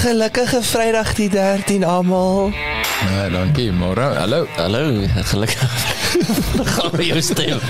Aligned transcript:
Gelukkige 0.00 0.62
Vrydag 0.62 1.14
die 1.14 1.28
13 1.28 1.84
almal. 1.84 2.52
Ja, 3.04 3.28
dankie. 3.28 3.72
Môre. 3.72 4.14
Hallo. 4.16 4.46
Hallo, 4.56 5.04
gelukkig. 5.28 5.60
Gaan 6.74 7.04
jou 7.04 7.20
stem. 7.20 7.60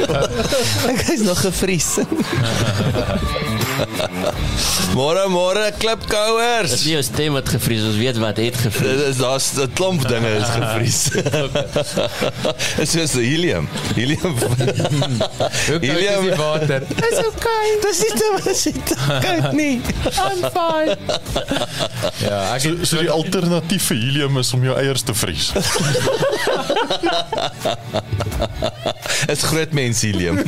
Ek 0.92 1.02
is 1.10 1.26
nog 1.26 1.40
gevries. 1.40 1.98
Môre 4.94 5.22
môre 5.30 5.70
Dis 5.70 5.78
klipkouers. 5.80 6.72
nie 6.84 6.94
jou 6.96 7.02
stem 7.06 7.32
wat 7.36 7.48
gevries, 7.48 7.82
ons 7.86 7.96
weet 8.00 8.18
wat 8.20 8.36
het 8.42 8.56
gevries. 8.58 8.96
Dit 8.98 9.06
is 9.12 9.16
daar's 9.22 9.46
'n 9.56 9.70
klomp 9.78 10.02
dinge 10.08 10.30
is 10.40 10.48
gevries. 10.50 11.00
Dit 12.76 12.82
is 12.82 12.90
soos 12.90 13.12
helium. 13.14 13.68
Helium. 13.94 14.34
Koud 14.38 15.82
is 15.82 15.88
Helium. 15.88 16.24
die 16.24 16.34
water? 16.36 16.82
Dis 16.88 17.18
okay. 17.26 17.66
Dis 17.84 17.98
nie 18.02 18.14
te 18.18 18.28
was 18.44 18.62
dit. 18.62 18.88
Kyk 19.24 19.52
nie. 19.52 19.80
I'm 20.18 20.40
fine. 20.50 20.96
Ja, 22.24 22.54
ek 22.54 22.60
So, 22.60 22.74
so 22.84 22.96
die 23.00 23.10
alternatief 23.10 23.86
vir 23.90 23.96
helium 23.96 24.36
is 24.38 24.52
om 24.54 24.64
jou 24.64 24.76
eiers 24.76 25.02
te 25.02 25.14
vries. 25.14 25.52
Is 29.32 29.42
groot 29.42 29.72
mens 29.76 30.00
helium. 30.02 30.38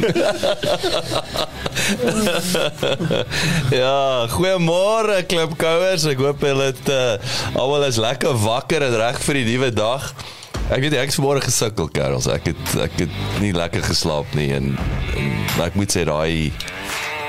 ja, 3.82 4.26
goeiemôre 4.32 5.18
klipkouers. 5.28 6.06
Ek 6.12 6.22
hoop 6.22 6.40
julle 6.46 6.64
het 6.70 6.86
uh, 6.92 7.58
almal 7.58 7.88
is 7.88 8.00
lekker 8.00 8.32
wakker 8.42 8.80
en 8.88 8.94
reg 9.02 9.16
vir 9.26 9.34
die 9.40 9.48
nuwe 9.52 9.70
dag. 9.76 10.02
Ek 10.72 10.80
weet 10.80 10.94
ek 10.96 11.10
het 11.10 11.18
vanmôre 11.18 11.42
gesukkel, 11.44 11.86
Karels. 11.92 12.26
Ek 12.32 12.44
het 12.52 12.64
ek 12.86 12.94
het 13.04 13.14
nie 13.42 13.52
lekker 13.56 13.82
geslaap 13.86 14.28
nie 14.38 14.50
en, 14.56 14.66
en 15.18 15.30
ek 15.66 15.74
moet 15.78 15.90
sê 15.92 16.02
daai 16.08 16.52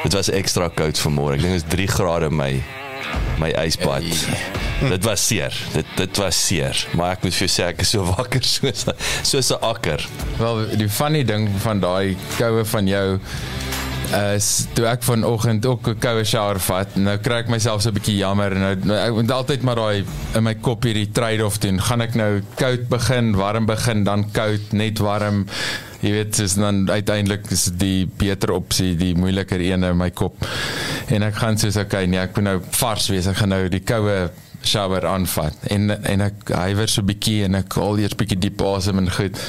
dit 0.03 0.13
was 0.15 0.31
ekstra 0.31 0.69
koud 0.73 0.97
vanmôre. 0.99 1.33
Ek 1.37 1.43
dink 1.43 1.59
dit 1.59 1.63
is 1.63 1.71
3 1.75 1.87
grade 1.97 2.29
my 2.33 2.53
my 3.39 3.51
ysbad. 3.65 4.03
Dit 4.93 5.03
was 5.07 5.27
seer. 5.27 5.55
Dit 5.73 5.85
dit 5.95 6.17
was 6.17 6.45
seer. 6.47 6.87
Maar 6.97 7.17
ek 7.17 7.23
moet 7.23 7.37
vir 7.37 7.47
jou 7.47 7.51
sê 7.53 7.69
ek 7.71 7.85
is 7.85 7.93
so 7.95 8.03
wakker 8.03 8.43
soos 8.55 8.85
soos 9.23 9.51
'n 9.55 9.61
akker. 9.61 10.05
wel 10.37 10.65
die 10.77 10.89
funny 10.89 11.23
ding 11.23 11.49
van 11.63 11.79
daai 11.79 12.17
koue 12.37 12.65
van 12.65 12.87
jou 12.87 13.19
is 14.13 14.47
toe 14.77 14.85
ek 14.85 15.03
vanoggend 15.03 15.65
ook 15.65 15.87
'n 15.87 15.99
koue 15.99 16.23
shower 16.23 16.59
vat. 16.59 16.95
Nou 16.95 17.17
kry 17.17 17.39
ek 17.43 17.49
myself 17.49 17.81
so 17.81 17.89
'n 17.89 17.97
bietjie 17.97 18.17
jammer 18.17 18.51
en 18.51 18.61
nou, 18.61 18.75
nou 18.75 18.97
ek 18.97 19.13
moet 19.13 19.31
altyd 19.31 19.63
maar 19.63 19.75
daai 19.75 20.05
in 20.35 20.43
my 20.43 20.53
kop 20.55 20.83
hierdie 20.83 21.11
trade-off 21.11 21.57
doen. 21.59 21.81
Gaan 21.81 22.01
ek 22.01 22.15
nou 22.15 22.41
koud 22.55 22.87
begin, 22.89 23.35
warm 23.35 23.65
begin, 23.65 24.03
dan 24.03 24.31
koud, 24.31 24.71
net 24.71 24.99
warm. 24.99 25.47
Jy 26.03 26.11
weet, 26.11 26.33
dis 26.35 26.57
dan 26.59 26.83
uiteindelik 26.91 27.45
is 27.55 27.69
die 27.79 28.05
beter 28.19 28.51
opsie, 28.51 28.91
die 28.99 29.13
moeiliker 29.15 29.61
een 29.63 29.87
in 29.87 29.97
my 29.97 30.09
kop. 30.11 30.35
En 31.07 31.23
ek 31.23 31.37
gaan 31.39 31.59
soos 31.61 31.77
okay, 31.79 32.03
nee, 32.11 32.19
ek 32.19 32.35
moet 32.35 32.49
nou 32.49 32.57
vars 32.75 33.07
wees. 33.13 33.29
Ek 33.31 33.39
gaan 33.39 33.53
nou 33.55 33.61
die 33.71 33.83
koue 33.87 34.17
shower 34.67 35.07
aanvat. 35.07 35.55
En 35.71 35.93
en 35.95 36.25
ek 36.27 36.51
hywer 36.51 36.91
so 36.91 37.07
bietjie 37.07 37.43
en 37.47 37.55
ek 37.59 37.79
haal 37.79 38.01
eers 38.03 38.17
bietjie 38.19 38.39
diep 38.47 38.63
asem 38.67 38.99
en 38.99 39.07
goed. 39.15 39.39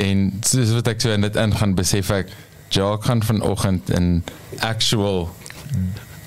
En 0.00 0.24
soos 0.48 0.72
wat 0.78 0.88
ek 0.94 1.04
so 1.04 1.12
in 1.12 1.28
dit 1.28 1.36
ingaan, 1.40 1.76
besef 1.76 2.12
ek 2.16 2.32
ja, 2.72 2.88
ek 2.94 3.04
gaan 3.10 3.20
vanoggend 3.28 3.92
in 3.92 4.22
actual 4.64 5.26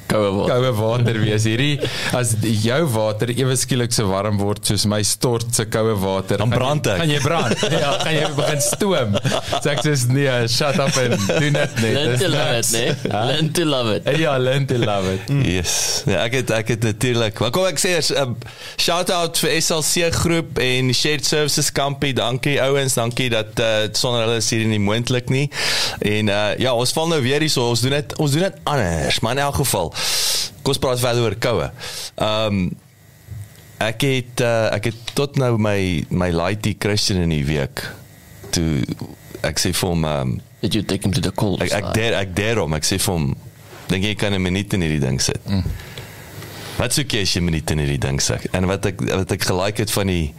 Koue 0.07 0.31
word. 0.35 0.51
koue 0.51 0.71
water 0.77 1.19
wees. 1.21 1.45
Hierdie 1.49 1.79
as 2.15 2.35
jou 2.63 2.81
water 2.93 3.31
ewe 3.33 3.55
skielik 3.57 3.93
so 3.95 4.07
warm 4.11 4.37
word 4.41 4.65
soos 4.67 4.85
my 4.89 5.01
stort 5.05 5.47
se 5.55 5.65
koue 5.71 5.95
water, 6.01 6.37
Dan 6.41 6.53
brand 6.53 6.87
ek. 6.91 6.99
Gaan 7.01 7.13
jy 7.13 7.21
brand? 7.23 7.65
ja, 7.83 7.91
gaan 8.03 8.15
jy 8.15 8.29
begin 8.37 8.61
stoom. 8.61 9.15
So 9.61 9.71
ek 9.73 9.81
sê 9.85 9.95
nee, 10.13 10.35
shut 10.51 10.79
up 10.81 10.99
en 11.01 11.15
doen 11.17 11.57
dit 11.59 11.81
net. 11.81 11.95
Learn 11.95 12.19
to 12.21 12.29
love 12.33 12.59
it, 12.59 12.71
nee. 12.75 12.93
Learn 13.31 13.51
to 13.57 13.65
love 13.65 13.95
it. 13.95 14.09
Ja, 14.19 14.37
learn 14.37 14.67
to 14.69 14.77
love 14.81 15.15
it. 15.15 15.33
Yes. 15.55 16.03
Ja, 16.09 16.23
ek 16.25 16.39
het 16.39 16.51
ek 16.55 16.71
het 16.73 16.83
natuurlik. 16.83 17.37
Maar 17.39 17.51
kom 17.53 17.67
ek 17.69 17.79
sê 17.79 17.95
'n 17.99 18.17
um, 18.21 18.35
shout 18.81 19.11
out 19.13 19.37
vir 19.39 19.55
SLC 19.61 20.09
groep 20.15 20.59
en 20.59 20.93
Shared 20.93 21.25
Services 21.25 21.71
Company. 21.71 22.13
Dankie 22.17 22.57
ouens, 22.61 22.97
dankie 22.97 23.29
dat 23.29 23.59
uh, 23.59 23.87
sonder 23.93 24.25
hulle 24.25 24.39
is 24.41 24.49
hier 24.49 24.65
nie 24.67 24.79
moontlik 24.81 25.29
nie. 25.29 25.49
En 26.01 26.31
uh, 26.33 26.57
ja, 26.61 26.73
ons 26.73 26.91
val 26.95 27.07
nou 27.13 27.21
weer 27.21 27.39
hier 27.45 27.49
so. 27.51 27.69
Ons 27.69 27.85
doen 27.85 27.95
dit 27.97 28.15
ons 28.21 28.31
doen 28.31 28.47
dit 28.47 28.59
anders, 28.63 29.19
maar 29.19 29.37
in 29.37 29.43
elk 29.45 29.55
geval. 29.61 29.93
Kom 30.61 30.73
ons 30.73 30.81
praat 30.81 30.99
verder 30.99 31.23
oor 31.27 31.37
koue. 31.39 31.69
Ehm 32.15 32.59
um, 32.59 32.65
ek 33.83 34.05
het 34.07 34.41
uh, 34.41 34.71
ek 34.71 34.87
het 34.89 35.13
tot 35.19 35.35
nou 35.35 35.57
my 35.59 36.05
my 36.09 36.29
laity 36.31 36.71
Christian 36.79 37.19
in 37.25 37.33
die 37.33 37.43
week 37.43 37.83
toe 38.55 38.85
ek 39.43 39.59
sê 39.59 39.73
vir 39.75 39.89
hom 39.91 40.05
um, 40.07 40.31
Did 40.61 40.77
you 40.79 40.83
take 40.87 41.03
him 41.05 41.11
to 41.13 41.21
the 41.21 41.33
cold 41.35 41.61
Ek 41.61 41.75
ek 41.75 41.91
der 41.97 42.15
ek 42.17 42.31
der 42.37 42.61
hom. 42.63 42.73
Ek 42.73 42.87
sê 42.87 42.97
vir 42.97 43.13
hom 43.13 43.33
dink 43.91 44.07
jy 44.07 44.15
kan 44.17 44.33
'n 44.33 44.41
minuut 44.41 44.73
in 44.73 44.81
hierdie 44.81 45.03
ding 45.03 45.19
sit. 45.21 45.41
Mm. 45.45 45.67
Wat 46.79 46.95
soek 46.95 47.13
jy 47.13 47.21
as 47.21 47.33
jy 47.35 47.41
'n 47.43 47.45
minuut 47.51 47.71
in 47.71 47.83
hierdie 47.83 48.01
ding 48.07 48.21
sit? 48.21 48.47
En 48.55 48.65
wat 48.71 48.85
ek 48.85 49.03
wat 49.11 49.31
ek 49.31 49.43
gelike 49.43 49.85
het 49.85 49.91
van 49.91 50.07
die 50.07 50.33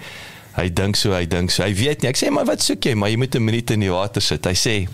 hy 0.57 0.69
dink 0.73 0.97
so, 0.97 1.13
hy 1.13 1.27
dink 1.29 1.53
so. 1.53 1.63
Hy 1.63 1.75
weet 1.77 2.03
nie. 2.03 2.09
Ek 2.09 2.17
sê 2.19 2.33
maar 2.33 2.49
wat 2.49 2.65
soek 2.65 2.89
jy? 2.89 2.95
Maar 2.97 3.13
jy 3.13 3.17
moet 3.21 3.37
'n 3.37 3.45
minuut 3.45 3.71
in 3.71 3.81
die 3.81 3.93
water 3.93 4.23
sit. 4.23 4.45
Hy 4.45 4.57
sê 4.57 4.89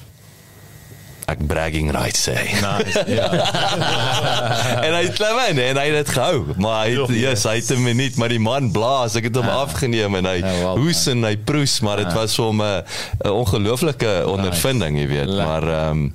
ek 1.30 1.38
bragging 1.46 1.90
rights 1.94 2.28
sê. 2.28 2.34
Nice. 2.60 3.02
Ja. 3.06 3.28
en 4.86 4.92
hy 4.96 5.02
het 5.06 5.14
klim 5.16 5.38
in 5.48 5.58
en 5.58 5.76
hy 5.80 5.84
het 5.90 5.98
dit 6.06 6.10
gehou. 6.16 6.44
Maar 6.56 6.84
hy 6.84 6.90
het, 6.96 7.08
Ja. 7.12 7.28
yes, 7.30 7.44
hy 7.44 7.54
het 7.60 7.70
'n 7.70 7.82
minuut, 7.82 8.16
maar 8.16 8.28
die 8.28 8.40
man 8.40 8.70
blaas. 8.72 9.14
Ek 9.14 9.24
het 9.24 9.36
hom 9.36 9.48
afgeneem 9.48 10.14
en 10.14 10.24
hy 10.26 10.36
Ja, 10.42 10.52
wel 10.62 10.78
hoes 10.78 11.06
en 11.06 11.22
hy 11.24 11.36
proes, 11.36 11.80
maar 11.80 11.96
dit 11.96 12.12
was 12.12 12.34
vir 12.34 12.44
hom 12.44 12.60
'n 12.62 12.82
'n 13.24 13.30
ongelooflike 13.30 14.26
ondervinding, 14.26 14.98
jy 14.98 15.06
weet. 15.06 15.26
Lekker. 15.28 15.46
Maar 15.46 15.62
ehm 15.68 15.90
um, 15.90 16.14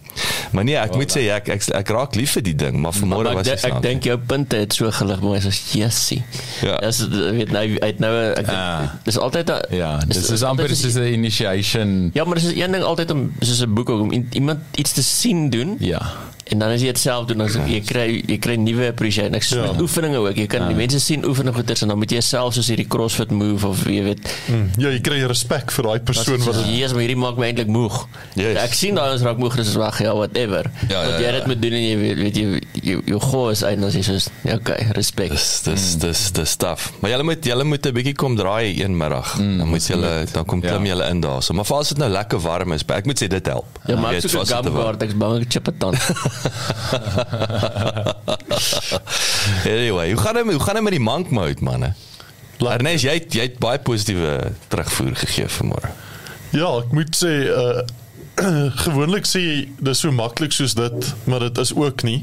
maar 0.51 0.63
nee, 0.63 0.75
ek 0.77 0.95
moet 0.95 1.11
sê 1.11 1.29
ek, 1.31 1.47
ek 1.49 1.61
ek 1.75 1.87
raak 1.89 2.15
lief 2.15 2.31
vir 2.31 2.41
die 2.43 2.55
ding, 2.55 2.75
maar 2.79 2.93
vanmôre 2.93 3.33
was 3.33 3.47
ek, 3.47 3.61
dit 3.61 3.65
ek 3.71 3.81
dink 3.81 4.03
jou 4.03 4.17
punte 4.17 4.55
het 4.55 4.73
so 4.73 4.91
gelig 4.91 5.21
maar 5.21 5.41
soos 5.41 5.61
Jessie. 5.73 6.23
Ja. 6.61 6.77
Dis 6.77 7.07
weet 7.07 7.51
nou 7.51 7.63
hy 7.67 7.77
het 7.87 7.99
nou 7.99 8.13
ek, 8.33 8.47
Ah. 8.47 8.81
dis 9.03 9.17
altyd 9.17 9.49
'n 9.49 9.75
Ja, 9.75 9.97
dis 10.07 10.29
is 10.29 10.43
amper 10.43 10.63
altyd 10.65 10.77
soos 10.77 10.95
'n 10.95 11.03
initiation. 11.13 12.09
Ja, 12.13 12.23
maar 12.23 12.35
dis 12.35 12.43
is 12.45 12.55
een 12.61 12.71
ding 12.71 12.83
altyd 12.83 13.11
om 13.11 13.31
soos 13.39 13.61
'n 13.61 13.73
boek 13.73 13.89
ook 13.89 14.01
om 14.01 14.25
iemand 14.31 14.59
iets 14.75 14.93
te 14.97 15.03
sien 15.03 15.49
doen 15.49 15.75
Ja. 15.79 16.01
En 16.51 16.59
dan 16.59 16.71
as 16.71 16.81
jy 16.81 16.87
dit 16.87 16.97
self 16.99 17.25
doen 17.27 17.37
dan 17.37 17.49
jy 17.67 17.81
kry 17.81 18.23
jy 18.27 18.37
kry 18.39 18.55
nuwe 18.55 18.87
appreciation. 18.89 19.35
Ek 19.35 19.43
sê 19.43 19.55
Ja. 19.57 19.71
met 19.71 19.81
oefeninge 19.81 20.17
ook. 20.17 20.35
Jy 20.35 20.47
kan 20.47 20.67
die 20.67 20.75
mense 20.75 20.99
sien 20.99 21.25
oefen 21.25 21.53
goeders 21.53 21.81
en 21.81 21.87
dan 21.87 21.97
moet 21.97 22.11
jy 22.11 22.21
self 22.21 22.53
soos 22.53 22.67
hierdie 22.67 22.87
CrossFit 22.87 23.31
move 23.31 23.65
of 23.67 23.83
jy 23.85 24.03
weet 24.03 24.19
Ja, 24.77 24.89
jy 24.89 24.99
kry 25.01 25.21
respek 25.27 25.71
vir 25.71 25.83
daai 25.83 25.99
persoon 25.99 26.39
wat 26.45 26.55
dit 26.55 26.65
Jesus, 26.77 26.93
maar 26.93 27.01
hierdie 27.01 27.17
maak 27.17 27.37
my 27.37 27.45
eintlik 27.51 27.67
moeg. 27.67 28.07
Yes. 28.35 28.57
Ek 28.57 28.73
sien 28.73 28.95
daai 28.95 29.11
ons 29.13 29.21
raak 29.21 29.37
moeg 29.37 29.55
dis 29.55 29.73
wag 29.75 29.99
ja 30.01 30.13
whatever. 30.15 30.71
Ja, 30.89 31.01
ja, 31.01 31.07
Want 31.07 31.19
jy 31.19 31.25
ja. 31.25 31.31
dit 31.31 31.47
moet 31.47 31.61
doen 31.61 31.73
en 31.73 31.83
jy 31.83 31.97
weet 31.97 32.17
weet 32.17 32.35
jy 32.35 32.61
jy 32.83 33.01
jou 33.05 33.19
goeie 33.19 33.51
is 33.51 33.61
en 33.63 33.81
dan 33.81 33.91
sê 33.91 33.97
jy 33.97 34.03
soos 34.03 34.29
ja, 34.43 34.55
okay, 34.55 34.87
respek. 34.95 35.29
dis 35.31 35.61
dis 35.63 35.95
dis 35.97 36.31
dis 36.31 36.49
stuff. 36.49 36.91
Maar 37.01 37.11
julle 37.11 37.23
moet 37.23 37.43
julle 37.45 37.63
moet 37.63 37.85
'n 37.85 37.93
bietjie 37.93 38.13
kom 38.15 38.35
draai 38.35 38.81
een 38.81 38.97
middag. 38.97 39.37
Mm, 39.39 39.57
dan 39.57 39.67
moet 39.67 39.83
julle 39.87 40.25
dan 40.31 40.45
kom 40.45 40.61
klim 40.61 40.85
Ja. 40.85 40.93
julle 40.95 41.09
in 41.09 41.21
daarso. 41.21 41.53
Maar 41.53 41.65
vir 41.65 41.77
as 41.77 41.89
dit 41.89 41.97
nou 41.97 42.09
lekker 42.09 42.39
warm 42.39 42.71
is, 42.73 42.83
ek 42.87 43.05
moet 43.05 43.17
sê 43.23 43.27
dit 43.27 43.45
help. 43.45 43.65
Ja, 43.87 43.95
maar 43.95 44.13
ek 44.13 44.21
soek 44.21 44.41
as 44.41 44.51
'n 44.51 44.63
gumguard, 44.63 45.01
ek's 45.03 45.13
bang 45.17 45.41
ek 45.41 45.51
chip 45.51 45.65
dit 45.65 45.79
dan. 45.79 45.93
anyway, 49.65 50.11
hoe 50.11 50.21
gaan 50.21 50.33
dit 50.33 50.45
met- 50.45 50.53
hoe 50.55 50.63
gaan 50.63 50.73
dit 50.73 50.83
met 50.83 50.91
die 50.91 51.01
monk 51.03 51.29
mode 51.29 51.61
manne? 51.61 51.93
Ernest, 52.57 53.03
jy 53.05 53.13
het, 53.19 53.33
jy 53.33 53.41
het 53.41 53.59
baie 53.61 53.79
positiewe 53.79 54.51
terugvoer 54.67 55.15
gegee 55.15 55.45
vanmôre. 55.59 55.91
Ja, 56.55 56.71
ek 56.81 56.91
moet 56.95 57.15
sê 57.15 57.33
uh 57.53 57.81
gewoonlik 58.85 59.25
sê 59.25 59.39
dis 59.81 59.97
so 60.03 60.11
maklik 60.13 60.53
soos 60.53 60.75
dit, 60.77 61.07
maar 61.25 61.39
dit 61.47 61.57
is 61.57 61.71
ook 61.73 62.03
nie. 62.05 62.19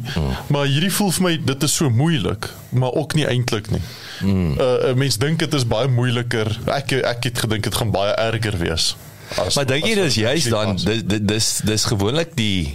Maar 0.46 0.68
hierdie 0.70 0.92
voel 0.94 1.10
vir 1.16 1.24
my 1.26 1.32
dit 1.42 1.62
is 1.66 1.72
so 1.74 1.88
moeilik, 1.90 2.46
maar 2.70 2.94
ook 2.94 3.16
nie 3.18 3.24
eintlik 3.26 3.66
nie. 3.74 3.80
Mm. 4.22 4.52
Uh 4.54 4.92
'n 4.92 4.98
mens 4.98 5.18
dink 5.18 5.38
dit 5.42 5.54
is 5.58 5.66
baie 5.66 5.88
moeiliker. 5.90 6.52
Ek 6.70 6.92
ek 6.92 7.24
het 7.30 7.38
gedink 7.42 7.62
dit 7.66 7.74
gaan 7.74 7.90
baie 7.90 8.14
erger 8.14 8.58
wees. 8.58 8.94
As, 9.36 9.56
Maar 9.56 9.66
dink 9.66 9.86
jy 9.88 9.94
dis 9.94 10.14
juist 10.20 10.50
dan 10.50 10.76
dis 10.76 11.02
dis 11.24 11.50
dis 11.64 11.84
gewoonlik 11.90 12.34
die 12.38 12.72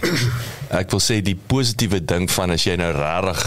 ek 0.80 0.90
wil 0.90 1.02
sê 1.02 1.20
die 1.24 1.36
positiewe 1.36 2.00
ding 2.04 2.30
van 2.30 2.50
as 2.50 2.66
jy 2.66 2.76
nou 2.80 2.92
regtig 2.96 3.44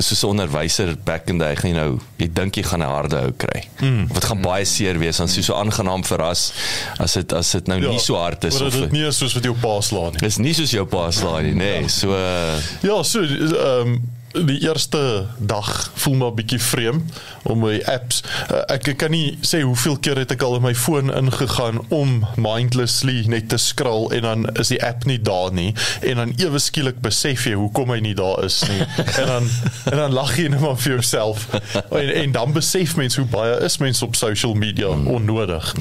dis 0.00 0.08
soos 0.08 0.22
'n 0.24 0.30
onderwyser 0.32 0.94
back 1.04 1.28
in 1.28 1.38
day 1.38 1.54
gaan 1.56 1.70
jy 1.70 1.76
nou 1.76 1.98
jy 2.16 2.28
dink 2.32 2.56
jy 2.56 2.64
gaan 2.64 2.80
'n 2.82 2.88
harde 2.88 3.16
hou 3.20 3.32
kry. 3.36 3.64
Mm. 3.80 4.06
Of 4.08 4.14
dit 4.16 4.24
gaan 4.24 4.40
baie 4.40 4.64
seer 4.64 4.98
wees 4.98 5.16
dan 5.20 5.28
jy 5.28 5.42
so 5.42 5.54
aangenaam 5.54 6.04
verras 6.04 6.52
as 6.98 7.12
dit 7.18 7.32
as 7.32 7.50
dit 7.52 7.66
nou 7.66 7.80
ja, 7.80 7.90
nie 7.90 7.98
so 8.00 8.16
hard 8.16 8.44
is 8.44 8.60
of 8.60 8.72
dit 8.72 8.92
nie 8.92 9.04
is 9.06 9.18
soos 9.18 9.34
wat 9.34 9.44
jou 9.44 9.54
pa 9.54 9.80
slaan 9.80 10.12
nie. 10.12 10.20
dis 10.24 10.38
nie 10.38 10.54
soos 10.54 10.70
jou 10.70 10.86
pa 10.86 11.10
slaan 11.10 11.44
nie 11.44 11.54
nê. 11.54 11.80
Nee. 11.80 11.88
So 11.88 12.08
uh, 12.10 12.56
Ja, 12.82 13.02
so 13.02 13.20
ehm 13.20 13.88
um, 13.88 14.00
die 14.32 14.60
eerste 14.62 15.26
dag 15.38 15.90
voel 15.94 16.14
maar 16.14 16.34
bietjie 16.34 16.60
vreemd 16.62 17.20
om 17.42 17.62
my 17.64 17.80
apps. 17.90 18.22
Ek 18.70 18.88
ek 18.92 18.98
kan 19.02 19.12
nie 19.14 19.38
sê 19.46 19.62
hoeveel 19.64 19.96
keer 20.02 20.20
het 20.22 20.34
ek 20.34 20.44
al 20.46 20.58
in 20.58 20.64
my 20.64 20.74
foon 20.78 21.10
ingegaan 21.14 21.80
om 21.94 22.20
mindlessly 22.38 23.24
net 23.30 23.48
te 23.50 23.58
scroll 23.60 24.10
en 24.14 24.26
dan 24.26 24.46
is 24.60 24.70
die 24.70 24.80
app 24.86 25.06
nie 25.08 25.18
daar 25.18 25.50
nie. 25.54 25.72
En 26.06 26.22
dan 26.22 26.34
ewe 26.38 26.60
skielik 26.62 27.00
besef 27.02 27.46
jy 27.48 27.56
hoekom 27.58 27.90
hy 27.94 28.00
nie 28.04 28.14
daar 28.18 28.44
is 28.46 28.60
nie. 28.70 28.80
En 29.20 29.26
dan 29.32 29.50
en 29.90 29.98
dan 30.04 30.14
lag 30.14 30.36
jy 30.38 30.48
net 30.52 30.62
maar 30.62 30.78
vir 30.78 30.98
jouself. 30.98 31.48
En 31.90 32.14
en 32.22 32.32
dan 32.36 32.54
besef 32.54 32.96
mens 33.00 33.18
hoe 33.18 33.26
baie 33.30 33.58
is 33.66 33.80
mense 33.82 34.04
op 34.04 34.16
social 34.18 34.54
media 34.54 34.88
onnodig. 34.88 35.74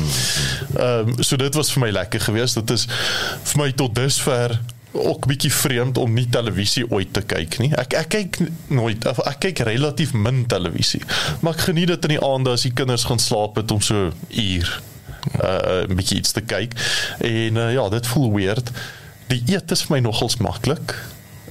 Ehm 0.75 1.13
um, 1.13 1.23
so 1.23 1.37
dit 1.37 1.53
was 1.55 1.71
vir 1.73 1.85
my 1.85 1.93
lekker 2.01 2.21
geweest. 2.29 2.57
Dit 2.61 2.75
is 2.79 2.87
vir 3.51 3.63
my 3.63 3.71
tot 3.71 3.95
dusver 3.95 4.57
ook 4.91 5.27
bietjie 5.29 5.51
vreemd 5.53 5.97
om 5.97 6.13
nie 6.13 6.27
televisie 6.29 6.85
ooit 6.91 7.13
te 7.13 7.21
kyk 7.21 7.59
nie. 7.61 7.69
Ek 7.77 7.93
ek 7.99 8.09
kyk 8.15 8.39
nooit 8.73 9.05
ek 9.05 9.39
kyk 9.45 9.63
relatief 9.69 10.13
min 10.13 10.45
televisie. 10.49 11.01
Maar 11.41 11.53
ek 11.53 11.67
geniet 11.69 11.91
dit 11.93 12.07
in 12.09 12.15
die 12.17 12.23
aande 12.25 12.55
as 12.57 12.65
die 12.65 12.73
kinders 12.73 13.05
gaan 13.09 13.21
slaap 13.21 13.59
het 13.61 13.71
om 13.71 13.81
so 13.81 14.09
uur 14.29 14.81
uh 15.43 15.85
'n 15.85 15.95
bietjie 15.95 16.17
iets 16.17 16.31
te 16.31 16.41
kyk. 16.41 16.73
En 17.19 17.55
uh, 17.55 17.73
ja, 17.73 17.89
dit 17.89 18.07
voel 18.07 18.33
weird. 18.33 18.71
Die 19.27 19.43
eet 19.45 19.71
is 19.71 19.81
vir 19.85 19.97
my 19.97 20.01
nogals 20.09 20.37
maklik. 20.37 20.95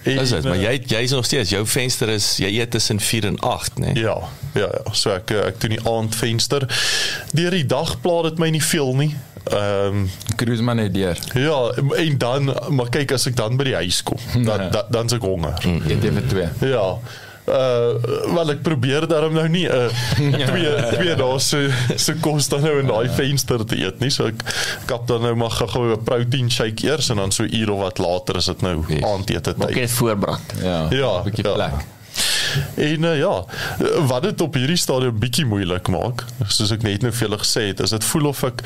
En, 0.02 0.19
Is 0.19 0.31
dit, 0.31 0.44
maar 0.44 0.56
jy 0.56 0.82
jy's 0.87 1.11
nog 1.11 1.25
steeds 1.25 1.50
jou 1.50 1.67
venster 1.67 2.08
is 2.08 2.37
jy 2.41 2.50
eet 2.58 2.70
tussen 2.70 3.00
4 3.00 3.25
en 3.25 3.38
8, 3.38 3.79
né? 3.79 3.93
Nee? 3.93 4.02
Ja, 4.02 4.19
ja, 4.55 4.69
ja. 4.73 4.93
So 4.93 5.11
ek 5.11 5.31
eh, 5.34 5.46
ek 5.50 5.61
doen 5.61 5.75
die 5.76 5.82
aandvenster. 5.84 6.67
Deur 7.37 7.50
die 7.55 7.67
dag 7.67 8.00
pla 8.00 8.23
dit 8.29 8.38
my 8.38 8.50
nie 8.55 8.62
veel 8.62 8.94
nie. 8.96 9.11
Ehm 9.50 9.86
um, 9.96 10.10
Cruise 10.36 10.62
maar 10.62 10.74
net 10.74 10.94
deur. 10.94 11.18
ja, 11.34 11.70
en 11.96 12.18
dan 12.18 12.54
maar 12.68 12.88
kyk 12.90 13.12
as 13.12 13.26
ek 13.26 13.36
dan 13.36 13.56
by 13.56 13.64
die 13.64 13.74
huis 13.74 14.02
kom, 14.02 14.18
dan 14.44 14.60
Ja. 14.60 14.68
dan 14.70 14.84
dan's 14.90 15.12
ek 15.12 15.22
honger. 15.22 15.54
Eet 15.86 16.02
jy 16.02 16.12
vir 16.12 16.26
twee. 16.28 16.70
Ja. 16.70 16.98
Uh 17.48 18.34
wel 18.34 18.50
ek 18.50 18.58
probeer 18.62 19.06
daarom 19.08 19.32
nou 19.32 19.48
nie 19.48 19.64
'n 19.68 19.72
uh, 19.72 20.46
twee 20.50 20.72
twee 20.92 21.14
dae 21.16 21.38
se 21.40 21.70
se 21.96 22.14
kos 22.20 22.48
dan 22.48 22.60
nou 22.60 22.78
in 22.80 22.86
daai 22.86 23.08
venster 23.08 23.64
te 23.64 23.76
eet 23.80 24.00
nie. 24.00 24.10
So 24.10 24.26
ek 24.26 24.42
kap 24.86 25.06
dan 25.08 25.22
nou 25.22 25.34
maar 25.34 25.50
gou 25.50 25.92
'n 25.96 26.02
protein 26.04 26.50
shake 26.50 26.84
eers 26.86 27.08
en 27.10 27.16
dan 27.16 27.32
so 27.32 27.44
uur 27.44 27.70
of 27.70 27.80
wat 27.80 27.98
later 27.98 28.36
is 28.36 28.44
dit 28.44 28.60
nou 28.62 28.84
Yes. 28.88 29.02
aandete 29.02 29.54
tyd. 29.54 29.74
net 29.74 29.90
voorbrand. 29.90 30.52
Ja. 30.62 30.86
Ja, 30.90 31.18
'n 31.20 31.24
bietjie 31.24 31.44
ja. 31.48 31.54
plek. 31.54 31.72
En 32.75 33.03
uh, 33.05 33.17
ja, 33.19 33.44
wat 34.06 34.23
dit 34.23 34.41
op 34.41 34.55
hierdie 34.55 34.79
stadium 34.81 35.19
bietjie 35.20 35.44
moeilik 35.47 35.88
maak, 35.93 36.25
soos 36.47 36.73
ek 36.75 36.85
net 36.87 37.05
nou 37.05 37.12
vir 37.12 37.26
julle 37.26 37.41
gesê 37.43 37.65
het, 37.70 37.82
is 37.85 37.93
dit 37.94 38.06
voel 38.11 38.31
of 38.31 38.43
ek 38.49 38.62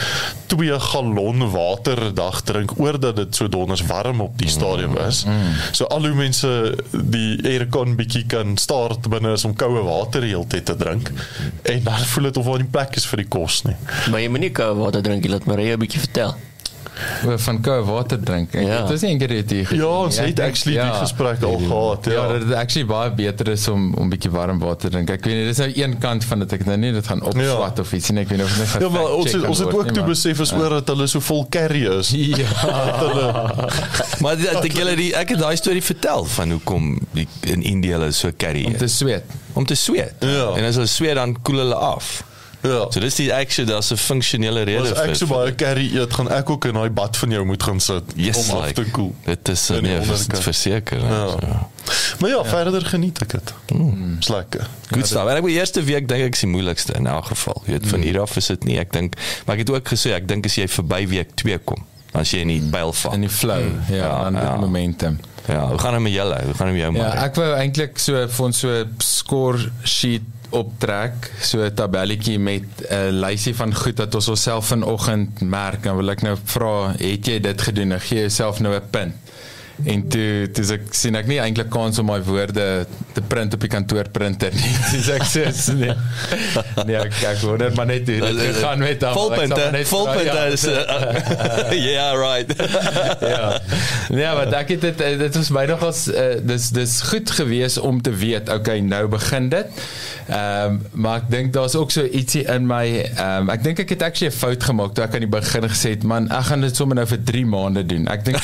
2 0.52 0.78
gallon 0.92 1.46
water 1.52 2.04
'n 2.10 2.14
dag 2.14 2.42
drink 2.48 2.76
oordat 2.80 3.16
dit 3.16 3.36
so 3.36 3.48
donders 3.48 3.84
warm 3.88 4.20
op 4.20 4.38
die 4.38 4.48
stadium 4.48 4.96
is. 5.08 5.24
So 5.72 5.84
al 5.84 6.06
hoe 6.06 6.14
mense 6.14 6.52
die 6.92 7.40
aircon 7.48 7.96
bietjie 7.96 8.26
kan 8.26 8.56
start 8.56 9.08
binne 9.08 9.32
is 9.32 9.44
om 9.44 9.56
koue 9.56 9.82
water 9.82 10.22
heeltyd 10.22 10.64
te 10.64 10.76
drink. 10.76 11.10
En 11.62 11.82
dan 11.82 11.98
voel 11.98 12.30
dit 12.30 12.36
of 12.36 12.46
daar 12.46 12.62
nie 12.62 12.72
plek 12.78 12.96
is 12.96 13.06
vir 13.06 13.24
die 13.24 13.28
kos 13.28 13.62
nie. 13.68 13.76
Maar 14.10 14.20
jy 14.20 14.28
moenie 14.28 14.52
koue 14.52 14.74
water 14.78 15.02
drink, 15.02 15.24
jy 15.24 15.30
laat 15.30 15.46
Maria 15.46 15.76
bietjie 15.76 16.00
vertel. 16.00 16.36
O, 17.26 17.36
van 17.38 17.60
koue 17.64 17.84
water 17.84 18.18
drink. 18.20 18.54
Ek- 18.54 18.66
Ja. 18.66 18.82
Dit 18.82 18.90
is 18.90 19.00
nie 19.00 19.10
eendag 19.10 19.28
dit 19.28 19.50
hier. 19.50 19.74
Ja, 19.74 19.86
ons 19.86 20.18
Ek 20.18 20.26
het 20.26 20.40
actually 20.40 20.76
die 20.82 20.92
gesprek 21.00 21.42
al 21.42 21.58
gehad. 21.58 22.04
Ja, 22.04 22.12
Ja. 22.12 22.28
dat 22.32 22.40
dit 22.48 22.52
actually 22.54 22.86
baie 22.88 23.10
beter 23.10 23.48
is 23.48 23.68
om 23.68 23.94
om 23.94 24.08
bietjie 24.10 24.30
warm 24.30 24.58
water 24.58 24.90
te 24.90 24.96
drink. 24.96 25.10
Ek 25.10 25.24
weet 25.24 25.34
nie, 25.34 25.44
dis 25.46 25.56
nou 25.58 25.70
een 25.74 25.98
kant 25.98 26.24
van 26.24 26.38
dit 26.38 26.52
ek 26.52 26.64
nou 26.66 26.76
nie 26.76 26.92
dit 26.92 27.06
gaan 27.06 27.22
opswat 27.22 27.78
of 27.78 27.92
iets 27.92 28.10
nie. 28.10 28.22
Ek 28.22 28.28
weet 28.28 28.38
nie 28.38 28.46
of 28.46 28.56
dit 28.56 28.72
net 28.72 28.82
Ja, 28.82 28.88
maar 28.88 29.14
ons 29.14 29.32
het, 29.32 29.46
ons 29.46 29.58
het 29.58 29.74
ook 29.74 29.84
nie, 29.84 29.92
toe 29.92 30.04
besef 30.04 30.40
is 30.40 30.52
oor 30.52 30.68
dat 30.68 30.88
hulle 30.88 31.06
so 31.06 31.20
vol 31.20 31.46
curry 31.48 31.86
is. 31.98 32.10
Ja. 32.42 32.46
Hulle 32.98 33.68
Maar 34.22 34.36
dit- 34.36 34.64
ek 34.64 34.72
julle 34.72 34.96
die 34.96 35.14
ek 35.16 35.28
het 35.28 35.38
daai 35.38 35.56
storie 35.56 35.82
vertel 35.82 36.24
van 36.24 36.50
hoekom 36.50 36.98
die, 37.12 37.28
in 37.40 37.62
Indië 37.62 37.92
hulle 37.96 38.12
so 38.12 38.30
carry 38.36 38.64
om 38.66 38.76
te 38.76 38.86
sweet. 38.88 39.22
om 39.52 39.64
te 39.66 39.74
sweet. 39.74 40.12
Ja. 40.20 40.52
En 40.56 40.64
as 40.64 40.74
hulle 40.74 40.86
sweet 40.86 41.14
dan 41.14 41.36
koel 41.42 41.56
hulle 41.64 41.74
af. 41.74 42.22
Ja. 42.62 42.86
So 42.90 43.00
dis 43.00 43.14
die 43.14 43.32
action, 43.34 43.66
daar's 43.66 43.90
'n 43.92 43.96
funksionele 43.96 44.62
rede 44.62 44.80
As 44.92 44.98
ek 44.98 45.14
so 45.16 45.26
vir- 45.26 45.36
baie 45.36 45.54
curry 45.54 45.90
eet, 45.96 46.12
gaan 46.14 46.28
ek 46.30 46.50
ook 46.50 46.64
in 46.64 46.74
daai 46.74 46.90
bad 46.90 47.16
van 47.16 47.30
jou 47.30 47.44
moet 47.44 47.62
gaan 47.62 47.80
sit 47.80 48.02
Yes, 48.16 48.48
om 48.50 48.56
af 48.56 48.66
like, 48.66 48.82
te 48.84 48.90
koel. 48.90 49.14
Dit 49.24 49.48
is 49.48 49.70
In 49.70 49.82
nee, 49.82 49.98
verseker. 50.40 50.98
Ja. 50.98 51.08
Ja. 51.08 51.28
So. 51.28 51.38
Maar 52.20 52.30
ja, 52.30 52.44
verder 52.44 52.84
geniet 52.86 53.20
ek 53.22 53.28
dit. 53.30 53.52
Mm. 53.74 54.18
Lekker. 54.28 54.66
Goed 54.90 55.06
staan. 55.06 55.28
En 55.28 55.36
ek 55.36 55.44
die 55.44 55.58
eerste 55.58 55.82
week 55.82 56.08
dink 56.08 56.20
ek 56.22 56.34
is 56.34 56.40
die 56.40 56.48
moeilikste 56.48 56.92
in 56.94 57.06
elk 57.06 57.24
geval. 57.24 57.62
Jy 57.66 57.72
weet 57.72 57.86
van 57.86 58.00
hier 58.00 58.20
af 58.20 58.36
is 58.36 58.46
dit 58.46 58.64
nie. 58.64 58.78
Ek 58.78 58.92
dink 58.92 59.14
maar 59.46 59.56
ek 59.58 59.66
het 59.66 59.70
ook 59.70 59.88
gesê 59.88 60.12
ek 60.14 60.28
dink 60.28 60.44
as 60.46 60.54
jy 60.54 60.68
verby 60.68 61.06
week 61.08 61.34
2 61.34 61.58
kom, 61.64 61.84
as 62.14 62.30
jy 62.30 62.38
in 62.40 62.48
die 62.48 62.60
pyl 62.70 62.92
val. 62.92 63.12
In 63.14 63.20
die 63.20 63.30
flow. 63.30 63.62
Ja, 63.88 63.96
Ja, 63.96 64.22
dan 64.30 64.34
ja. 64.34 64.50
die 64.52 64.60
momentum. 64.60 65.18
Ja, 65.48 65.66
hoe 65.68 65.78
gaan 65.78 65.92
dit 65.92 66.02
met 66.02 66.12
julle? 66.12 66.40
Hoe 66.44 66.54
gaan 66.54 66.66
dit 66.66 66.74
met 66.76 66.82
jou 66.84 66.94
Ja, 66.96 67.02
maar? 67.14 67.24
ek 67.24 67.34
wou 67.34 67.54
eintlik 67.56 67.98
so 67.98 68.28
vir 68.28 68.44
ons 68.44 68.58
so 68.58 68.84
score 68.98 69.58
sheet 69.82 70.22
optrek, 70.52 71.30
so 71.40 71.62
'n 71.64 71.74
tabelletjie 71.74 72.38
met 72.38 72.64
'n 72.90 73.20
lysie 73.24 73.54
van 73.54 73.74
goed 73.74 73.98
wat 73.98 74.14
ons 74.14 74.28
onsself 74.28 74.66
vanoggend 74.66 75.40
merk. 75.40 75.82
Dan 75.82 75.96
wil 75.96 76.10
ek 76.10 76.22
nou 76.22 76.36
vra, 76.44 76.92
het 76.96 77.26
jy 77.26 77.40
dit 77.40 77.62
gedoen? 77.62 77.88
Dan 77.88 78.00
gee 78.00 78.18
jouself 78.18 78.60
nou 78.60 78.74
'n 78.74 78.90
punt. 78.90 79.14
En 79.84 80.02
toe 80.08 80.50
toe 80.54 80.64
ek 80.76 80.92
sien 80.94 81.16
ek 81.18 81.26
nie 81.30 81.38
eintlik 81.42 81.70
kans 81.72 81.98
om 81.98 82.06
my 82.10 82.18
woorde 82.22 82.66
te 83.12 83.22
print 83.28 83.54
op 83.56 83.64
die 83.64 83.70
kantoorprinter 83.72 84.54
nie. 84.54 84.72
Dis 84.92 85.08
ek 85.12 85.24
sê 85.28 85.46
nee. 85.78 85.96
Nee, 86.86 86.98
ek, 87.00 87.16
ek 87.32 87.40
wonder 87.42 87.74
maar 87.76 87.88
net 87.90 88.06
hoe 88.08 88.20
dit 88.28 88.40
gegaan 88.52 88.82
met 88.84 89.02
hom. 89.06 89.16
Volpunte, 89.16 89.68
net 89.74 89.90
volpunte 89.90 90.38
ja. 90.38 90.46
is 90.54 90.66
uh, 90.70 91.72
Yeah, 91.92 92.14
right. 92.18 92.52
ja. 93.32 93.58
Nee, 94.12 94.28
maar 94.28 94.52
ek 94.62 94.74
het 94.76 94.86
dit 94.86 95.04
eh, 95.04 95.16
dit 95.20 95.40
was 95.40 95.50
my 95.54 95.66
nogals 95.70 96.06
uh, 96.12 96.38
dis 96.46 96.70
dis 96.74 96.96
goed 97.10 97.30
gewees 97.40 97.78
om 97.80 98.00
te 98.02 98.14
weet, 98.14 98.52
okay, 98.52 98.80
nou 98.84 99.06
begin 99.12 99.50
dit. 99.52 99.84
Ehm 100.28 100.78
um, 100.78 100.80
maar 101.02 101.22
ek 101.22 101.30
dink 101.32 101.52
daar's 101.52 101.74
ook 101.74 101.90
so 101.90 102.04
ietsie 102.06 102.44
in 102.50 102.66
my 102.68 102.84
ehm 103.02 103.48
um, 103.48 103.50
ek 103.52 103.64
dink 103.66 103.82
ek 103.82 103.96
het 103.96 104.04
actually 104.06 104.30
'n 104.30 104.38
fout 104.38 104.62
gemaak 104.64 104.94
toe 104.94 105.04
ek 105.04 105.16
aan 105.18 105.26
die 105.26 105.32
begin 105.32 105.66
gesê 105.68 105.94
het, 105.96 106.06
man, 106.06 106.30
ek 106.30 106.46
gaan 106.50 106.62
dit 106.62 106.76
sommer 106.76 106.96
nou 106.96 107.06
vir 107.10 107.22
3 107.32 107.46
maande 107.46 107.82
doen. 107.86 108.06
Ek 108.12 108.24
dink 108.24 108.38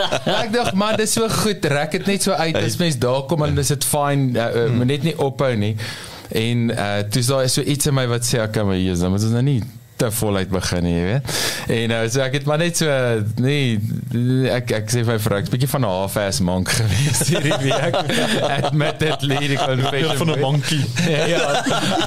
ek 0.42 0.54
dink 0.54 0.72
man, 0.78 0.96
dis 1.00 1.16
so 1.18 1.28
goed, 1.42 1.64
rek 1.72 1.98
dit 1.98 2.08
net 2.14 2.24
so 2.28 2.38
uit 2.38 2.56
as 2.62 2.78
mens 2.80 2.98
daar 3.02 3.26
kom 3.30 3.44
en 3.46 3.54
dis 3.58 3.74
dit 3.74 3.86
fyn, 3.86 4.30
uh, 4.36 4.48
uh, 4.64 4.72
moet 4.78 4.92
net 4.94 5.06
nie 5.10 5.14
ophou 5.18 5.52
nie. 5.58 5.76
En 6.32 6.70
uh 6.72 6.98
toe 7.12 7.20
is 7.20 7.28
daar 7.28 7.48
so 7.52 7.62
iets 7.62 7.90
in 7.90 7.96
my 7.96 8.08
wat 8.08 8.24
sê 8.26 8.42
kan 8.50 8.68
maar 8.68 8.80
hier 8.80 8.96
is, 8.96 9.04
dan 9.04 9.12
moet 9.12 9.24
ons 9.28 9.36
nou 9.36 9.46
nie 9.46 9.60
te 10.02 10.10
voluit 10.18 10.50
begin 10.52 10.88
jy 10.88 11.02
weet. 11.06 11.40
En 11.72 11.92
nou 11.92 12.00
so 12.10 12.22
ek 12.24 12.36
het 12.38 12.48
maar 12.48 12.60
net 12.62 12.80
so 12.80 12.90
nee 13.42 13.78
ek 14.52 14.74
ek 14.80 14.90
sê 14.92 15.02
vir 15.04 15.14
my 15.14 15.18
vrou 15.22 15.38
ek's 15.40 15.52
bietjie 15.52 15.70
van 15.70 15.84
'n 15.86 15.92
half-ass 15.92 16.42
monk 16.44 16.72
gewees 16.78 17.22
hierdie 17.30 17.58
week. 17.62 17.98
Admittedly 18.48 19.40
die 19.54 19.60
confession. 19.60 20.16
van 20.22 20.34
'n 20.34 20.40
monkey. 20.40 20.80
ja, 21.34 21.46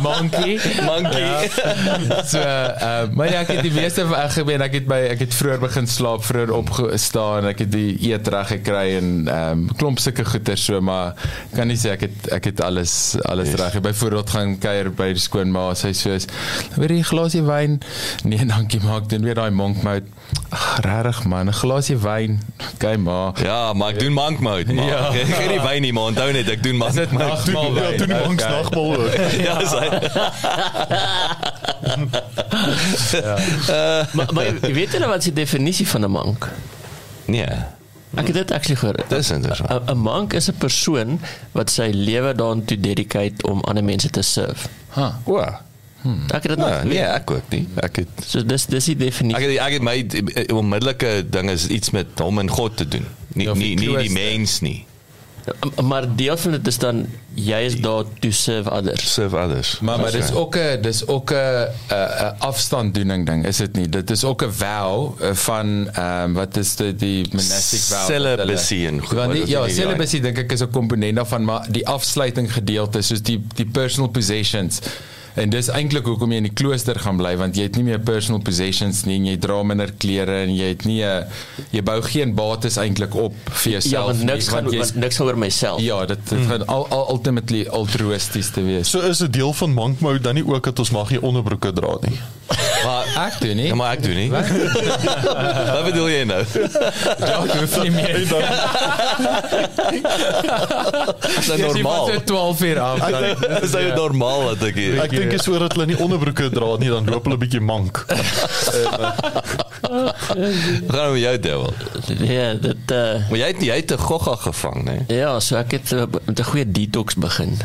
monkey. 0.01 0.59
Monkey. 0.85 1.23
Ja. 1.23 2.23
So 2.23 2.41
uh 2.41 3.07
maar 3.15 3.31
ja, 3.31 3.43
ek 3.45 3.53
het 3.55 3.63
die 3.63 3.73
meeste 3.75 4.05
van 4.07 4.19
ek 4.19 4.35
gebeur 4.39 4.65
ek 4.65 4.79
het 4.81 4.87
by 4.89 4.99
ek 5.13 5.25
het 5.25 5.35
vroeër 5.35 5.61
begin 5.63 5.87
slaap, 5.87 6.23
vroeër 6.25 6.51
opgestaan, 6.55 7.47
ek 7.51 7.65
het 7.65 7.71
die 7.71 7.95
eet 8.11 8.27
reg 8.27 8.51
gekry 8.55 8.87
en 8.99 9.11
ehm 9.27 9.65
um, 9.65 9.67
klomp 9.79 9.99
sulke 9.99 10.25
goeder 10.25 10.57
so 10.59 10.81
maar 10.81 11.13
kan 11.55 11.67
nie 11.67 11.77
sê 11.79 11.93
ek 11.95 12.07
het 12.07 12.31
ek 12.39 12.51
het 12.51 12.61
alles 12.61 13.15
alles 13.23 13.53
yes. 13.53 13.59
reg. 13.61 13.79
Byvoorbeeld 13.85 14.29
gaan 14.35 14.57
kuier 14.59 14.91
by 14.91 15.11
die 15.15 15.21
skoonma, 15.21 15.73
sy 15.75 15.93
soos, 15.93 16.27
"Weer 16.75 16.91
'n 16.91 17.03
glasie 17.03 17.43
wyn." 17.43 17.79
Nee, 18.23 18.45
dankie, 18.45 18.79
maar 18.83 18.95
ek 19.01 19.09
doen 19.09 19.21
weer 19.23 19.33
daai 19.35 19.51
monk 19.51 19.83
mode. 19.83 20.03
Regtig 20.81 21.23
man, 21.25 21.47
'n 21.47 21.53
glasie 21.53 21.97
wyn. 21.97 22.41
Okay, 22.73 22.95
maar 22.95 23.31
Ja, 23.43 23.73
maar 23.73 23.89
ek 23.89 23.99
doen 23.99 24.13
monk 24.13 24.39
mode. 24.39 24.73
Maar 24.73 24.85
Ja. 24.85 25.13
ja. 25.13 25.19
Ek 25.19 25.25
gee 25.35 25.47
nie 25.47 25.59
wyn 25.61 25.81
nie, 25.81 25.93
maar 25.93 26.03
onthou 26.03 26.31
net 26.31 26.49
ek 26.49 26.63
doen 26.63 26.75
monk 26.77 26.89
Is 26.89 26.95
dit 26.95 27.11
mode. 27.11 27.25
nagmaal 27.25 27.75
Ja, 27.75 27.81
wyn? 27.81 27.97
doen 27.97 28.07
die 28.07 28.27
monks 28.27 28.43
Okay. 28.43 28.61
nagmaal 28.61 28.97
ook. 28.97 29.13
Ja, 29.47 29.65
sy. 29.67 29.89
maar 34.15 34.27
maar 34.33 34.45
jy 34.61 34.73
weet 34.73 34.91
julle 34.95 35.07
wat 35.07 35.17
is 35.17 35.23
die 35.31 35.33
definisie 35.33 35.87
van 35.87 36.01
'n 36.05 36.11
monk? 36.11 36.49
Nee, 37.25 37.47
Ek 38.15 38.27
het 38.27 38.33
dit 38.35 38.51
actually 38.51 38.75
gehoor. 38.79 38.95
dis 39.07 39.31
interessant. 39.31 39.89
'n 39.89 39.97
monk 39.97 40.33
is 40.33 40.47
'n 40.49 40.55
persoon 40.57 41.19
wat 41.51 41.69
sy 41.69 41.89
lewe 41.93 42.33
daaraan 42.35 42.65
toe 42.65 42.79
dedicate 42.79 43.47
om 43.47 43.61
ander 43.61 43.83
mense 43.83 44.09
te 44.09 44.21
serve. 44.21 44.67
Ha. 44.89 45.19
O. 45.25 45.43
Ek 46.33 46.43
het 46.43 46.55
dit 46.55 46.57
Ja, 46.59 46.79
geweet. 46.79 46.93
nee, 46.93 47.03
ek 47.03 47.31
ook 47.31 47.49
nie. 47.49 47.67
Ek 47.75 47.95
het 47.95 48.07
So 48.25 48.43
dis 48.45 48.65
dis 48.65 48.85
die 48.85 48.95
definisie. 48.95 49.37
ek 49.43 49.49
het 49.51 49.59
ek 49.67 49.73
het 49.73 49.81
my 49.81 50.05
eh, 50.33 50.55
onmiddellike 50.55 51.25
ding 51.29 51.49
is 51.49 51.67
iets 51.67 51.89
met 51.91 52.05
hom 52.19 52.39
en 52.39 52.49
God 52.49 52.77
te 52.77 52.87
doen. 52.87 53.05
Nie 53.33 53.45
Ja, 53.47 53.53
nie 53.53 53.75
die 53.75 53.87
nie 53.89 53.97
die 53.97 54.11
mens 54.11 54.59
nie. 54.61 54.85
Maar 55.83 56.07
deel 56.15 56.37
van 56.37 56.51
dit 56.51 56.67
is 56.67 56.77
dan 56.81 57.05
jy 57.37 57.59
is 57.67 57.75
daar 57.81 58.03
to 58.19 58.31
serve 58.31 58.69
others. 58.71 59.13
Serve 59.13 59.37
others. 59.37 59.79
Maar 59.79 59.99
maar 59.99 60.11
dis 60.11 60.31
ook 60.33 60.55
'n 60.57 60.81
dis 60.81 61.07
ook 61.07 61.31
'n 61.31 61.67
'n 61.93 62.35
afstanddoening 62.39 63.25
ding, 63.25 63.45
is 63.45 63.57
dit 63.57 63.75
nie? 63.75 63.89
Dit 63.89 64.09
is 64.09 64.23
ook 64.23 64.41
'n 64.43 64.51
vow 64.51 65.13
eh, 65.21 65.33
van 65.33 65.89
ehm 65.93 66.23
um, 66.23 66.33
wat 66.33 66.57
is 66.57 66.75
dit 66.75 66.99
die 66.99 67.27
monastic 67.31 67.79
vow? 67.79 68.05
Celibacy 68.05 68.85
en 68.85 69.01
goed, 69.05 69.17
Want 69.17 69.31
die, 69.33 69.47
ja, 69.47 69.65
die- 69.65 69.73
celibacy 69.75 70.19
dink 70.19 70.37
ek 70.37 70.51
is 70.51 70.61
'n 70.61 70.69
komponent 70.71 71.15
daarvan, 71.15 71.43
maar 71.45 71.65
die 71.69 71.87
afsluiting 71.87 72.53
gedeelte 72.53 73.01
soos 73.01 73.21
die 73.21 73.43
die 73.55 73.65
personal 73.65 74.09
possessions 74.09 74.79
En 75.35 75.49
dis 75.49 75.67
eintlik 75.67 76.05
hoekom 76.05 76.31
jy 76.31 76.37
in 76.37 76.43
die 76.47 76.53
klooster 76.53 76.95
gaan 76.99 77.17
bly 77.17 77.33
want 77.37 77.55
jy 77.55 77.63
het 77.63 77.75
nie 77.75 77.83
meer 77.83 77.99
personal 77.99 78.41
possessions 78.41 79.03
nie, 79.05 79.17
en 79.19 79.25
jy 79.25 79.37
dra 79.37 79.63
minder 79.63 79.91
klere 79.97 80.43
en 80.45 80.53
jy 80.55 80.69
het 80.71 80.85
nie 80.85 81.01
'n 81.03 81.25
jy 81.71 81.81
bou 81.83 82.01
geen 82.01 82.33
bates 82.35 82.77
eintlik 82.77 83.15
op 83.15 83.33
vir 83.51 83.71
jouself 83.71 83.91
Ja, 83.93 84.05
want 84.05 84.23
niks 84.23 84.45
nie, 84.47 84.53
gaan 84.55 84.65
jy's- 84.71 84.77
want 84.79 84.95
niks 84.95 85.15
gaan 85.17 85.27
oor 85.27 85.37
myself. 85.37 85.81
Ja, 85.81 86.05
dit, 86.05 86.29
dit 86.29 86.39
gaan 86.47 86.65
al, 86.67 86.87
al 86.89 87.09
ultimately 87.11 87.65
altruïsties 87.67 88.49
te 88.51 88.61
wees. 88.63 88.89
So 88.89 88.99
is 88.99 89.19
'n 89.21 89.31
deel 89.31 89.53
van 89.53 89.73
monk 89.73 89.99
mode 89.99 90.19
dan 90.21 90.35
nie 90.35 90.45
ook 90.47 90.63
dat 90.63 90.79
ons 90.79 90.91
mag 90.91 91.09
nie 91.09 91.21
onderbroeke 91.21 91.73
dra 91.73 91.97
nie. 92.01 92.17
Maar 92.85 93.03
Ek 93.25 93.39
doen 93.41 93.55
nie. 93.55 93.67
Ja, 93.67 93.75
maar 93.75 93.91
ek 93.95 94.03
doen 94.03 94.15
nie. 94.15 94.29
Wat 94.29 95.83
bedoel 95.89 96.09
jy 96.09 96.23
nou? 96.29 96.43
Ja, 97.19 97.37
ek 97.43 97.53
hoef 97.57 97.77
nie 97.81 97.91
meer. 97.95 98.17
Dis 101.25 101.49
normaal. 101.57 102.09
Jy 102.11 102.19
12 102.29 102.61
uur 102.69 102.79
af. 102.79 102.99
Dis 103.61 103.71
nou 103.71 103.85
normaal 103.95 104.43
wat 104.51 104.65
ek 104.69 104.75
hier. 104.79 104.99
ek 105.05 105.15
dink 105.15 105.33
is 105.37 105.47
oor 105.51 105.65
dat 105.65 105.73
hulle 105.77 105.87
nie 105.89 105.97
onderbroeke 106.01 106.49
dra 106.53 106.69
nie, 106.81 106.91
dan 106.93 107.09
loop 107.09 107.25
hulle 107.29 107.39
bietjie 107.41 107.63
mank. 107.63 108.03
Gaan 109.85 111.11
met 111.13 111.21
jou 111.21 111.39
devil. 111.39 111.73
Ja, 112.25 112.53
dit 112.59 112.91
uh 112.91 113.29
Maar 113.29 113.39
jy 113.39 113.47
het 113.51 113.61
jy 113.63 113.75
het 113.79 113.91
'n 113.93 113.97
gogga 114.01 114.35
gevang, 114.35 114.77
né? 114.85 114.97
ja, 115.07 115.39
so 115.39 115.55
ek 115.55 115.71
het 115.77 115.91
uh, 115.93 116.03
met 116.25 116.39
'n 116.39 116.43
goeie 116.43 116.65
detox 116.71 117.15
begin. 117.15 117.57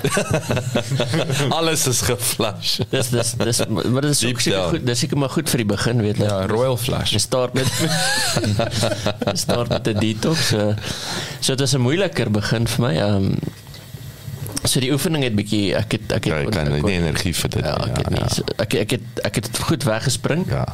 Alles 1.58 1.86
is 1.86 2.00
geflash. 2.00 2.78
Dis 2.90 3.08
dis 3.08 3.32
dis 3.36 3.58
maar 3.68 4.02
dit 4.02 4.10
is 4.10 4.18
Deep 4.18 4.30
ook 4.34 4.40
seker. 4.40 4.69
Goed, 4.70 4.86
dis 4.86 4.98
seker 5.04 5.18
maar 5.18 5.30
goed 5.34 5.48
vir 5.52 5.58
die 5.64 5.66
begin, 5.74 6.02
weet 6.02 6.16
jy. 6.22 6.24
ja, 6.30 6.46
Royal 6.50 6.76
Flush. 6.76 7.12
Jy 7.12 7.18
start 7.22 7.54
met 7.54 7.66
start 9.44 9.68
met 9.68 9.86
'n 9.88 9.98
detox. 10.00 10.48
So, 10.52 10.74
so 11.40 11.54
dit 11.54 11.66
is 11.66 11.74
'n 11.74 11.80
moeiliker 11.80 12.30
begin 12.30 12.66
vir 12.66 12.86
my. 12.86 12.94
Ehm 12.96 13.16
um, 13.16 13.34
so 14.64 14.80
die 14.80 14.92
oefening 14.92 15.24
het 15.24 15.34
bietjie 15.34 15.74
ek 15.76 15.92
het 15.96 16.12
ek 16.12 16.24
het 16.24 16.32
Ja, 16.32 16.38
ek 16.44 16.50
kan 16.52 16.68
nie 16.72 16.92
energie 16.92 17.34
vir 17.34 17.48
dit 17.50 17.64
Ja, 17.64 17.76
ek 17.80 17.96
het 17.96 18.10
nie. 18.10 18.24
So, 18.28 18.42
ek 18.58 18.74
ek 18.74 18.90
het 18.90 19.06
ek 19.24 19.34
het 19.40 19.58
goed 19.58 19.82
weggespring. 19.88 20.44
Ja. 20.50 20.66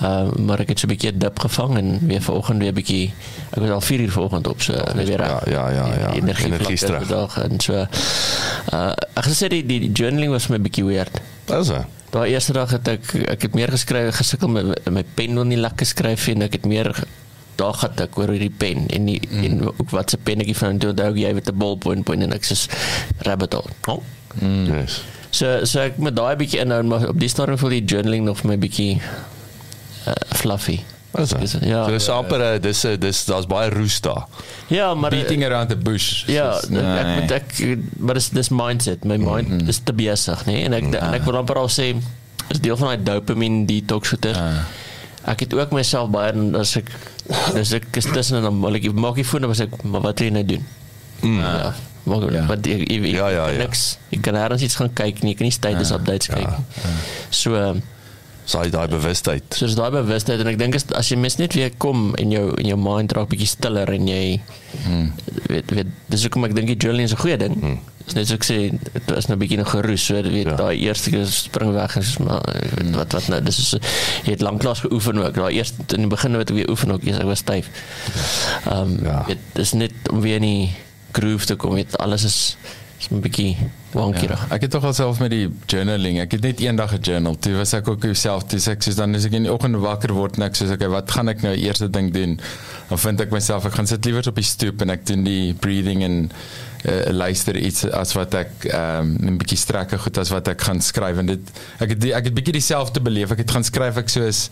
Ehm 0.00 0.44
maar 0.44 0.60
ek 0.60 0.68
het 0.68 0.78
so 0.80 0.86
'n 0.86 0.90
bietjie 0.92 1.12
dip 1.16 1.38
gevang 1.38 1.76
en 1.76 1.98
weer 2.06 2.22
vanoggend 2.22 2.60
weer 2.62 2.72
bietjie 2.72 3.12
ek 3.50 3.58
was 3.60 3.70
al 3.70 3.80
4 3.80 4.00
uur 4.00 4.10
vanoggend 4.12 4.46
op 4.48 4.60
so 4.62 4.72
weer 4.94 5.06
weer 5.06 5.20
Ja, 5.20 5.40
ja, 5.46 5.68
ja, 5.70 5.86
ja. 5.98 6.10
Die 6.12 6.20
energie, 6.22 6.72
is 6.72 6.80
terug. 6.80 7.08
dag 7.08 7.38
en 7.42 7.60
so 7.60 7.72
uh 8.72 8.92
ek 9.14 9.24
gesê 9.24 9.48
die, 9.48 9.66
die 9.66 9.80
die 9.80 9.92
journaling 9.92 10.30
was 10.32 10.48
my 10.48 10.58
bietjie 10.60 10.84
weird. 10.84 11.20
Dis 11.46 11.66
so. 11.66 11.84
Daai 12.10 12.32
eerste 12.32 12.52
dag 12.56 12.70
het 12.74 12.88
ek 12.90 13.14
ek 13.36 13.46
het 13.46 13.54
meer 13.54 13.70
geskryf 13.70 14.16
gesukkel 14.18 14.50
met 14.50 14.88
my 14.90 15.04
pen 15.14 15.34
wil 15.38 15.46
nie 15.46 15.60
lekker 15.60 15.86
skryf 15.86 16.26
nie 16.26 16.34
en 16.38 16.46
ek 16.48 16.58
het 16.58 16.66
meer 16.66 16.90
daar 17.60 17.76
gehad 17.76 18.00
ek 18.00 18.18
oor 18.18 18.32
hierdie 18.34 18.52
pen 18.62 18.88
en 18.88 19.06
die, 19.06 19.20
mm. 19.20 19.44
en 19.44 19.62
ook 19.68 19.90
wat 19.94 20.10
se 20.10 20.18
pennetjie 20.18 20.56
van 20.56 20.80
toe 20.80 20.90
onthou 20.90 21.12
jy 21.18 21.32
met 21.36 21.50
'n 21.50 21.58
ballpoint 21.58 22.04
point 22.04 22.22
en 22.22 22.32
ek 22.32 22.44
sê 22.44 22.56
rabbit 23.28 23.54
hole. 23.54 23.70
Oh. 23.86 24.02
Yes. 24.40 25.02
So 25.30 25.64
so 25.64 25.80
ek 25.80 25.98
met 25.98 26.16
daai 26.16 26.36
bietjie 26.36 26.60
inhou 26.64 26.82
maar 26.82 27.08
op 27.08 27.18
die 27.20 27.28
stadium 27.28 27.58
voel 27.58 27.76
die 27.78 27.84
journaling 27.84 28.24
nog 28.24 28.40
vir 28.42 28.50
my 28.50 28.58
bietjie 28.58 29.00
uh, 30.06 30.14
fluffy. 30.34 30.80
Is- 31.18 31.56
ja. 31.60 31.84
So 31.84 31.90
dis 31.90 32.08
amper 32.08 32.38
'n 32.40 32.60
dis 32.62 32.84
'n 32.86 32.98
dis 33.00 33.24
daar's 33.24 33.46
baie 33.46 33.70
roes 33.70 34.00
daar. 34.00 34.26
Ja, 34.68 34.94
maar 34.94 35.10
Beating 35.10 35.44
around 35.44 35.68
the 35.68 35.76
bush. 35.76 36.24
Ja, 36.26 36.52
Soos- 36.52 36.68
nee. 36.68 36.82
ek 36.82 37.20
moet 37.20 37.30
ek 37.30 37.78
maar 37.98 38.14
dis 38.14 38.28
dis 38.30 38.48
mindset. 38.48 39.04
My 39.04 39.16
mind 39.16 39.48
mm 39.48 39.58
-hmm. 39.60 39.68
is 39.68 39.80
te 39.84 39.92
besig, 39.92 40.44
nê? 40.46 40.62
En 40.64 40.72
ek 40.72 40.94
en 40.94 41.14
ek 41.14 41.22
wil 41.24 41.36
amper 41.36 41.56
al 41.56 41.68
sê 41.68 41.96
is 42.48 42.60
deel 42.60 42.76
van 42.76 42.88
daai 42.88 43.02
dopamine 43.02 43.66
detox 43.66 44.08
goeie. 44.08 44.34
Ah. 44.36 44.62
Ek 45.24 45.40
het 45.40 45.54
ook 45.54 45.70
myself 45.72 46.08
baie 46.10 46.32
en 46.32 46.54
as 46.54 46.76
ek 46.76 46.90
dis 47.54 47.72
ek 47.72 47.96
is 47.96 48.04
tussen 48.12 48.36
en 48.36 48.42
dan 48.42 48.60
wil 48.60 48.74
ek 48.74 48.92
maak 48.92 49.14
die 49.14 49.24
foon 49.24 49.40
dan 49.40 49.50
was 49.50 49.60
ek 49.60 49.82
maar 49.82 50.00
wat 50.00 50.18
wil 50.18 50.28
jy 50.28 50.32
nou 50.34 50.44
doen? 50.44 50.64
Mm. 51.22 51.38
Ja. 51.40 51.74
Maar 52.02 52.20
Ja. 52.20 52.30
ja. 52.32 52.44
maar 52.46 52.56
jy, 52.62 52.76
jy, 52.88 53.00
jy 53.00 53.12
Ja, 53.12 53.28
ja, 53.28 53.44
kan 53.44 53.52
ja. 53.52 53.58
niks. 53.58 53.98
Jy 54.08 54.20
kan 54.20 54.34
ergens 54.34 54.62
iets 54.62 54.74
gaan 54.76 54.92
kyk 54.92 55.22
nie, 55.22 55.30
jy 55.32 55.36
kan 55.36 55.44
nie 55.46 55.52
status 55.52 55.90
updates 55.90 56.26
kyk 56.26 56.48
nie. 56.48 56.64
So 57.30 57.54
ehm, 57.54 57.80
Saai 58.50 58.70
daai 58.72 58.88
bewustheid. 58.90 59.44
so 59.54 59.64
is 59.68 59.76
daai 59.78 59.90
bewustheid 59.94 60.40
en 60.42 60.48
ek 60.50 60.58
dink 60.58 60.74
as 60.98 61.08
jy 61.12 61.16
mis 61.20 61.36
net 61.38 61.54
weer 61.54 61.70
kom 61.78 62.14
en 62.18 62.32
jou 62.34 62.48
in 62.58 62.66
jou 62.72 62.78
mind 62.80 63.12
raak 63.16 63.28
bietjie 63.30 63.46
stiller 63.46 63.88
en 63.94 64.08
jy 64.10 64.40
Hmm. 64.84 65.12
weet 65.50 65.70
weet 65.74 65.86
dis 66.08 66.22
hoekom 66.26 66.44
ek 66.46 66.54
dink 66.54 66.66
die 66.70 66.76
journaling 66.76 67.08
is 67.08 67.12
'n 67.14 67.18
goeie 67.22 67.36
ding. 67.38 67.54
Hmm. 67.60 67.78
Dis 68.06 68.14
net 68.14 68.26
so 68.28 68.34
ek 68.34 68.44
sê 68.44 68.56
dit 68.70 69.10
was 69.14 69.26
nou 69.28 69.36
'n 69.36 69.40
bietjie 69.42 69.58
nog 69.58 69.70
geroes 69.70 70.04
so 70.06 70.14
weet 70.14 70.32
Ja. 70.46 70.50
ja. 70.50 70.56
daai 70.56 70.78
eerste 70.80 71.10
keer 71.10 71.26
spring 71.26 71.72
weg 71.74 71.96
en 71.96 72.02
so 72.02 72.24
maar 72.24 72.40
weet, 72.76 72.94
wat 72.96 73.12
wat 73.12 73.28
nou 73.28 73.40
dis 73.42 73.58
is 73.58 73.70
jy 74.24 74.30
het 74.32 74.40
lanklaas 74.40 74.80
geoefen 74.80 75.18
ook. 75.18 75.34
Daai 75.34 75.54
eerste 75.54 75.82
in 75.94 76.00
die 76.06 76.10
begin 76.10 76.34
het 76.34 76.50
ek 76.50 76.56
weer 76.56 76.70
oefen 76.70 76.90
ook, 76.92 77.04
ek 77.04 77.22
was 77.22 77.38
styf. 77.38 77.66
Ehm 78.66 78.78
um, 78.82 78.98
Ja. 79.04 79.10
ja. 79.12 79.24
weet 79.26 79.38
dis 79.54 79.72
net 79.72 79.92
om 80.10 80.20
weer 80.20 80.36
in 80.36 80.42
die 80.42 80.70
groove 81.12 81.46
te 81.46 81.54
kom. 81.56 81.74
Weet 81.74 81.98
alles 81.98 82.24
is 82.24 82.56
is 83.00 83.08
'n 83.10 83.20
bietjie 83.20 83.56
wonky. 83.92 84.26
Ja, 84.28 84.36
ek 84.50 84.60
het 84.66 84.70
tog 84.70 84.84
alself 84.84 85.18
met 85.18 85.30
die 85.30 85.48
journaling. 85.66 86.20
Ek 86.20 86.32
het 86.36 86.42
net 86.42 86.60
eendag 86.60 86.90
gejournal. 86.90 87.38
Toe 87.38 87.54
was 87.56 87.72
ek 87.72 87.88
ook 87.88 88.04
self, 88.12 88.44
toe 88.44 88.60
ek 88.70 88.82
soos 88.82 88.94
dan 88.94 89.14
as 89.14 89.24
ek 89.24 89.32
in 89.32 89.42
die 89.48 89.52
oggend 89.52 89.76
wakker 89.76 90.12
word 90.12 90.36
en 90.36 90.42
ek 90.42 90.54
soos 90.54 90.70
okay, 90.70 90.88
wat 90.88 91.10
gaan 91.10 91.28
ek 91.28 91.42
nou 91.42 91.54
eerste 91.54 91.90
ding 91.90 92.12
doen? 92.12 92.38
Dan 92.88 92.98
vind 92.98 93.20
ek 93.20 93.30
myself 93.30 93.64
ek 93.64 93.74
gaan 93.74 93.86
sit 93.86 94.04
liewer 94.04 94.28
op 94.28 94.34
die 94.34 94.44
stoep 94.44 94.82
en 94.82 94.90
ek 94.90 95.06
doen 95.06 95.24
die 95.24 95.54
breathing 95.54 96.02
en 96.02 96.30
uh, 96.84 97.10
luister 97.12 97.56
iets 97.56 97.84
as 97.88 98.12
wat 98.12 98.34
ek 98.34 98.68
ehm 98.68 99.16
um, 99.20 99.32
'n 99.32 99.38
bietjie 99.38 99.58
strekke 99.58 99.98
goed 99.98 100.18
as 100.18 100.30
wat 100.30 100.48
ek 100.48 100.60
gaan 100.60 100.80
skryf 100.80 101.18
en 101.18 101.26
dit 101.26 101.50
ek 101.78 101.88
het 101.88 102.00
die, 102.00 102.14
ek 102.14 102.24
het 102.24 102.34
bietjie 102.34 102.58
dieselfde 102.60 103.00
beleef. 103.00 103.30
Ek 103.30 103.38
het 103.38 103.50
gaan 103.50 103.64
skryf 103.64 103.96
ek 103.96 104.08
soos 104.08 104.48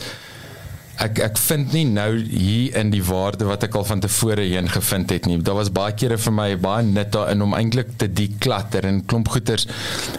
ek 0.98 1.20
ek 1.22 1.36
vind 1.38 1.74
nie 1.76 1.84
nou 1.86 2.10
hier 2.18 2.74
in 2.80 2.90
die 2.90 3.02
waarde 3.06 3.46
wat 3.46 3.62
ek 3.68 3.76
al 3.78 3.86
van 3.86 4.00
tevore 4.02 4.42
heen 4.42 4.70
gevind 4.72 5.12
het 5.14 5.28
nie. 5.30 5.38
Daar 5.42 5.60
was 5.60 5.70
baie 5.74 5.94
kere 5.94 6.18
vir 6.18 6.34
my 6.34 6.48
baie 6.58 6.86
nut 6.86 7.12
daarin 7.14 7.44
om 7.44 7.54
eintlik 7.54 7.94
te 8.02 8.08
deklatter 8.10 8.88
en 8.88 9.04
klomp 9.06 9.30
goeters 9.30 9.68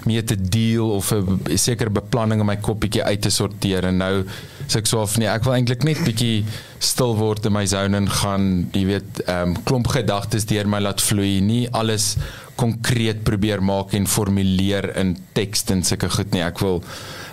mee 0.08 0.24
te 0.24 0.38
deel 0.40 0.88
of 0.96 1.12
'n 1.12 1.58
sekere 1.58 1.90
beplanning 1.90 2.40
in 2.40 2.48
my 2.48 2.58
kop 2.58 2.80
bietjie 2.80 3.04
uit 3.04 3.22
te 3.22 3.30
sorteer 3.30 3.86
en 3.92 3.98
nou 3.98 4.24
sê 4.68 4.78
ek 4.80 4.88
so 4.88 5.02
of 5.02 5.18
nee, 5.18 5.28
ek 5.28 5.44
wil 5.44 5.54
eintlik 5.58 5.84
net 5.84 6.00
bietjie 6.06 6.46
stil 6.80 7.16
word 7.18 7.46
in 7.46 7.54
my 7.54 7.66
zone 7.66 7.98
en 7.98 8.10
gaan, 8.10 8.70
jy 8.72 8.86
weet, 8.86 9.24
ehm 9.26 9.50
um, 9.50 9.64
klomp 9.64 9.88
gedagtes 9.88 10.46
deur 10.46 10.68
my 10.68 10.80
laat 10.80 11.02
vloei, 11.02 11.40
nie 11.42 11.68
alles 11.74 12.16
konkreet 12.60 13.24
probeer 13.24 13.64
maak 13.64 13.94
en 13.94 14.08
formuleer 14.08 14.92
in 15.00 15.18
teks 15.34 15.66
en 15.74 15.84
sulke 15.84 16.10
goed 16.10 16.32
nie. 16.36 16.44
Ek 16.44 16.60
wil 16.64 16.84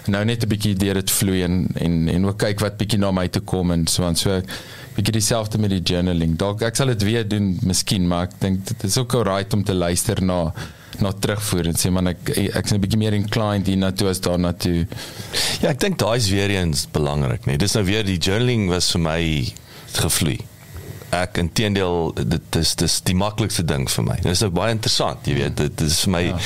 nou 0.08 0.24
net 0.24 0.44
'n 0.44 0.48
bietjie 0.48 0.74
deur 0.74 0.94
dit 0.94 1.10
vloei 1.10 1.42
en 1.42 1.66
en 1.74 2.08
en 2.08 2.26
ook 2.26 2.38
kyk 2.38 2.60
wat 2.60 2.78
bietjie 2.78 2.98
na 2.98 3.10
my 3.10 3.28
toe 3.28 3.42
kom 3.42 3.70
en 3.70 3.86
so 3.86 4.04
aan. 4.04 4.16
So 4.16 4.40
bietjie 4.96 5.12
dieselfde 5.12 5.58
met 5.58 5.70
die 5.70 5.82
journaling. 5.82 6.36
Dalk 6.36 6.62
ek 6.62 6.76
sal 6.76 6.86
dit 6.86 7.02
weer 7.02 7.28
doen 7.28 7.58
miskien, 7.62 8.06
maar 8.08 8.22
ek 8.28 8.40
dink 8.40 8.66
dit 8.66 8.84
is 8.84 8.96
ook 8.96 9.14
alright 9.14 9.52
om 9.54 9.64
te 9.64 9.74
luister 9.74 10.22
na 10.22 10.52
na 11.00 11.12
terugvoer 11.12 11.66
en 11.66 11.76
sê 11.76 11.90
man 11.92 12.08
ek 12.08 12.30
ek's 12.30 12.72
'n 12.72 12.80
bietjie 12.80 12.98
meer 12.98 13.12
inclined 13.12 13.66
hiernatoe 13.66 14.08
as 14.08 14.20
daarna 14.20 14.52
toe. 14.52 14.86
Ja, 15.60 15.70
ek 15.70 15.80
dink 15.80 15.98
daai 15.98 16.16
is 16.16 16.30
weer 16.30 16.50
eens 16.50 16.86
belangrik, 16.92 17.46
nee. 17.46 17.58
Dis 17.58 17.74
nou 17.74 17.84
weer 17.84 18.04
die 18.04 18.18
journaling 18.18 18.68
was 18.68 18.90
vir 18.92 19.00
my 19.00 19.52
gevloei. 19.92 20.40
Ek 21.16 21.38
inteendeel 21.40 22.10
dit 22.16 22.58
is 22.60 22.74
dis 22.80 22.98
die 23.08 23.16
maklikste 23.18 23.64
ding 23.66 23.86
vir 23.90 24.04
my. 24.08 24.16
Dit 24.22 24.32
is 24.34 24.44
baie 24.54 24.74
interessant, 24.74 25.26
jy 25.28 25.38
weet, 25.38 25.56
dit 25.56 25.86
is 25.86 26.00
vir 26.04 26.14
my 26.16 26.24
ja. 26.26 26.40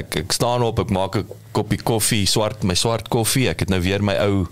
ek 0.00 0.18
ek 0.24 0.34
staan 0.36 0.64
op, 0.66 0.80
ek 0.82 0.90
maak 0.94 1.20
'n 1.20 1.26
koppie 1.52 1.80
koffie, 1.82 2.26
swart 2.26 2.64
my 2.64 2.74
swart 2.74 3.08
koffie. 3.08 3.48
Ek 3.48 3.60
het 3.64 3.70
nou 3.70 3.80
weer 3.80 4.02
my 4.02 4.16
ou 4.26 4.48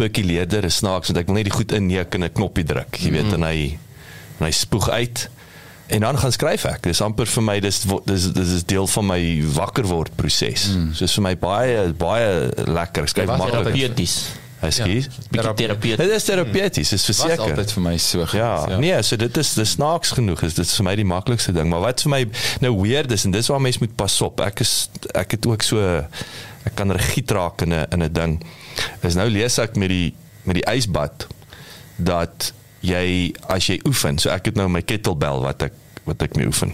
percolator, 0.00 0.64
is 0.64 0.80
snaaks 0.80 1.10
want 1.10 1.20
ek 1.20 1.28
wil 1.28 1.40
net 1.40 1.50
die 1.50 1.58
goed 1.58 1.72
inneek 1.72 2.14
en 2.14 2.24
'n 2.24 2.32
knoppie 2.32 2.64
druk, 2.64 2.96
jy 2.96 3.12
weet, 3.12 3.30
mm 3.30 3.38
en 3.40 3.44
hy 3.44 3.78
en 4.40 4.46
hy 4.46 4.52
spoeg 4.56 4.88
uit. 4.88 5.28
En 5.90 6.00
dan 6.00 6.18
gaan 6.18 6.32
skryf 6.32 6.64
ek. 6.64 6.82
Dis 6.86 7.00
amper 7.02 7.26
vir 7.26 7.42
my 7.42 7.56
dis 7.60 7.82
dis 8.06 8.26
dis 8.32 8.52
is 8.56 8.64
deel 8.64 8.86
van 8.86 9.06
my 9.06 9.20
wakker 9.56 9.86
word 9.90 10.14
proses. 10.16 10.70
Mm. 10.70 10.92
So 10.94 11.04
is 11.04 11.16
vir 11.18 11.24
my 11.26 11.34
baie 11.36 11.88
baie 11.98 12.28
lekker. 12.70 13.08
Ek 13.08 13.12
skryf 13.12 13.32
maklik. 13.32 13.74
Terapeuties. 13.74 14.14
Ekskuus. 14.60 15.06
Bietjie 15.30 15.54
terapeuties. 15.56 15.96
Dit 15.96 16.10
is 16.10 16.24
terapeuties, 16.24 16.92
is 16.92 17.06
Was 17.06 17.16
verseker. 17.16 17.44
altyd 17.46 17.72
vir 17.72 17.82
my 17.82 17.96
so. 17.96 18.26
gewees, 18.26 18.66
Ja, 18.68 18.78
nee, 18.78 19.02
so 19.02 19.16
dit 19.16 19.36
is 19.36 19.54
dis 19.54 19.70
snaaks 19.70 20.10
genoeg. 20.18 20.42
Is 20.42 20.54
dit 20.54 20.66
is 20.66 20.74
vir 20.76 20.84
my 20.84 20.94
die 21.00 21.04
maklikste 21.08 21.52
ding, 21.56 21.68
maar 21.72 21.80
wat 21.80 22.02
vir 22.04 22.10
my 22.10 22.20
nou 22.60 22.74
weird 22.82 23.10
is 23.12 23.24
en 23.24 23.30
dis 23.30 23.48
waar 23.48 23.60
mense 23.60 23.78
moet 23.80 23.96
pas 23.96 24.20
op. 24.20 24.40
Ek 24.44 24.60
is 24.60 24.90
ek 25.14 25.30
het 25.30 25.46
ook 25.46 25.62
so 25.62 25.78
ek 26.68 26.74
kan 26.76 26.92
regiet 26.92 27.30
raak 27.30 27.62
in 27.62 27.72
'n 27.72 27.86
in 27.92 28.02
'n 28.02 28.12
ding. 28.12 28.42
Is 29.02 29.14
nou 29.14 29.28
lees 29.30 29.58
ek 29.58 29.76
met 29.76 29.88
die 29.88 30.14
met 30.44 30.54
die 30.56 30.66
ysbad 30.76 31.26
dat 31.96 32.52
jy 32.80 33.32
as 33.48 33.66
jy 33.66 33.80
oefen, 33.86 34.18
so 34.18 34.30
ek 34.30 34.44
het 34.46 34.54
nou 34.56 34.68
my 34.68 34.82
kettlebell 34.82 35.40
wat 35.40 35.62
ek 35.62 35.72
wat 36.04 36.22
ek 36.22 36.36
mee 36.36 36.46
oefen. 36.46 36.72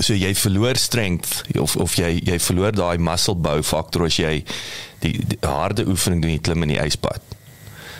So 0.00 0.14
jy 0.14 0.34
verloor 0.34 0.76
strength 0.76 1.42
of 1.58 1.76
of 1.76 1.94
jy 1.96 2.20
jy 2.24 2.38
verloor 2.38 2.72
daai 2.72 2.98
muscle 2.98 3.34
bou 3.34 3.62
faktor 3.62 4.04
as 4.04 4.16
jy 4.16 4.42
die, 5.02 5.14
die 5.34 5.38
harde 5.44 5.84
oefening 5.90 6.22
doen 6.22 6.30
jy 6.36 6.40
klim 6.44 6.62
in 6.66 6.74
die 6.76 6.80
ysbad. 6.82 7.20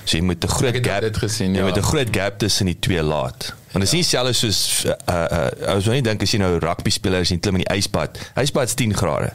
So 0.04 0.16
jy 0.18 0.22
moet 0.26 0.42
'n 0.44 0.48
groot 0.50 0.74
Ek 0.74 0.84
gap 0.86 1.00
dit 1.06 1.16
gesien, 1.22 1.52
Jy 1.54 1.60
ja. 1.62 1.66
moet 1.68 1.76
'n 1.78 1.82
groot 1.86 2.10
gap 2.10 2.38
tussen 2.38 2.66
die 2.66 2.78
twee 2.78 3.02
laat. 3.02 3.52
Want 3.72 3.84
dit 3.84 3.88
is 3.88 3.92
nie 3.92 4.02
selfs 4.04 4.38
soos 4.42 4.84
uh 4.84 4.92
uh 5.08 5.76
as 5.76 5.84
jy 5.86 5.92
nie 6.00 6.02
dink 6.02 6.22
as 6.22 6.30
jy 6.32 6.38
nou 6.42 6.58
rugby 6.58 6.90
speler 6.90 7.20
is 7.20 7.30
en 7.30 7.40
klim 7.40 7.54
in 7.60 7.64
die 7.64 7.74
ysbad. 7.76 8.18
Ysbad 8.36 8.68
is 8.68 8.74
10 8.74 8.94
grade. 8.94 9.32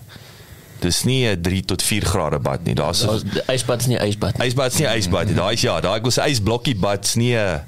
Dis 0.82 1.04
nie 1.06 1.26
'n 1.26 1.42
3 1.42 1.62
tot 1.66 1.82
4 1.82 2.04
grade 2.06 2.40
bad 2.40 2.64
nie. 2.66 2.76
Daar's 2.76 3.02
ysbad 3.48 3.82
is 3.82 3.88
nie 3.88 3.98
ysbad. 3.98 4.38
nie. 4.38 4.48
ysbad 4.48 4.72
is 4.74 4.80
nie 4.80 4.88
ysbad 4.88 5.26
nie. 5.28 5.36
Daai 5.36 5.54
is 5.54 5.62
ja, 5.62 5.80
daai 5.80 5.98
ek 6.00 6.06
sê 6.12 6.28
ysblokkie 6.30 6.76
bad 6.76 7.06
is 7.06 7.16
nie 7.16 7.34
'n 7.36 7.62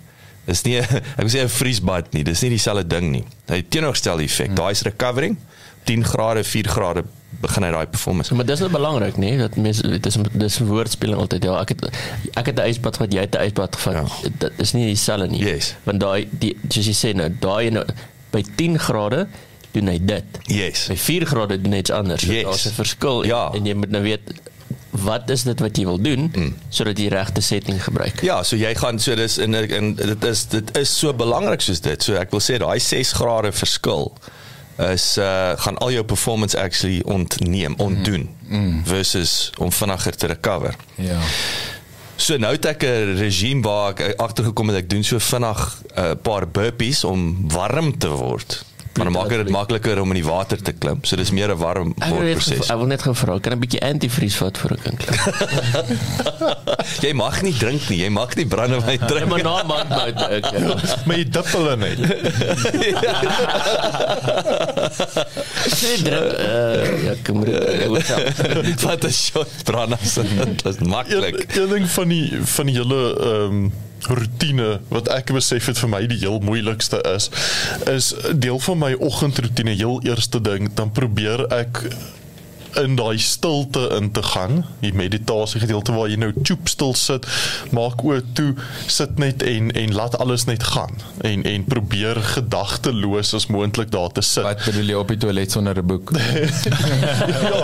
is 0.47 0.63
nie 0.63 0.77
ek 1.19 1.23
wil 1.23 1.29
sê 1.29 1.41
'n 1.43 1.49
vriesbad 1.49 2.13
nie. 2.13 2.23
Dis 2.23 2.41
nie 2.41 2.49
dieselfde 2.49 2.87
ding 2.87 3.11
nie. 3.11 3.23
Hy 3.47 3.55
het 3.63 3.69
teenoorgestel 3.71 4.19
effek. 4.19 4.55
Daai 4.55 4.71
is 4.71 4.81
recovering, 4.83 5.37
10 5.83 6.03
grade, 6.05 6.43
4 6.43 6.67
grade 6.67 7.03
begin 7.39 7.63
hy 7.63 7.71
daai 7.71 7.87
performance. 7.87 8.33
Maar 8.35 8.45
dis 8.45 8.59
nou 8.63 8.69
belangrik, 8.73 9.17
nê, 9.21 9.35
dat 9.39 9.55
mense 9.55 9.99
dis 10.01 10.17
dis 10.41 10.57
woordspeling 10.65 11.19
altyd. 11.21 11.45
Ja, 11.47 11.59
ek 11.61 11.75
het 11.75 11.85
ek 12.33 12.51
het 12.51 12.59
'n 12.59 12.67
ysbad 12.73 12.97
wat 12.97 13.13
jy 13.13 13.25
het 13.27 13.35
'n 13.35 13.45
ysbad 13.47 13.75
gevat. 13.75 13.93
Ja. 13.93 14.29
Dit 14.37 14.51
is 14.57 14.73
nie 14.73 14.85
dieselfde 14.85 15.27
nie. 15.27 15.43
Yes. 15.43 15.75
Want 15.83 15.99
daai 15.99 16.27
die 16.31 16.57
soos 16.69 16.85
jy 16.85 16.97
sê 16.97 17.15
nou, 17.15 17.29
daai 17.39 17.69
nou 17.69 17.85
by 18.31 18.43
10 18.55 18.79
grade 18.79 19.27
doen 19.71 19.87
hy 19.87 19.99
dit. 20.01 20.39
Yes. 20.45 20.87
By 20.87 20.97
4 20.97 21.25
grade 21.25 21.61
doen 21.61 21.71
hy 21.71 21.79
iets 21.79 21.91
anders. 21.91 22.21
Yes. 22.21 22.43
Daar's 22.43 22.65
'n 22.65 22.73
verskil 22.73 23.25
Ja. 23.25 23.49
en, 23.49 23.59
en 23.59 23.65
jy 23.65 23.73
moet 23.73 23.89
nou 23.89 24.03
weet 24.03 24.21
wat 24.89 25.29
is 25.29 25.43
dit 25.43 25.59
wat 25.59 25.77
jy 25.77 25.85
wil 25.85 26.01
doen 26.01 26.31
mm. 26.33 26.55
sodat 26.69 26.97
jy 26.97 27.07
regte 27.07 27.41
setting 27.41 27.83
gebruik. 27.83 28.21
Ja, 28.21 28.43
so 28.43 28.55
jy 28.55 28.75
gaan 28.75 28.99
so 28.99 29.15
dis 29.15 29.37
en 29.37 29.53
en 29.55 29.95
dit 29.95 30.23
is 30.23 30.45
dit 30.45 30.77
is 30.77 30.97
so 30.97 31.13
belangrik 31.13 31.61
soos 31.61 31.79
dit. 31.79 32.03
So 32.03 32.17
ek 32.19 32.31
wil 32.31 32.41
sê 32.41 32.57
daai 32.57 32.79
6 32.79 33.11
grade 33.11 33.51
verskil 33.51 34.13
is 34.79 35.17
uh 35.17 35.51
gaan 35.55 35.77
al 35.77 35.91
jou 35.91 36.03
performance 36.03 36.57
actually 36.57 37.01
ontneem, 37.05 37.73
ontdoen 37.77 38.29
mm. 38.47 38.59
Mm. 38.59 38.85
versus 38.85 39.51
om 39.57 39.71
vinniger 39.71 40.15
te 40.15 40.27
recover. 40.27 40.75
Ja. 40.95 41.19
So 42.15 42.37
nou 42.37 42.51
het 42.53 42.65
ek 42.65 42.83
'n 42.83 43.15
regime 43.17 43.61
waar 43.61 43.93
ek 43.95 44.19
agtergekom 44.19 44.67
het 44.67 44.77
ek 44.77 44.89
doen 44.89 45.03
so 45.03 45.19
vinnig 45.19 45.81
'n 45.95 45.99
uh, 45.99 46.11
paar 46.21 46.47
burpees 46.47 47.03
om 47.03 47.49
warm 47.49 47.97
te 47.97 48.07
word. 48.07 48.65
Maar 48.93 49.05
dan 49.05 49.13
maak 49.13 49.29
dit 49.29 49.49
makliker 49.49 50.01
om 50.01 50.09
in 50.11 50.19
die 50.19 50.25
water 50.25 50.61
te 50.61 50.71
klim. 50.71 50.99
So 51.07 51.15
dis 51.15 51.31
meer 51.31 51.51
'n 51.53 51.57
warm 51.57 51.93
proses. 51.93 52.69
ek 52.69 52.77
wil 52.77 52.85
net 52.85 53.01
gevra, 53.01 53.39
kan 53.39 53.53
'n 53.53 53.59
bietjie 53.59 53.81
antivries 53.81 54.35
vat 54.35 54.57
vir 54.57 54.71
'n 54.71 54.79
kind? 54.83 55.01
Jy 57.05 57.13
mag 57.13 57.41
nie 57.41 57.53
drink 57.53 57.89
nie. 57.89 57.99
Jy 58.03 58.09
mag 58.09 58.35
nie 58.35 58.45
brandewyn 58.47 58.99
drink 59.07 59.27
maar 59.29 59.37
nie. 59.37 59.43
na 59.43 59.63
maand 59.63 59.89
nou 59.89 60.29
ek. 60.31 61.05
Maar 61.05 61.17
jy 61.17 61.25
dip 61.29 61.47
hulle 61.53 61.75
net. 61.77 61.99
Sê 65.79 65.91
drink 66.03 66.33
uh, 66.33 67.03
ja, 67.05 67.13
kom 67.23 67.43
maar. 67.43 67.51
Wat 68.85 69.03
'n 69.05 69.11
shot 69.11 69.51
brandewyn. 69.63 70.55
Dit 70.59 70.65
is 70.65 70.81
maklik. 70.83 71.45
Een 71.55 71.69
ding 71.69 71.89
van 71.89 72.07
die 72.07 72.25
van 72.55 72.65
die 72.65 72.75
hele 72.75 73.01
ehm 73.19 73.63
um, 73.63 73.71
rotine 74.07 74.79
wat 74.87 75.09
ek 75.13 75.33
besef 75.35 75.65
het 75.71 75.79
vir 75.81 75.89
my 75.89 76.03
die 76.07 76.19
heel 76.21 76.39
moeilikste 76.39 77.01
is 77.15 77.29
is 77.91 78.13
deel 78.33 78.59
van 78.59 78.77
my 78.85 78.93
oggendroetine 78.99 79.75
heel 79.79 80.01
eerste 80.07 80.41
ding 80.41 80.71
dan 80.73 80.91
probeer 80.91 81.45
ek 81.53 81.83
in 82.75 82.95
daai 82.95 83.17
stilte 83.17 83.87
in 83.97 84.11
te 84.11 84.23
gaan, 84.23 84.65
die 84.79 84.93
meditasie 84.93 85.61
gedeelte 85.61 85.93
waar 85.95 86.09
jy 86.09 86.19
nou 86.21 86.31
choop 86.43 86.69
stil 86.69 86.93
sit, 86.97 87.25
maak 87.75 88.03
oë 88.05 88.21
toe, 88.37 88.53
sit 88.87 89.17
net 89.21 89.43
en 89.43 89.71
en 89.71 89.93
laat 89.95 90.17
alles 90.19 90.45
net 90.49 90.63
gaan 90.63 90.95
en 91.25 91.43
en 91.43 91.63
probeer 91.69 92.19
gedagteloos 92.35 93.33
as 93.33 93.47
moontlik 93.47 93.91
daar 93.91 94.11
te 94.13 94.21
sit. 94.21 94.43
Wat 94.43 94.65
bedoel 94.65 94.91
jy 94.93 94.99
op 94.99 95.13
die 95.13 95.17
toilet 95.17 95.51
sonder 95.51 95.77
'n 95.81 95.85
boek? 95.85 96.13
ja, 97.49 97.61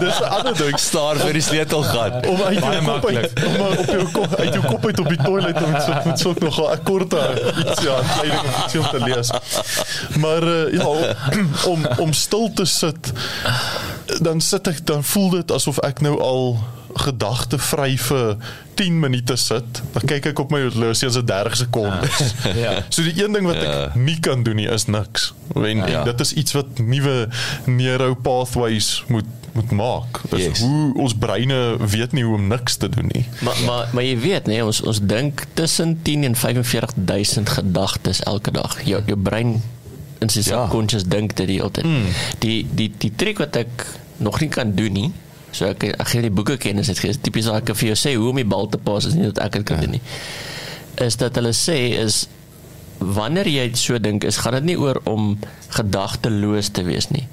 dis 0.00 0.20
'n 0.20 0.30
ander 0.30 0.56
ding. 0.56 0.78
Staar 0.78 1.16
vir 1.16 1.32
die 1.32 1.42
sleutelgat. 1.42 2.26
om 2.26 2.42
uit 2.42 2.58
jou 2.58 2.84
kop 2.84 3.06
uit, 3.06 3.32
om 3.46 3.60
op 3.78 3.86
jou 3.86 4.06
kop 4.12 4.34
uit 4.34 4.52
jou 4.54 4.64
kop 4.66 4.86
uit 4.86 5.00
op 5.00 5.08
die 5.08 5.22
toilet 5.22 5.62
om 5.62 5.74
so 5.80 5.92
met 6.04 6.18
so 6.18 6.34
nog 6.38 6.60
'n 6.60 6.82
korte 6.82 7.20
iets 7.58 7.82
ja, 7.82 8.00
kleding 8.18 8.40
of 8.40 8.64
iets 8.64 8.76
om 8.76 8.88
te 8.90 9.00
lees. 9.04 9.30
Maar 10.18 10.42
uh, 10.42 10.72
ja, 10.72 11.16
om 11.66 11.86
om 11.98 12.12
stil 12.12 12.50
te 12.54 12.64
sit 12.64 13.12
dan 14.20 14.40
sit 14.40 14.66
ek 14.68 14.84
dan 14.86 15.04
voel 15.04 15.30
dit 15.30 15.50
asof 15.52 15.78
ek 15.86 16.00
nou 16.04 16.18
al 16.20 16.58
gedagte 17.00 17.58
vry 17.58 17.92
vir 17.96 18.36
10 18.74 18.96
minute 19.00 19.36
sit. 19.38 19.80
Dan 19.94 20.02
kyk 20.10 20.26
ek 20.32 20.38
op 20.42 20.50
my 20.50 20.60
horlosie 20.64 21.06
en 21.08 21.14
dit 21.14 21.26
30 21.26 21.56
sekondes. 21.56 22.32
Ja. 22.64 22.72
So 22.90 23.02
die 23.06 23.14
een 23.24 23.32
ding 23.32 23.46
wat 23.46 23.60
Ja. 23.62 23.84
ek 23.86 23.94
nie 23.94 24.18
kan 24.20 24.42
doen 24.42 24.56
nie 24.58 24.66
is 24.68 24.86
niks. 24.90 25.32
En, 25.54 25.62
Ja. 25.76 25.86
en 26.00 26.04
dit 26.10 26.20
is 26.20 26.32
iets 26.32 26.52
wat 26.52 26.78
nuwe 26.82 27.28
neuro 27.66 28.14
pathways 28.14 29.04
moet 29.08 29.24
moet 29.52 29.70
maak. 29.74 30.20
Dis 30.30 30.44
Yes. 30.44 30.60
hoe 30.62 30.94
ons 30.94 31.14
breine 31.18 31.76
weet 31.82 32.12
nie 32.12 32.22
hoe 32.24 32.36
om 32.36 32.46
niks 32.48 32.76
te 32.76 32.88
doen 32.88 33.08
nie. 33.12 33.24
Maar 33.42 33.56
maar 33.66 33.88
maar 33.92 34.04
jy 34.06 34.18
weet 34.18 34.46
nê, 34.46 34.60
ons 34.62 34.78
ons 34.86 35.00
dink 35.02 35.42
tussen 35.54 35.98
10 36.02 36.24
en 36.24 36.36
45000 36.36 37.48
gedagtes 37.48 38.20
elke 38.22 38.50
dag. 38.50 38.76
Jou 38.86 39.02
jou 39.06 39.18
brein 39.18 39.62
in 40.20 40.28
sy 40.28 40.38
Ja. 40.38 40.44
subconscious 40.62 41.02
dink 41.04 41.34
dit 41.36 41.46
die 41.46 41.56
hele 41.58 41.70
tyd. 41.70 41.84
Mm. 41.84 42.06
Die 42.38 42.66
die 42.74 42.92
die 42.98 43.12
trick 43.16 43.38
wat 43.38 43.56
ek 43.56 43.86
nog 44.20 44.40
nie 44.40 44.50
kan 44.52 44.74
doen 44.76 44.92
nie. 44.92 45.10
So 45.50 45.70
ek 45.72 45.88
ek 45.90 46.12
gee 46.12 46.26
die 46.26 46.34
boeke 46.34 46.56
kennis 46.60 46.90
het 46.92 47.00
gee. 47.02 47.16
Tipies 47.16 47.48
as 47.50 47.62
ek 47.62 47.72
vir 47.74 47.92
jou 47.92 47.98
sê 47.98 48.14
hoe 48.16 48.30
om 48.30 48.38
die 48.38 48.48
bal 48.48 48.68
te 48.70 48.78
pas 48.78 49.06
is 49.08 49.16
nie 49.18 49.30
dat 49.30 49.42
ek 49.46 49.60
dit 49.60 49.70
kan 49.72 49.82
doen 49.82 49.96
nie. 49.98 50.04
Is 51.00 51.16
dat 51.20 51.38
hulle 51.40 51.54
sê 51.56 51.78
is 51.98 52.26
wanneer 53.00 53.48
jy 53.48 53.64
so 53.80 53.98
dink 53.98 54.26
is 54.28 54.42
gaan 54.44 54.58
dit 54.60 54.72
nie 54.72 54.78
oor 54.78 55.00
om 55.08 55.32
gedagteloos 55.76 56.70
te 56.76 56.84
wees 56.86 57.08
nie. 57.10 57.26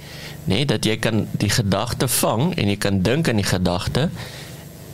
Nee, 0.47 0.65
dat 0.65 0.85
jy 0.87 0.95
kan 1.03 1.25
die 1.35 1.51
gedagte 1.51 2.07
vang 2.07 2.53
en 2.55 2.69
jy 2.71 2.77
kan 2.79 3.01
dink 3.03 3.27
aan 3.27 3.41
die 3.41 3.47
gedagte 3.47 4.07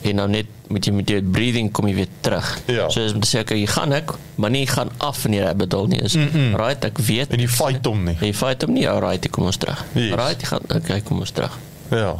en 0.04 0.20
dan 0.20 0.34
net 0.34 0.50
met 0.68 0.84
jy 0.84 0.92
met 0.92 1.08
jou 1.08 1.20
breathing 1.22 1.70
kom 1.72 1.86
jy 1.88 1.94
weer 2.00 2.10
terug. 2.24 2.48
Ja. 2.68 2.88
So 2.92 3.04
is 3.04 3.14
om 3.14 3.22
te 3.24 3.28
sê 3.30 3.44
okay, 3.44 3.60
jy 3.60 3.68
gaan 3.70 3.94
ek, 3.96 4.16
maar 4.40 4.52
nie 4.52 4.66
gaan 4.68 4.90
af 5.04 5.22
in 5.28 5.36
die 5.36 5.42
rabbit 5.44 5.72
hole 5.76 5.92
nie. 5.94 6.00
Is 6.04 6.16
mm 6.18 6.28
-mm. 6.32 6.56
right, 6.60 6.84
ek 6.84 6.98
weet. 6.98 7.32
En 7.32 7.40
jy 7.40 7.48
fight 7.48 7.86
hom 7.86 8.04
nie. 8.04 8.16
Jy 8.20 8.34
fight 8.34 8.66
hom 8.66 8.74
nie. 8.74 8.88
Alright, 8.88 9.30
kom 9.30 9.46
ons 9.48 9.56
terug. 9.56 9.84
Yes. 9.94 10.12
Right, 10.18 10.40
jy 10.40 10.48
gaan 10.48 10.66
okay, 10.68 11.00
kom 11.00 11.22
ons 11.24 11.30
terug. 11.30 11.56
Ja. 11.90 12.14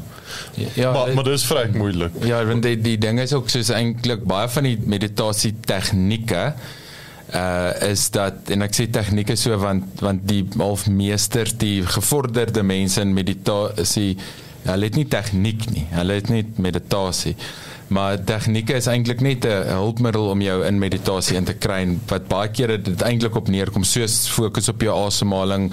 Ja, 0.74 0.92
maar 0.92 1.14
maar 1.14 1.24
dis 1.24 1.44
vrek 1.44 1.74
moeilik. 1.74 2.12
Ja, 2.24 2.44
want 2.44 2.62
die 2.62 2.78
die 2.80 2.98
ding 2.98 3.20
is 3.20 3.32
ook 3.32 3.50
soos 3.52 3.68
eintlik 3.74 4.24
baie 4.24 4.48
van 4.48 4.66
die 4.66 4.78
meditasie 4.84 5.54
tegnieke 5.66 6.54
uh 7.34 7.90
is 7.90 8.10
dat 8.14 8.50
en 8.52 8.62
ek 8.66 8.74
sê 8.76 8.86
tegnieke 8.92 9.36
so 9.40 9.56
want 9.58 10.00
want 10.04 10.26
die 10.28 10.42
half 10.58 10.86
meesters 10.86 11.54
die 11.58 11.82
gevorderde 11.96 12.62
mense 12.62 13.00
in 13.00 13.14
meditasie 13.16 14.12
hulle 14.64 14.90
het 14.90 14.98
nie 15.00 15.06
tegniek 15.10 15.64
nie 15.72 15.86
hulle 15.96 16.18
het 16.20 16.28
net 16.30 16.58
meditasie 16.62 17.34
maar 17.88 18.16
tegnieke 18.24 18.78
is 18.78 18.86
eintlik 18.86 19.20
net 19.20 19.44
'n 19.44 19.76
hulpmiddel 19.76 20.28
om 20.30 20.40
jou 20.40 20.64
in 20.64 20.78
meditasie 20.78 21.36
in 21.36 21.44
te 21.44 21.54
kry 21.54 21.98
wat 22.08 22.28
baie 22.28 22.48
kere 22.48 22.78
dit 22.78 23.02
eintlik 23.02 23.34
op 23.36 23.48
neerkom 23.48 23.84
soos 23.84 24.28
fokus 24.28 24.68
op 24.68 24.80
jou 24.80 24.94
asemhaling 25.06 25.72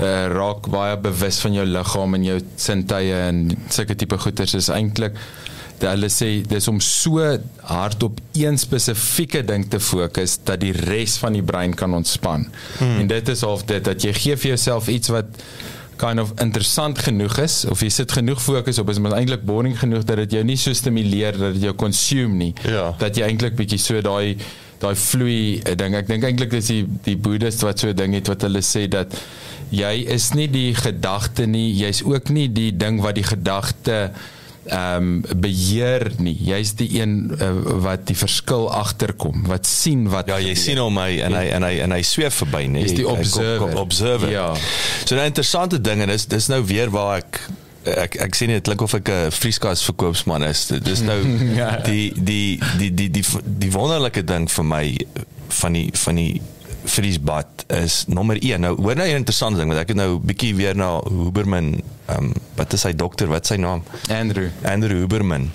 uh, 0.00 0.26
raak 0.26 0.68
baie 0.68 0.96
bewus 0.96 1.38
van 1.38 1.52
jou 1.52 1.66
liggaam 1.66 2.14
en 2.14 2.24
jou 2.24 2.40
sintuie 2.56 3.14
en 3.14 3.56
sulke 3.68 3.94
tipe 3.94 4.18
goeters 4.18 4.54
is 4.54 4.68
eintlik 4.68 5.14
hulle 5.88 6.08
sê 6.12 6.28
dis 6.46 6.68
om 6.70 6.80
so 6.84 7.22
hard 7.68 8.02
op 8.06 8.20
een 8.38 8.58
spesifieke 8.58 9.42
ding 9.46 9.66
te 9.70 9.80
fokus 9.82 10.38
dat 10.46 10.62
die 10.62 10.72
res 10.86 11.16
van 11.22 11.36
die 11.36 11.42
brein 11.42 11.74
kan 11.74 11.94
ontspan. 11.94 12.46
Hmm. 12.78 12.98
En 13.02 13.10
dit 13.10 13.28
is 13.28 13.44
half 13.46 13.64
dit 13.68 13.84
dat 13.84 14.02
jy 14.02 14.12
gee 14.12 14.36
vir 14.36 14.54
jouself 14.54 14.88
iets 14.92 15.12
wat 15.12 15.42
kind 16.02 16.22
of 16.22 16.32
interessant 16.42 16.98
genoeg 17.06 17.38
is 17.44 17.62
of 17.70 17.82
jy 17.84 17.90
sit 17.94 18.12
genoeg 18.18 18.42
fokus 18.42 18.80
op 18.82 18.90
is 18.92 19.00
maar 19.02 19.14
eintlik 19.20 19.44
boring 19.46 19.76
genoeg 19.78 20.04
dat 20.08 20.24
dit 20.24 20.38
jou 20.38 20.42
nie 20.46 20.58
so 20.60 20.74
stimuleer 20.74 21.38
dat 21.38 21.56
dit 21.56 21.68
jou 21.68 21.74
consume 21.78 22.34
nie. 22.40 22.52
Ja. 22.66 22.90
Dat 22.98 23.18
jy 23.18 23.28
eintlik 23.28 23.56
bietjie 23.58 23.80
so 23.82 24.02
daai 24.04 24.36
daai 24.82 24.96
vloei 24.98 25.60
eh, 25.62 25.76
ding. 25.78 25.94
Ek 25.94 26.08
dink 26.10 26.26
eintlik 26.26 26.50
dis 26.56 26.72
die 26.72 26.82
die 27.06 27.16
boeddhist 27.16 27.62
wat 27.66 27.78
so 27.78 27.92
'n 27.92 27.96
ding 27.96 28.18
het 28.18 28.30
wat 28.32 28.42
hulle 28.48 28.62
sê 28.66 28.88
dat 28.90 29.14
jy 29.70 29.94
is 30.10 30.32
nie 30.34 30.48
die 30.52 30.74
gedagte 30.74 31.46
nie, 31.46 31.70
jy's 31.72 32.02
ook 32.04 32.28
nie 32.34 32.48
die 32.52 32.72
ding 32.76 33.00
wat 33.00 33.14
die 33.16 33.26
gedagte 33.26 34.10
ehm 34.66 34.96
um, 34.96 35.40
beheer 35.42 36.10
nie. 36.18 36.36
Jy's 36.46 36.74
die 36.78 37.00
een 37.00 37.32
uh, 37.40 37.50
wat 37.82 38.06
die 38.06 38.16
verskil 38.16 38.68
agterkom, 38.72 39.42
wat 39.46 39.66
sien 39.66 40.08
wat 40.08 40.26
Ja, 40.30 40.38
jy 40.38 40.54
sien 40.54 40.78
hom 40.78 40.96
hy 40.98 41.18
en 41.20 41.32
hy 41.34 41.46
en 41.56 41.62
hy 41.66 41.72
en 41.82 41.90
hy 41.90 42.02
sweef 42.02 42.34
verby, 42.44 42.66
nee. 42.70 42.82
Jy's 42.86 42.94
die 42.94 43.06
Hy 43.06 43.10
kom- 43.10 43.18
observer. 43.18 43.58
kom- 43.58 43.76
Observer. 43.82 44.30
Ja. 44.30 44.54
So 45.04 45.16
'n 45.16 45.24
interessante 45.24 45.80
ding 45.80 46.00
en 46.02 46.08
dis 46.08 46.26
dis 46.26 46.46
nou 46.48 46.62
weer 46.64 46.90
waar 46.90 47.16
ek 47.16 47.40
ek 47.84 48.14
ek 48.22 48.34
sien 48.34 48.48
dit 48.48 48.62
klink 48.62 48.80
of 48.82 48.94
ek 48.94 49.08
'n 49.08 49.30
vrieskas 49.30 49.82
verkoopsman 49.82 50.42
is. 50.44 50.66
Dis 50.82 51.00
nou 51.02 51.18
Ja. 51.60 51.76
die 51.82 52.12
die 52.14 52.60
die 52.78 52.94
die 52.94 53.10
die 53.10 53.24
die 53.58 53.70
wonderlike 53.72 54.22
ding 54.24 54.48
vir 54.50 54.64
my 54.64 54.96
van 55.48 55.72
die 55.72 55.90
van 55.92 56.14
die 56.14 56.40
vriesbad 56.84 57.46
is 57.66 58.04
nommer 58.06 58.36
1. 58.42 58.60
Nou 58.60 58.74
hoor 58.82 58.96
nou 58.96 59.08
'n 59.08 59.22
interessante 59.22 59.58
ding 59.58 59.68
want 59.68 59.80
ek 59.80 59.88
het 59.88 59.96
nou 59.96 60.18
bietjie 60.18 60.54
weer 60.54 60.76
na 60.76 61.00
Huberman 61.08 61.82
ehm 62.06 62.24
um, 62.24 62.32
wat 62.54 62.72
is 62.72 62.80
sy 62.80 62.92
dokter, 62.92 63.28
wat 63.28 63.42
is 63.42 63.48
sy 63.48 63.56
naam? 63.56 63.82
Andrew. 64.10 64.48
Andrew 64.62 64.98
Huberman. 64.98 65.50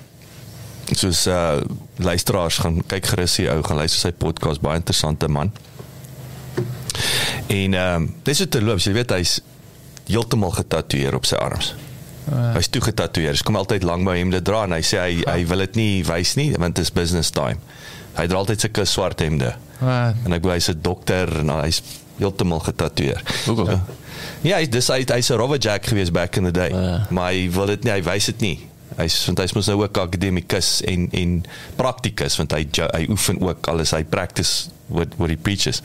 Soos 0.91 1.27
uh 1.27 1.59
luisteraars 1.95 2.57
gaan 2.57 2.83
kyk 2.85 3.05
gerus 3.05 3.37
hier 3.37 3.51
ou 3.55 3.63
gaan 3.63 3.77
luister 3.77 3.99
sy 3.99 4.11
podcast 4.11 4.61
baie 4.61 4.79
interessante 4.79 5.27
man. 5.27 5.51
En 7.47 7.73
ehm 7.73 7.95
um, 7.95 8.15
dis 8.23 8.39
het 8.39 8.51
terloops, 8.51 8.83
jy 8.83 8.93
weet 8.93 9.11
hy's 9.11 9.41
heeltemal 10.07 10.51
getatoeëer 10.51 11.15
op 11.15 11.25
sy 11.25 11.35
arms. 11.35 11.75
Uh. 12.31 12.53
Hy's 12.55 12.67
toe 12.67 12.81
getatoeëer. 12.81 13.31
Dit 13.31 13.43
kom 13.47 13.55
altyd 13.55 13.83
lank 13.87 14.07
by 14.07 14.17
hom 14.19 14.31
dit 14.31 14.43
dra 14.43 14.63
en 14.67 14.75
hy 14.75 14.83
sê 14.83 14.99
hy 14.99 15.21
hy 15.27 15.45
wil 15.47 15.63
dit 15.67 15.79
nie 15.79 15.91
wys 16.07 16.35
nie 16.39 16.51
want 16.57 16.75
dit 16.75 16.87
is 16.87 16.91
business 16.91 17.31
time. 17.31 17.59
Hy 18.17 18.25
dra 18.27 18.41
altyd 18.41 18.65
sulke 18.65 18.86
swart 18.86 19.21
hemde. 19.21 19.53
Wat? 19.80 20.21
En 20.25 20.34
ek 20.34 20.43
glo 20.43 20.56
hy's 20.56 20.69
'n 20.69 20.82
dokter 20.82 21.30
en 21.39 21.49
hy's 21.62 21.82
heeltemal 22.17 22.60
getatoeëer. 22.65 23.21
Hoekom? 23.45 23.65
So, 23.65 23.82
ja, 24.41 24.58
hy 24.58 24.65
dis 24.69 24.89
hy 24.89 25.03
hy's 25.06 25.30
'n 25.30 25.38
Robert 25.38 25.63
Jack 25.63 25.86
gewees 25.86 26.12
back 26.12 26.38
in 26.38 26.43
the 26.43 26.51
day. 26.51 26.73
Ah. 26.73 27.06
Maar 27.10 27.32
hy 27.32 27.49
wil 27.51 27.65
dit 27.65 27.84
nie, 27.84 27.91
hy 27.91 28.01
wys 28.03 28.25
dit 28.25 28.39
nie. 28.41 28.58
Hy's 28.97 29.25
want 29.25 29.39
hy's 29.39 29.53
mos 29.53 29.67
nou 29.69 29.84
ook 29.84 29.97
akademikus 29.97 30.82
en 30.82 31.10
en 31.12 31.43
praktikus 31.77 32.38
want 32.38 32.51
hy 32.51 32.65
hy 32.93 33.06
oefen 33.10 33.41
ook 33.41 33.67
alles 33.67 33.91
hy 33.93 34.03
practice 34.03 34.69
what 34.88 35.13
what 35.17 35.30
he 35.30 35.38
preaches. 35.38 35.82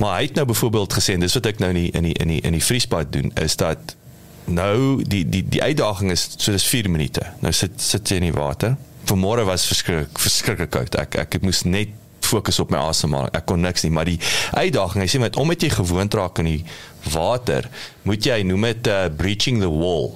Maar 0.00 0.16
hy 0.16 0.22
het 0.30 0.34
nou 0.34 0.46
byvoorbeeld 0.46 0.92
gesê 0.92 1.14
en 1.14 1.20
dis 1.20 1.34
wat 1.34 1.46
ek 1.46 1.58
nou 1.58 1.70
in 1.70 1.80
die 1.82 1.90
in 1.92 2.02
die 2.08 2.14
in 2.14 2.28
die 2.28 2.40
in 2.40 2.56
die 2.56 2.64
vriespad 2.64 3.12
doen 3.12 3.30
is 3.34 3.56
dat 3.56 3.96
nou 4.44 5.02
die 5.04 5.28
die 5.28 5.44
die 5.48 5.62
uitdaging 5.62 6.10
is 6.10 6.28
so 6.38 6.52
dis 6.52 6.64
4 6.66 6.90
minute. 6.90 7.22
Nou 7.40 7.52
sit 7.52 7.76
sit 7.76 8.08
jy 8.08 8.22
in 8.22 8.30
die 8.30 8.38
water. 8.38 8.76
Vanmôre 9.08 9.44
was 9.48 9.66
verskriklik 9.66 10.18
verskriklik 10.22 10.70
koud. 10.70 10.96
Ek 11.00 11.18
ek 11.24 11.42
moes 11.42 11.64
net 11.66 11.94
fokus 12.22 12.60
op 12.62 12.70
my 12.72 12.80
asemhaling. 12.88 13.32
Ek 13.36 13.46
kon 13.50 13.60
niks 13.60 13.84
nie, 13.84 13.92
maar 13.92 14.08
die 14.08 14.18
uitdaging, 14.54 15.02
hy 15.02 15.08
sê 15.10 15.20
met 15.20 15.36
omdat 15.40 15.64
jy 15.66 15.72
gewoond 15.74 16.14
raak 16.16 16.38
aan 16.40 16.48
die 16.48 16.64
water, 17.12 17.68
moet 18.08 18.24
jy 18.24 18.38
noem 18.46 18.68
dit 18.70 18.92
uh, 18.92 19.06
breaching 19.18 19.60
the 19.60 19.70
wall. 19.70 20.14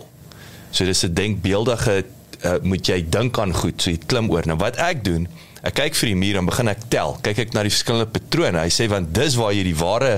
So 0.70 0.87
dis 0.88 1.05
'n 1.05 1.14
denkbeeldige 1.14 2.05
uh, 2.44 2.57
moet 2.62 2.87
jy 2.88 3.03
dink 3.09 3.38
aan 3.38 3.55
goed, 3.55 3.81
so 3.83 3.90
jy 3.90 4.01
klim 4.07 4.31
oor. 4.31 4.46
Nou 4.46 4.59
wat 4.61 4.79
ek 4.83 5.05
doen, 5.05 5.29
ek 5.66 5.79
kyk 5.79 5.98
vir 6.00 6.12
die 6.12 6.18
muur 6.18 6.40
en 6.40 6.50
begin 6.50 6.72
ek 6.72 6.87
tel. 6.92 7.16
Kyk 7.22 7.44
ek 7.46 7.55
na 7.57 7.62
die 7.66 7.72
verskillende 7.74 8.11
patrone. 8.11 8.64
Hy 8.66 8.72
sê 8.74 8.88
want 8.90 9.12
dis 9.14 9.38
waar 9.38 9.55
jy 9.55 9.62
die 9.68 9.76
ware 9.79 10.12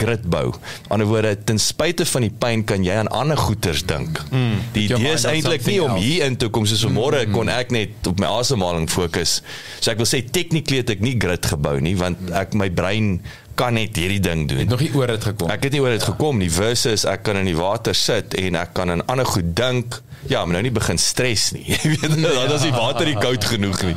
grit 0.00 0.28
bou. 0.28 0.50
Aan 0.90 1.02
die 1.02 1.06
ander 1.06 1.10
woorde, 1.10 1.34
ten 1.46 1.58
spyte 1.62 2.06
van 2.08 2.26
die 2.26 2.32
pyn 2.32 2.64
kan 2.66 2.84
jy 2.84 2.98
aan 2.98 3.10
ander 3.14 3.38
goeters 3.38 3.84
dink. 3.86 4.20
Mm, 4.30 4.60
die 4.74 4.86
idee 4.88 5.14
is 5.14 5.26
eintlik 5.28 5.66
nie 5.68 5.78
om 5.84 5.96
hier 6.00 6.26
in 6.26 6.36
te 6.36 6.50
kom 6.50 6.66
soos 6.66 6.84
vanmôre 6.86 7.24
mm, 7.26 7.34
kon 7.34 7.50
ek 7.52 7.72
net 7.74 8.10
op 8.10 8.20
my 8.22 8.30
asemhaling 8.40 8.88
fokus. 8.90 9.40
So 9.80 9.92
ek 9.92 10.02
wil 10.02 10.10
sê 10.10 10.22
technically 10.24 10.82
het 10.82 10.92
ek 10.96 11.04
nie 11.04 11.16
grit 11.20 11.46
gebou 11.52 11.78
nie 11.82 11.96
want 11.98 12.30
ek 12.34 12.56
my 12.58 12.68
brein 12.74 13.18
kan 13.56 13.76
net 13.78 13.96
hierdie 13.96 14.20
ding 14.20 14.44
doen. 14.50 14.64
Het 14.64 14.72
nog 14.72 14.82
nie 14.84 14.90
oor 14.98 15.14
dit 15.14 15.28
gekom. 15.30 15.50
Ek 15.52 15.62
het 15.64 15.72
nie 15.72 15.80
oor 15.80 15.94
dit 15.94 16.04
gekom 16.04 16.42
nie 16.42 16.50
versus 16.52 17.06
ek 17.08 17.24
kan 17.28 17.40
in 17.40 17.48
die 17.48 17.56
water 17.56 17.96
sit 17.96 18.36
en 18.36 18.58
ek 18.60 18.74
kan 18.76 18.92
aan 18.92 19.04
ander 19.08 19.28
goed 19.28 19.54
dink. 19.56 20.00
Ja, 20.28 20.44
maar 20.44 20.52
nou 20.58 20.62
nie 20.62 20.70
begin 20.74 20.98
stres 20.98 21.50
nie. 21.52 21.64
Jy 21.74 21.90
weet, 21.96 22.16
dan 22.22 22.52
is 22.56 22.62
die 22.62 22.72
water 22.72 23.06
nie 23.06 23.16
koud 23.20 23.44
genoeg 23.44 23.82
nie. 23.82 23.94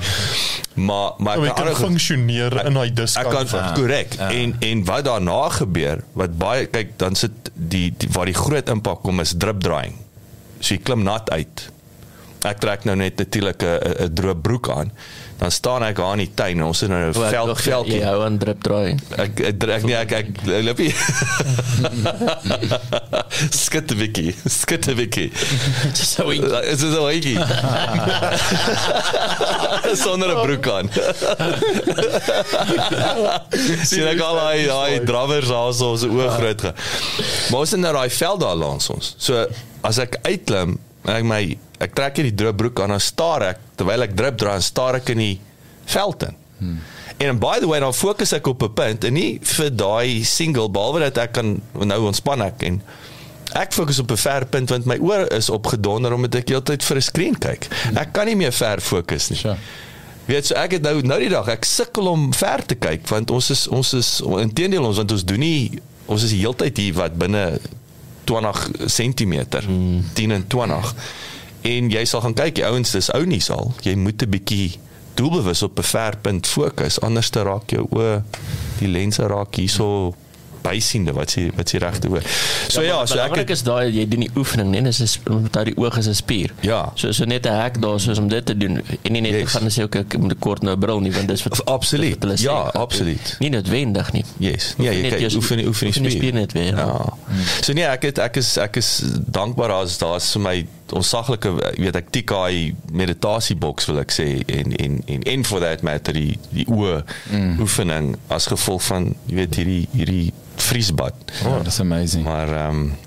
Maar 0.80 1.13
maar 1.18 1.42
ek 1.48 1.56
kan 1.56 1.76
funksioneer 1.76 2.56
in 2.65 2.74
daai 2.78 2.88
ek 2.89 2.96
diskant. 2.96 3.50
kan 3.52 3.74
korrek 3.76 4.15
en 4.30 4.56
en 4.60 4.84
wat 4.86 5.04
daarna 5.06 5.50
gebeur 5.50 6.04
wat 6.13 6.38
baie 6.38 6.65
kyk 6.72 6.98
dan 7.02 7.15
sit 7.15 7.32
die, 7.56 7.89
die 7.98 8.10
waar 8.15 8.26
die 8.30 8.38
groot 8.38 8.70
impak 8.70 9.02
kom 9.04 9.20
is 9.20 9.34
drip 9.38 9.60
drying. 9.65 9.96
So 10.60 10.74
jy 10.76 10.80
klim 10.84 11.04
nat 11.04 11.30
uit. 11.32 11.70
Ek 12.48 12.60
trek 12.63 12.86
nou 12.88 12.96
net 12.96 13.18
natuurlik 13.20 13.63
'n- 13.63 14.06
'n 14.08 14.13
droë 14.15 14.36
broek 14.42 14.70
aan. 14.70 14.92
Dan 15.39 15.52
staan 15.52 15.84
ek 15.88 15.95
daar 15.95 16.12
in 16.17 16.25
die 16.25 16.32
tuin 16.36 16.58
en 16.60 16.63
ons 16.67 16.80
het 16.84 16.89
nou 16.91 16.99
'n 17.10 17.13
veld 17.13 17.62
veldjie. 17.62 17.99
Jy 17.99 18.04
hou 18.06 18.23
aan 18.25 18.38
drip 18.38 18.63
draai. 18.63 18.95
Ek 19.17 19.39
ek 19.39 19.60
trek 19.60 19.84
nie 19.88 19.95
ek 19.95 20.12
ek 20.12 20.25
loop 20.45 20.78
nie. 20.84 20.93
Skitte 23.49 23.95
Vicky. 23.95 24.36
Skitte 24.45 24.95
Vicky. 24.95 25.32
So 25.95 26.30
Is 26.30 26.80
dit 26.84 26.91
so 26.93 27.08
eetjie? 27.08 27.38
Sonder 30.04 30.30
'n 30.36 30.41
broek 30.43 30.67
aan. 30.67 30.89
Sien 33.89 34.08
ek 34.12 34.19
al 34.19 34.36
daai 34.36 34.65
daai 34.67 34.99
drawers 35.08 35.47
daar 35.47 35.71
so 35.73 35.95
se 35.95 36.08
oë 36.12 36.30
groot 36.36 36.62
ge. 36.67 36.73
Maar 37.52 37.60
ons 37.63 37.71
het 37.71 37.80
nou 37.80 37.93
daai 37.95 38.10
veld 38.10 38.39
daar 38.43 38.56
langs 38.60 38.89
ons. 38.89 39.15
So 39.17 39.47
as 39.88 39.97
ek 40.04 40.19
uitklim 40.28 40.75
ek 41.08 41.23
my 41.23 41.56
ek 41.80 41.96
trek 41.96 42.20
hierdie 42.20 42.36
droë 42.36 42.56
broek 42.60 42.82
aan 42.84 42.96
en 42.96 43.04
staar 43.04 43.46
ek 43.54 43.60
terwyl 43.80 44.08
ek 44.08 44.15
drip 44.18 44.39
dra 44.42 44.56
en 44.60 44.65
staar 44.65 45.00
ek 45.00 45.13
in 45.15 45.24
die 45.24 45.36
veld 45.89 46.24
in. 46.30 46.39
Hmm. 46.60 46.80
En 47.20 47.39
by 47.39 47.60
the 47.60 47.68
way 47.68 47.80
dan 47.80 47.94
fokus 47.96 48.34
ek 48.36 48.48
op 48.48 48.63
'n 48.63 48.74
punt 48.74 49.04
en 49.04 49.13
nie 49.13 49.39
vir 49.44 49.70
daai 49.76 50.24
single 50.24 50.70
behalwe 50.70 51.00
dat 51.00 51.18
ek 51.18 51.32
kan 51.34 51.62
nou 51.74 52.06
ontspan 52.06 52.42
ek 52.42 52.63
en 52.63 52.82
Ek 53.58 53.74
fokus 53.74 54.00
op 54.00 54.12
'n 54.12 54.18
ver 54.18 54.46
punt 54.46 54.70
want 54.70 54.86
my 54.86 54.98
oor 55.02 55.32
is 55.34 55.50
opgedonder 55.50 56.13
omdat 56.13 56.36
ek 56.36 56.50
heeltyd 56.50 56.84
vir 56.84 56.98
'n 56.98 57.02
skerm 57.02 57.38
kyk. 57.38 57.68
Ek 57.96 58.13
kan 58.13 58.26
nie 58.26 58.36
meer 58.36 58.52
ver 58.52 58.82
fokus 58.82 59.30
nie. 59.30 59.38
Sure. 59.39 59.58
Weet 60.26 60.46
so 60.46 60.56
ek 60.56 60.72
het 60.72 60.82
nou 60.82 61.02
nou 61.02 61.20
die 61.20 61.30
dag 61.30 61.48
ek 61.48 61.65
sukkel 61.65 62.08
om 62.08 62.34
ver 62.34 62.62
te 62.65 62.76
kyk 62.76 63.08
want 63.10 63.32
ons 63.32 63.50
is 63.50 63.68
ons 63.68 63.94
is 63.98 64.22
intedeel 64.22 64.86
ons 64.86 64.98
want 64.98 65.12
ons 65.12 65.26
doen 65.26 65.39
nie 65.39 65.82
ons 66.06 66.24
is 66.24 66.30
die 66.30 66.42
heeltyd 66.44 66.78
hier 66.78 66.94
wat 66.94 67.18
binne 67.18 67.60
20 68.30 68.70
cm 68.86 69.34
mm. 69.68 70.04
10 70.13 70.32
en 70.32 70.46
20 70.48 70.94
en 71.62 71.89
jy 71.89 72.06
sal 72.06 72.22
gaan 72.22 72.34
kyk 72.34 72.56
die 72.56 72.65
ouens 72.65 72.91
dis 72.91 73.10
ou 73.13 73.26
nie 73.26 73.41
sal 73.41 73.74
jy 73.84 73.95
moet 73.95 74.22
'n 74.24 74.30
bietjie 74.30 74.78
doelbewus 75.15 75.63
op 75.63 75.80
'n 75.80 75.84
ver 75.84 76.15
punt 76.22 76.48
fokus 76.48 77.00
anders 77.02 77.30
te 77.30 77.43
raak 77.43 77.69
jou 77.72 77.88
oë 77.91 78.24
die 78.80 78.88
lense 78.88 79.28
raak 79.28 79.56
hierso 79.56 80.15
bysiende 80.62 81.13
wat 81.15 81.32
sê 81.32 81.50
wat 81.56 81.69
sê 81.72 81.80
regte 81.80 82.08
woord 82.12 82.26
so 82.67 82.82
ja, 82.82 83.06
so 83.06 83.15
ek 83.19 83.36
het, 83.36 83.50
is 83.50 83.63
daai 83.63 83.89
jy 83.95 84.04
doen 84.08 84.19
die 84.19 84.32
oefening 84.36 84.69
nee 84.72 84.82
dis 84.82 85.00
is 85.00 85.19
omdat 85.30 85.54
daai 85.54 85.74
oog 85.78 85.98
is 85.98 86.08
'n 86.08 86.13
spier. 86.13 86.52
Ja. 86.62 86.91
So 86.95 87.12
so 87.12 87.24
net 87.26 87.45
'n 87.48 87.56
hek 87.62 87.80
daar 87.82 88.00
soos 88.00 88.17
om 88.19 88.28
dit 88.28 88.45
te 88.45 88.58
doen 88.58 88.82
en 89.04 89.12
nie 89.12 89.22
net 89.22 89.32
Yes. 89.32 89.41
yes. 89.41 89.52
gaan 89.52 89.69
sê 89.72 89.84
okay 89.84 90.02
ek 90.02 90.17
moet 90.17 90.39
kort 90.39 90.62
nou 90.62 90.76
bril 90.78 91.00
nie 91.00 91.12
want 91.12 91.28
dis 91.28 91.43
wat 91.43 91.65
Absoluut. 91.65 92.19
dis 92.19 92.19
wat 92.19 92.24
hulle 92.24 92.38
sê. 92.38 92.43
Ja, 92.43 92.69
absoluut. 92.82 93.36
Nie 93.39 93.50
noodwendig 93.50 94.12
nie. 94.12 94.24
Yes. 94.38 94.74
Ja, 94.78 94.91
jy 94.91 95.10
kyk 95.10 95.22
oefen 95.22 95.36
oefen 95.38 95.58
die 95.58 95.67
oefen 95.67 95.86
die 95.86 95.93
spier. 95.93 96.12
spier 96.12 96.34
net 96.34 96.52
weer, 96.52 96.76
ja. 96.76 96.86
Ja. 96.86 97.13
So 97.62 97.74
nee, 97.74 97.86
ek 97.86 98.02
het 98.04 98.17
ek 98.19 98.36
is 98.38 98.58
ek 98.58 98.76
is 98.78 99.02
dankbaar 99.32 99.72
as 99.72 99.98
daar's 99.98 100.32
vir 100.34 100.41
my 100.41 100.67
onsaglike 100.95 101.52
jy 101.78 101.84
weet 101.84 101.95
ek 101.99 102.10
tik 102.15 102.34
hy 102.34 102.73
meditasieboks 102.91 103.89
wil 103.89 104.02
ek 104.02 104.13
sê 104.15 104.28
en 104.47 104.73
en 104.75 104.99
en 105.06 105.23
en 105.34 105.45
for 105.45 105.63
that 105.63 105.84
matter 105.86 106.13
die 106.13 106.38
die 106.49 106.65
oë 106.67 107.04
mm. 107.32 107.60
oefening 107.62 108.15
as 108.28 108.49
gevolg 108.52 108.84
van 108.89 109.13
jy 109.28 109.36
weet 109.41 109.60
hierdie 109.62 109.84
hierdie 109.93 110.28
vriesbad. 110.60 111.15
Oh, 111.45 111.62
that's 111.63 111.80
amazing. 111.80 112.23
Maar 112.23 112.52
ehm 112.56 112.69
um, 112.69 112.97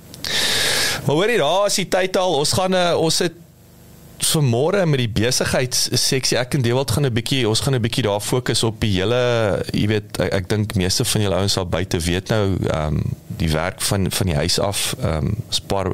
maar 1.06 1.16
hoorie 1.16 1.38
daar 1.38 1.66
is 1.66 1.74
die 1.74 1.88
tyd 1.88 2.16
al. 2.16 2.34
Ons 2.38 2.52
gaan 2.54 2.74
uh, 2.78 2.92
ons 2.96 3.18
het 3.18 3.38
vanmôre 4.22 4.84
met 4.86 5.00
die 5.02 5.10
besigheidsseksie 5.10 6.38
ek 6.38 6.54
en 6.54 6.62
Dewald 6.62 6.90
gaan 6.94 7.06
'n 7.06 7.12
bietjie 7.12 7.48
ons 7.48 7.60
gaan 7.60 7.74
'n 7.74 7.82
bietjie 7.82 8.04
daar 8.06 8.20
fokus 8.20 8.62
op 8.62 8.80
die 8.80 8.92
hele 9.00 9.64
jy 9.72 9.86
weet 9.86 10.18
ek, 10.20 10.32
ek 10.32 10.48
dink 10.48 10.74
meeste 10.74 11.04
van 11.04 11.22
julle 11.22 11.40
ouens 11.42 11.56
al 11.56 11.66
buite 11.66 11.98
weet 11.98 12.28
nou 12.28 12.56
ehm 12.70 12.86
um, 12.86 13.02
die 13.26 13.50
werk 13.50 13.80
van 13.80 14.10
van 14.10 14.26
die 14.26 14.36
huis 14.36 14.58
af 14.58 14.94
ehm 15.00 15.26
um, 15.26 15.36
'n 15.50 15.66
paar 15.66 15.90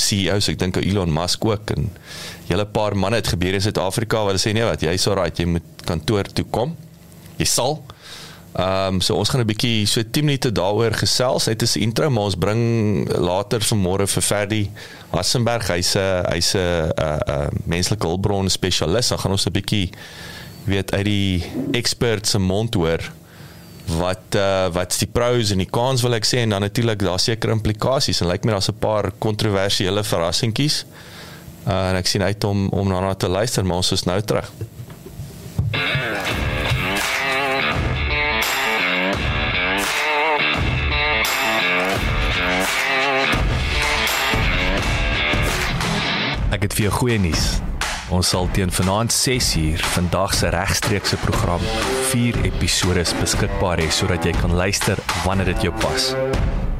CEOs 0.00 0.48
ek 0.52 0.58
dink 0.58 0.80
Elon 0.80 1.12
Musk 1.12 1.44
ook 1.44 1.70
en 1.76 1.90
julle 2.48 2.66
paar 2.66 2.96
manne 2.96 3.20
het 3.20 3.28
gebeur 3.34 3.54
in 3.54 3.64
Suid-Afrika 3.64 4.24
hulle 4.26 4.42
sê 4.42 4.52
nee 4.56 4.66
wat 4.66 4.82
jy's 4.82 5.06
alright 5.06 5.38
jy 5.38 5.46
moet 5.46 5.86
kantoor 5.86 6.30
toe 6.32 6.46
kom. 6.50 6.76
Jy 7.38 7.46
sal 7.46 7.80
Ehm 8.50 8.94
um, 8.94 9.00
so 9.00 9.14
ons 9.14 9.28
gaan 9.30 9.40
'n 9.40 9.46
bietjie 9.46 9.86
so 9.86 10.02
10 10.02 10.24
minute 10.24 10.50
daaroor 10.52 10.92
gesels. 10.92 11.44
Dit 11.44 11.62
is 11.62 11.76
'n 11.76 11.80
intro, 11.80 12.10
maar 12.10 12.24
ons 12.24 12.34
bring 12.34 13.06
later 13.14 13.60
vanmôre 13.60 14.06
vir 14.06 14.22
Ferdi 14.22 14.70
Hassenberg. 15.10 15.68
Hy's 15.68 15.94
'n 15.94 16.24
hy's 16.32 16.54
'n 16.54 16.90
'n 16.90 17.20
'n 17.26 17.48
menslike 17.64 18.06
hulpbron 18.06 18.50
spesialis. 18.50 19.08
Dan 19.08 19.18
gaan 19.18 19.30
ons 19.30 19.46
'n 19.46 19.52
bietjie 19.52 19.90
weet 20.64 20.92
uit 20.92 21.04
die 21.04 21.44
expert 21.72 22.26
se 22.26 22.38
mond 22.38 22.74
hoor 22.74 23.00
wat 23.98 24.36
uh, 24.36 24.68
wat's 24.74 25.00
die 25.02 25.08
pros 25.10 25.50
en 25.50 25.62
die 25.62 25.70
cons 25.70 26.02
wil 26.04 26.14
ek 26.14 26.26
sê 26.28 26.44
en 26.44 26.54
dan 26.54 26.64
natuurlik 26.64 27.02
daar 27.02 27.20
seker 27.20 27.52
implikasies 27.54 28.20
en 28.22 28.30
lyk 28.30 28.44
my 28.44 28.52
daar's 28.56 28.70
'n 28.70 28.78
paar 28.78 29.10
kontroversiële 29.18 30.04
verrassingkies. 30.04 30.84
Uh, 31.66 31.90
en 31.90 31.96
ek 31.96 32.06
sien 32.06 32.22
uit 32.22 32.44
om 32.44 32.68
om 32.68 32.88
daarna 32.88 33.14
te 33.14 33.28
luister, 33.28 33.64
maar 33.64 33.76
ons 33.76 33.92
is 33.92 34.04
nou 34.04 34.20
terug. 34.22 34.50
Ek 46.50 46.62
het 46.62 46.74
vir 46.74 46.82
jou 46.82 46.92
goeie 46.92 47.18
nuus. 47.18 47.69
Ons 48.10 48.28
sal 48.32 48.48
teen 48.50 48.72
vanaand 48.74 49.12
6uur 49.14 49.82
vandag 49.94 50.32
se 50.34 50.48
regstreekse 50.50 51.16
program 51.16 51.60
4 52.10 52.40
episode 52.48 53.04
beskikbaar 53.20 53.78
hê 53.78 53.86
sodat 53.94 54.24
jy 54.26 54.32
kan 54.34 54.54
luister 54.58 54.98
wanneer 55.22 55.52
dit 55.52 55.68
jou 55.68 55.74
pas. 55.78 56.08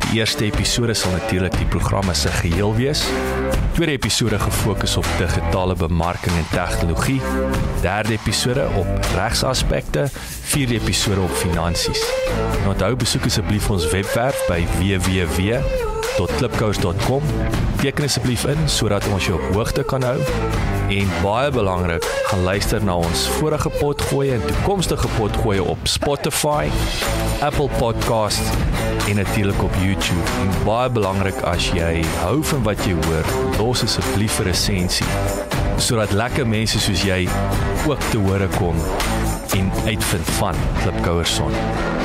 Die 0.08 0.18
eerste 0.18 0.48
episode 0.48 0.94
sal 0.98 1.14
natuurlik 1.14 1.54
die 1.54 1.68
programme 1.70 2.14
se 2.18 2.32
geheel 2.40 2.74
wees. 2.74 3.04
Tweede 3.76 3.94
episode 3.94 4.40
gefokus 4.42 4.96
op 4.98 5.06
digitale 5.20 5.76
bemarking 5.78 6.34
en 6.34 6.48
tegnologie. 6.50 7.20
Derde 7.84 8.16
episode 8.18 8.66
op 8.80 9.12
regsaspekte, 9.14 10.08
vierde 10.50 10.80
episode 10.80 11.20
op 11.20 11.36
finansies. 11.44 12.02
En 12.62 12.72
onthou 12.74 12.96
besoek 12.96 13.30
asseblief 13.30 13.70
ons 13.70 13.86
webwerf 13.94 14.42
by 14.50 14.66
www.klipkous.com. 16.16 17.22
Teken 17.80 18.04
asseblief 18.04 18.44
in 18.44 18.58
sodat 18.68 19.06
ons 19.12 19.26
jou 19.26 19.38
op 19.38 19.54
hoogte 19.54 19.84
kan 19.84 20.02
hou. 20.02 20.18
En 20.90 21.12
baie 21.22 21.50
belangrik, 21.54 22.04
gaan 22.30 22.42
luister 22.42 22.82
na 22.84 22.96
ons 22.98 23.26
vorige 23.38 23.70
potgoeie 23.78 24.34
en 24.34 24.46
toekomstige 24.46 25.08
potgoeie 25.16 25.62
op 25.62 25.78
Spotify, 25.82 26.66
Apple 27.40 27.68
Podcast 27.78 28.42
en 29.08 29.16
natuurlik 29.16 29.62
op 29.62 29.78
YouTube. 29.82 30.26
En 30.42 30.52
baie 30.64 30.90
belangrik 30.90 31.38
as 31.46 31.70
jy 31.76 32.02
hou 32.24 32.40
van 32.52 32.66
wat 32.66 32.84
jy 32.86 32.96
hoor, 33.06 33.32
los 33.58 33.84
asseblief 33.86 34.40
'n 34.40 34.50
resensie 34.50 35.06
sodat 35.80 36.12
lekker 36.12 36.46
mense 36.46 36.78
soos 36.78 37.02
jy 37.02 37.28
ook 37.88 38.00
te 38.12 38.18
hore 38.18 38.48
kom 38.58 38.76
en 39.56 39.72
uitvind 39.86 40.30
van 40.36 40.54
Klipkouerson. 40.82 41.99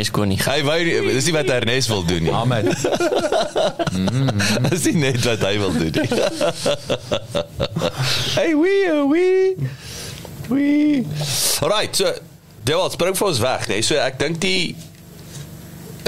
Ernest 0.00 0.14
kon 0.16 0.30
nie. 0.32 0.38
Hy 0.40 0.60
wou 0.64 0.78
dis 1.12 1.26
nie 1.28 1.34
wat 1.34 1.50
Ernest 1.52 1.90
wil 1.92 2.04
doen 2.08 2.24
nie. 2.24 2.32
Ahmed. 2.32 2.70
Dis 4.70 4.86
nie 4.88 5.02
net 5.02 5.20
wat 5.26 5.42
hy 5.44 5.54
wil 5.60 5.74
doen 5.76 5.92
nie. 5.92 6.08
hey 8.38 8.54
wee 8.56 8.86
oh, 8.94 9.04
wee. 9.10 9.70
Wee. 10.48 11.02
Alright, 11.60 11.96
so 11.96 12.14
Dewald 12.64 12.96
spring 12.96 13.16
vir 13.16 13.28
ons 13.28 13.42
weg, 13.44 13.68
nee. 13.68 13.84
So 13.84 14.00
ek 14.00 14.16
dink 14.20 14.40
die 14.40 14.72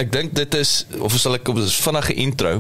ek 0.01 0.09
dink 0.13 0.33
dit 0.37 0.57
is 0.57 0.87
of 1.05 1.13
sal 1.21 1.37
ek 1.37 1.53
op 1.53 1.61
'n 1.61 1.69
vinnige 1.69 2.17
intro. 2.17 2.55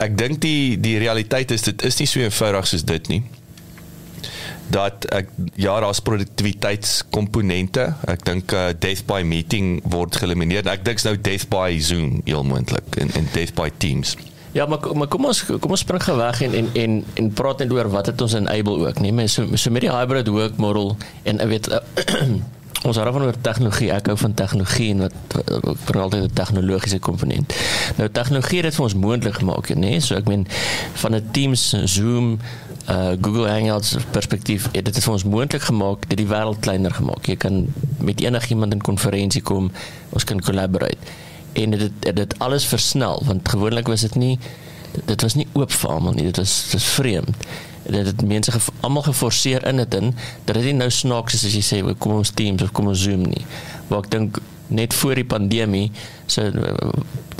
Ek 0.00 0.16
dink 0.16 0.40
die 0.40 0.80
die 0.80 0.96
realiteit 1.02 1.52
is 1.52 1.68
dit 1.68 1.84
is 1.84 2.00
nie 2.00 2.08
so 2.08 2.24
eenvoudig 2.24 2.72
soos 2.72 2.88
dit 2.88 3.12
nie. 3.12 3.22
Dat 4.72 5.06
ek 5.12 5.30
ja, 5.60 5.76
daar's 5.84 6.00
produktiwiteitskomponente. 6.04 7.88
Ek 8.08 8.24
dink 8.28 8.54
uh, 8.56 8.70
death 8.78 9.04
by 9.08 9.20
meeting 9.26 9.80
word 9.92 10.16
geëlimineer. 10.20 10.64
Ek 10.72 10.84
dink 10.86 11.02
nou 11.06 11.16
death 11.20 11.48
by 11.52 11.76
Zoom 11.82 12.20
heel 12.28 12.46
moontlik 12.46 13.00
en 13.02 13.12
en 13.18 13.28
death 13.36 13.54
by 13.58 13.68
Teams. 13.82 14.16
Ja, 14.52 14.66
maar 14.68 14.84
maar 14.96 15.08
kom 15.08 15.24
ons 15.24 15.44
kom 15.48 15.70
ons 15.72 15.80
spring 15.80 16.02
gou 16.04 16.16
weg 16.18 16.42
en 16.44 16.56
en 16.56 16.66
en 16.76 16.98
en 17.20 17.30
praat 17.32 17.62
net 17.64 17.72
oor 17.72 17.88
wat 17.92 18.10
het 18.12 18.20
ons 18.20 18.34
enable 18.36 18.74
ook, 18.86 19.00
nee, 19.00 19.12
mense 19.12 19.40
so, 19.40 19.56
so 19.56 19.72
met 19.72 19.86
die 19.86 19.92
hybrid 19.92 20.28
work 20.28 20.58
model 20.60 20.92
en 21.22 21.40
ek 21.40 21.48
weet 21.54 21.70
uh, 21.72 21.80
ons 22.88 22.98
hou 22.98 23.12
van 23.14 23.24
oor 23.24 23.38
tegnologie. 23.46 23.88
Ek 23.94 24.10
hou 24.10 24.16
van 24.18 24.34
tegnologie 24.36 24.90
en 24.92 25.04
wat 25.06 25.14
ek 25.38 25.84
bring 25.86 26.02
altyd 26.02 26.24
'n 26.26 26.34
tegnologiese 26.36 26.98
komponent. 26.98 27.54
Nou 27.96 28.08
tegnologie 28.10 28.60
het 28.60 28.70
dit 28.70 28.74
vir 28.74 28.84
ons 28.84 28.94
moontlik 28.94 29.38
gemaak, 29.40 29.68
nê? 29.68 29.78
Nee? 29.78 30.00
So 30.00 30.16
ek 30.16 30.28
meen 30.28 30.46
van 31.00 31.14
'n 31.14 31.28
Teams, 31.30 31.74
Zoom, 31.84 32.38
uh 32.90 33.12
Google 33.20 33.48
Hangouts 33.48 33.96
perspektief 34.10 34.68
het 34.72 34.84
dit 34.84 34.98
vir 35.04 35.12
ons 35.12 35.24
moontlik 35.24 35.62
gemaak 35.62 36.08
dit 36.08 36.18
die 36.18 36.26
wêreld 36.26 36.58
kleiner 36.60 36.94
gemaak. 36.94 37.26
Jy 37.26 37.36
kan 37.36 37.66
met 37.98 38.20
enigiemand 38.20 38.72
in 38.72 38.82
konferensie 38.82 39.42
kom, 39.42 39.70
ons 40.10 40.24
kan 40.24 40.40
collaborate. 40.40 40.98
En 41.52 41.70
dit 41.70 41.90
het 42.02 42.16
dit 42.16 42.38
alles 42.38 42.66
versnel 42.66 43.22
want 43.26 43.48
gewoonlik 43.48 43.86
was 43.86 44.00
dit 44.00 44.14
nie 44.14 44.38
dit 45.04 45.22
was 45.22 45.34
nie 45.34 45.46
oop 45.52 45.72
vir 45.72 45.90
almal 45.90 46.12
nie. 46.12 46.24
Dit 46.24 46.36
was 46.42 46.56
dit 46.70 46.80
is 46.80 46.88
vreemd. 46.96 47.46
Dit 47.82 48.06
het 48.06 48.22
mense 48.26 48.52
gev 48.52 48.68
almal 48.80 49.02
geforseer 49.02 49.66
in 49.66 49.76
dit 49.76 49.94
in 49.94 50.14
dat 50.44 50.54
dit 50.54 50.64
nie 50.64 50.78
nou 50.80 50.90
snaaks 50.90 51.38
is 51.38 51.46
as 51.48 51.54
jy 51.54 51.62
sê 51.66 51.98
kom 51.98 52.18
ons 52.18 52.34
Teams 52.34 52.62
of 52.62 52.72
kom 52.72 52.90
ons 52.92 53.02
Zoom 53.02 53.24
nie. 53.28 53.46
Maar 53.88 54.04
ek 54.04 54.10
dink 54.10 54.42
net 54.72 54.94
voor 54.94 55.14
die 55.14 55.28
pandemie 55.28 55.90
so 56.32 56.92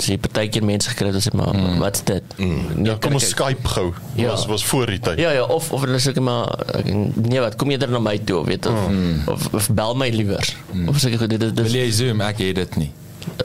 sê 0.03 0.17
partykeer 0.21 0.65
mense 0.65 0.89
gekry 0.91 1.11
het 1.13 1.25
sê 1.25 1.33
maar 1.37 1.53
mm. 1.55 1.77
wat's 1.81 2.03
dit? 2.07 2.35
Mm. 2.37 2.85
Ja, 2.87 2.97
kom 3.01 3.17
ons 3.19 3.29
Skype 3.33 3.73
gou. 3.75 3.91
Ja. 4.19 4.31
Was 4.33 4.45
was 4.49 4.65
voor 4.65 4.91
die 4.93 4.99
tyd. 5.03 5.21
Ja 5.21 5.31
ja, 5.35 5.45
of 5.45 5.71
of 5.71 5.85
hulle 5.85 6.01
sê 6.01 6.13
maar 6.21 6.49
nee 6.85 7.39
wat, 7.43 7.55
kom 7.59 7.73
eerder 7.73 7.91
na 7.93 8.01
my 8.03 8.17
toe, 8.23 8.39
of 8.41 8.49
weet 8.49 8.65
of, 8.69 8.81
mm. 8.89 9.23
of, 9.35 9.47
of 9.53 9.69
bel 9.73 9.95
my 9.99 10.09
liewer. 10.13 10.53
Mm. 10.71 10.89
Of 10.91 11.01
sê 11.01 11.13
ek 11.13 11.25
dit 11.27 11.39
dit 11.39 11.63
Wil 11.63 11.79
jy 11.83 11.89
Zoom? 11.91 12.21
Ek 12.25 12.43
het 12.43 12.61
dit 12.61 12.83
nie. 12.83 12.91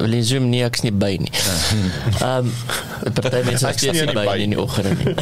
wil 0.00 0.14
jy 0.16 0.22
Zoom 0.26 0.48
nie 0.50 0.62
ek's 0.66 0.82
nie 0.84 0.92
by 0.92 1.14
nie. 1.22 1.32
Ehm 2.26 2.52
party 3.14 3.42
mense 3.46 3.70
is 3.74 3.82
nie 3.86 4.06
nie 4.08 4.14
by 4.16 4.26
nie 4.34 4.48
in 4.48 4.54
die 4.56 4.60
oggend 4.60 5.04
nie. 5.04 5.14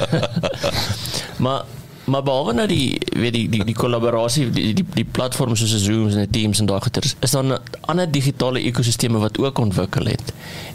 maar 1.44 1.64
maar 2.10 2.22
behalwe 2.26 2.52
nou 2.56 2.66
die 2.70 2.98
weet 3.14 3.34
die 3.34 3.46
die 3.52 3.64
die 3.64 3.76
kollaborasie 3.76 4.48
die 4.50 4.72
die 4.74 4.84
die 4.94 5.04
platforms 5.04 5.62
soos 5.62 5.84
Zooms 5.84 6.16
en 6.18 6.30
Teams 6.30 6.60
en 6.62 6.68
daai 6.70 6.80
goeters 6.82 7.14
is 7.26 7.34
daar 7.36 7.60
ander 7.92 8.10
digitale 8.10 8.62
ekosisteme 8.70 9.20
wat 9.22 9.38
ook 9.38 9.58
ontwikkel 9.58 10.10
het. 10.10 10.32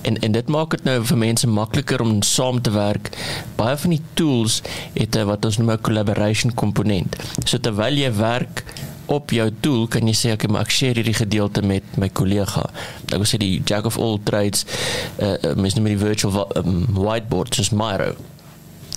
En 0.07 0.19
en 0.21 0.35
dit 0.35 0.51
maak 0.55 0.77
dit 0.77 0.83
nou 0.87 0.97
vir 1.11 1.21
mense 1.25 1.47
makliker 1.47 2.01
om 2.01 2.21
saam 2.21 2.61
te 2.61 2.71
werk. 2.71 3.11
Baie 3.59 3.77
van 3.83 3.95
die 3.95 4.01
tools 4.13 4.61
het 4.93 5.15
'n 5.15 5.25
wat 5.31 5.45
ons 5.45 5.57
noem 5.57 5.71
'n 5.71 5.81
collaboration 5.81 6.53
komponent. 6.53 7.15
So 7.43 7.57
terwyl 7.57 7.97
jy 7.97 8.11
werk 8.13 8.63
op 9.05 9.29
jou 9.29 9.51
tool 9.59 9.87
kan 9.87 10.07
jy 10.07 10.13
sê 10.13 10.31
okay 10.33 10.49
maar 10.49 10.61
ek 10.61 10.69
share 10.69 10.93
hierdie 10.93 11.13
gedeelte 11.13 11.61
met 11.61 11.83
my 11.97 12.09
kollega. 12.09 12.69
Ek 13.11 13.17
wil 13.17 13.25
sê 13.25 13.37
die 13.37 13.61
jack 13.65 13.85
of 13.85 13.97
all 13.97 14.19
trades 14.23 14.65
uh, 15.19 15.55
mens 15.55 15.75
noem 15.75 15.85
die 15.85 15.97
virtual 15.97 16.47
um, 16.55 16.85
whiteboard 16.93 17.53
soos 17.53 17.69
Miro 17.69 18.15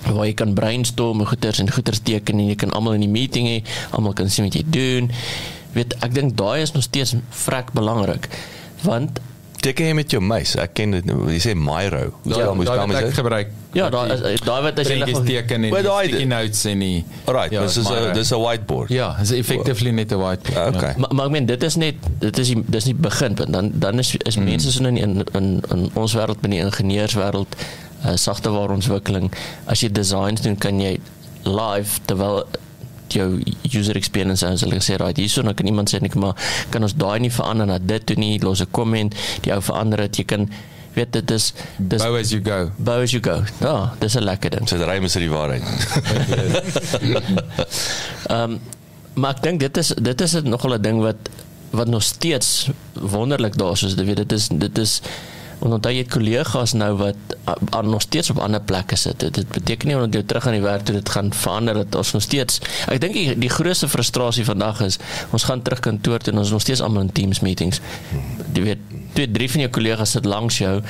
waar 0.07 0.27
jy 0.27 0.35
kan 0.35 0.55
brainstorm 0.55 1.21
en 1.21 1.27
goeters 1.27 1.59
en 1.59 1.71
goeters 1.71 2.03
teken 2.05 2.39
en 2.39 2.49
jy 2.49 2.55
kan 2.55 2.71
almal 2.71 2.99
in 2.99 3.07
die 3.07 3.13
meeting 3.13 3.47
hê, 3.47 3.63
almal 3.91 4.13
kan 4.13 4.31
sien 4.31 4.45
wat 4.45 4.55
jy 4.55 4.65
doen. 4.67 5.11
Weet 5.77 5.95
ek 6.03 6.15
dink 6.15 6.37
daai 6.37 6.63
is 6.63 6.73
nog 6.73 6.83
steeds 6.87 7.17
vrek 7.45 7.73
belangrik 7.77 8.29
want 8.83 9.21
Teken 9.59 9.89
jy 9.91 9.95
met 9.99 10.13
jou 10.15 10.21
muis? 10.23 10.53
Ek 10.61 10.75
ken 10.79 10.93
dit 10.95 11.07
nou. 11.09 11.25
Jy 11.33 11.39
sê 11.43 11.53
Miro. 11.59 12.13
Daai 12.23 12.39
Ja, 12.39 12.45
daarmee 12.47 12.69
wat 12.69 13.03
ek 13.03 13.11
sê. 13.11 13.15
gebruik. 13.19 13.49
ja, 13.75 13.89
daai 13.91 14.13
is- 14.13 14.41
daai 14.41 14.63
wat 14.63 14.79
as 14.79 14.89
jy 14.89 14.99
prentjies 14.99 15.25
teken 15.27 15.65
en 15.65 15.75
sticky 15.75 16.25
notes 16.25 16.65
en 16.65 16.79
die 16.79 17.05
Alright, 17.27 17.53
Ja, 17.53 17.61
dis 17.63 17.77
is 17.77 17.89
'n 17.91 18.15
dis 18.15 18.31
'n 18.33 18.41
whiteboard. 18.41 18.89
Ja, 18.89 19.17
is 19.21 19.31
effectively 19.31 19.91
net 19.91 20.13
'n 20.13 20.19
whiteboard. 20.19 20.77
Okay. 20.77 20.95
Maar, 20.97 21.15
maar 21.15 21.27
ek 21.27 21.33
meen 21.33 21.47
dit 21.47 21.63
is 21.63 21.77
net 21.77 21.95
dit 22.19 22.39
is 22.39 22.47
die, 22.47 22.63
dis 22.67 22.85
nie 22.85 22.95
begin 22.95 23.35
want 23.35 23.53
dan 23.53 23.73
dan 23.75 23.99
is 23.99 24.17
is 24.17 24.37
mm. 24.37 24.45
mense 24.45 24.73
so 24.73 24.85
in 24.85 24.97
in 24.97 25.25
in, 25.35 25.63
in 25.71 25.91
ons 25.95 26.15
wêreld 26.15 26.41
binne 26.41 26.57
die 26.57 26.65
ingenieurswêreld 26.65 27.57
uh, 28.05 28.17
sagteware 28.17 28.73
ontwikkeling 28.73 29.31
as 29.67 29.83
jy 29.83 29.89
designs 29.93 30.41
doen 30.41 30.57
kan 30.57 30.81
jy 30.81 30.99
live 31.45 32.01
terwyl 32.07 32.45
jou 33.09 33.41
user 33.73 33.97
experience 33.97 34.45
en 34.47 34.59
hulle 34.61 34.81
sê 34.85 34.97
right 35.01 35.17
hierso 35.17 35.43
dan 35.43 35.55
kan 35.55 35.67
iemand 35.67 35.89
sê 35.91 36.01
net 36.01 36.15
maar 36.15 36.35
kan 36.71 36.83
ons 36.83 36.95
daai 36.95 37.21
nie 37.25 37.31
verander 37.33 37.67
na 37.67 37.79
dit 37.79 38.05
toe 38.07 38.17
nie 38.17 38.39
los 38.45 38.61
'n 38.61 38.71
comment 38.71 39.15
die 39.43 39.53
ou 39.55 39.61
verander 39.61 39.99
dit 40.07 40.19
jy 40.19 40.25
kan 40.25 40.49
weet 40.95 41.13
dit 41.13 41.31
is 41.31 41.53
dis 41.79 42.03
Bow 42.03 42.17
as 42.17 42.31
you 42.33 42.41
go. 42.43 42.71
bow 42.79 43.01
as 43.03 43.13
you 43.13 43.21
go 43.23 43.45
ja 43.61 43.93
dis 44.01 44.15
'n 44.17 44.25
lekker 44.25 44.51
ding 44.51 44.69
So 44.69 44.77
dit 44.79 44.87
rym 44.87 45.05
is 45.05 45.13
dit 45.13 45.23
die 45.23 45.31
waarheid. 45.31 45.63
Ehm 48.29 48.43
um, 48.43 48.61
maar 49.15 49.35
ek 49.35 49.43
dink 49.43 49.61
dit 49.61 49.77
is 49.77 49.89
dit 49.99 50.21
is 50.21 50.33
nogal 50.43 50.75
'n 50.79 50.83
ding 50.83 51.01
wat 51.03 51.17
wat 51.71 51.89
nog 51.89 52.03
steeds 52.03 52.69
wonderlik 52.93 53.57
daar 53.59 53.73
is. 53.73 53.95
Jy 53.97 54.05
weet 54.05 54.17
dit 54.17 54.33
is 54.33 54.49
dit 54.49 54.79
is 54.79 55.01
en 55.65 55.73
onthou 55.73 55.93
jy 55.95 56.05
kollegas 56.05 56.73
nou 56.73 56.93
wat 56.97 57.17
a, 57.49 57.55
a, 57.75 57.81
nog 57.83 58.03
steeds 58.03 58.31
op 58.31 58.39
ander 58.39 58.61
plekke 58.61 58.97
sit. 58.97 59.19
Dit, 59.21 59.35
dit 59.35 59.49
beteken 59.49 59.89
nie 59.89 59.97
omdat 59.97 60.15
jy 60.15 60.23
terug 60.23 60.47
aan 60.47 60.53
die 60.53 60.63
werk 60.63 60.85
toe 60.85 60.95
dit 60.95 61.09
gaan 61.09 61.33
verander 61.33 61.75
dat 61.75 61.95
ons 61.95 62.13
nog 62.13 62.23
steeds 62.23 62.61
ek 62.89 63.01
dink 63.01 63.13
die, 63.15 63.39
die 63.39 63.49
grootste 63.51 63.89
frustrasie 63.89 64.45
vandag 64.45 64.81
is 64.81 64.99
ons 65.33 65.45
gaan 65.45 65.63
terug 65.63 65.81
kantoor 65.81 66.19
toe 66.19 66.33
en 66.33 66.39
ons 66.39 66.51
nog 66.51 66.61
steeds 66.61 66.81
almal 66.81 67.03
in 67.03 67.13
Teams 67.13 67.41
meetings. 67.41 67.81
Jy 68.55 68.63
weet 68.63 68.79
twee 69.15 69.31
drie 69.31 69.51
van 69.51 69.61
jou 69.61 69.71
kollegas 69.71 70.11
sit 70.11 70.25
langs 70.25 70.59
jou 70.59 70.83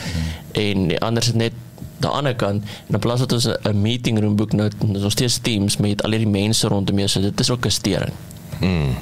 en 0.53 0.89
die 0.89 1.01
ander 1.01 1.23
sit 1.23 1.35
net 1.35 1.53
aan 1.99 2.05
die 2.05 2.11
ander 2.15 2.35
kant 2.39 2.65
in 2.93 2.99
plaas 2.99 3.19
dat 3.25 3.33
ons 3.33 3.47
'n- 3.49 3.81
meeting 3.83 4.21
room 4.21 4.37
boek 4.37 4.53
nou 4.53 4.71
ons 4.81 5.13
steeds 5.13 5.39
Teams 5.43 5.77
met 5.77 6.03
al 6.05 6.11
hierdie 6.11 6.31
mense 6.31 6.69
rondom 6.69 6.99
jou 6.99 7.09
so 7.09 7.21
dit 7.21 7.41
is 7.41 7.51
ook 7.51 7.67
'n 7.67 7.71
stering. 7.71 8.13
Mm. 8.61 8.95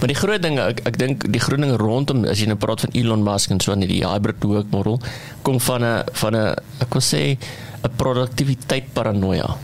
Maar 0.00 0.08
die 0.08 0.18
groot 0.18 0.42
ding 0.42 0.58
ek 0.58 0.82
ek 0.88 0.98
dink 0.98 1.26
die 1.32 1.40
groot 1.40 1.60
ding 1.60 1.76
rondom 1.80 2.24
as 2.24 2.40
jy 2.40 2.48
nou 2.50 2.58
praat 2.60 2.84
van 2.86 2.92
Elon 2.94 3.24
Musk 3.26 3.50
en 3.50 3.60
so 3.60 3.72
aan 3.72 3.84
die 3.84 4.02
hybrid 4.04 4.44
work 4.44 4.70
model 4.70 5.00
kom 5.42 5.60
van 5.60 5.84
'n 5.84 6.04
van 6.12 6.36
'n 6.36 6.54
ek 6.80 6.90
wil 6.94 7.02
sê 7.02 7.38
'n 7.84 7.96
produktiwiteit 7.96 8.92
paranoia 8.92 9.56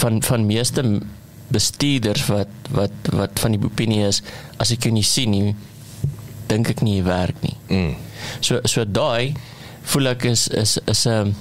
van 0.00 0.22
van 0.22 0.46
meeste 0.46 0.82
bestuurders 1.48 2.26
wat 2.26 2.48
wat 2.70 2.96
wat 3.12 3.38
van 3.38 3.54
die 3.54 3.62
opinie 3.62 4.06
is 4.06 4.22
as 4.58 4.72
ek 4.72 4.86
jou 4.86 4.92
nie 4.92 5.06
sien 5.06 5.30
nie 5.30 5.54
dink 6.50 6.70
ek 6.70 6.82
nie 6.82 6.98
jy 6.98 7.04
werk 7.04 7.42
nie. 7.42 7.56
Mm. 7.68 7.94
So 8.40 8.60
so 8.64 8.84
daai 8.84 9.34
voel 9.82 10.06
ek 10.14 10.24
is 10.24 10.48
is 10.48 10.78
is 10.86 11.06
'n 11.06 11.34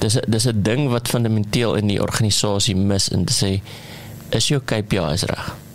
dis 0.00 0.18
dis 0.28 0.46
'n 0.46 0.62
ding 0.62 0.88
wat 0.88 1.08
fundamenteel 1.08 1.76
in 1.76 1.86
die 1.86 2.00
organisasie 2.00 2.76
mis 2.76 3.08
en 3.08 3.24
te 3.24 3.32
sê 3.32 3.60
is 4.30 4.48
jou 4.48 4.60
KPI's 4.60 5.22
reg. 5.22 5.65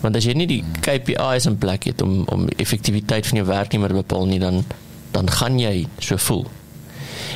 Want 0.00 0.16
as 0.16 0.24
jy 0.24 0.34
nie 0.38 0.48
die 0.48 0.62
KPI's 0.80 1.48
in 1.50 1.58
plek 1.60 1.84
het 1.90 2.02
om 2.02 2.22
om 2.32 2.48
effektiwiteit 2.56 3.26
van 3.26 3.42
jou 3.42 3.48
werknemer 3.48 3.92
te 3.92 4.00
bepaal 4.00 4.26
nie 4.30 4.40
dan 4.40 4.64
dan 5.10 5.30
gaan 5.30 5.58
jy 5.58 5.86
so 5.98 6.16
voel. 6.16 6.46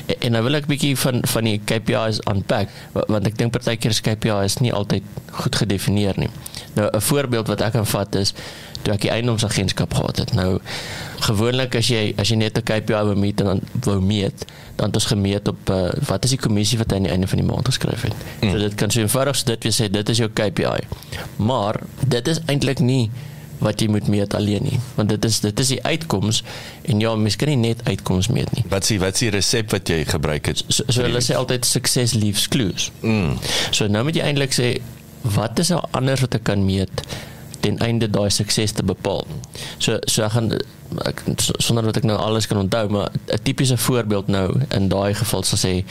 En, 0.07 0.15
en 0.21 0.33
nou 0.33 0.43
wil 0.43 0.55
ek 0.55 0.67
bietjie 0.67 0.97
van 0.97 1.21
van 1.27 1.45
die 1.45 1.61
KPI's 1.65 2.21
unpack 2.31 2.69
wa- 2.93 3.05
want 3.09 3.27
ek 3.27 3.37
dink 3.39 3.53
partykeer 3.53 3.91
is 3.91 4.01
KPI's 4.01 4.59
nie 4.61 4.73
altyd 4.73 5.03
goed 5.33 5.57
gedefinieer 5.57 6.15
nie. 6.19 6.29
Nou 6.75 6.91
'n 6.93 7.01
voorbeeld 7.01 7.47
wat 7.49 7.61
ek 7.61 7.73
kan 7.73 7.87
vat 7.87 8.15
is 8.15 8.35
toe 8.83 8.93
ek 8.95 9.01
die 9.01 9.11
eiendomsagentskap 9.11 9.95
gehad 9.95 10.17
het. 10.19 10.33
Nou 10.35 10.59
gewoonlik 11.25 11.75
as 11.75 11.89
jy 11.89 12.15
as 12.19 12.29
jy 12.29 12.37
net 12.37 12.59
'n 12.59 12.63
KPI 12.63 12.93
wou 13.09 13.15
meet 13.17 13.41
en 13.41 13.47
dan 13.47 13.61
wou 13.85 14.01
meet, 14.01 14.45
dan 14.77 14.87
het 14.87 14.95
ons 14.97 15.05
gemeet 15.07 15.49
op 15.49 15.71
uh, 15.71 15.89
wat 16.09 16.25
is 16.25 16.31
die 16.31 16.39
kommissie 16.39 16.79
wat 16.79 16.91
hy 16.91 16.97
aan 16.97 17.03
die 17.03 17.13
einde 17.13 17.27
van 17.27 17.39
die 17.39 17.47
maand 17.47 17.67
geskryf 17.67 18.03
het. 18.03 18.15
Mm. 18.41 18.51
So 18.51 18.59
dit 18.59 18.75
kan 18.75 18.91
so 18.91 19.01
eenvoudig 19.01 19.37
so 19.37 19.45
dit 19.47 19.63
wees 19.65 19.81
sê 19.83 19.89
dit 19.91 20.09
is 20.09 20.19
jou 20.19 20.29
KPI. 20.29 20.81
Maar 21.37 21.81
dit 22.07 22.29
is 22.29 22.41
eintlik 22.47 22.79
nie 22.79 23.11
wat 23.59 23.81
jy 23.81 23.89
moet 23.89 24.09
meet 24.09 24.35
alleen 24.35 24.63
nie, 24.63 24.81
want 24.95 25.09
dit 25.09 25.25
is 25.25 25.41
dit 25.41 25.61
is 25.61 25.69
die 25.69 25.83
uitkoms 25.85 26.43
en 26.83 27.01
ja, 27.01 27.15
mens 27.15 27.37
kan 27.37 27.49
nie 27.49 27.57
net 27.57 27.81
uitkoms 27.89 28.29
meet 28.29 28.51
nie. 28.53 28.65
Wat 28.69 28.85
s'ie 28.85 28.99
wat 29.01 29.17
s'ie 29.17 29.31
resep 29.31 29.71
wat 29.71 29.89
jy 29.89 30.05
gebruik 30.05 30.47
het? 30.47 30.65
So, 30.69 30.83
so 30.89 31.03
hulle 31.03 31.21
sê 31.23 31.35
altyd 31.39 31.65
success 31.65 32.15
leaves 32.15 32.49
clues. 32.49 32.91
Mm. 33.01 33.39
So 33.71 33.87
nou 33.87 34.05
moet 34.05 34.15
jy 34.17 34.23
eintlik 34.23 34.53
sê 34.53 34.79
wat 35.23 35.59
is 35.59 35.69
nou 35.73 35.81
anders 35.91 36.21
wat 36.21 36.35
ek 36.35 36.45
kan 36.45 36.65
meet 36.65 37.05
ten 37.65 37.79
einde 37.79 38.11
daai 38.11 38.31
sukses 38.31 38.73
te 38.77 38.83
bepaal. 38.85 39.25
So 39.79 39.99
so 40.07 40.23
ek 40.27 40.33
gaan 40.37 40.53
ek, 41.07 41.23
so- 41.41 41.57
sonder 41.59 41.83
dat 41.89 41.97
ek 41.97 42.05
nou 42.05 42.19
alles 42.21 42.47
kan 42.47 42.59
onthou, 42.61 42.89
maar 42.89 43.11
'n 43.33 43.39
tipiese 43.43 43.77
voorbeeld 43.77 44.27
nou 44.29 44.61
in 44.71 44.89
daai 44.89 45.15
geval 45.15 45.43
sal 45.43 45.59
sê 45.59 45.85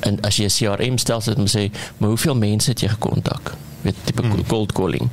en 0.00 0.20
as 0.20 0.36
jy 0.36 0.44
'n 0.44 0.50
CRM 0.76 0.98
stelsel 0.98 1.32
het 1.32 1.40
om 1.40 1.46
sê, 1.48 1.70
maar 1.98 2.08
hoeveel 2.08 2.36
mense 2.36 2.70
het 2.70 2.80
jy 2.80 2.88
gekontak? 2.88 3.54
Met 3.84 4.00
tipe 4.08 4.24
hmm. 4.24 4.46
cold 4.48 4.72
calling. 4.72 5.10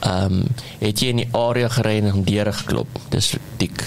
Ehm 0.00 0.40
um, 0.40 0.42
het 0.80 1.00
jy 1.00 1.12
in 1.14 1.22
die 1.22 1.28
area 1.36 1.68
gery 1.68 1.98
en 2.00 2.12
om 2.12 2.24
deure 2.24 2.52
geklop? 2.52 2.98
Dis 3.14 3.34
dik. 3.60 3.84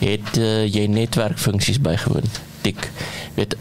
Het 0.00 0.38
uh, 0.38 0.64
jy 0.64 0.86
netwerkfunksies 0.86 1.80
bygewoon? 1.82 2.26
Dik. 2.64 2.90
Weet 3.34 3.56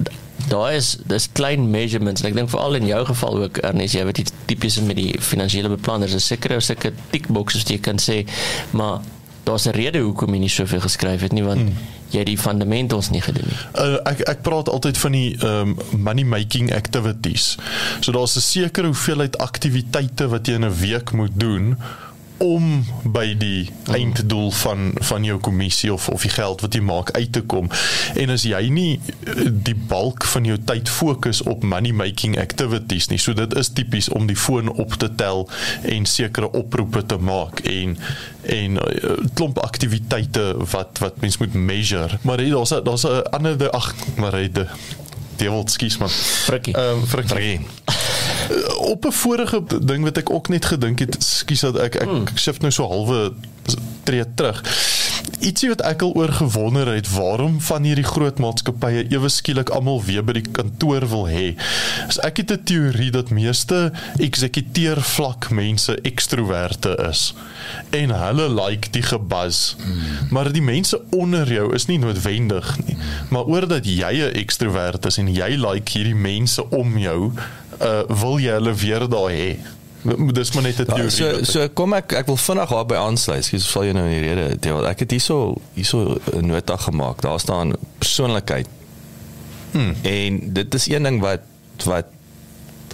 daar 0.50 0.74
is 0.74 0.98
dis 1.06 1.28
klein 1.32 1.70
measurements 1.70 2.22
en 2.22 2.30
ek 2.30 2.36
dink 2.38 2.50
veral 2.50 2.80
in 2.80 2.88
jou 2.90 3.02
geval 3.06 3.38
ook 3.44 3.62
Ernest 3.70 3.98
jy 3.98 4.06
weet 4.08 4.22
die 4.22 4.28
tipies 4.50 4.80
met 4.82 4.98
die 4.98 5.14
finansiële 5.22 5.70
beplanners 5.76 6.16
is 6.18 6.26
seker 6.32 6.58
sulke 6.64 6.94
tick 7.14 7.28
boxes 7.28 7.66
wat 7.66 7.74
jy 7.74 7.80
kan 7.90 8.02
sê 8.02 8.24
maar 8.72 9.04
daar's 9.46 9.68
'n 9.68 9.76
rede 9.78 10.00
hoekom 10.00 10.34
jy 10.34 10.40
nie 10.40 10.54
soveel 10.56 10.82
geskryf 10.82 11.22
het 11.22 11.34
nie 11.34 11.44
want 11.44 11.62
hmm. 11.62 11.76
Jy 12.12 12.24
die 12.24 12.38
fundamentals 12.38 13.10
nie 13.14 13.22
gedoen 13.22 13.48
nie. 13.50 13.60
Uh, 13.74 13.98
ek 14.10 14.24
ek 14.30 14.44
praat 14.46 14.70
altyd 14.70 14.98
van 14.98 15.12
die 15.12 15.38
um, 15.46 15.78
money 15.98 16.26
making 16.26 16.74
activities. 16.74 17.56
So 18.02 18.12
daar's 18.12 18.36
'n 18.36 18.42
sekere 18.42 18.88
hoeveelheid 18.88 19.38
aktiwiteite 19.38 20.28
wat 20.28 20.48
jy 20.48 20.54
in 20.54 20.66
'n 20.66 20.80
week 20.80 21.12
moet 21.12 21.40
doen 21.40 21.78
om 22.40 22.86
by 23.04 23.34
die 23.40 23.70
einddoel 23.92 24.52
van 24.62 24.92
van 25.10 25.24
jou 25.28 25.38
kommissie 25.44 25.92
of 25.94 26.08
of 26.10 26.24
die 26.26 26.32
geld 26.34 26.62
wat 26.64 26.76
jy 26.76 26.82
maak 26.86 27.12
uit 27.12 27.32
te 27.36 27.42
kom. 27.42 27.70
En 28.20 28.34
as 28.34 28.46
jy 28.48 28.62
nie 28.74 29.00
eh, 29.00 29.48
die 29.50 29.76
bulk 29.76 30.26
van 30.34 30.48
jou 30.48 30.58
tyd 30.72 30.90
fokus 30.90 31.42
op 31.44 31.64
money 31.64 31.92
making 31.96 32.38
activities 32.40 33.10
nie, 33.12 33.20
so 33.20 33.36
dit 33.38 33.56
is 33.60 33.72
tipies 33.76 34.10
om 34.16 34.28
die 34.30 34.38
foon 34.40 34.72
op 34.72 34.96
te 35.02 35.12
tel 35.20 35.48
en 35.84 36.08
sekere 36.10 36.52
oproepe 36.52 37.06
te 37.06 37.18
maak 37.18 37.64
en 37.68 37.98
en 38.50 38.80
uh, 38.80 39.18
klomp 39.38 39.60
aktiwiteite 39.62 40.54
wat 40.72 41.02
wat 41.04 41.20
mens 41.22 41.38
moet 41.38 41.54
measure. 41.54 42.18
Maar 42.24 42.42
daar's 42.42 42.74
daar's 42.84 43.06
'n 43.06 43.30
ander 43.36 43.70
ag, 43.70 43.94
maar 44.16 44.34
hy 44.34 44.50
de 44.52 44.68
Devil, 45.40 45.64
skus 45.68 45.98
man. 45.98 46.10
Frikkie. 46.10 46.76
Ehm 46.76 47.00
um, 47.00 47.06
frikkie. 47.08 47.36
frikkie 47.36 48.09
op 48.78 49.06
'n 49.06 49.12
vorige 49.12 49.64
ding 49.82 50.04
wat 50.04 50.18
ek 50.18 50.30
ook 50.30 50.48
net 50.48 50.66
gedink 50.66 51.00
het, 51.00 51.16
skus 51.20 51.60
dat 51.60 51.78
ek 51.78 51.96
ek 51.96 52.10
hmm. 52.10 52.28
shift 52.36 52.62
nou 52.62 52.72
so 52.72 52.88
halwe 52.88 53.34
tree 54.04 54.26
terug. 54.36 54.64
Ietsie 55.40 55.70
wat 55.70 55.82
ek 55.88 56.02
al 56.02 56.14
oor 56.18 56.32
gewonder 56.34 56.90
het, 56.92 57.08
waarom 57.14 57.60
van 57.62 57.86
hierdie 57.88 58.08
groot 58.08 58.40
maatskappye 58.42 59.06
ewe 59.14 59.30
skielik 59.30 59.70
almal 59.76 60.02
weer 60.04 60.26
by 60.26 60.36
die 60.40 60.46
kantoor 60.56 61.06
wil 61.12 61.28
hê. 61.30 61.54
Is 62.08 62.20
ek 62.26 62.42
het 62.42 62.52
'n 62.52 62.64
teorie 62.64 63.12
dat 63.12 63.30
meeste 63.30 63.92
eksekuteer 64.18 65.02
vlak 65.02 65.50
mense 65.50 65.96
ekstroverte 66.02 66.98
is 67.10 67.34
en 67.90 68.10
hulle 68.10 68.50
like 68.50 68.90
die 68.92 69.02
gebuzz. 69.02 69.76
Hmm. 69.78 70.30
Maar 70.30 70.52
die 70.52 70.62
mense 70.62 71.02
onder 71.10 71.54
jou 71.54 71.74
is 71.74 71.86
nie 71.86 72.00
noodwendig 72.00 72.78
nie. 72.86 72.96
Hmm. 72.96 73.28
Maar 73.30 73.46
oordat 73.46 73.86
jy 73.86 74.14
'n 74.14 74.34
ekstrovert 74.34 75.06
is 75.06 75.18
en 75.18 75.34
jy 75.34 75.50
like 75.56 75.92
hierdie 75.92 76.16
mense 76.16 76.70
om 76.70 76.98
jou, 76.98 77.32
uh, 77.82 78.02
wil 78.08 78.40
jy 78.40 78.52
hulle 78.52 78.74
weer 78.74 79.10
daar 79.10 79.32
hê? 79.32 79.58
Dis 80.38 80.52
maar 80.54 80.64
net 80.64 80.80
'n 80.80 80.86
teorie. 80.86 81.04
Ja, 81.04 81.10
so 81.10 81.44
so 81.44 81.68
kom 81.68 81.94
ek 81.94 82.12
ek 82.12 82.26
wil 82.26 82.38
vinnig 82.38 82.70
daar 82.70 82.86
by 82.86 82.96
aansluit. 82.96 83.50
Ek 83.54 83.62
sal 83.62 83.84
jou 83.84 83.94
nou 83.94 84.06
in 84.08 84.16
die 84.22 84.28
rede 84.28 84.60
deel. 84.60 84.88
Ek 84.88 85.00
het 85.00 85.12
hierso 85.12 85.56
hierso 85.74 86.20
'n 86.34 86.46
nota 86.46 86.78
gemaak. 86.78 87.22
Daar 87.22 87.40
staan 87.40 87.76
persoonlikheid. 87.98 88.68
Hmm. 89.72 89.96
En 90.02 90.54
dit 90.54 90.74
is 90.74 90.88
een 90.90 91.04
ding 91.04 91.20
wat 91.22 91.42
wat 91.84 92.06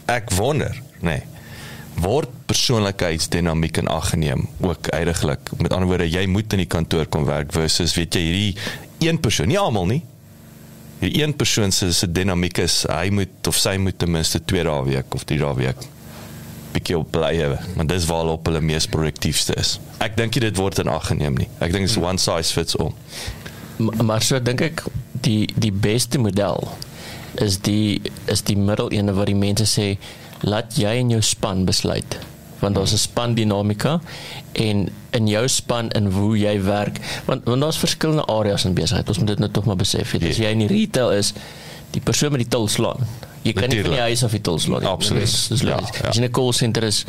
ek 0.05 0.29
wonder, 0.31 0.81
nê. 0.99 1.09
Nee, 1.09 1.23
word 1.95 2.29
persoonlikheidsdinamiek 2.45 3.77
in 3.77 3.87
ag 3.87 4.09
geneem 4.09 4.49
ook 4.59 4.89
uiteindelik. 4.89 5.39
Met 5.57 5.73
ander 5.73 5.87
woorde, 5.87 6.09
jy 6.09 6.25
moet 6.25 6.51
in 6.51 6.57
die 6.57 6.67
kantoor 6.67 7.05
kom 7.05 7.25
werk 7.25 7.51
versus 7.51 7.95
weet 7.95 8.13
jy 8.13 8.21
hierdie 8.21 8.55
een 8.99 9.19
persoon, 9.19 9.47
nie 9.47 9.59
almal 9.59 9.85
nie 9.85 10.03
die 10.99 11.21
een 11.21 11.35
persoon 11.35 11.71
se 11.71 11.91
se 11.93 12.07
dinamiek 12.11 12.57
is 12.63 12.83
hy 12.89 13.09
moet 13.13 13.47
of 13.49 13.57
sy 13.59 13.75
moet 13.81 13.97
ten 13.99 14.11
minste 14.11 14.39
2 14.39 14.63
dae 14.67 14.83
week 14.87 15.17
of 15.17 15.25
3 15.27 15.39
dae 15.41 15.57
week 15.59 15.83
bietjie 16.75 16.97
op 16.99 17.11
bly 17.15 17.31
hê 17.39 17.49
want 17.77 17.89
dis 17.91 18.07
waar 18.09 18.31
op 18.33 18.49
hulle 18.49 18.61
mees 18.63 18.87
produktiefste 18.91 19.55
is. 19.61 19.77
Ek 20.03 20.17
dink 20.19 20.37
dit 20.41 20.59
word 20.59 20.81
in 20.83 20.91
ag 20.91 21.09
geneem 21.11 21.39
nie. 21.39 21.49
Ek 21.59 21.73
dink 21.73 21.87
dit 21.87 21.93
is 21.93 22.01
one 22.01 22.21
size 22.21 22.53
fits 22.55 22.77
all. 22.79 22.93
Maar, 23.77 24.03
maar 24.11 24.25
so 24.25 24.39
dink 24.39 24.63
ek 24.65 24.85
die 25.25 25.45
die 25.55 25.71
beste 25.71 26.21
model 26.21 26.67
is 27.41 27.59
die 27.65 28.01
is 28.31 28.45
die 28.47 28.57
middel 28.59 28.91
ene 28.95 29.15
wat 29.15 29.31
die 29.31 29.37
mense 29.37 29.67
sê 29.69 29.95
laat 30.45 30.77
jy 30.79 30.97
en 31.01 31.13
jou 31.15 31.21
span 31.25 31.65
besluit. 31.67 32.19
Want 32.61 32.77
daar's 32.77 32.93
'n 32.93 33.01
span 33.01 33.35
dinamika 33.35 33.99
en 34.53 34.89
in 35.11 35.27
jou 35.27 35.47
span 35.47 35.91
en 35.91 36.11
hoe 36.11 36.37
jy 36.37 36.61
werk 36.63 36.99
want 37.25 37.45
want 37.45 37.61
daar's 37.61 37.77
verskillende 37.77 38.25
areas 38.25 38.65
in 38.65 38.73
besigheid. 38.73 39.07
Ons 39.07 39.19
moet 39.19 39.27
dit 39.27 39.39
nou 39.39 39.51
tog 39.51 39.65
maar 39.65 39.75
besef 39.79 40.11
het. 40.11 40.23
as 40.23 40.37
jy 40.37 40.51
in 40.51 40.67
die 40.67 40.71
retail 40.71 41.11
is 41.11 41.33
die 41.91 42.01
persoon 42.01 42.31
met 42.31 42.41
die 42.41 42.49
til 42.49 42.67
slaan 42.67 43.07
jy 43.45 43.53
kan 43.53 43.69
nie 43.69 43.81
van 43.85 43.97
die 43.97 44.05
huis 44.09 44.23
af 44.25 44.31
die 44.35 44.41
til 44.41 44.59
slaan 44.59 44.87
absoluut. 44.89 45.25
Dis, 45.25 45.35
dis 45.53 45.65
ja, 45.65 45.77
ja. 45.77 46.09
as 46.09 46.17
jy 46.17 46.25
'n 46.25 46.31
call 46.31 46.53
center 46.53 46.83
is 46.83 47.05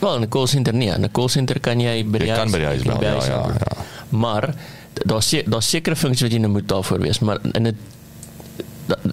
wel 0.00 0.18
'n 0.18 0.28
call 0.28 0.46
center 0.46 0.74
nie 0.74 0.90
'n 0.90 1.10
call 1.12 1.28
center 1.28 1.60
kan 1.60 1.80
jy 1.80 2.02
by 2.04 2.18
die 2.18 2.30
huis, 2.30 2.50
by 2.52 2.58
die 2.58 2.70
huis 2.72 2.82
bel, 2.82 3.02
ja, 3.02 3.14
ja, 3.24 3.44
ja. 3.46 3.84
maar 4.10 4.54
daar's 5.06 5.30
daar's 5.46 5.68
sekere 5.70 5.96
funksies 5.96 6.26
wat 6.26 6.32
jy 6.32 6.42
nou 6.42 6.50
moet 6.50 6.68
daarvoor 6.68 7.00
wees 7.00 7.20
maar 7.20 7.38
in 7.54 7.66
'n 7.68 7.76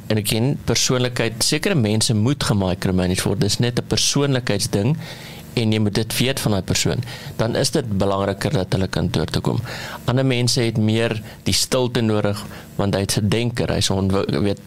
en 0.08 0.20
ek 0.22 0.28
ken 0.32 0.52
persoonlikheid 0.70 1.44
sekere 1.44 1.76
mense 1.76 2.14
moet 2.16 2.44
gemicromanage 2.44 3.26
word. 3.28 3.42
Dis 3.42 3.60
net 3.60 3.80
'n 3.80 3.88
persoonlikheidsding 3.88 4.96
en 5.56 5.72
jy 5.72 5.80
moet 5.80 5.96
dit 5.96 6.18
weet 6.18 6.40
van 6.40 6.52
daai 6.52 6.64
persoon. 6.64 7.04
Dan 7.38 7.56
is 7.56 7.72
dit 7.72 7.98
belangriker 7.98 8.52
dat 8.52 8.74
hulle 8.74 8.88
kantoor 8.88 9.26
toe 9.26 9.42
kom. 9.42 9.60
Ander 10.06 10.26
mense 10.26 10.62
het 10.62 10.78
meer 10.78 11.22
die 11.44 11.54
stilte 11.54 12.02
nodig 12.02 12.44
want 12.76 12.94
hy 12.94 13.02
het 13.02 13.12
se 13.12 13.28
denker. 13.28 13.72
Hy's 13.72 13.90
weet 13.90 14.60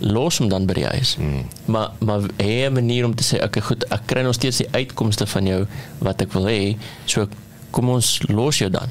los 0.00 0.38
hom 0.38 0.48
dan 0.48 0.66
by 0.66 0.74
die 0.80 0.86
huis. 0.86 1.14
Hmm. 1.16 1.44
maar 1.64 1.92
maar 1.98 2.20
hê 2.36 2.66
'n 2.68 2.72
manier 2.72 3.04
om 3.04 3.14
te 3.14 3.24
sê 3.24 3.42
okay 3.44 3.62
goed 3.62 3.84
ek 3.90 4.06
kry 4.06 4.22
nog 4.22 4.34
steeds 4.34 4.56
die 4.56 4.68
uitkomste 4.70 5.26
van 5.26 5.46
jou 5.46 5.66
wat 5.98 6.20
ek 6.22 6.32
wil 6.32 6.46
hê 6.46 6.76
so 7.04 7.28
kom 7.70 7.88
ons 7.88 8.20
los 8.28 8.58
jou 8.58 8.70
dan. 8.70 8.88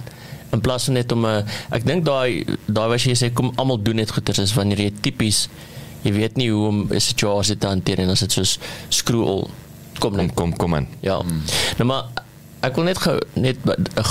In 0.51 0.61
plaas 0.61 0.85
van 0.85 0.93
net 0.93 1.11
om 1.11 1.25
'n 1.25 1.45
ek 1.69 1.85
dink 1.85 2.05
daai 2.05 2.45
daai 2.65 2.87
wat 2.87 3.01
jy 3.01 3.15
sê 3.15 3.33
kom 3.33 3.51
almal 3.55 3.81
doen 3.81 3.95
net 3.95 4.11
goeie 4.11 4.41
is 4.41 4.53
wanneer 4.53 4.79
jy 4.79 4.93
tipies 5.01 5.47
jy 6.03 6.11
weet 6.13 6.37
nie 6.37 6.49
hoe 6.51 6.67
om 6.67 6.87
'n 6.91 6.99
situasie 6.99 7.57
te 7.57 7.67
hanteer 7.67 7.99
en 7.99 8.09
as 8.09 8.19
dit 8.19 8.31
soos 8.31 8.59
screw 8.89 9.23
all 9.23 9.47
kom 9.99 10.15
net. 10.15 10.33
Kom 10.33 10.55
kom 10.55 10.75
in. 10.75 10.87
Ja. 11.01 11.19
Hmm. 11.19 11.41
nou 11.77 11.85
maar 11.87 12.03
ek 12.65 12.75
wil 12.75 12.89
net 12.89 12.99
ge, 12.99 13.13
net 13.39 13.57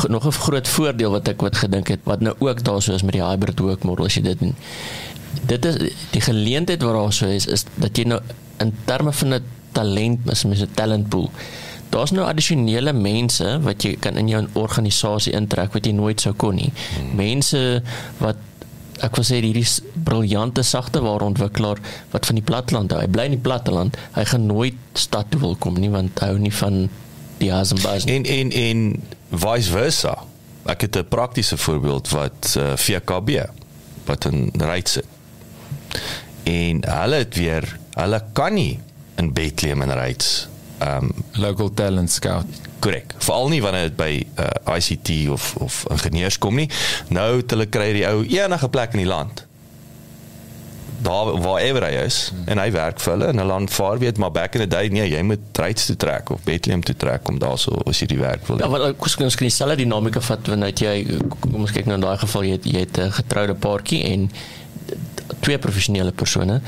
nog 0.08 0.26
'n 0.26 0.32
groot 0.32 0.68
voordeel 0.68 1.10
wat 1.10 1.28
ek 1.28 1.40
wat 1.40 1.56
gedink 1.56 1.88
het 1.88 2.00
wat 2.04 2.20
nou 2.20 2.34
ook 2.38 2.64
daar 2.64 2.82
so 2.82 2.92
is 2.92 3.02
met 3.02 3.12
die 3.12 3.24
hybrid 3.24 3.58
work 3.60 3.84
model 3.84 4.04
as 4.04 4.14
jy 4.14 4.22
dit 4.22 4.38
doen 4.38 4.54
dit 5.46 5.64
is 5.64 5.76
die 6.10 6.20
geleentheid 6.20 6.82
wat 6.82 6.94
daar 6.94 7.12
so 7.12 7.26
is 7.26 7.46
is 7.46 7.64
dat 7.74 7.96
jy 7.96 8.04
nou 8.04 8.20
in 8.58 8.74
terme 8.84 9.12
van 9.12 9.34
'n 9.34 9.44
talent 9.72 10.30
is 10.30 10.44
'n 10.44 10.68
talent 10.74 11.08
pool 11.08 11.30
daar's 11.90 12.12
nou 12.12 12.26
addisionele 12.28 12.92
mense 12.92 13.46
wat 13.64 13.84
jy 13.84 13.96
kan 14.02 14.18
in 14.20 14.28
jou 14.28 14.42
organisasie 14.60 15.32
intrek 15.36 15.72
wat 15.76 15.88
jy 15.88 15.94
nooit 15.96 16.20
sou 16.20 16.34
kon 16.38 16.58
nie. 16.58 16.70
Hmm. 16.96 17.16
Mense 17.18 17.82
wat 18.20 18.44
ek 19.04 19.14
wil 19.14 19.26
sê 19.26 19.38
hierdie 19.38 19.66
briljante 20.04 20.64
sagte 20.66 21.00
ware 21.04 21.28
ontwikkelaar 21.28 21.80
wat 22.12 22.26
van 22.26 22.40
die 22.40 22.44
platteland 22.44 22.92
hou. 22.92 23.00
Hy 23.00 23.10
bly 23.14 23.28
in 23.30 23.36
die 23.36 23.44
platteland. 23.44 23.98
Hy 24.16 24.24
gaan 24.32 24.48
nooit 24.50 24.98
stad 24.98 25.30
toe 25.32 25.40
wil 25.44 25.54
kom 25.56 25.78
nie 25.78 25.92
want 25.92 26.18
hy 26.22 26.32
hou 26.32 26.40
nie 26.42 26.54
van 26.60 26.88
die 27.38 27.52
Hasenbas 27.54 28.08
nie. 28.08 28.18
En 28.18 28.26
en 28.38 28.56
en 28.64 28.88
vice 29.30 29.70
versa. 29.72 30.16
Ek 30.68 30.84
het 30.84 30.96
'n 30.96 31.08
praktiese 31.08 31.56
voorbeeld 31.56 32.08
wat 32.08 32.56
uh, 32.56 32.72
eh, 32.72 32.76
VKB 32.76 33.46
wat 34.04 34.26
'n 34.26 34.50
ryds 34.58 34.94
het. 35.00 35.17
En 36.48 36.84
hulle 36.88 37.24
het 37.24 37.34
weer, 37.36 37.78
hulle 37.94 38.22
kan 38.32 38.54
nie 38.54 38.78
in 39.18 39.32
Bethlehem 39.32 39.82
en 39.82 39.94
ryds 39.98 40.48
um 40.82 41.10
local 41.32 41.70
talent 41.74 42.10
scout. 42.10 42.46
Korrek. 42.78 43.14
Veral 43.18 43.48
nie 43.48 43.62
wanneer 43.62 43.90
dit 43.90 43.98
by 43.98 44.12
uh, 44.38 44.76
ICT 44.76 45.10
of 45.34 45.54
of 45.58 45.82
ingenieurs 45.90 46.38
kom 46.38 46.58
nie. 46.60 46.68
Nou 47.14 47.40
het 47.40 47.50
hulle 47.54 47.66
kry 47.66 47.90
die 47.96 48.06
ou 48.06 48.22
enige 48.22 48.70
plek 48.70 48.94
in 48.94 49.02
die 49.02 49.10
land. 49.10 49.44
Daar 51.02 51.30
waar 51.42 51.60
ever 51.62 51.84
hy 51.86 52.04
is 52.04 52.18
hmm. 52.30 52.46
en 52.50 52.58
hy 52.62 52.70
werk 52.74 53.02
vir 53.02 53.12
hulle 53.14 53.32
en 53.32 53.42
hulle 53.42 53.54
aanvaar 53.54 54.00
weet 54.02 54.16
maar 54.18 54.32
back 54.34 54.56
in 54.58 54.64
the 54.64 54.70
day 54.70 54.90
nee 54.90 55.06
jy 55.06 55.20
moet 55.26 55.60
Ryds 55.62 55.86
toe 55.90 55.96
trek 55.98 56.30
of 56.34 56.42
Bethlehem 56.46 56.82
toe 56.86 56.96
trek 56.98 57.28
om 57.30 57.38
daarso 57.42 57.78
as 57.86 58.02
jy 58.02 58.10
die 58.14 58.20
werk 58.22 58.46
wil. 58.50 58.62
Ja, 58.62 58.70
want 58.70 58.94
ons 58.94 59.18
kan 59.18 59.26
ons 59.26 59.38
kan 59.38 59.46
dieselfde 59.46 59.78
dinamika 59.82 60.22
vat 60.30 60.50
wanneer 60.54 60.74
jy 60.86 61.18
kom 61.34 61.58
ons 61.64 61.74
kyk 61.74 61.90
nou 61.90 61.98
in 61.98 62.06
daai 62.06 62.18
geval 62.22 62.46
jy 62.46 62.58
het, 62.58 62.70
jy 62.70 62.86
het 62.86 63.02
'n 63.02 63.18
getroude 63.18 63.58
paartjie 63.58 64.02
en 64.12 64.30
twee 65.40 65.58
professionele 65.58 66.12
persone. 66.12 66.60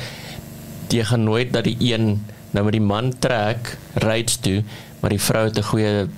Jy 0.91 1.05
gaan 1.05 1.25
nooit 1.25 1.53
dat 1.53 1.65
die 1.65 1.77
een 1.79 2.19
nou 2.51 2.65
met 2.65 2.75
die 2.75 2.83
man 2.83 3.13
trek 3.19 3.77
rides 4.03 4.41
toe 4.43 4.63
maar 5.01 5.15
die 5.15 5.21
vrou 5.21 5.45
het 5.47 5.59
'n 5.59 5.63
goeie 5.63 6.09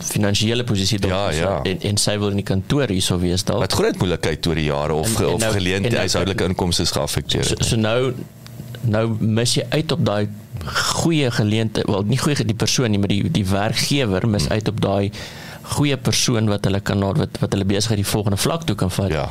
finansiële 0.00 0.64
posisie 0.64 0.98
daar 0.98 1.34
ja, 1.34 1.40
ja. 1.40 1.62
en 1.62 1.80
en 1.80 1.96
sy 1.96 2.18
wil 2.18 2.28
in 2.28 2.40
die 2.40 2.48
kantoor 2.52 2.88
hierso 2.88 3.18
wees 3.18 3.44
dalk 3.44 3.60
wat 3.60 3.72
groot 3.72 3.98
moeilikheid 3.98 4.46
oor 4.46 4.54
die 4.54 4.64
jare 4.64 4.92
of 4.92 5.08
en, 5.08 5.24
en 5.24 5.32
of 5.32 5.40
nou, 5.40 5.52
geleentheid 5.52 5.96
huishoudelike 5.96 6.44
inkomste 6.44 6.82
is 6.82 6.90
geaffekteer 6.90 7.44
so, 7.44 7.54
so 7.58 7.76
nou 7.76 8.14
nou 8.80 9.04
mis 9.20 9.54
jy 9.54 9.66
uit 9.68 9.92
op 9.92 10.04
daai 10.04 10.28
goeie 10.94 11.30
geleentheid 11.30 11.86
wel 11.86 12.02
nie 12.02 12.18
goeie 12.18 12.44
die 12.44 12.56
persoon 12.56 12.90
nie 12.90 12.98
maar 12.98 13.12
die 13.12 13.30
die 13.30 13.46
werkgewer 13.46 14.28
mis 14.28 14.46
hmm. 14.46 14.52
uit 14.52 14.68
op 14.68 14.80
daai 14.80 15.10
goeie 15.76 15.96
persoon 15.96 16.48
wat 16.50 16.66
hulle 16.68 16.80
kan 16.80 17.02
wat 17.16 17.40
wat 17.42 17.52
hulle 17.54 17.68
besigheid 17.68 18.02
die 18.02 18.10
volgende 18.12 18.40
vlak 18.40 18.66
toe 18.68 18.76
kan 18.76 18.90
vat. 18.90 19.12
Ja. 19.14 19.28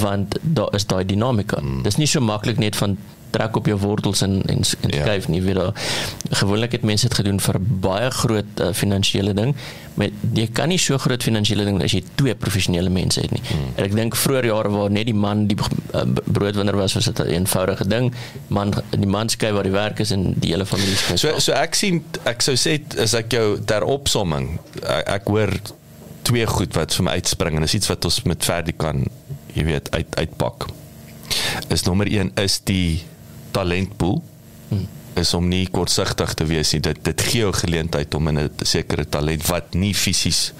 Want 0.00 0.38
daar 0.42 0.74
is 0.74 0.86
daai 0.86 1.04
dinamika. 1.06 1.60
Hmm. 1.60 1.82
dis 1.86 1.96
nie 2.00 2.08
so 2.10 2.20
maklik 2.20 2.58
net 2.62 2.76
van 2.76 2.96
trek 3.36 3.56
op 3.60 3.66
jou 3.70 3.78
wortels 3.84 4.22
en 4.26 4.40
en, 4.48 4.62
en 4.82 4.90
Ja. 4.96 5.02
skuif 5.04 5.28
nie 5.28 5.42
weet 5.44 5.54
daar 5.60 5.72
gewoonlik 6.40 6.72
het 6.72 6.82
mense 6.88 7.08
dit 7.08 7.16
gedoen 7.20 7.40
vir 7.40 7.58
baie 7.60 8.10
groot 8.10 8.60
uh, 8.64 8.72
finansiële 8.72 9.34
ding 9.36 9.54
maar 9.96 10.08
jy 10.36 10.46
kan 10.52 10.68
nie 10.68 10.78
so 10.78 10.98
groot 11.00 11.22
finansiële 11.24 11.64
ding 11.64 11.78
as 11.84 11.92
jy 11.96 12.02
twee 12.20 12.34
professionele 12.34 12.90
mense 12.92 13.20
het 13.20 13.30
nie 13.32 13.42
Hmm. 13.46 13.70
en 13.76 13.84
ek 13.84 13.94
dink 13.96 14.16
vroeër 14.16 14.46
jare 14.50 14.70
waar 14.74 14.90
net 14.90 15.06
die 15.06 15.14
man 15.14 15.46
die 15.46 15.56
uh, 15.60 16.02
broodwinner 16.24 16.76
was 16.76 16.94
was 16.98 17.04
dit 17.04 17.18
'n 17.20 17.30
eenvoudige 17.38 17.86
ding 17.88 18.12
man 18.48 18.74
die 18.90 19.06
man 19.08 19.28
skei 19.28 19.52
waar 19.52 19.62
die 19.68 19.72
werk 19.76 19.98
is 20.00 20.10
en 20.10 20.34
die 20.36 20.50
hele 20.52 20.66
familie 20.66 20.96
skei 20.96 21.16
So 21.16 21.38
so 21.38 21.52
ek 21.52 21.74
sien 21.74 22.02
ek 22.24 22.42
sou 22.42 22.54
sê 22.56 22.80
as 22.98 23.14
ek 23.14 23.32
jou 23.32 23.58
ter 23.64 23.84
opsomming 23.84 24.58
ek, 24.82 25.08
ek 25.08 25.24
hoor 25.28 25.50
twee 26.22 26.46
goed 26.46 26.74
wat 26.74 26.94
vir 26.94 27.04
my 27.04 27.12
uitspring 27.20 27.54
en 27.56 27.62
dis 27.62 27.74
iets 27.74 27.88
wat 27.88 28.04
ons 28.04 28.22
met 28.24 28.44
Ferdi 28.44 28.72
kan 28.76 29.04
jy 29.54 29.64
weet 29.64 29.90
uit 29.94 30.16
uitpak. 30.16 30.66
Is 31.70 31.82
nommer 31.86 32.06
1 32.06 32.32
is 32.36 32.60
die 32.64 33.02
talentpool. 33.56 34.20
is 35.16 35.34
om 35.34 35.48
nie 35.48 35.64
kortsigtig 35.72 36.34
te 36.36 36.44
wees 36.48 36.72
nie. 36.74 36.82
Dit 36.84 37.04
dit 37.04 37.22
gee 37.30 37.44
jou 37.44 37.52
geleentheid 37.56 38.14
om 38.14 38.28
in 38.28 38.38
'n 38.38 38.50
sekere 38.62 39.08
talent 39.08 39.46
wat 39.46 39.74
nie 39.74 39.94
fisies 39.94 40.52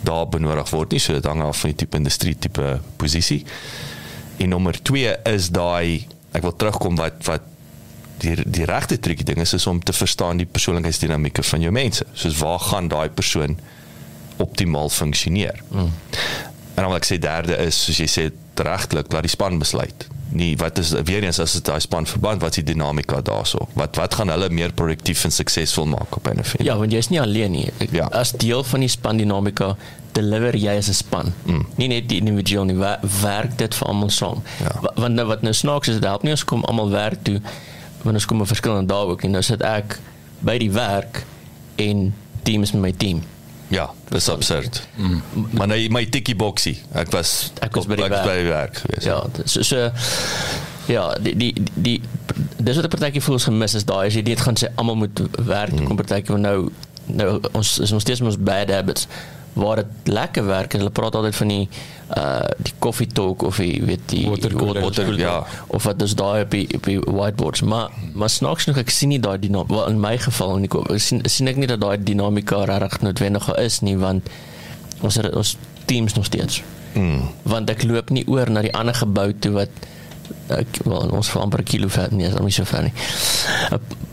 daar 0.00 0.28
benodig 0.28 0.70
word 0.70 0.90
nie. 0.92 1.00
So 1.00 1.12
dit 1.12 1.24
hang 1.24 1.42
af 1.42 1.60
van 1.60 1.70
die 1.70 1.76
tipe 1.76 1.96
industrie 1.96 2.36
tipe 2.38 2.80
posisie. 2.96 3.44
En 4.36 4.48
nommer 4.48 4.82
2 4.82 5.16
is 5.24 5.48
daai 5.48 6.06
ek 6.32 6.42
wil 6.42 6.56
terugkom 6.56 6.96
wat 6.96 7.24
wat 7.24 7.42
die 8.18 8.36
die 8.46 8.64
regte 8.64 8.98
triekie 8.98 9.24
ding 9.24 9.38
is 9.38 9.52
is 9.52 9.66
om 9.66 9.82
te 9.82 9.92
verstaan 9.92 10.36
die 10.36 10.46
persoonlikheidsdinamieke 10.46 11.42
van 11.42 11.60
jou 11.60 11.72
mense. 11.72 12.06
Soos 12.12 12.38
waar 12.38 12.60
gaan 12.60 12.88
daai 12.88 13.08
persoon 13.08 13.58
optimaal 14.36 14.88
funksioneer. 14.88 15.62
Mm. 15.70 15.92
En 16.74 16.82
dan 16.82 16.90
wil 16.90 16.96
ek 16.96 17.06
sê 17.06 17.18
derde 17.18 17.56
is 17.56 17.84
soos 17.84 17.98
jy 17.98 18.08
sê 18.10 18.30
regtelik 18.54 19.12
laat 19.12 19.22
die 19.22 19.30
span 19.30 19.58
besluit. 19.58 20.08
Nie 20.28 20.56
wat 20.56 20.78
is 20.78 20.90
weer 21.04 21.22
eens 21.22 21.38
as 21.38 21.52
dit 21.52 21.64
daai 21.64 21.80
span 21.80 22.06
verband 22.06 22.40
wat 22.42 22.50
is 22.56 22.64
die 22.64 22.72
dinamika 22.74 23.20
daarso? 23.22 23.68
Wat 23.74 23.96
wat 23.96 24.14
gaan 24.14 24.28
hulle 24.28 24.48
meer 24.50 24.72
produktief 24.72 25.24
en 25.24 25.30
suksesvol 25.30 25.86
maak 25.86 26.16
op 26.16 26.26
'n 26.26 26.38
event? 26.38 26.62
Ja, 26.64 26.76
want 26.76 26.92
jy's 26.92 27.08
nie 27.08 27.20
alleen 27.20 27.50
nie. 27.50 27.70
Ek, 27.78 27.90
Ja. 27.92 28.06
As 28.10 28.32
deel 28.32 28.64
van 28.64 28.80
die 28.80 28.88
span 28.88 29.16
dinamika 29.16 29.76
deliver 30.12 30.56
jy 30.56 30.76
as 30.76 30.88
'n 30.88 30.92
span. 30.94 31.32
Mm. 31.44 31.66
Nie 31.76 31.88
net 31.88 32.08
die 32.08 32.18
individueel 32.18 32.64
nie, 32.64 32.74
wer, 32.76 32.98
werk 33.22 33.58
dit 33.58 33.74
vir 33.74 33.86
almal 33.88 34.10
saam. 34.10 34.42
Ja. 34.60 34.80
Wa- 34.80 34.92
Want 34.94 35.14
nou 35.14 35.26
wat 35.26 35.42
nou 35.42 35.54
snaaks 35.54 35.88
is, 35.88 35.94
dit 35.94 36.04
help 36.04 36.22
nie 36.22 36.30
ons 36.30 36.44
kom 36.44 36.64
almal 36.64 36.90
werk 36.90 37.22
toe 37.22 37.40
want 38.02 38.16
ons 38.16 38.26
kom 38.26 38.40
op 38.40 38.46
verskillende 38.46 38.86
dae 38.92 39.06
ook 39.06 39.22
en 39.24 39.30
nou 39.30 39.42
sit 39.42 39.62
ek 39.62 39.98
by 40.40 40.58
die 40.58 40.70
werk 40.72 41.24
en 41.76 42.14
team 42.42 42.62
is 42.62 42.72
met 42.72 42.80
my 42.82 42.92
team. 42.92 43.22
Ja, 43.74 43.88
dis 44.08 44.28
absurd. 44.30 44.82
Mm. 44.96 45.22
Maar 45.58 45.66
nou 45.72 45.78
my 45.96 46.04
tikkie 46.06 46.36
boksie. 46.38 46.76
Ek 46.94 47.10
was 47.14 47.50
Ek 47.64 47.74
was 47.74 47.86
by 47.90 47.96
die 47.98 48.04
ek 48.06 48.10
werk. 48.14 48.26
by 48.28 48.36
die 48.38 48.48
werk 48.50 48.76
gewees. 48.84 49.04
Ja, 49.08 49.18
so, 49.44 49.62
so 49.66 49.90
ja, 50.86 51.04
die 51.24 51.34
die 51.36 51.52
die 51.74 51.96
dis 52.60 52.76
wat 52.78 52.84
'n 52.86 52.92
partytjie 52.92 53.22
voel 53.24 53.34
ons 53.38 53.44
gemis 53.50 53.74
is 53.74 53.84
daai 53.88 54.06
as 54.06 54.14
jy 54.14 54.22
dit 54.22 54.40
gaan 54.40 54.56
sê 54.56 54.68
almal 54.76 54.96
moet 54.96 55.22
werk 55.46 55.74
toe 55.76 55.86
kom 55.86 55.96
partytjie 55.96 56.32
van 56.36 56.40
nou 56.40 56.58
nou 57.06 57.40
ons 57.52 57.78
is 57.84 57.90
nog 57.90 58.00
steeds 58.00 58.20
met 58.20 58.32
ons 58.32 58.40
bad 58.42 58.70
habits 58.70 59.06
waar 59.54 59.76
dit 59.82 60.12
lekker 60.14 60.46
werk 60.46 60.74
en 60.74 60.82
hulle 60.82 60.90
praat 60.94 61.14
altyd 61.14 61.36
van 61.36 61.52
die 61.52 61.68
uh 62.16 62.46
die 62.66 62.72
coffee 62.78 63.06
talk 63.06 63.42
of 63.42 63.56
die 63.62 63.82
weet 63.84 64.02
die 64.12 64.24
Watercooler, 64.28 64.82
watercooler, 64.82 65.20
ja. 65.20 65.36
of 65.66 65.86
wat 65.88 65.98
dis 65.98 66.14
daai 66.18 66.42
op 66.42 66.50
die 66.50 66.66
op 66.74 66.84
die 66.90 66.98
whiteboards 67.00 67.62
maar 67.62 67.90
maar 68.12 68.30
snaaks 68.30 68.66
genoeg 68.66 68.82
ek 68.84 68.92
sien 68.92 69.14
nie 69.14 69.20
daai 69.20 69.38
dinamika 69.38 69.74
wel 69.74 69.88
in 69.94 70.00
my 70.00 70.18
geval 70.18 70.56
en 70.58 70.68
ek 70.68 70.76
sien 71.06 71.22
sien 71.24 71.48
ek 71.48 71.56
nie 71.62 71.70
dat 71.70 71.80
daai 71.80 71.96
dinamika 72.02 72.64
regtig 72.68 73.00
noodwendig 73.06 73.48
is 73.56 73.80
nie 73.80 73.96
want 73.98 74.28
ons 75.00 75.18
ons 75.32 75.56
teams 75.84 76.14
nog 76.14 76.24
steeds 76.30 76.62
Mm. 76.94 77.22
want 77.42 77.70
ek 77.70 77.82
loop 77.82 78.10
nie 78.14 78.22
oor 78.30 78.46
na 78.50 78.60
die 78.62 78.70
ander 78.70 78.94
gebou 78.94 79.32
toe 79.42 79.50
wat 79.56 79.70
ek 80.48 80.66
wel 80.84 81.10
ons 81.10 81.28
vir 81.28 81.42
amper 81.42 81.60
'n 81.60 81.64
kilo 81.64 81.88
ver 81.88 82.08
nee, 82.12 82.26
is 82.28 82.34
nie 82.40 82.50
so 82.52 82.64
ver 82.64 82.82
nie. 82.82 82.92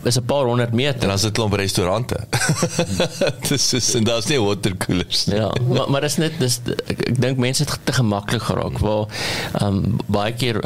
Is 0.04 0.16
'n 0.18 0.24
paar 0.24 0.44
honderd 0.44 0.70
En 0.70 0.76
meter. 0.76 1.08
dan 1.08 1.18
sit 1.18 1.32
klomp 1.32 1.54
restaurante. 1.54 2.16
dis 3.48 3.72
is 3.74 3.94
en 3.94 4.04
daar's 4.04 4.26
nie 4.26 4.40
waterkoelers 4.40 5.26
nie. 5.26 5.36
Ja, 5.36 5.50
maar 5.68 5.90
maar 5.90 6.00
dis 6.00 6.16
net 6.16 6.32
dis 6.38 6.60
ek, 6.86 7.08
ek 7.08 7.20
dink 7.20 7.38
mense 7.38 7.62
het 7.62 7.78
te 7.84 7.92
gemaklik 7.92 8.42
geraak 8.42 8.78
waar 8.78 9.06
ehm 9.60 9.66
um, 9.66 9.98
baie 10.06 10.32
keer 10.32 10.60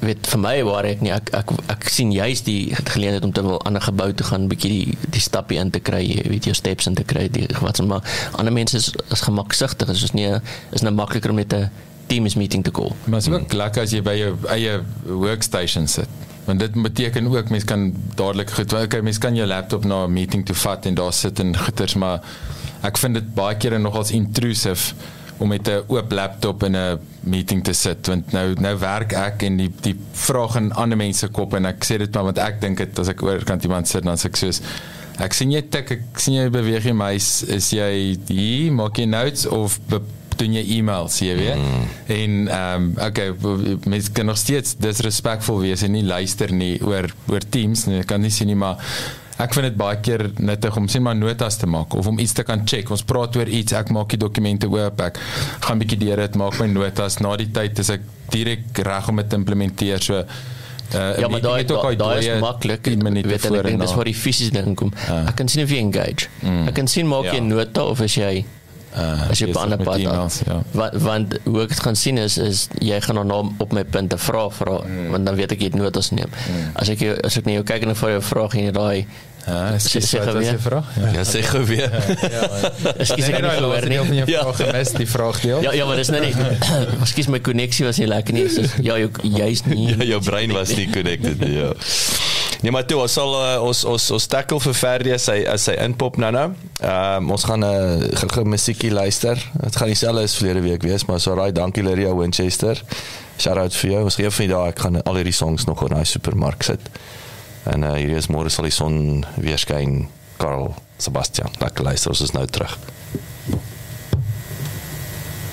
weet 0.00 0.26
vir 0.26 0.40
my 0.40 0.62
waar 0.66 0.84
ek 0.84 1.00
nie 1.00 1.12
ek 1.12 1.30
ek, 1.34 1.50
ek 1.70 1.88
sien 1.88 2.10
juist 2.12 2.44
die 2.44 2.74
geleentheid 2.74 3.24
om 3.24 3.32
te 3.32 3.42
wil 3.42 3.60
'n 3.64 3.80
gebou 3.80 4.12
te 4.12 4.24
gaan 4.24 4.48
bietjie 4.48 4.70
die 4.70 4.98
die 5.10 5.20
stappie 5.20 5.58
in 5.58 5.70
te 5.70 5.80
kry, 5.80 6.02
jy 6.02 6.28
weet 6.28 6.44
jou 6.44 6.54
steps 6.54 6.86
in 6.86 6.94
te 6.94 7.04
kry, 7.04 7.28
die 7.30 7.46
wat 7.60 7.76
se 7.76 7.82
maar 7.82 8.02
ander 8.32 8.52
mense 8.52 8.76
is, 8.76 8.92
is 9.10 9.20
gemaksigtig, 9.20 9.88
is 9.88 10.12
nie 10.12 10.40
is 10.72 10.82
nou 10.82 10.94
makliker 10.94 11.30
om 11.30 11.36
met 11.36 11.52
'n 11.52 11.70
teams 12.08 12.36
meeting 12.40 12.64
te 12.64 12.72
call. 12.74 12.94
Maar 13.04 13.22
is 13.24 13.28
ook 13.32 13.52
lekker 13.52 13.86
as 13.86 13.94
jy 13.94 14.02
by 14.04 14.16
jou 14.18 14.32
eie 14.54 14.78
workstation 15.04 15.88
sit. 15.90 16.08
Want 16.48 16.62
dit 16.64 16.72
beteken 16.82 17.28
ook 17.28 17.50
mens 17.52 17.64
kan 17.68 17.90
dadelik 18.16 18.50
goed, 18.56 18.72
okay, 18.72 19.02
mens 19.04 19.20
kan 19.20 19.36
jou 19.36 19.46
laptop 19.46 19.84
na 19.84 20.04
'n 20.06 20.12
meeting 20.12 20.46
toe 20.46 20.56
vat 20.56 20.86
en 20.86 20.94
daar 20.94 21.12
sit 21.12 21.40
en 21.40 21.56
goeters, 21.56 21.94
maar 21.94 22.20
ek 22.82 22.98
vind 22.98 23.14
dit 23.14 23.34
baie 23.34 23.56
kere 23.56 23.78
nogals 23.78 24.10
intrusive 24.10 24.94
om 25.38 25.48
met 25.48 25.68
'n 25.68 25.82
oop 25.86 26.12
laptop 26.12 26.62
in 26.62 26.76
'n 26.76 26.98
meeting 27.20 27.64
te 27.64 27.72
sit 27.72 28.06
want 28.06 28.32
nou 28.32 28.54
nou 28.60 28.78
werk 28.78 29.12
ek 29.12 29.42
en 29.42 29.56
die 29.56 29.70
die 29.80 29.96
vraag 30.12 30.56
in 30.56 30.72
ander 30.72 30.96
mense 30.96 31.28
kop 31.28 31.54
en 31.54 31.64
ek 31.64 31.84
sê 31.84 31.98
dit 31.98 32.14
maar 32.14 32.24
want 32.24 32.38
ek 32.38 32.60
dink 32.60 32.76
dit 32.76 32.98
as 32.98 33.08
ek 33.08 33.22
oorkant 33.22 33.62
iemand 33.62 33.88
sit 33.88 34.04
dan 34.04 34.16
sê 34.16 34.26
ek 34.26 34.36
soos 34.36 34.60
ek 35.18 35.32
sien 35.32 35.50
jy 35.50 35.62
tik 35.70 35.90
ek 35.90 36.02
sien 36.16 36.34
jy 36.34 36.48
beweeg 36.50 36.84
jy 36.84 36.92
muis 36.92 37.42
is 37.42 37.70
jy 37.70 38.18
hier 38.28 38.72
maak 38.72 38.98
jy 38.98 39.06
notes 39.06 39.46
of 39.46 39.78
be, 39.88 40.00
doen 40.40 40.56
jy 40.58 40.64
e-mails 40.78 41.20
jy 41.24 41.36
weet 41.38 41.62
mm. 41.62 41.86
en 42.16 42.34
ehm 42.48 42.88
um, 42.88 42.90
okay 43.06 43.32
mense 43.86 44.12
kan 44.16 44.28
nog 44.30 44.38
steeds 44.40 44.76
disrespekvol 44.80 45.62
wees 45.66 45.82
en 45.86 45.92
nie 45.96 46.04
luister 46.06 46.52
nie 46.52 46.76
oor 46.84 47.10
oor 47.30 47.46
teams 47.56 47.86
nie 47.88 48.02
ek 48.02 48.10
kan 48.12 48.22
nie 48.24 48.32
sien 48.34 48.50
nie 48.50 48.58
maar 48.58 48.82
ek 49.38 49.54
vind 49.54 49.68
dit 49.68 49.78
baie 49.78 49.98
keer 50.02 50.26
nuttig 50.42 50.76
om 50.76 50.88
sien 50.90 51.02
maar 51.06 51.16
notas 51.18 51.58
te 51.60 51.66
maak 51.70 51.94
of 51.94 52.06
om 52.10 52.18
iets 52.18 52.34
te 52.34 52.42
kan 52.46 52.64
check 52.66 52.90
ons 52.90 53.04
praat 53.06 53.36
oor 53.38 53.50
iets 53.60 53.76
ek 53.78 53.92
maak 53.94 54.10
die 54.14 54.20
dokumente 54.24 54.70
oop 54.70 55.02
ek 55.06 55.20
gaan 55.66 55.82
bietjie 55.82 56.00
deur 56.02 56.24
dit 56.24 56.38
maak 56.42 56.58
my 56.58 56.66
notas 56.72 57.20
na 57.22 57.36
die 57.38 57.50
tyd 57.54 57.78
is 57.84 57.92
ek 57.94 58.06
direk 58.34 58.82
reg 58.90 59.10
om 59.12 59.22
dit 59.22 59.28
te 59.30 59.42
implementeer 59.42 60.02
so 60.10 60.24
Uh, 60.88 61.18
Ja, 61.20 61.28
maar 61.28 61.42
daai 61.44 61.64
daai 61.68 61.96
daai 62.00 62.18
is 62.24 62.40
maklik. 62.40 62.86
Weet 62.88 63.44
ek 63.44 63.66
dink 63.66 63.82
dis 63.82 63.92
waar 63.92 64.08
die 64.08 64.14
fisies 64.16 64.48
ding 64.54 64.72
kom. 64.72 64.88
Ja. 65.04 65.18
Ek 65.28 65.36
kan 65.36 65.50
sien 65.52 65.60
of 65.66 65.68
jy 65.68 65.82
engage. 65.84 66.30
Ek 66.64 66.72
kan 66.78 66.88
sien 66.88 67.04
maak 67.10 67.28
jy 67.28 67.34
Ja. 67.36 67.42
'n 67.44 67.50
nota 67.52 67.84
of 67.84 68.00
as 68.00 68.14
jy 68.16 68.46
uh, 68.98 69.30
as 69.30 69.38
jy 69.38 69.48
op 69.48 69.54
'n 69.56 69.62
ander 69.62 69.78
pad 69.84 69.98
emails, 69.98 70.40
ja. 70.46 70.62
Want 70.72 70.94
want 71.02 71.38
hoe 71.44 71.62
ek 71.62 71.68
dit 71.68 71.80
gaan 71.80 71.96
sien 71.96 72.18
is 72.18 72.38
is 72.38 72.68
jy 72.80 73.00
gaan 73.00 73.14
dan 73.28 73.54
op 73.58 73.72
my 73.72 73.84
punte 73.84 74.18
vra 74.18 74.48
vra 74.50 74.80
mm. 74.84 75.10
want 75.10 75.26
dan 75.26 75.34
weet 75.34 75.52
ek 75.52 75.58
jy 75.60 75.64
het 75.72 75.74
notas 75.78 76.10
neem. 76.10 76.28
Mm. 76.28 76.70
As 76.74 76.88
ek 76.88 76.98
jou, 77.00 77.16
as 77.24 77.36
ek 77.36 77.44
net 77.44 77.54
jou 77.54 77.64
kyk 77.64 77.82
en 77.82 77.96
vra 77.96 78.10
jou 78.10 78.22
vraag 78.22 78.54
en 78.54 78.64
jy 78.64 78.70
daai 78.72 79.06
Ja, 79.48 79.78
Sê- 79.80 80.00
sê 80.04 80.20
gou 80.20 80.38
weer. 80.38 80.58
vraag? 80.60 80.84
Ja. 81.00 81.08
Ja, 81.12 81.22
sê 81.24 81.40
gou 81.42 81.64
weer. 81.64 81.88
Ekskuus 83.02 83.28
ek 83.28 83.34
het 83.34 83.42
nie 83.42 83.50
gehoor 83.56 83.80
deel 83.88 84.04
van 84.04 84.10
nie. 84.12 84.18
jou 84.18 84.28
Ja. 84.30 84.42
vraag 84.42 84.56
gemis, 84.60 84.90
die 84.92 85.06
vraagdeel. 85.08 85.62
Ja 85.62 85.72
ja, 85.72 85.86
maar 85.86 85.96
dis 85.96 86.08
nou 86.12 86.20
nie. 86.24 86.34
Ekskuus 87.04 87.26
my 87.32 87.40
koneksie 87.40 87.86
was 87.86 87.96
nie 87.96 88.06
lekker 88.10 88.34
nie. 88.34 88.48
So, 88.52 88.60
ja, 88.82 88.98
jou 88.98 89.08
jy's 89.22 89.64
nie. 89.70 89.88
Ja, 89.96 90.04
jou 90.04 90.20
brein 90.22 90.52
was 90.52 90.74
nie 90.76 90.84
connected 90.92 91.40
nie, 91.40 91.54
ja. 91.62 91.72
Nee 92.60 92.72
maar 92.74 92.86
toe 92.90 92.98
ons 92.98 93.12
sal 93.12 93.34
uh, 93.38 93.60
ons 93.62 93.84
ons 93.86 94.04
ons 94.16 94.26
tackle 94.26 94.58
vir 94.64 94.74
Ferdi 94.74 95.12
as 95.14 95.28
hy 95.30 95.44
as 95.46 95.68
hy 95.70 95.76
inpop 95.84 96.18
nou 96.18 96.30
nou. 96.34 96.48
Ehm 96.80 97.28
um, 97.28 97.30
ons 97.36 97.44
gaan 97.46 97.62
'n 97.62 98.08
uh, 98.10 98.24
gou 98.34 98.44
musiekie 98.44 98.90
luister. 98.90 99.38
Dit 99.62 99.76
gaan 99.76 99.92
dieselfde 99.92 100.22
as 100.26 100.34
verlede 100.36 100.64
week 100.66 100.82
wees, 100.82 101.04
maar 101.06 101.20
so 101.20 101.34
raai 101.34 101.52
dankie 101.52 101.82
Lydia 101.86 102.14
Winchester. 102.14 102.82
Shout 103.38 103.56
out 103.56 103.74
vir 103.74 103.90
jou. 103.90 104.02
Ons 104.04 104.18
gee 104.18 104.30
vir 104.30 104.46
die 104.46 104.54
dag 104.54 104.66
ek 104.74 104.78
gaan 104.78 105.02
al 105.02 105.14
hierdie 105.14 105.38
songs 105.38 105.64
nog 105.64 105.82
in 105.86 105.94
daai 105.94 106.04
supermark 106.04 106.62
sit. 106.62 106.80
En 107.64 107.82
uh, 107.82 107.94
hierdie 107.94 108.18
is 108.18 108.26
môre 108.26 108.50
sal 108.50 108.64
die 108.64 108.74
son 108.74 109.24
weer 109.36 109.58
skyn. 109.58 110.08
Karl 110.38 110.74
Sebastian, 110.98 111.50
lekker 111.58 111.84
luister, 111.84 112.10
ons 112.10 112.20
is 112.20 112.32
nou 112.34 112.46
terug. 112.46 112.78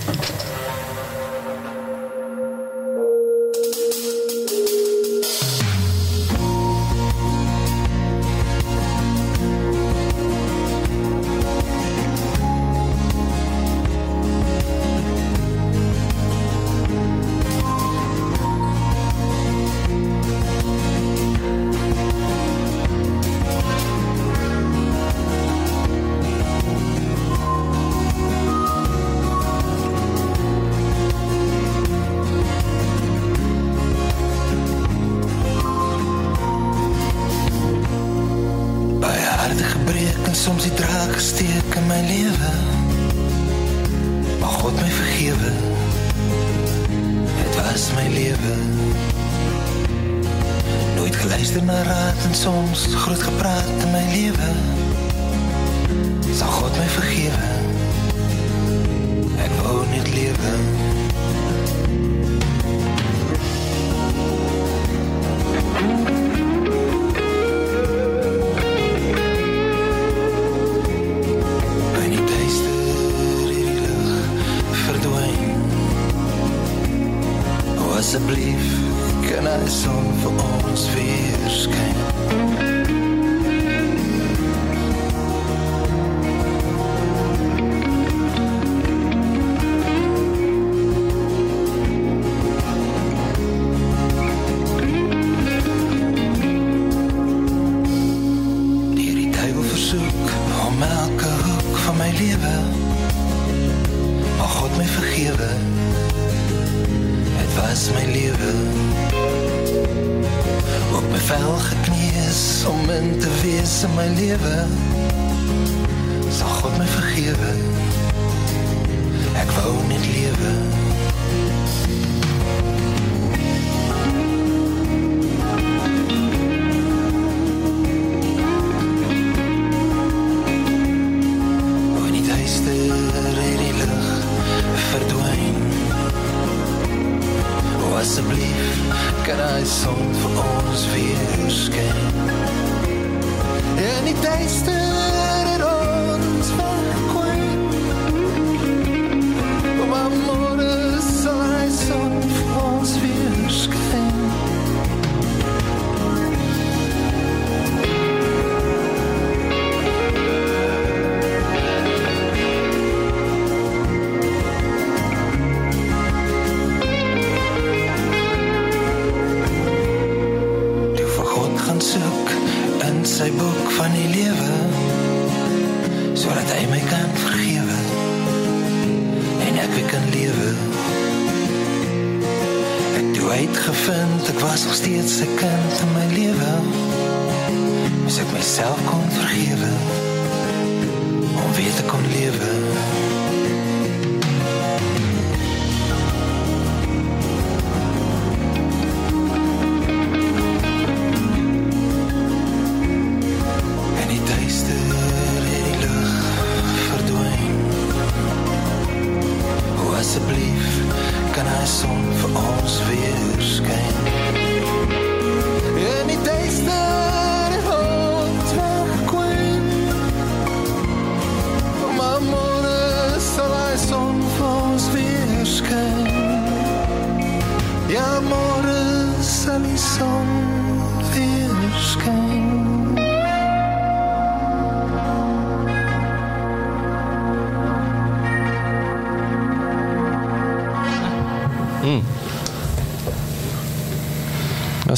Baie 0.06 0.55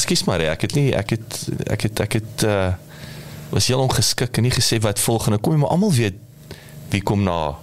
Ekskuus 0.08 0.24
maar, 0.24 0.40
ek 0.40 0.62
het 0.64 0.72
nie 0.72 0.86
ek 0.96 1.10
het 1.12 1.34
ek 1.68 1.82
het 1.84 2.00
ek 2.00 2.12
het 2.16 2.44
uh 2.48 2.68
was 3.48 3.66
heel 3.68 3.80
ongeskik 3.80 4.36
en 4.36 4.44
nie 4.44 4.52
gesê 4.52 4.76
wat 4.84 5.00
volgende 5.00 5.38
kom 5.40 5.52
nie, 5.52 5.60
maar 5.60 5.70
almal 5.72 5.92
weet 5.92 6.16
wie 6.92 7.00
kom 7.00 7.22
na 7.24 7.56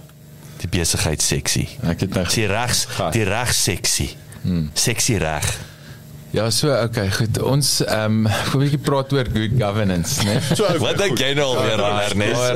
die 0.58 0.70
besigheidseksie. 0.70 1.68
Ek 1.86 2.00
het 2.02 2.14
nou 2.14 2.24
Die 2.30 2.46
regs 2.50 2.86
die 3.14 3.22
regsseksie. 3.26 4.08
Hmm. 4.42 4.70
Seksie 4.74 5.18
reg. 5.22 5.46
Ja, 6.30 6.50
so 6.50 6.68
okay, 6.82 7.10
goed. 7.10 7.38
Ons 7.42 7.80
ehm 7.84 8.26
um, 8.26 8.28
'n 8.28 8.58
bietjie 8.60 8.78
praat 8.82 9.12
oor 9.12 9.28
good 9.32 9.54
governance, 9.60 10.24
né? 10.26 10.40
So 10.58 10.64
ou. 10.66 10.78
Wat 10.82 10.98
dink 10.98 11.18
jy 11.22 11.32
nou 11.38 11.46
alweer 11.54 11.82
aan 11.82 12.00
Ernest? 12.10 12.54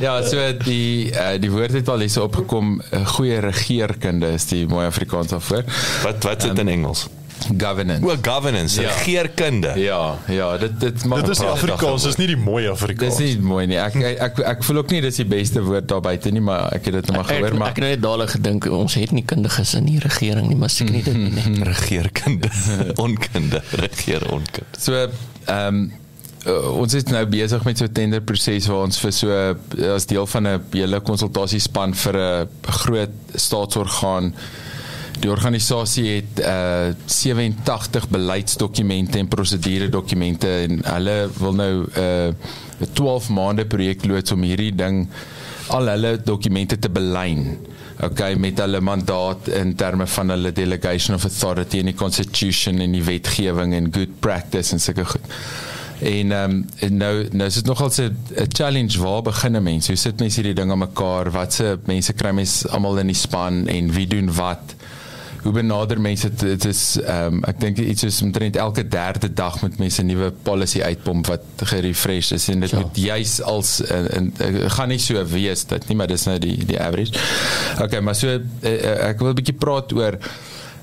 ja, 0.00 0.14
so 0.22 0.38
die 0.64 1.10
uh, 1.10 1.34
die 1.42 1.50
woord 1.52 1.74
het 1.76 1.88
al 1.92 2.04
hier 2.06 2.12
so 2.12 2.28
opgekom, 2.28 2.78
'n 2.90 3.06
goeie 3.16 3.40
regeerkunde 3.44 4.32
is 4.38 4.46
die 4.52 4.66
mooi 4.66 4.86
Afrikaans 4.86 5.34
daarvoor. 5.34 5.64
Wat 6.06 6.22
wat 6.24 6.42
sit 6.48 6.58
in 6.58 6.68
Engels? 6.68 7.08
Governance. 7.58 8.04
O, 8.06 8.16
governance, 8.22 8.80
Ja. 8.80 8.88
regeerkunde. 8.88 9.72
Ja, 9.80 10.18
ja, 10.28 10.56
dit 10.58 10.80
dit 10.80 11.04
maak 11.04 11.20
Dit 11.20 11.28
is 11.30 11.38
nie 11.38 11.48
Afrikaans, 11.48 12.02
dis 12.02 12.16
nie 12.16 12.26
die 12.26 12.36
mooi 12.36 12.62
Dis 12.64 12.72
Afrikaans. 12.72 13.18
nie 13.18 13.38
mooi 13.40 13.66
nie. 13.66 13.76
Ek 13.78 13.94
ek 13.96 14.18
ek, 14.20 14.38
ek 14.38 14.62
voel 14.64 14.76
ook 14.82 14.90
nie 14.90 15.00
dis 15.00 15.16
die 15.16 15.24
beste 15.24 15.62
woord 15.62 15.88
daar 15.88 16.00
buite 16.00 16.30
nie, 16.30 16.40
maar 16.40 16.72
ek 16.72 16.84
het 16.84 16.94
dit 16.94 17.06
nou 17.06 17.16
maar 17.16 17.30
Ek, 17.30 17.36
gehoor 17.38 17.58
maar 17.58 17.68
ek 17.68 17.76
het 17.76 17.84
net 17.84 18.02
dadelik 18.02 18.30
gedink 18.30 18.66
ons 18.70 18.94
het 18.94 19.10
nie 19.12 19.24
kundiges 19.24 19.74
in 19.74 19.84
die 19.84 19.98
regering 19.98 20.48
nie, 20.48 20.56
maar 20.56 20.70
seker 20.70 20.92
nie 20.92 21.02
dit 21.02 21.14
nie. 21.16 21.30
nee. 21.50 21.64
Regeerkunde, 21.64 22.48
onkunde, 23.06 23.62
regeer 23.70 24.22
onkunde. 24.32 24.78
So 24.78 24.92
ehm 25.46 25.66
um, 25.66 25.92
uh, 26.46 26.70
ons 26.80 26.94
is 26.94 27.04
nou 27.04 27.26
besig 27.26 27.64
met 27.64 27.78
so 27.78 27.84
'n 27.84 27.92
tenderproses 27.92 28.66
waar 28.66 28.82
ons 28.82 28.98
vir 28.98 29.12
so 29.12 29.28
uh, 29.28 29.94
as 29.94 30.06
deel 30.06 30.26
van 30.26 30.46
'n 30.48 30.60
hele 30.72 31.00
konsultasiespan 31.00 31.94
vir 31.94 32.16
'n 32.18 32.48
groot 32.62 33.10
staatsorgaan 33.34 34.34
die 35.20 35.30
organisasie 35.30 36.08
het 36.08 36.40
uh 36.40 36.94
87 37.06 38.08
beleidsdokumente 38.08 39.18
en 39.18 39.28
proseduredokumente 39.28 40.48
en 40.48 40.80
hulle 40.84 41.16
wil 41.38 41.54
nou 41.54 41.74
'n 41.84 42.00
uh, 42.00 42.28
'n 42.80 42.92
12 42.92 43.28
maande 43.28 43.66
projek 43.66 44.04
loods 44.04 44.32
om 44.32 44.42
hierdie 44.42 44.74
ding 44.74 45.08
al 45.68 45.86
hulle 45.86 46.20
dokumente 46.24 46.78
te 46.78 46.90
belyn. 46.90 47.58
Okay, 48.02 48.34
met 48.34 48.58
hulle 48.58 48.80
mandaat 48.80 49.48
in 49.48 49.74
terme 49.74 50.06
van 50.06 50.28
hulle 50.28 50.52
delegation 50.52 51.14
of 51.16 51.24
authority 51.24 51.78
in 51.78 51.92
die 51.92 51.94
constitution 51.94 52.78
en 52.78 52.92
die 52.92 53.04
wetgewing 53.04 53.74
en 53.74 53.92
good 53.94 54.18
practice 54.20 54.72
en 54.72 54.80
sulke 54.80 55.04
goed. 55.04 55.28
En 56.02 56.32
ehm 56.32 56.64
um, 56.80 56.96
nou 56.98 57.12
nou 57.30 57.46
is 57.46 57.54
dit 57.54 57.66
nogal 57.66 57.90
'n 57.96 58.16
'n 58.34 58.46
challenge 58.48 58.98
waar 58.98 59.22
begin 59.22 59.56
'n 59.56 59.62
mens? 59.62 59.86
Hoe 59.86 59.96
sit 59.96 60.18
mense 60.18 60.40
hierdie 60.40 60.54
ding 60.54 60.70
aan 60.70 60.78
mekaar? 60.78 61.30
Watse 61.30 61.78
mense 61.84 62.12
kry 62.12 62.30
mens 62.30 62.68
almal 62.68 62.98
in 62.98 63.06
die 63.06 63.16
span 63.16 63.66
en 63.66 63.92
wie 63.92 64.06
doen 64.06 64.34
wat? 64.34 64.74
Hoe 65.42 65.52
benader 65.52 66.00
mense 66.00 66.28
dit 66.34 66.64
is 66.64 66.98
ehm 67.02 67.34
um, 67.34 67.44
ek 67.50 67.58
dink 67.60 67.78
iets 67.82 68.00
soos 68.04 68.20
omtrent 68.22 68.56
elke 68.56 68.84
derde 68.88 69.32
dag 69.32 69.56
moet 69.62 69.78
mense 69.78 70.02
'n 70.02 70.06
nuwe 70.06 70.30
policy 70.42 70.82
uitpomp 70.82 71.26
wat 71.26 71.42
gerefresh 71.56 72.30
is 72.32 72.48
en 72.48 72.60
dit 72.60 72.70
Ja. 72.70 72.78
moet 72.78 72.96
juis 72.96 73.42
als 73.42 73.80
en, 73.84 74.06
en, 74.10 74.32
en 74.38 74.70
gaan 74.70 74.88
nie 74.88 74.98
so 74.98 75.24
wees 75.26 75.64
dit 75.64 75.88
nie 75.88 75.96
maar 75.96 76.06
dis 76.06 76.24
nou 76.24 76.38
die 76.38 76.64
die 76.64 76.78
average. 76.80 77.12
Okay, 77.82 78.00
maar 78.00 78.14
so 78.14 78.28
uh, 78.28 79.08
ek 79.08 79.18
wil 79.18 79.30
'n 79.30 79.34
bietjie 79.34 79.58
praat 79.58 79.92
oor 79.92 80.18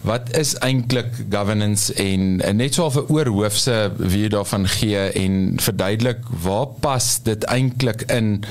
wat 0.02 0.36
is 0.38 0.56
eintlik 0.64 1.08
governance 1.30 1.94
en, 1.94 2.42
en 2.42 2.56
net 2.56 2.74
so 2.74 2.88
'n 2.90 3.06
oorhoofse 3.08 3.92
wie 3.98 4.30
daarvan 4.30 4.68
gee 4.68 4.98
en 5.24 5.56
verduidelik 5.60 6.20
waar 6.44 6.68
pas 6.80 7.20
dit 7.24 7.44
eintlik 7.44 8.02
in 8.12 8.44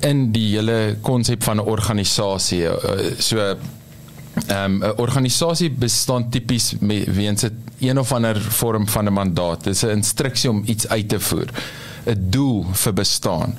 in 0.00 0.32
die 0.32 0.56
hele 0.56 0.96
konsep 1.02 1.42
van 1.42 1.56
'n 1.56 1.66
organisasie 1.66 2.66
so 3.18 3.56
Ehm 4.46 4.82
um, 4.82 4.92
organisasie 4.96 5.70
bestaan 5.70 6.28
tipies 6.30 6.74
weens 7.06 7.42
'n 7.42 7.64
een 7.78 7.98
of 7.98 8.12
ander 8.12 8.40
vorm 8.40 8.88
van 8.88 9.04
'n 9.04 9.12
mandaat. 9.12 9.64
Dit 9.64 9.74
is 9.74 9.82
'n 9.82 9.96
instruksie 9.96 10.50
om 10.50 10.62
iets 10.64 10.88
uit 10.88 11.08
te 11.08 11.20
voer. 11.20 11.48
'n 12.04 12.26
Doel 12.30 12.66
vir 12.72 12.92
bestaan. 12.92 13.56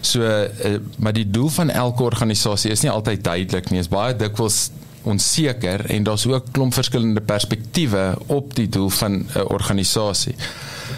So 0.00 0.20
uh, 0.20 0.48
maar 0.96 1.12
die 1.12 1.30
doel 1.30 1.48
van 1.48 1.70
elke 1.70 2.02
organisasie 2.02 2.70
is 2.70 2.80
nie 2.80 2.90
altyd 2.90 3.24
duidelik 3.24 3.70
nie. 3.70 3.80
Dit 3.80 3.90
is 3.90 3.96
baie 3.96 4.16
dikwels 4.16 4.70
onseker 5.02 5.90
en 5.90 6.02
daar's 6.02 6.26
ook 6.26 6.44
klomp 6.50 6.74
verskillende 6.74 7.20
perspektiewe 7.20 8.14
op 8.26 8.54
die 8.54 8.68
doel 8.68 8.88
van 8.88 9.12
'n 9.12 9.40
organisasie. 9.40 10.34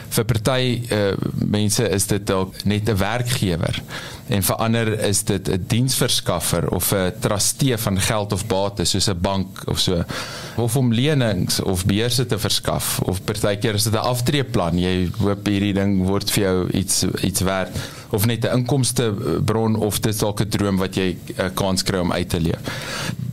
Vir 0.09 0.24
party 0.24 0.82
uh, 0.93 1.12
mense 1.32 1.89
is 1.89 2.07
dit 2.07 2.26
dalk 2.26 2.64
net 2.64 2.89
'n 2.89 2.97
werkgewer 2.97 3.82
en 4.28 4.43
vir 4.43 4.57
ander 4.57 4.89
is 5.09 5.22
dit 5.24 5.49
'n 5.49 5.64
diensverskaffer 5.66 6.68
of 6.68 6.93
'n 6.93 7.12
trustee 7.20 7.76
van 7.76 8.01
geld 8.01 8.32
of 8.32 8.47
bates 8.47 8.91
soos 8.91 9.09
'n 9.09 9.20
bank 9.20 9.62
of 9.66 9.78
so 9.78 10.05
of 10.57 10.76
om 10.76 10.93
lenings 10.93 11.61
of 11.61 11.86
beurse 11.86 12.26
te 12.26 12.39
verskaf. 12.39 13.01
Of 13.01 13.24
partykeer 13.24 13.74
is 13.74 13.84
dit 13.84 13.93
'n 13.93 13.97
aftreeplan. 13.97 14.78
Jy 14.78 15.11
hoop 15.18 15.47
hierdie 15.47 15.74
ding 15.74 16.07
word 16.07 16.30
vir 16.30 16.43
jou 16.43 16.70
iets 16.70 17.05
iets 17.22 17.41
werd 17.41 17.70
of 18.11 18.27
net 18.27 18.45
'n 18.45 18.59
inkomste 18.59 19.15
bron 19.45 19.77
of 19.77 20.01
dit 20.01 20.19
dalk 20.19 20.41
'n 20.41 20.49
droom 20.49 20.77
wat 20.77 20.95
jy 20.95 21.17
'n 21.37 21.55
kans 21.55 21.83
kry 21.83 21.99
om 21.99 22.13
uit 22.13 22.29
te 22.29 22.41
leef. 22.41 22.61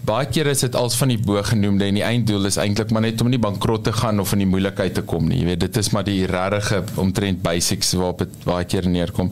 Baie 0.06 0.26
kere 0.26 0.50
is 0.50 0.60
dit 0.60 0.76
als 0.76 0.96
van 0.96 1.08
die 1.08 1.18
bo 1.18 1.42
genoemde 1.44 1.86
en 1.86 1.94
die 1.94 2.04
einddoel 2.04 2.46
is 2.46 2.58
eintlik 2.58 2.92
maar 2.92 3.02
net 3.02 3.22
om 3.22 3.30
nie 3.30 3.40
bankrot 3.40 3.84
te 3.84 3.94
gaan 3.94 4.20
of 4.20 4.32
in 4.34 4.40
die 4.40 4.48
moeilikheid 4.48 4.94
te 4.94 5.02
kom 5.02 5.28
nie. 5.28 5.40
Jy 5.40 5.46
weet 5.46 5.60
dit 5.60 5.78
is 5.78 5.90
maar 5.90 6.04
die 6.04 6.26
regte 6.26 6.84
omtrent 6.96 7.42
basics 7.42 7.94
waarop 7.94 8.18
dit 8.18 8.44
baie 8.44 8.66
keer 8.66 8.88
neerkom. 8.88 9.32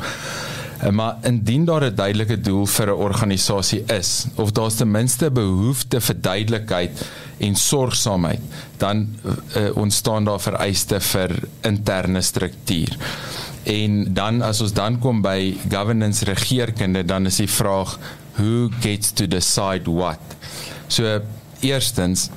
Eh, 0.84 0.89
maar 0.89 1.18
indien 1.22 1.66
daar 1.66 1.84
'n 1.86 1.96
duidelike 1.96 2.41
doel 2.41 2.66
vir 2.66 2.88
'n 2.88 3.00
organisasie 3.10 3.84
is 3.86 4.26
of 4.36 4.52
daar's 4.52 4.76
ten 4.76 4.91
minste 4.91 5.32
behoefte 5.32 6.02
vir 6.02 6.22
duidelikheid 6.22 7.06
en 7.38 7.56
sorgsaamheid, 7.56 8.39
dan 8.78 9.08
uh, 9.26 9.76
ontstaan 9.76 10.24
daar 10.24 10.41
vereiste 10.41 11.00
vir 11.00 11.30
interne 11.62 12.22
struktuur. 12.22 12.98
En 13.64 14.14
dan 14.14 14.41
as 14.41 14.61
ons 14.61 14.74
dan 14.74 14.99
kom 14.99 15.22
by 15.22 15.55
governance 15.70 16.26
regeringskunde, 16.26 17.05
dan 17.05 17.26
is 17.26 17.39
die 17.39 17.49
vraag 17.49 17.97
who 18.36 18.70
gets 18.82 19.11
to 19.11 19.28
decide 19.28 19.91
what. 19.91 20.20
So 20.88 21.22
eerstens 21.61 22.30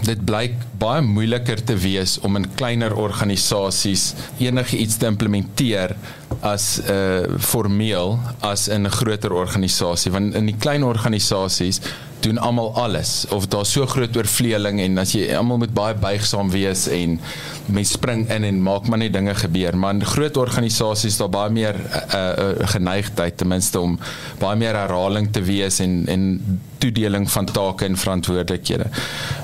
dit 0.00 0.20
blyk 0.24 0.54
baie 0.80 1.02
moeiliker 1.04 1.60
te 1.64 1.76
wees 1.76 2.16
om 2.24 2.38
in 2.38 2.48
kleiner 2.56 2.94
organisasies 2.98 4.12
enigiets 4.40 4.96
te 4.98 5.06
implementeer 5.10 5.94
as 6.40 6.80
'n 6.80 6.90
uh, 6.90 7.38
formeel 7.38 8.18
as 8.40 8.68
in 8.68 8.86
'n 8.86 8.90
groter 8.90 9.32
organisasie 9.32 10.12
want 10.12 10.34
in 10.34 10.46
die 10.46 10.56
klein 10.58 10.82
organisasies 10.82 11.80
doen 12.20 12.38
almal 12.38 12.74
alles 12.74 13.26
of 13.28 13.46
daar 13.46 13.66
so 13.66 13.86
groot 13.86 14.16
oorvleeling 14.16 14.80
en 14.80 14.98
as 14.98 15.12
jy 15.12 15.28
almal 15.36 15.58
moet 15.58 15.74
baie 15.74 15.94
buigsaam 15.94 16.50
wees 16.50 16.86
en 16.88 17.20
mens 17.66 17.90
spring 17.90 18.28
in 18.30 18.44
en 18.44 18.62
maak 18.62 18.88
maar 18.88 18.98
net 18.98 19.12
dinge 19.12 19.34
gebeur 19.34 19.76
maar 19.78 19.94
in 19.94 20.04
groot 20.04 20.36
organisasies 20.36 21.16
daar 21.16 21.30
baie 21.30 21.50
meer 21.50 21.74
'n 21.74 22.16
uh, 22.16 22.32
uh, 22.38 22.68
geneigtheid 22.74 23.36
ten 23.36 23.48
minste 23.48 23.80
om 23.80 23.98
baie 24.38 24.56
meer 24.56 24.74
herhaling 24.74 25.32
te 25.32 25.42
wees 25.42 25.78
en 25.78 26.06
en 26.06 26.22
toedeling 26.82 27.30
van 27.30 27.46
take 27.46 27.84
en 27.84 27.96
verantwoordelikhede. 27.96 28.86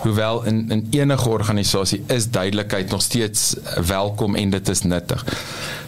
Hoewel 0.03 0.45
in 0.45 0.65
in 0.71 0.87
enige 0.91 1.29
organisasie 1.29 2.03
is 2.07 2.31
duidelikheid 2.31 2.91
nog 2.91 3.03
steeds 3.03 3.55
welkom 3.87 4.35
en 4.35 4.51
dit 4.51 4.69
is 4.69 4.83
nuttig. 4.83 5.25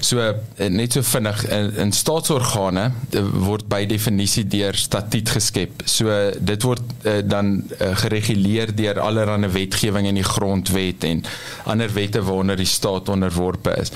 So 0.00 0.18
eh, 0.56 0.68
net 0.70 0.92
so 0.92 1.02
vinnig 1.02 1.42
in, 1.48 1.74
in 1.76 1.92
staatsorgane 1.92 2.86
eh, 3.10 3.24
word 3.44 3.66
by 3.68 3.82
definisie 3.86 4.46
deur 4.48 4.74
statuut 4.78 5.28
geskep. 5.36 5.82
So 5.84 6.30
dit 6.38 6.62
word 6.62 6.80
uh, 7.02 7.18
dan 7.24 7.52
uh, 7.58 7.90
gereguleer 8.00 8.72
deur 8.76 9.00
allerlei 9.00 9.50
wetgewing 9.52 10.08
in 10.08 10.18
die 10.20 10.26
grondwet 10.26 11.04
en 11.04 11.24
ander 11.68 11.92
wette 11.92 12.19
waaronder 12.22 12.56
die 12.56 12.68
staat 12.68 13.08
onderworpe 13.08 13.74
is. 13.80 13.92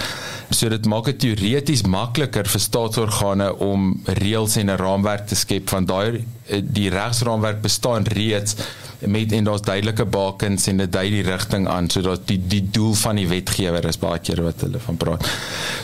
So 0.51 0.69
dit 0.69 0.87
maak 0.87 1.05
dit 1.11 1.19
teoreties 1.19 1.83
makliker 1.83 2.49
vir 2.49 2.61
staatsorgane 2.61 3.51
om 3.65 3.93
reëls 4.05 4.57
en 4.57 4.71
'n 4.71 4.81
raamwerk 4.81 5.27
te 5.27 5.37
skep 5.37 5.69
van 5.69 5.85
daai 5.85 6.25
die 6.63 6.91
regsraamwerk 6.91 7.63
bestaan 7.63 8.05
reeds 8.05 8.57
met 9.07 9.33
en 9.33 9.45
daar's 9.45 9.63
duidelike 9.63 10.05
bakens 10.05 10.67
en 10.67 10.77
dit 10.83 10.93
dui 10.93 11.09
die 11.11 11.23
rigting 11.27 11.69
aan 11.69 11.91
sodat 11.91 12.27
die 12.29 12.39
die 12.39 12.63
doel 12.71 12.95
van 12.95 13.17
die 13.17 13.27
wetgewer 13.29 13.85
is 13.89 13.99
baie 13.99 14.19
keer 14.19 14.43
wat 14.45 14.65
hulle 14.67 14.81
van 14.87 14.97
praat. 15.01 15.27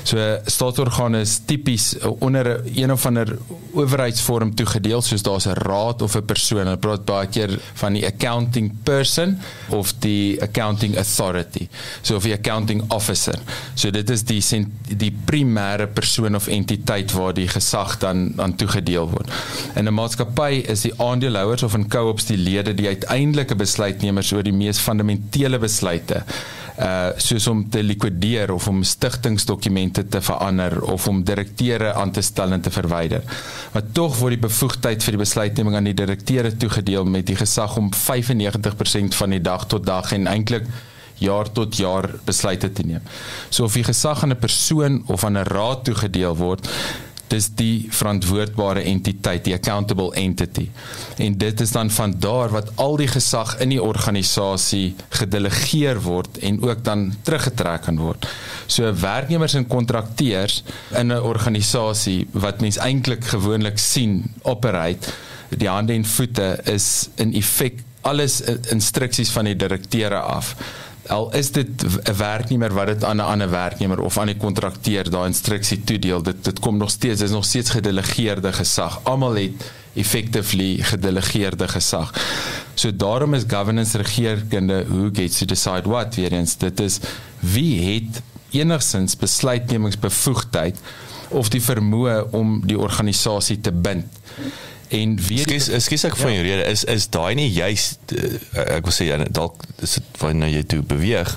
So 0.08 0.18
staatsorgane 0.46 1.20
is 1.26 1.38
tipies 1.46 1.94
onder 2.18 2.60
een 2.74 2.92
of 2.92 3.06
ander 3.06 3.36
owerheidsvorm 3.72 4.54
toegedeel 4.54 5.02
soos 5.02 5.22
daar's 5.22 5.46
'n 5.46 5.58
raad 5.58 6.02
of 6.02 6.16
'n 6.16 6.24
persoon. 6.24 6.66
Hulle 6.66 6.76
praat 6.76 7.04
baie 7.04 7.26
keer 7.26 7.58
van 7.74 7.92
die 7.92 8.06
accounting 8.06 8.72
person 8.82 9.38
of 9.68 9.92
die 9.98 10.42
accounting 10.42 10.96
authority. 10.96 11.68
So 12.02 12.16
of 12.16 12.22
die 12.22 12.34
accounting 12.34 12.82
officer. 12.88 13.38
So 13.74 13.90
dit 13.90 14.10
is 14.10 14.24
die 14.24 14.66
die 14.96 15.12
primêre 15.24 15.86
persoon 15.86 16.34
of 16.34 16.46
entiteit 16.46 17.12
waar 17.12 17.34
die 17.34 17.48
gesag 17.48 17.98
dan 17.98 18.32
aan 18.36 18.56
toegedeel 18.56 19.08
word. 19.10 19.30
In 19.74 19.86
'n 19.86 19.94
maatskappy 19.94 20.64
is 20.66 20.80
die 20.80 20.92
aandeelhouers 20.96 21.62
of 21.62 21.74
in 21.74 21.88
co-ops 21.88 22.24
die 22.24 22.36
lede 22.36 22.74
die 22.74 22.88
uit 22.88 23.06
uiteindelike 23.10 23.58
besluitnemers 23.58 24.32
oor 24.32 24.46
die 24.46 24.54
mees 24.54 24.80
fundamentele 24.80 25.58
besluite 25.58 26.24
uh 26.80 27.10
soos 27.20 27.46
om 27.50 27.64
te 27.68 27.82
likwideer 27.82 28.52
of 28.54 28.66
om 28.70 28.78
stigtingsdokumente 28.86 30.06
te 30.08 30.20
verander 30.24 30.78
of 30.82 31.08
om 31.10 31.18
direkteure 31.24 31.92
aan 31.92 32.12
te 32.12 32.22
stel 32.22 32.52
en 32.52 32.62
te 32.64 32.70
verwyder. 32.70 33.22
Maar 33.74 33.82
tog 33.92 34.16
word 34.16 34.38
die 34.38 34.46
bevoegdheid 34.46 35.04
vir 35.04 35.16
die 35.16 35.20
besluitneming 35.20 35.76
aan 35.76 35.90
die 35.90 35.98
direkteure 35.98 36.54
toegedeel 36.56 37.04
met 37.04 37.26
die 37.26 37.36
gesag 37.36 37.76
om 37.76 37.90
95% 37.92 39.18
van 39.18 39.36
die 39.36 39.42
dag 39.44 39.66
tot 39.66 39.84
dag 39.84 40.12
en 40.16 40.30
eintlik 40.30 40.70
jaar 41.20 41.52
tot 41.52 41.76
jaar 41.76 42.08
besluite 42.24 42.72
te 42.72 42.86
neem. 42.86 43.04
So 43.50 43.68
of 43.68 43.76
die 43.76 43.84
gesag 43.84 44.22
aan 44.22 44.32
'n 44.32 44.40
persoon 44.40 45.02
of 45.06 45.24
aan 45.24 45.36
'n 45.36 45.44
raad 45.44 45.84
toegedeel 45.84 46.36
word, 46.36 46.68
dis 47.30 47.48
die 47.58 47.86
verantwoordbare 47.94 48.82
entiteit, 48.90 49.44
die 49.46 49.54
accountable 49.54 50.10
entity. 50.18 50.66
En 51.22 51.36
dit 51.38 51.60
is 51.60 51.72
dan 51.74 51.90
van 51.94 52.14
daar 52.18 52.52
wat 52.54 52.72
al 52.82 52.96
die 53.00 53.08
gesag 53.10 53.56
in 53.62 53.74
die 53.74 53.82
organisasie 53.82 54.94
gedelegeer 55.20 56.02
word 56.04 56.40
en 56.44 56.60
ook 56.62 56.84
dan 56.84 57.10
teruggetrek 57.22 57.86
kan 57.86 58.00
word. 58.02 58.26
So 58.66 58.90
werknemers 59.02 59.54
en 59.54 59.66
kontrakteurs 59.66 60.62
in 60.90 61.12
'n 61.12 61.22
organisasie 61.22 62.26
wat 62.32 62.60
mens 62.60 62.76
eintlik 62.76 63.24
gewoonlik 63.24 63.78
sien 63.78 64.34
operate, 64.42 65.08
die 65.48 65.68
hande 65.68 65.92
en 65.92 66.04
voete 66.04 66.60
is 66.64 67.08
in 67.16 67.34
effek 67.34 67.82
alles 68.00 68.40
instruksies 68.70 69.30
van 69.30 69.44
die 69.44 69.56
direkteure 69.56 70.20
af 70.20 70.54
al 71.10 71.34
is 71.34 71.50
dit 71.52 71.68
'n 71.84 72.16
werknemer 72.16 72.72
wat 72.72 72.86
dit 72.86 73.04
aan 73.04 73.16
'n 73.16 73.30
ander 73.32 73.50
werknemer 73.50 74.00
of 74.00 74.18
aan 74.18 74.28
'n 74.28 74.36
kontrakteur 74.36 75.10
daai 75.10 75.26
instruksie 75.26 75.84
toedeel 75.84 76.22
dit 76.22 76.44
dit 76.44 76.58
kom 76.58 76.76
nog 76.76 76.90
steeds 76.90 77.20
is 77.20 77.30
nog 77.30 77.44
steeds 77.44 77.70
gedelegeerde 77.70 78.52
gesag. 78.52 79.00
Almal 79.02 79.34
het 79.34 79.70
effectively 79.94 80.76
gedelegeerde 80.82 81.68
gesag. 81.68 82.12
So 82.74 82.96
daarom 82.96 83.34
is 83.34 83.42
governance 83.46 83.96
regeringskunde 83.96 84.84
who 84.88 85.10
gets 85.12 85.38
to 85.38 85.46
decide 85.46 85.88
what 85.88 86.14
weer 86.14 86.32
eens 86.32 86.56
dit 86.56 86.80
is 86.80 86.98
wie 87.38 87.94
het 87.94 88.22
enigsins 88.50 89.16
besluitnemingsbevoegdheid 89.16 90.78
of 91.28 91.48
die 91.48 91.62
vermoë 91.62 92.30
om 92.30 92.66
die 92.66 92.78
organisasie 92.78 93.60
te 93.60 93.72
bind 93.72 94.06
en 94.90 95.16
weet 95.22 95.46
Skus, 95.46 95.68
ekskuus 95.78 96.04
ek 96.08 96.18
van 96.18 96.32
ja. 96.32 96.40
jou 96.40 96.46
rede 96.48 96.66
is 96.70 96.84
is 96.90 97.08
daai 97.14 97.34
nie 97.38 97.48
juist 97.54 98.14
uh, 98.16 98.34
ek 98.76 98.88
wil 98.88 98.94
sê 98.94 99.06
ja, 99.10 99.18
dalk 99.30 99.62
is 99.84 99.98
dit 99.98 100.20
wanneer 100.22 100.52
jy 100.56 100.62
toe 100.74 100.82
beweeg 100.82 101.36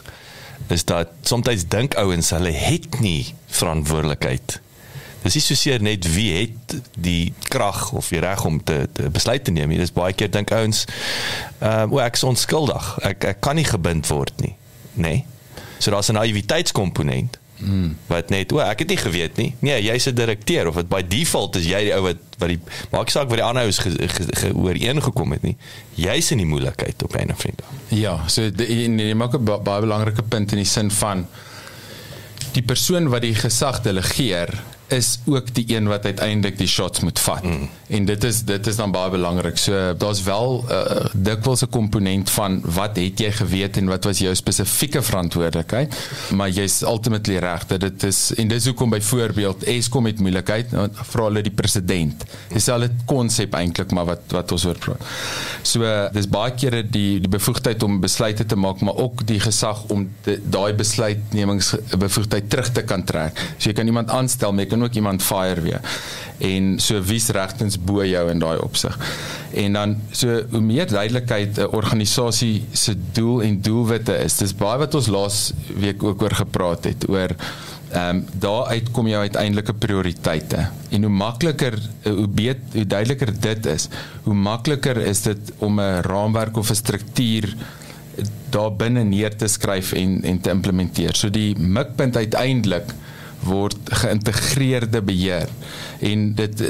is 0.74 0.86
dat 0.90 1.12
soms 1.28 1.66
dink 1.70 1.98
ouens 2.02 2.32
hulle 2.34 2.54
het 2.56 3.00
nie 3.04 3.34
verantwoordelikheid 3.54 4.58
dis 5.24 5.38
nie 5.38 5.44
so 5.44 5.60
seer 5.60 5.84
net 5.84 6.08
wie 6.16 6.32
het 6.36 6.76
die 7.00 7.34
krag 7.52 7.92
of 7.96 8.10
die 8.12 8.24
reg 8.24 8.42
om 8.48 8.58
te, 8.64 8.84
te 8.92 9.10
besluit 9.14 9.46
te 9.46 9.54
neem 9.56 9.72
nie 9.72 9.80
dis 9.82 9.94
baie 9.96 10.16
keer 10.18 10.32
dink 10.34 10.52
ouens 10.56 10.86
uh, 11.62 11.86
o 11.88 12.02
ek 12.04 12.20
is 12.20 12.26
onskuldig 12.28 12.90
ek 13.12 13.30
ek 13.36 13.46
kan 13.46 13.60
nie 13.60 13.68
gebind 13.68 14.10
word 14.12 14.34
nie 14.44 14.56
nê 14.98 15.04
nee? 15.04 15.24
so 15.80 15.92
daar's 15.92 16.10
'n 16.10 16.20
naïwiteitskomponent 16.20 17.40
Mm. 17.64 17.96
Wat 18.08 18.30
net, 18.30 18.52
o, 18.52 18.60
ek 18.60 18.84
het 18.84 18.92
nie 18.94 18.98
geweet 18.98 19.38
nie. 19.40 19.56
Nee, 19.60 19.82
jy's 19.84 20.08
'n 20.10 20.16
direkteur 20.16 20.68
of 20.68 20.76
wat 20.76 20.90
by 20.90 21.02
default 21.08 21.56
is 21.56 21.66
jy 21.66 21.84
die 21.90 21.94
ou 21.96 22.02
wat 22.02 22.18
wat 22.38 22.50
die 22.50 22.60
maak 22.92 23.10
saak 23.10 23.30
wat 23.30 23.40
die 23.40 23.46
ander 23.46 23.64
ouens 23.64 23.80
ooreengekom 24.54 25.32
het 25.32 25.42
nie. 25.42 25.56
Jy's 25.96 26.32
in 26.32 26.38
die 26.38 26.50
moeilikheid 26.50 27.04
op 27.04 27.16
'n 27.16 27.32
of 27.32 27.46
ander 27.46 27.64
manier. 27.88 28.04
Ja, 28.04 28.28
so 28.28 28.42
jy 28.42 29.14
maak 29.14 29.34
'n 29.34 29.44
baie 29.44 29.82
belangrike 29.82 30.24
punt 30.24 30.52
in 30.52 30.58
die 30.58 30.66
sin 30.66 30.92
van 30.92 31.28
die 32.54 32.64
persoon 32.64 33.10
wat 33.10 33.22
die 33.22 33.36
gesag 33.36 33.82
delegeer 33.82 34.64
is 34.88 35.20
ook 35.26 35.54
die 35.54 35.66
een 35.76 35.88
wat 35.88 36.06
uiteindelik 36.06 36.58
die 36.58 36.68
shots 36.68 37.00
moet 37.00 37.20
vat. 37.20 37.44
Mm. 37.44 37.70
En 37.88 38.06
dit 38.06 38.24
is 38.24 38.42
dit 38.44 38.68
is 38.68 38.76
dan 38.76 38.92
baie 38.92 39.10
belangrik. 39.10 39.58
So 39.58 39.94
daar's 39.98 40.24
wel 40.24 40.66
uh, 40.70 41.06
dikwels 41.14 41.62
'n 41.62 41.70
komponent 41.70 42.30
van 42.30 42.62
wat 42.64 42.98
het 42.98 43.20
jy 43.20 43.32
geweet 43.32 43.78
en 43.78 43.86
wat 43.86 44.04
was 44.04 44.20
jou 44.20 44.36
spesifieke 44.36 45.02
verantwoordelikheid? 45.02 45.96
Maar 46.36 46.50
jy's 46.50 46.82
ultimately 46.82 47.38
reg 47.38 47.66
dat 47.66 47.80
dit 47.80 48.04
is 48.04 48.34
en 48.36 48.48
dis 48.48 48.66
hoekom 48.66 48.90
byvoorbeeld 48.90 49.64
Eskom 49.64 50.06
het 50.06 50.20
moeilikheid 50.20 50.68
vra 50.92 51.24
hulle 51.24 51.42
die 51.42 51.52
president. 51.52 52.24
Dis 52.54 52.70
al 52.70 52.84
'n 52.84 53.00
konsep 53.06 53.54
eintlik 53.54 53.92
maar 53.92 54.06
wat 54.06 54.22
wat 54.28 54.52
ons 54.52 54.66
oor 54.66 54.78
praat. 54.78 55.04
So 55.62 55.82
uh, 55.82 56.12
dis 56.12 56.28
baie 56.28 56.52
kere 56.52 56.84
die 56.90 57.20
die 57.20 57.30
bevoegdheid 57.30 57.84
om 57.84 58.00
besluite 58.00 58.46
te 58.46 58.56
maak, 58.56 58.82
maar 58.82 58.96
ook 58.96 59.26
die 59.28 59.40
gesag 59.40 59.84
om 59.94 60.10
daai 60.44 60.74
besluitnemingsbevoegdheid 60.74 62.50
terug 62.50 62.72
te 62.72 62.84
kan 62.84 63.04
trek. 63.04 63.40
So 63.58 63.70
jy 63.70 63.74
kan 63.74 63.88
iemand 63.88 64.10
aanstel, 64.10 64.56
jy 64.60 64.66
kan 64.74 64.84
ook 64.84 64.98
iemand 64.98 65.24
fire 65.24 65.62
weer. 65.62 65.82
En 66.38 66.80
so 66.82 67.02
wie's 67.02 67.30
regtens 67.36 67.78
bo 67.78 68.04
jou 68.06 68.24
in 68.32 68.42
daai 68.42 68.58
opsig. 68.60 68.98
En 69.54 69.78
dan 69.78 69.98
so 70.12 70.42
hoe 70.50 70.62
meer 70.62 70.90
duidelikheid 70.90 71.60
'n 71.60 71.70
organisasie 71.72 72.66
se 72.72 72.96
doel 73.12 73.44
en 73.44 73.62
doelwitte 73.62 74.18
is. 74.18 74.38
Dis 74.38 74.56
baie 74.56 74.78
wat 74.78 74.96
ons 74.96 75.08
laas 75.08 75.54
week 75.78 76.04
ook 76.04 76.22
oor 76.22 76.36
gepraat 76.36 76.84
het 76.84 77.10
oor 77.10 77.36
ehm 77.94 78.16
um, 78.16 78.26
daaruit 78.42 78.92
kom 78.92 79.08
jou 79.08 79.20
uiteindelike 79.22 79.74
prioriteite. 79.74 80.68
En 80.90 81.04
hoe 81.04 81.12
makliker 81.14 81.78
hoe 82.04 82.28
beter 82.28 82.62
hoe 82.74 82.88
duideliker 82.88 83.40
dit 83.40 83.66
is, 83.66 83.88
hoe 84.24 84.34
makliker 84.34 84.98
is 84.98 85.22
dit 85.22 85.52
om 85.58 85.80
'n 85.80 86.02
raamwerk 86.02 86.58
of 86.58 86.70
'n 86.70 86.76
struktuur 86.76 87.56
daar 88.50 88.74
binne 88.76 89.04
neer 89.04 89.36
te 89.36 89.48
skryf 89.48 89.92
en 89.92 90.24
en 90.24 90.42
te 90.42 90.50
implementeer. 90.50 91.16
So 91.16 91.30
die 91.30 91.60
mikpunt 91.60 92.18
uiteindelik 92.18 92.94
word 93.44 93.78
geïntegreerde 94.04 95.02
beheer 95.02 95.50
en 96.00 96.34
dit 96.36 96.62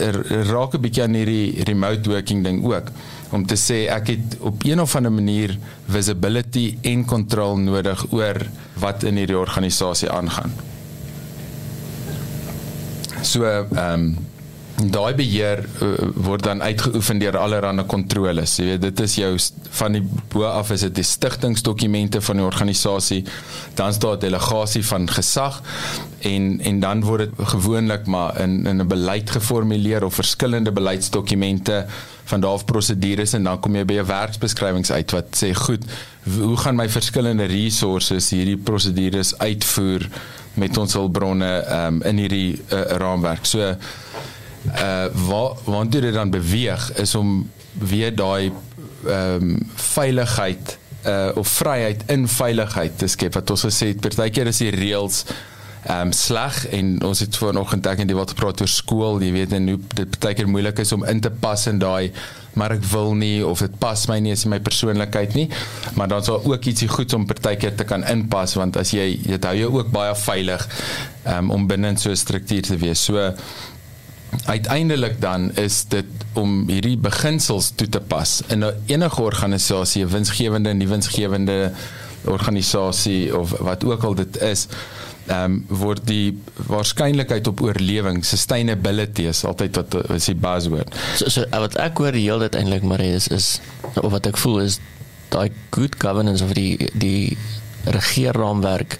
raak 0.49 0.74
'n 0.74 0.82
bietjie 0.82 1.03
aan 1.03 1.17
hierdie 1.17 1.63
remote 1.63 2.09
working 2.09 2.43
ding 2.43 2.63
ook 2.65 2.91
om 3.32 3.45
te 3.45 3.57
sê 3.57 3.88
ek 3.89 4.07
het 4.07 4.38
op 4.39 4.63
een 4.63 4.82
of 4.82 4.95
ander 4.95 5.11
manier 5.11 5.57
visibility 5.89 6.78
en 6.82 7.05
kontrole 7.05 7.57
nodig 7.57 8.05
oor 8.11 8.45
wat 8.80 9.03
in 9.03 9.17
hierdie 9.17 9.38
organisasie 9.38 10.09
aangaan. 10.09 10.53
So 13.21 13.43
ehm 13.43 13.93
um, 13.93 14.17
daai 14.91 15.13
beheer 15.15 15.63
uh, 15.81 15.91
word 16.15 16.43
dan 16.43 16.61
uitgeoefen 16.61 17.19
deur 17.21 17.38
allerlei 17.38 17.86
kontroles. 17.88 18.57
Jy 18.57 18.65
weet, 18.65 18.81
dit 18.81 18.99
is 18.99 19.15
jou 19.15 19.31
van 19.79 19.97
die 19.97 20.03
bo 20.34 20.45
af 20.49 20.71
is 20.71 20.86
dit 20.88 20.95
die 20.95 21.05
stigtingsdokumente 21.07 22.21
van 22.21 22.41
die 22.41 22.45
organisasie. 22.45 23.23
Dan 23.75 23.89
is 23.89 23.99
daar 23.99 24.17
'n 24.17 24.19
delegasie 24.19 24.86
van 24.86 25.09
gesag 25.09 25.61
en 26.21 26.59
en 26.61 26.79
dan 26.79 27.03
word 27.03 27.19
dit 27.19 27.47
gewoonlik 27.47 28.05
maar 28.05 28.39
in 28.39 28.65
in 28.65 28.81
'n 28.81 28.88
beleid 28.88 29.29
geformuleer 29.29 30.03
of 30.03 30.13
verskillende 30.13 30.71
beleidsdokumente 30.71 31.86
van 32.23 32.39
daarof 32.39 32.65
prosedures 32.65 33.34
en 33.34 33.43
dan 33.43 33.59
kom 33.59 33.75
jy 33.75 33.86
by 33.86 33.93
'n 33.99 34.05
werksbeskrywings 34.05 34.91
uit 34.91 35.11
wat 35.11 35.25
sê 35.36 35.53
goed, 35.53 35.84
hoe 36.23 36.57
gaan 36.57 36.75
my 36.75 36.89
verskillende 36.89 37.45
resources 37.45 38.29
hierdie 38.29 38.57
prosedures 38.57 39.38
uitvoer 39.38 40.07
met 40.53 40.77
ons 40.77 40.93
hulpbronne 40.93 41.51
um, 41.69 42.01
in 42.01 42.17
hierdie 42.17 42.61
uh, 42.69 42.81
raamwerk. 43.01 43.45
So 43.45 43.75
uh 44.72 45.05
waar 45.28 45.57
waar 45.64 45.89
dit 45.89 46.14
dan 46.14 46.30
beweeg 46.30 46.91
is 47.01 47.16
om 47.16 47.49
weer 47.74 48.16
daai 48.16 48.51
ehm 49.05 49.41
um, 49.41 49.70
veiligheid 49.76 50.78
uh 51.05 51.30
of 51.36 51.47
vryheid 51.47 52.03
in 52.07 52.28
veiligheid 52.28 52.97
te 52.97 53.07
skep. 53.07 53.34
Wat 53.34 53.49
ons 53.49 53.66
gesê 53.68 53.91
het 53.91 53.99
partykeer 53.99 54.47
is 54.47 54.61
die 54.64 54.72
reëls 54.72 55.24
ehm 55.84 56.07
um, 56.07 56.11
sleg 56.16 56.68
en 56.72 56.95
ons 57.03 57.20
het 57.20 57.36
vanoggend 57.36 57.88
ek 57.91 57.99
en 57.99 58.07
die 58.07 58.16
wat 58.16 58.32
gepraat 58.32 58.61
oor 58.64 58.72
skool 58.72 59.20
jy 59.22 59.34
weet 59.36 59.57
en 59.57 59.68
hoe 59.74 59.80
dit 59.95 60.16
partykeer 60.16 60.47
moeilik 60.47 60.80
is 60.80 60.95
om 60.95 61.03
in 61.03 61.20
te 61.22 61.32
pas 61.43 61.68
in 61.68 61.82
daai 61.82 62.14
maar 62.53 62.76
ek 62.76 62.86
wil 62.91 63.14
nie 63.18 63.41
of 63.45 63.64
dit 63.66 63.76
pas 63.82 64.05
my 64.09 64.20
nie 64.22 64.34
is 64.36 64.45
my 64.49 64.59
persoonlikheid 64.64 65.34
nie. 65.38 65.47
Maar 65.97 66.11
dan 66.11 66.26
sal 66.26 66.43
ook 66.45 66.68
ietsie 66.70 66.89
goeds 66.91 67.16
om 67.18 67.26
partykeer 67.30 67.76
te 67.80 67.88
kan 67.89 68.05
inpas 68.09 68.55
want 68.59 68.78
as 68.82 68.93
jy 68.93 69.07
dit 69.26 69.47
hou 69.49 69.55
jou 69.57 69.72
ook 69.80 69.91
baie 69.93 70.14
veilig 70.24 70.68
um, 71.26 71.51
om 71.55 71.68
binne 71.70 71.93
in 71.93 71.97
so 71.97 72.11
'n 72.11 72.20
struktuur 72.20 72.61
te 72.61 72.78
wees. 72.78 73.03
So 73.03 73.34
uiteindelik 74.45 75.21
dan 75.21 75.51
is 75.55 75.84
dit 75.88 76.05
om 76.34 76.63
hierdie 76.69 76.97
beginsels 76.97 77.71
toe 77.75 77.89
te 77.89 77.99
pas 77.99 78.41
in 78.47 78.65
enige 78.86 79.21
organisasie, 79.21 80.05
'n 80.05 80.09
winsgewende 80.09 80.69
en 80.69 80.77
nie 80.77 80.88
winsgewende 80.88 81.71
organisasie 82.23 83.38
of 83.38 83.51
wat 83.59 83.84
ook 83.84 84.03
al 84.03 84.15
dit 84.15 84.41
is, 84.41 84.67
ehm 85.27 85.43
um, 85.43 85.65
word 85.67 86.01
die 86.07 86.41
waarskynlikheid 86.67 87.47
op 87.47 87.61
oorlewing, 87.61 88.25
sustainability 88.25 89.21
is 89.21 89.45
altyd 89.45 89.75
wat 89.75 89.95
is 90.11 90.25
die 90.25 90.36
buzzword. 90.36 90.95
So, 91.15 91.29
so 91.29 91.45
wat 91.49 91.77
ek 91.79 91.97
hoor 91.97 92.11
heel 92.11 92.39
dit 92.39 92.55
eintlik 92.55 92.84
maar 92.84 92.99
is 92.99 93.27
is 93.27 93.59
of 94.01 94.11
wat 94.11 94.27
ek 94.27 94.38
voel 94.38 94.59
is 94.59 94.79
daai 95.29 95.51
good 95.69 95.95
governance 95.97 96.43
of 96.43 96.51
die 96.57 96.89
die 96.93 97.38
regeerraamwerk 97.86 98.99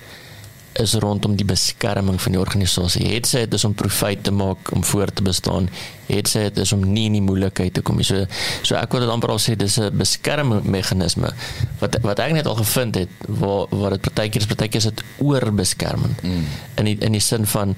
is 0.80 0.94
rondom 0.94 1.36
die 1.38 1.46
beskerming 1.46 2.22
van 2.22 2.36
die 2.36 2.40
organisasie. 2.42 3.06
Het 3.14 3.28
sy 3.30 3.44
dit 3.46 3.54
is 3.58 3.66
om 3.68 3.76
profiet 3.78 4.24
te 4.26 4.34
maak 4.34 4.72
om 4.74 4.84
voort 4.84 5.16
te 5.16 5.26
bestaan. 5.26 5.70
Het 6.08 6.30
sy 6.30 6.46
dit 6.48 6.62
is 6.64 6.74
om 6.76 6.84
nie 6.94 7.06
in 7.10 7.18
die 7.20 7.24
moeilikheid 7.26 7.76
te 7.78 7.84
kom 7.86 8.00
nie. 8.02 8.08
So 8.08 8.26
so 8.66 8.78
ek 8.80 8.94
wil 8.94 9.06
dit 9.06 9.14
amper 9.14 9.34
al 9.34 9.42
sê 9.42 9.56
dis 9.60 9.78
'n 9.80 9.92
beskermingsmeganisme 9.98 11.34
wat 11.80 11.98
wat 12.02 12.20
ek 12.20 12.34
net 12.34 12.48
al 12.48 12.56
gevind 12.56 12.96
het 12.96 13.10
waar 13.28 13.68
waar 13.70 13.92
dit 13.98 14.02
partykeer 14.02 14.42
is 14.42 14.48
partykeer 14.48 14.82
is 14.82 14.90
dit 14.92 15.04
oorbeskerming. 15.18 16.16
Mm. 16.22 16.46
In 16.76 16.86
die, 16.86 16.98
in 17.00 17.12
die 17.12 17.22
sin 17.22 17.46
van 17.46 17.76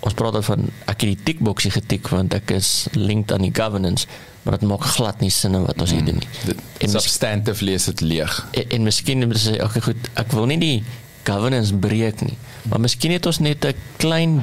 ons 0.00 0.14
praat 0.14 0.32
dan 0.32 0.44
van 0.44 0.70
ek 0.86 1.00
het 1.00 1.10
die 1.16 1.22
tikboksie 1.24 1.70
getik 1.70 2.08
want 2.08 2.34
ek 2.34 2.50
is 2.50 2.86
linked 2.92 3.32
aan 3.32 3.42
die 3.42 3.54
governance 3.54 4.06
maar 4.42 4.58
dit 4.58 4.68
maak 4.68 4.84
glad 4.84 5.20
nie 5.20 5.30
sin 5.30 5.58
wat 5.64 5.80
ons 5.80 5.90
hier 5.90 6.00
mm. 6.00 6.06
doen 6.06 6.18
nie. 6.22 6.56
En 6.78 6.88
substantively 6.88 7.72
is 7.72 7.84
dit 7.84 8.00
leeg. 8.00 8.46
En, 8.52 8.64
en 8.68 8.82
miskien 8.82 9.26
moet 9.26 9.40
sê 9.40 9.58
okay 9.64 9.80
goed, 9.80 10.10
ek 10.14 10.32
wil 10.32 10.46
nie 10.46 10.58
die 10.58 10.84
governance 11.28 11.74
breek 11.74 12.22
nie. 12.24 12.36
Maar 12.68 12.80
miskien 12.80 13.12
het 13.14 13.26
ons 13.26 13.38
net 13.44 13.64
'n 13.64 13.74
klein 13.96 14.42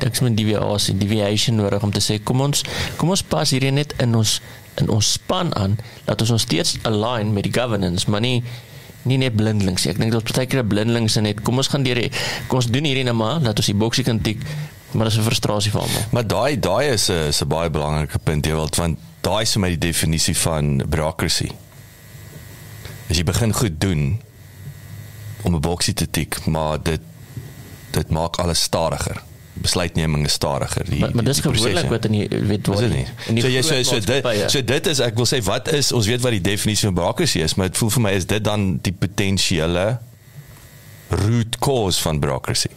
ek 0.00 0.14
sê 0.16 0.34
deviation, 0.34 0.98
deviation 0.98 1.54
nodig 1.56 1.82
om 1.82 1.92
te 1.92 2.00
sê 2.00 2.22
kom 2.22 2.40
ons 2.40 2.64
kom 2.96 3.10
ons 3.10 3.22
pas 3.22 3.50
hierdie 3.50 3.72
net 3.72 3.94
in 3.98 4.14
ons 4.14 4.40
in 4.80 4.88
ons 4.88 5.12
span 5.12 5.54
aan 5.54 5.78
dat 6.04 6.20
ons 6.20 6.30
ons 6.30 6.42
steeds 6.42 6.78
align 6.82 7.32
met 7.32 7.42
die 7.42 7.52
governance, 7.52 8.10
maar 8.10 8.20
nie 8.20 8.42
nie 9.08 9.16
net 9.16 9.36
blindelings. 9.36 9.86
Ek 9.88 9.96
dink 10.00 10.12
dit 10.12 10.30
is 10.30 10.36
baie 10.36 10.48
keer 10.50 10.66
blindelings 10.66 11.16
en 11.16 11.24
net 11.28 11.40
kom 11.44 11.56
ons 11.56 11.70
gaan 11.72 11.84
deur 11.86 12.02
kom 12.48 12.60
ons 12.60 12.68
doen 12.68 12.84
hierdie 12.84 13.06
nou 13.08 13.16
maar 13.16 13.40
dat 13.40 13.56
ons 13.56 13.70
die 13.70 13.76
boksie 13.76 14.04
kan 14.04 14.20
tik, 14.20 14.42
maar 14.92 15.08
dis 15.08 15.16
'n 15.18 15.24
frustrasie 15.24 15.72
vir 15.72 15.80
almal. 15.80 16.04
Maar 16.12 16.26
daai 16.26 16.60
daai 16.60 16.92
is 16.92 17.08
'n 17.08 17.28
is 17.28 17.40
'n 17.42 17.48
baie 17.48 17.70
belangrike 17.70 18.18
punt 18.18 18.46
jy 18.46 18.52
wilt 18.52 18.76
want 18.76 18.98
daai 19.22 19.42
is 19.42 19.52
vir 19.52 19.60
my 19.60 19.68
die 19.68 19.86
definisie 19.88 20.36
van 20.36 20.82
bureaucracy. 20.86 21.50
As 23.10 23.16
jy 23.16 23.24
begin 23.24 23.52
goed 23.52 23.80
doen, 23.80 24.20
om 25.42 25.54
'n 25.54 25.60
boksie 25.60 25.94
te 25.94 26.10
tik, 26.10 26.46
maar 26.46 26.82
dit 26.82 27.00
dit 27.90 28.10
maak 28.10 28.36
alles 28.36 28.62
stadiger. 28.62 29.22
Besluitneming 29.52 30.24
is 30.24 30.32
stadiger. 30.32 30.84
Die, 30.90 31.00
maar, 31.00 31.10
maar 31.14 31.24
dis 31.24 31.40
gewoonlik 31.40 31.88
wat 31.88 32.04
in 32.04 32.12
die 32.12 32.28
weet 32.28 32.66
wat 32.66 32.88
nie. 32.88 33.06
So 33.40 33.48
jy 33.48 33.62
so 33.62 33.82
so 33.82 34.00
dit 34.00 34.26
so 34.46 34.64
dit 34.64 34.86
is 34.86 34.98
ek 34.98 35.14
wil 35.14 35.26
sê 35.26 35.42
wat 35.44 35.72
is 35.72 35.92
ons 35.92 36.06
weet 36.06 36.20
wat 36.20 36.30
die 36.30 36.40
definisie 36.40 36.86
van 36.86 36.94
bureaucracy 36.94 37.42
is, 37.44 37.54
maar 37.54 37.66
dit 37.66 37.76
voel 37.76 37.90
vir 37.90 38.00
my 38.00 38.10
is 38.10 38.26
dit 38.26 38.44
dan 38.44 38.78
die 38.82 38.92
potensiële 38.92 39.98
root 41.08 41.58
cause 41.58 42.00
van 42.00 42.20
bureaucracy. 42.20 42.70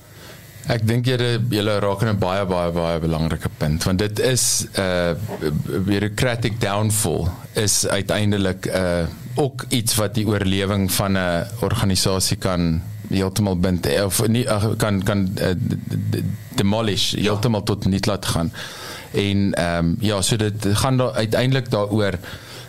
Ek 0.71 0.85
dink 0.87 1.05
julle 1.05 1.41
julle 1.51 1.79
raak 1.83 2.01
in 2.05 2.13
'n 2.13 2.19
baie 2.19 2.45
baie 2.45 2.71
baie 2.71 2.99
belangrike 3.03 3.49
punt 3.57 3.83
want 3.83 3.99
dit 3.99 4.19
is 4.19 4.67
'n 4.75 4.79
uh, 4.79 5.81
bureaucratic 5.83 6.59
downfall 6.59 7.27
is 7.53 7.87
uiteindelik 7.87 8.67
'n 8.67 8.71
uh, 8.71 9.05
ook 9.35 9.65
iets 9.69 9.95
wat 9.95 10.15
die 10.15 10.27
oorlewing 10.27 10.91
van 10.91 11.17
'n 11.17 11.45
organisasie 11.59 12.37
kan 12.37 12.81
heeltemal 13.09 13.57
bind 13.59 13.87
of 14.05 14.27
nie 14.27 14.45
kan 14.77 15.03
kan 15.03 15.29
uh, 15.41 15.51
demolish 16.55 17.11
ja. 17.11 17.21
heeltemal 17.21 17.63
tot 17.63 17.85
niet 17.85 18.05
laat 18.05 18.25
gaan. 18.25 18.51
En 19.11 19.53
ehm 19.53 19.85
um, 19.85 19.95
ja, 19.99 20.21
so 20.21 20.35
dit 20.35 20.67
gaan 20.73 20.97
daar 20.97 21.13
uiteindelik 21.13 21.69
daaroor 21.69 22.17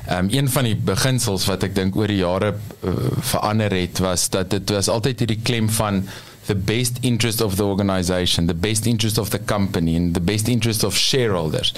ehm 0.07 0.18
um, 0.18 0.28
een 0.30 0.49
van 0.51 0.64
die 0.64 0.76
beginsels 0.76 1.47
wat 1.47 1.62
ek 1.62 1.74
dink 1.74 1.97
oor 1.97 2.07
die 2.07 2.20
jare 2.20 2.55
uh, 2.84 2.90
verander 3.20 3.72
het 3.72 3.99
was 3.99 4.28
dat 4.30 4.51
dit 4.51 4.70
was 4.70 4.88
altyd 4.88 5.18
hierdie 5.18 5.40
klem 5.42 5.70
van 5.70 6.05
the 6.47 6.55
best 6.55 6.99
interest 7.01 7.40
of 7.40 7.57
the 7.57 7.64
organization, 7.64 8.47
the 8.47 8.55
best 8.55 8.86
interest 8.86 9.18
of 9.18 9.30
the 9.30 9.38
company 9.38 9.97
and 9.97 10.14
the 10.14 10.20
best 10.20 10.49
interest 10.49 10.84
of 10.84 10.97
shareholders. 10.97 11.74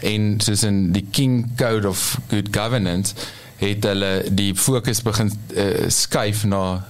En 0.00 0.40
soos 0.40 0.62
in 0.62 0.92
die 0.92 1.06
King 1.10 1.52
Code 1.56 1.88
of 1.88 2.18
Good 2.28 2.48
Governance 2.50 3.14
het 3.60 3.84
hulle 3.84 4.24
die 4.32 4.54
fokus 4.56 5.02
begin 5.04 5.32
uh, 5.52 5.88
skuif 5.88 6.44
na 6.44 6.86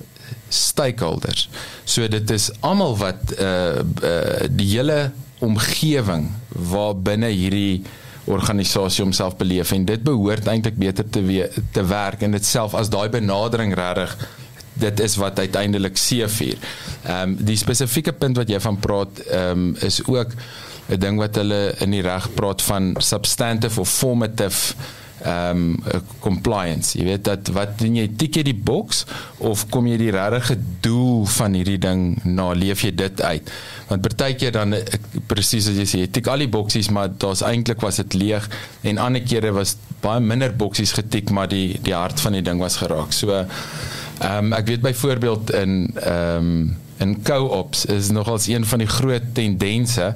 stakeholders. 0.48 1.48
So 1.84 2.08
dit 2.08 2.30
is 2.30 2.50
almal 2.60 2.96
wat 2.98 3.34
uh, 3.38 3.80
uh 4.02 4.46
die 4.50 4.68
hele 4.76 5.10
omgewing 5.38 6.30
waar 6.48 6.94
binne 6.96 7.30
hierdie 7.32 7.82
organisasie 8.30 9.02
homself 9.02 9.36
beleef 9.36 9.72
en 9.72 9.84
dit 9.84 10.02
behoort 10.02 10.46
eintlik 10.46 10.76
beter 10.78 11.08
te 11.08 11.22
we 11.24 11.48
te 11.72 11.84
werk 11.84 12.22
en 12.22 12.36
dit 12.36 12.46
self 12.46 12.74
as 12.78 12.90
daai 12.92 13.08
benadering 13.10 13.74
regtig 13.74 14.14
dit 14.80 15.00
is 15.00 15.16
wat 15.20 15.38
uiteindelik 15.38 15.98
seëvier. 16.00 16.58
Ehm 17.04 17.22
um, 17.22 17.36
die 17.50 17.58
spesifieke 17.60 18.12
punt 18.12 18.40
wat 18.40 18.50
jy 18.50 18.60
van 18.60 18.78
praat 18.80 19.22
ehm 19.26 19.50
um, 19.50 19.76
is 19.86 20.00
ook 20.06 20.34
'n 20.90 20.98
ding 20.98 21.18
wat 21.18 21.36
hulle 21.38 21.74
in 21.84 21.90
die 21.94 22.02
reg 22.02 22.26
praat 22.34 22.62
van 22.62 22.94
substantive 22.98 23.80
of 23.80 23.88
formative 23.88 24.74
ehm 25.20 25.76
um, 25.84 26.02
compliance. 26.18 26.98
Jy 26.98 27.04
weet 27.04 27.24
dat 27.24 27.48
wat 27.52 27.76
doen 27.78 27.98
jy 27.98 28.06
tik 28.16 28.38
jy 28.40 28.44
die 28.46 28.56
boks 28.56 29.04
of 29.44 29.66
kom 29.68 29.88
jy 29.90 29.98
die 30.00 30.12
regte 30.14 30.56
doel 30.80 31.26
van 31.28 31.56
hierdie 31.58 31.78
ding 31.80 32.04
na 32.24 32.50
leef 32.56 32.84
jy 32.86 32.92
dit 32.96 33.20
uit? 33.20 33.52
Want 33.90 34.06
partykeer 34.06 34.54
dan 34.56 34.78
presies 35.28 35.68
as 35.68 35.76
jy 35.76 35.86
sê 35.90 36.02
jy 36.04 36.10
tik 36.16 36.30
al 36.32 36.46
die 36.46 36.48
boksies 36.48 36.88
maar 36.94 37.12
daar's 37.12 37.44
eintlik 37.44 37.84
was 37.84 38.00
dit 38.00 38.16
leeg 38.16 38.48
en 38.88 39.02
ander 39.02 39.20
kere 39.20 39.52
was 39.52 39.76
baie 40.00 40.24
minder 40.24 40.56
boksies 40.56 40.94
getik 40.96 41.30
maar 41.36 41.50
die 41.52 41.76
die 41.84 41.96
hart 41.96 42.20
van 42.24 42.38
die 42.38 42.44
ding 42.46 42.62
was 42.62 42.80
geraak. 42.80 43.12
So 43.12 43.44
ehm 44.20 44.50
um, 44.50 44.52
ek 44.52 44.66
weet 44.66 44.80
byvoorbeeld 44.84 45.52
in 45.52 45.90
ehm 45.96 46.36
um, 46.36 46.76
in 47.00 47.22
co-ops 47.24 47.84
is 47.88 48.10
nogals 48.12 48.46
een 48.46 48.64
van 48.66 48.78
die 48.78 48.88
groot 48.88 49.30
tendense 49.32 50.14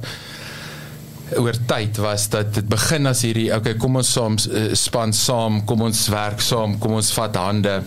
oor 1.41 1.57
tyd 1.67 1.97
was 1.97 2.29
dat 2.29 2.55
dit 2.55 2.67
begin 2.69 3.09
as 3.09 3.23
hierdie 3.25 3.49
okay 3.57 3.75
kom 3.81 3.97
ons 3.97 4.11
saam 4.13 4.37
uh, 4.37 4.67
span 4.77 5.13
saam 5.17 5.63
kom 5.65 5.87
ons 5.87 6.03
werk 6.13 6.45
saam 6.45 6.77
kom 6.79 6.99
ons 7.01 7.13
vat 7.17 7.39
hande 7.41 7.79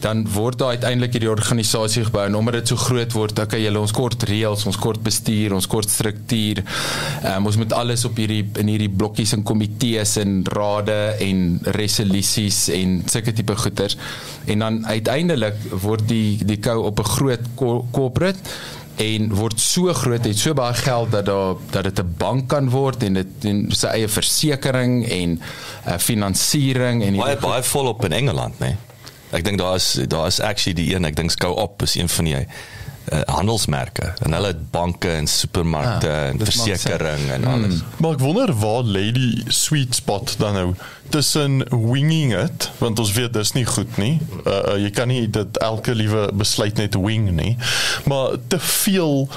dan 0.00 0.22
word 0.30 0.58
daar 0.58 0.76
uiteindelik 0.76 1.12
hierdie 1.16 1.30
organisasie 1.30 2.04
gebou. 2.06 2.24
En 2.26 2.36
omdat 2.38 2.60
dit 2.60 2.72
so 2.72 2.76
groot 2.76 3.12
word 3.12 3.38
okay 3.42 3.60
julle 3.62 3.80
ons 3.80 3.94
kort 3.94 4.22
reëls 4.30 4.66
ons 4.70 4.78
kort 4.78 5.02
bestuur 5.02 5.54
ons 5.56 5.66
kort 5.66 5.90
struktuur. 5.90 6.62
Um, 7.24 7.48
ons 7.50 7.58
moet 7.60 7.74
alles 7.76 8.04
op 8.08 8.18
hierdie 8.20 8.44
in 8.60 8.70
hierdie 8.70 8.90
blokkies 8.90 9.34
en 9.36 9.44
komitees 9.46 10.16
en 10.22 10.40
rade 10.54 10.98
en 11.24 11.44
resolusies 11.78 12.66
en 12.78 12.98
sulke 13.10 13.34
tipe 13.34 13.56
goeders. 13.58 13.98
En 14.46 14.64
dan 14.64 14.82
uiteindelik 14.86 15.58
word 15.82 16.08
die 16.08 16.38
die 16.46 16.60
kou 16.62 16.82
op 16.86 17.00
'n 17.00 17.14
groot 17.18 17.48
corporate 17.92 18.38
en 18.98 19.28
word 19.34 19.60
so 19.62 19.92
groot 19.94 20.24
het 20.26 20.38
so 20.38 20.54
baie 20.58 20.74
geld 20.74 21.12
dat 21.14 21.26
daar 21.26 21.54
dat 21.70 21.84
dit 21.84 21.98
'n 21.98 22.14
bank 22.18 22.48
kan 22.48 22.70
word 22.70 23.02
en 23.02 23.14
dit 23.14 23.44
en 23.44 23.66
sy 23.70 23.86
eie 23.86 24.08
versekerings 24.08 25.08
en 25.08 25.40
uh, 25.86 25.98
finansiering 25.98 27.02
en 27.02 27.16
baie 27.16 27.36
baie 27.36 27.62
volop 27.62 28.04
in 28.04 28.12
Engeland 28.12 28.58
nê 28.58 28.66
nee? 28.66 28.76
Ek 29.30 29.44
dink 29.44 29.58
daar 29.60 29.76
is 29.76 29.92
daar 30.08 30.26
is 30.26 30.40
actually 30.40 30.76
die 30.78 30.94
een 30.94 31.04
ek 31.08 31.16
dink 31.16 31.34
Go 31.42 31.52
Op 31.58 31.82
is 31.82 31.94
een 31.94 32.08
van 32.08 32.24
die 32.24 32.36
uh, 33.12 33.20
handelsmerke 33.26 34.12
en 34.24 34.32
hulle 34.32 34.52
het 34.52 34.70
banke 34.70 35.10
en 35.10 35.26
supermarkte 35.26 36.06
ja, 36.06 36.24
en 36.32 36.40
versekerings 36.44 37.32
en 37.36 37.44
alles. 37.44 37.80
Hmm. 37.80 37.96
Maar 37.96 38.16
ek 38.16 38.22
wonder 38.24 38.52
waar 38.60 38.84
lê 38.84 39.08
die 39.16 39.44
sweet 39.52 39.94
spot 39.98 40.34
dan 40.40 40.56
nou 40.58 40.68
tussen 41.08 41.62
winging 41.72 42.34
it 42.36 42.70
want 42.82 43.00
ons 43.00 43.12
weet 43.16 43.32
dis 43.36 43.52
nie 43.56 43.66
goed 43.68 43.96
nie. 44.00 44.18
Uh, 44.44 44.52
uh, 44.52 44.76
jy 44.82 44.92
kan 44.94 45.08
nie 45.12 45.24
dit 45.30 45.60
elke 45.64 45.96
liewe 45.96 46.28
besluit 46.36 46.80
net 46.80 46.98
wing 47.00 47.30
nie. 47.36 47.54
Maar 48.08 48.36
te 48.48 48.60
veel 48.60 49.28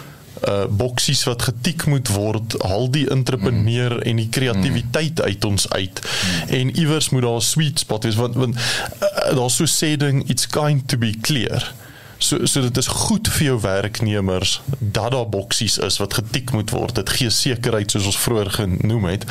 uh 0.47 0.65
boksies 0.69 1.23
wat 1.23 1.41
getik 1.41 1.85
moet 1.85 2.07
word 2.07 2.55
al 2.65 2.89
die 2.89 3.09
entrepreneur 3.09 3.93
mm. 3.95 4.01
en 4.09 4.15
die 4.15 4.29
kreatiwiteit 4.29 5.19
mm. 5.19 5.25
uit 5.25 5.45
ons 5.45 5.69
uit 5.69 6.01
mm. 6.01 6.47
en 6.59 6.73
iewers 6.77 7.09
moet 7.09 7.21
daar 7.21 7.41
'n 7.41 7.41
sweet 7.41 7.79
spot 7.79 8.03
wees 8.03 8.15
want 8.15 8.35
want 8.35 8.55
uh, 8.55 9.35
daar's 9.35 9.55
so 9.55 9.65
sê 9.65 9.97
ding 9.97 10.29
it's 10.29 10.47
going 10.51 10.83
to 10.85 10.97
be 10.97 11.13
clear 11.21 11.73
So 12.21 12.45
so 12.45 12.61
dit 12.61 12.77
is 12.77 12.87
goed 12.87 13.29
vir 13.33 13.45
jou 13.47 13.55
werknemers 13.63 14.59
dat 14.79 15.11
daar 15.11 15.29
boksies 15.29 15.79
is 15.81 15.97
wat 15.97 16.13
getik 16.19 16.51
moet 16.53 16.69
word. 16.69 16.95
Dit 16.99 17.09
gee 17.17 17.29
sekerheid 17.33 17.91
soos 17.91 18.05
ons 18.11 18.19
vroeër 18.21 18.51
genoem 18.59 19.07
het. 19.09 19.25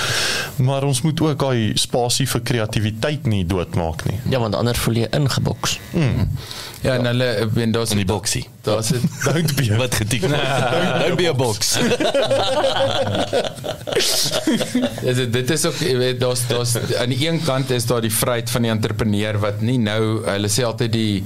Maar 0.58 0.86
ons 0.88 1.02
moet 1.06 1.20
ook 1.22 1.38
daai 1.38 1.78
spasie 1.78 2.26
vir 2.30 2.42
kreatiwiteit 2.50 3.28
nie 3.30 3.44
doodmaak 3.46 4.02
nie. 4.10 4.18
Ja, 4.32 4.40
want 4.42 4.58
anders 4.58 4.82
voel 4.82 5.04
jy 5.04 5.10
ingeboks. 5.14 5.78
Hmm. 5.92 6.26
Ja, 6.80 6.96
en 6.96 7.06
hulle 7.06 7.28
wen 7.54 7.74
daar's 7.76 7.92
in 7.94 8.00
die 8.00 8.08
boksie. 8.08 8.42
Daar's 8.66 8.90
dit 8.94 9.04
don't 9.24 9.54
be 9.54 9.68
wat 9.78 9.94
getik 9.94 10.24
word. 10.26 11.04
Don't 11.04 11.20
be 11.20 11.28
a 11.30 11.34
box. 11.34 11.76
Dis 15.04 15.22
dit 15.30 15.50
is 15.54 15.66
ook 15.68 15.78
jy 15.84 15.94
weet 16.00 16.18
daar's 16.20 16.42
daar's 16.50 16.74
aan 16.98 17.14
die 17.14 17.20
een 17.28 17.38
kant 17.44 17.70
is 17.70 17.86
daar 17.86 18.02
die 18.02 18.12
vryheid 18.14 18.50
van 18.50 18.66
die 18.66 18.72
entrepreneur 18.74 19.38
wat 19.38 19.62
nie 19.62 19.78
nou 19.78 20.02
hulle 20.26 20.50
sê 20.50 20.66
altyd 20.66 20.92
die 20.96 21.22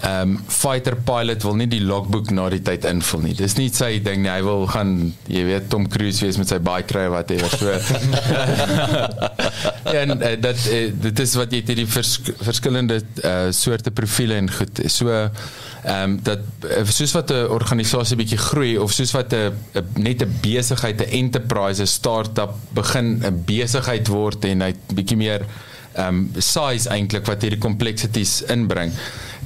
ehm 0.00 0.30
um, 0.30 0.36
fighter 0.48 0.96
pilot 1.04 1.42
wil 1.44 1.56
nie 1.58 1.66
die 1.68 1.82
logboek 1.84 2.30
na 2.32 2.46
die 2.52 2.62
tyd 2.64 2.86
invul 2.88 3.20
nie. 3.20 3.34
Dis 3.36 3.58
nie 3.58 3.68
sy 3.74 3.98
ding 4.04 4.22
nie. 4.24 4.30
Hy 4.32 4.40
wil 4.46 4.64
gaan, 4.72 4.94
jy 5.28 5.42
weet, 5.44 5.66
Tom 5.72 5.84
Cruise 5.92 6.24
wees 6.24 6.38
met 6.40 6.48
sy 6.48 6.56
bike 6.64 6.88
kry 6.88 7.04
wat 7.12 7.32
was 7.42 7.56
so. 7.60 7.74
en 10.00 10.16
uh, 10.16 10.32
dat 10.40 10.64
uh, 10.72 10.80
dit 11.04 11.22
is 11.26 11.36
wat 11.36 11.52
jy 11.52 11.60
hierdie 11.68 11.86
vers, 11.90 12.14
verskillende 12.40 13.00
uh, 13.00 13.50
soorte 13.52 13.92
profile 13.92 14.40
en 14.40 14.48
goed. 14.56 14.80
So 14.88 15.12
ehm 15.12 16.16
um, 16.16 16.18
dat 16.24 16.48
soos 16.92 17.12
wat 17.16 17.32
'n 17.32 17.52
organisasie 17.52 18.16
bietjie 18.16 18.40
groei 18.40 18.74
of 18.80 18.92
soos 18.96 19.12
wat 19.16 19.36
'n 19.36 19.52
net 20.00 20.24
'n 20.24 20.32
besigheid, 20.40 21.00
'n 21.00 21.12
enterprise, 21.24 21.82
'n 21.82 21.86
startup 21.86 22.56
begin 22.72 23.20
'n 23.24 23.44
besigheid 23.44 24.08
word 24.08 24.44
en 24.44 24.60
hy 24.64 24.74
bietjie 24.94 25.16
meer 25.16 25.44
ehm 25.94 26.08
um, 26.08 26.30
size 26.38 26.88
eintlik 26.88 27.26
wat 27.26 27.42
hierdie 27.42 27.60
complexities 27.60 28.42
inbring 28.48 28.92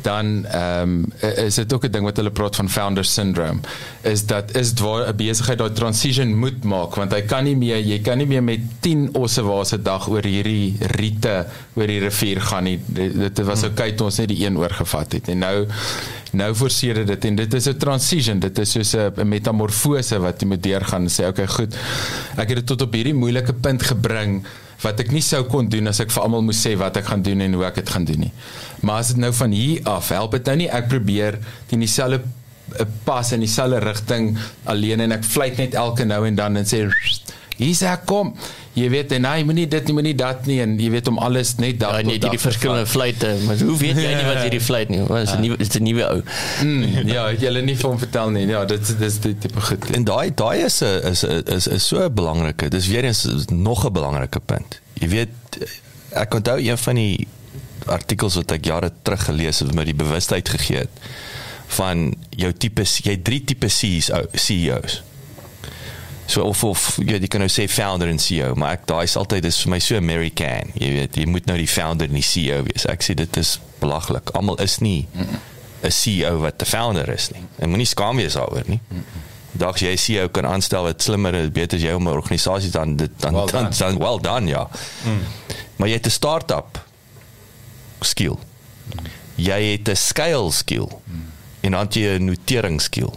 dan 0.04 0.46
ehm 0.46 1.04
um, 1.22 1.32
is 1.46 1.54
dit 1.54 1.72
ook 1.72 1.84
'n 1.84 1.90
ding 1.90 2.04
wat 2.04 2.16
hulle 2.16 2.30
praat 2.30 2.56
van 2.56 2.68
founder 2.68 3.04
syndrome 3.04 3.60
is 4.02 4.26
dat 4.26 4.54
is 4.56 4.72
waar 4.80 5.08
'n 5.08 5.16
besigheid 5.16 5.58
daai 5.58 5.72
transition 5.72 6.36
moet 6.38 6.64
maak 6.64 6.94
want 7.00 7.12
hy 7.12 7.22
kan 7.22 7.44
nie 7.44 7.56
meer 7.56 7.80
jy 7.80 8.00
kan 8.00 8.18
nie 8.18 8.26
meer 8.26 8.42
met 8.42 8.60
10 8.80 9.08
osse 9.12 9.42
waar 9.42 9.66
se 9.66 9.78
dag 9.82 10.08
oor 10.08 10.24
hierdie 10.24 10.76
riete 10.96 11.46
oor 11.74 11.90
die 11.90 12.00
rivier 12.02 12.40
gaan 12.40 12.68
nie. 12.68 12.78
Dit 12.86 13.40
was 13.46 13.64
hmm. 13.64 13.72
okay 13.72 13.94
toe 13.96 14.08
ons 14.10 14.20
net 14.22 14.30
die 14.30 14.40
een 14.44 14.58
oorgevat 14.60 15.18
het. 15.18 15.30
En 15.32 15.42
nou 15.44 15.56
nou 16.34 16.50
forceer 16.58 17.04
dit 17.06 17.24
en 17.30 17.36
dit 17.38 17.54
is 17.54 17.68
'n 17.68 17.78
transition. 17.78 18.38
Dit 18.40 18.58
is 18.58 18.70
soos 18.70 18.94
'n 18.94 19.28
metamorfose 19.28 20.18
wat 20.18 20.40
jy 20.40 20.48
moet 20.48 20.62
deurgaan 20.62 21.02
en 21.02 21.10
sê 21.10 21.26
okay 21.28 21.46
goed. 21.46 21.74
Ek 22.36 22.48
het 22.48 22.56
dit 22.56 22.66
tot 22.66 22.82
op 22.82 22.92
hierdie 22.92 23.14
moeilike 23.14 23.52
punt 23.52 23.82
gebring 23.82 24.44
wat 24.84 25.00
ek 25.02 25.12
nie 25.14 25.22
sou 25.24 25.42
kon 25.50 25.68
doen 25.70 25.90
as 25.90 26.00
ek 26.04 26.12
vir 26.14 26.24
almal 26.24 26.44
moes 26.44 26.60
sê 26.60 26.74
wat 26.80 26.98
ek 27.00 27.08
gaan 27.10 27.24
doen 27.24 27.44
en 27.44 27.56
hoe 27.58 27.66
ek 27.68 27.80
dit 27.82 27.92
gaan 27.96 28.06
doen 28.08 28.26
nie. 28.26 28.32
Maar 28.84 29.04
as 29.04 29.12
dit 29.14 29.20
nou 29.22 29.32
van 29.34 29.56
hier 29.56 29.84
af 29.96 30.10
help 30.14 30.36
dit 30.36 30.50
nou 30.50 30.56
nie 30.62 30.70
ek 30.80 30.90
probeer 30.92 31.40
teen 31.70 31.84
dieselfde 31.84 32.20
eh, 32.78 32.88
pas 33.06 33.32
in 33.36 33.44
dieselfde 33.44 33.80
rigting 33.84 34.34
alleen 34.70 35.04
en 35.06 35.16
ek 35.18 35.26
fluit 35.28 35.58
net 35.60 35.76
elke 35.80 36.06
nou 36.08 36.22
en 36.28 36.38
dan 36.38 36.60
en 36.60 36.68
sê 36.68 36.84
hier's 37.56 37.82
ek 37.86 38.04
kom. 38.08 38.32
Jy 38.74 38.88
weet 38.90 39.12
en 39.14 39.26
hy 39.28 39.44
moenie 39.46 39.66
dit 39.70 39.86
nie 39.86 39.94
moenie 39.94 40.14
dat 40.18 40.46
nie 40.50 40.56
en 40.64 40.72
jy 40.80 40.88
weet 40.90 41.08
om 41.10 41.20
alles 41.22 41.52
net 41.62 41.78
daar 41.78 42.00
ja, 42.00 42.06
net 42.08 42.24
die 42.26 42.40
verskillende 42.42 42.88
fluitte 42.90 43.30
maar 43.44 43.60
hoe 43.62 43.76
weet 43.78 44.00
jy 44.02 44.14
nie 44.16 44.26
wat 44.26 44.40
hierdie 44.42 44.62
fluit 44.64 44.90
nie 44.90 44.98
wat 45.06 45.28
is 45.28 45.34
'n 45.36 45.44
nuwe 45.44 45.58
is 45.62 45.70
'n 45.78 45.86
nuwe 45.86 46.08
ou? 46.08 46.22
Mm, 46.64 47.06
ja 47.06 47.28
jy 47.30 47.46
hulle 47.46 47.62
nie 47.62 47.76
hom 47.82 47.98
vertel 47.98 48.30
nie. 48.34 48.46
Ja 48.50 48.64
dit 48.64 48.98
dis 48.98 49.20
die 49.20 49.36
tipe 49.38 49.60
goed. 49.60 49.90
En 49.94 50.04
daai 50.04 50.34
daai 50.34 50.64
is 50.66 50.82
'n 50.82 51.06
is 51.12 51.22
is 51.22 51.66
is 51.66 51.86
so 51.86 52.02
'n 52.02 52.14
belangrike. 52.14 52.68
Dis 52.68 52.88
weer 52.88 53.04
eens 53.04 53.28
nog 53.48 53.86
'n 53.86 53.92
belangrike 53.92 54.40
punt. 54.40 54.80
Jy 54.98 55.08
weet 55.08 55.62
ek 56.10 56.34
onthou 56.34 56.58
een 56.58 56.78
van 56.78 56.94
die 56.94 57.28
artikels 57.86 58.34
wat 58.34 58.50
ek 58.50 58.64
jare 58.64 58.92
terug 59.02 59.24
gelees 59.24 59.58
het 59.58 59.74
met 59.74 59.86
die 59.86 59.94
bewustheid 59.94 60.48
gegee 60.48 60.76
het 60.76 61.02
van 61.76 62.14
jou 62.30 62.52
tipe 62.52 62.82
jy 62.82 63.16
drie 63.22 63.44
tipe 63.44 63.68
CEOs 63.68 64.28
CEOs 64.32 65.02
So 66.26 66.42
of 66.42 66.64
of 66.64 66.84
jy, 67.04 67.18
jy 67.20 67.28
kan 67.28 67.42
nou 67.44 67.50
sê 67.52 67.66
founder 67.68 68.08
en 68.08 68.18
CEO, 68.22 68.54
maar 68.56 68.78
ek 68.78 68.86
daai 68.88 69.04
is 69.04 69.16
altyd 69.20 69.44
is 69.44 69.58
vir 69.64 69.74
my 69.74 69.80
so 69.84 69.98
American. 70.00 70.72
Jy 70.80 70.90
weet, 70.96 71.18
jy 71.20 71.26
moet 71.28 71.50
nou 71.50 71.56
die 71.60 71.68
founder 71.68 72.08
en 72.08 72.16
die 72.16 72.24
CEO 72.24 72.62
wees. 72.68 72.86
Ek 72.88 73.04
sê 73.04 73.16
dit 73.18 73.40
is 73.40 73.58
belaglik. 73.82 74.32
Almal 74.38 74.56
is 74.64 74.78
nie 74.80 75.06
'n 75.84 75.90
CEO 75.92 76.38
wat 76.40 76.62
'n 76.62 76.64
founder 76.66 77.08
is 77.08 77.30
nie. 77.30 77.44
En 77.58 77.68
moenie 77.68 77.86
skaam 77.86 78.16
wees 78.16 78.34
daaroor 78.34 78.64
nie. 78.66 78.80
Dalk 79.52 79.78
jy 79.78 79.96
CEO 79.96 80.28
kan 80.28 80.46
aanstel 80.46 80.82
wat 80.82 81.02
slimmer 81.02 81.34
en 81.34 81.52
beter 81.52 81.78
as 81.78 81.84
jy 81.84 81.92
om 81.92 82.08
'n 82.08 82.16
organisasie 82.16 82.70
dan 82.70 82.96
dit 82.96 83.10
dan 83.20 83.34
well 83.34 83.46
dan, 83.46 83.70
dan 83.78 83.98
well 83.98 84.18
done 84.18 84.48
ja. 84.48 84.68
Mm. 85.04 85.20
Maar 85.76 85.88
jy 85.88 85.94
het 85.94 86.06
'n 86.06 86.10
start-up 86.10 86.80
skill. 88.00 88.38
Mm. 88.88 89.06
Jy 89.34 89.62
het 89.62 89.88
'n 89.88 89.96
scale 89.96 90.52
skill. 90.52 90.88
Mm. 91.04 91.30
En 91.60 91.70
dan 91.70 91.86
jy 91.90 92.18
'n 92.18 92.24
notering 92.24 92.80
skill 92.80 93.12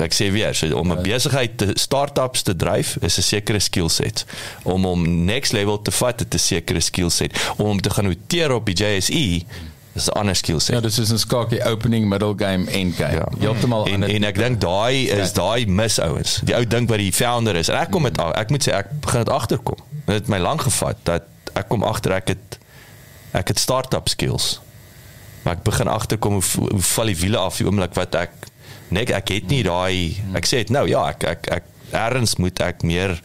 ek 0.00 0.14
sê 0.16 0.30
weer 0.32 0.54
so 0.54 0.66
om 0.76 0.92
'n 0.92 0.96
ja. 0.96 1.02
besigheid 1.02 1.58
te 1.58 1.70
startups 1.74 2.42
te 2.42 2.56
dryf 2.56 2.96
is 3.00 3.18
'n 3.18 3.22
sekere 3.22 3.60
skill 3.60 3.88
set 3.88 4.24
om 4.62 4.86
om 4.86 5.24
next 5.24 5.52
level 5.52 5.82
te 5.82 5.90
vat 5.90 6.18
dit 6.18 6.34
is 6.34 6.42
'n 6.42 6.54
sekere 6.54 6.80
skill 6.80 7.10
set 7.10 7.32
om 7.56 7.66
om 7.66 7.80
te 7.80 7.90
gaan 7.90 8.04
noteer 8.04 8.52
op 8.52 8.66
die 8.66 8.74
JSE 8.74 9.44
is 9.94 10.06
'n 10.06 10.18
ander 10.18 10.36
skill 10.36 10.58
set 10.58 10.74
ja 10.74 10.80
dis 10.80 10.98
is 10.98 11.12
'n 11.12 11.18
skakie 11.18 11.64
opening 11.64 12.08
middle 12.08 12.34
game 12.36 12.70
end 12.70 12.94
game. 12.94 13.12
Ja. 13.12 13.28
heeltemal 13.38 13.86
en, 13.86 14.02
en 14.02 14.24
ek 14.24 14.38
dink 14.38 14.60
daai 14.60 15.10
is 15.10 15.32
daai 15.32 15.66
mis 15.66 15.98
ouens. 15.98 16.40
Die 16.44 16.54
ou 16.56 16.64
dink 16.66 16.88
wat 16.88 16.98
die 16.98 17.12
founder 17.12 17.56
is. 17.56 17.68
En 17.68 17.80
ek 17.80 17.90
kom 17.90 18.02
met 18.02 18.18
ek 18.18 18.50
moet 18.50 18.68
sê 18.68 18.74
ek 18.76 18.92
begin 19.00 19.24
dit 19.24 19.32
agterkom. 19.34 19.78
Dit 20.06 20.14
het 20.14 20.28
my 20.28 20.38
lank 20.38 20.62
gevat 20.66 20.96
dat 21.08 21.22
ek 21.58 21.68
kom 21.68 21.82
agter 21.82 22.12
ek 22.12 22.34
het 22.34 22.58
ek 23.32 23.48
het 23.48 23.58
startup 23.58 24.08
skills. 24.08 24.60
Maar 25.42 25.56
ek 25.56 25.62
begin 25.62 25.88
agterkom 25.88 26.40
hoe, 26.40 26.68
hoe 26.70 26.82
val 26.82 27.10
die 27.10 27.16
wiele 27.16 27.38
af 27.38 27.56
die 27.56 27.66
oomblik 27.66 27.94
wat 27.94 28.14
ek 28.14 28.49
nee 28.90 29.06
ek 29.06 29.28
het 29.34 29.50
nie 29.52 29.62
daai 29.66 30.16
ek 30.38 30.46
sê 30.46 30.64
dit 30.64 30.74
nou 30.74 30.86
ja 30.90 31.08
ek 31.12 31.24
ek 31.24 31.52
ek 31.60 31.64
erns 31.92 32.36
moet 32.38 32.60
ek 32.62 32.82
meer 32.86 33.16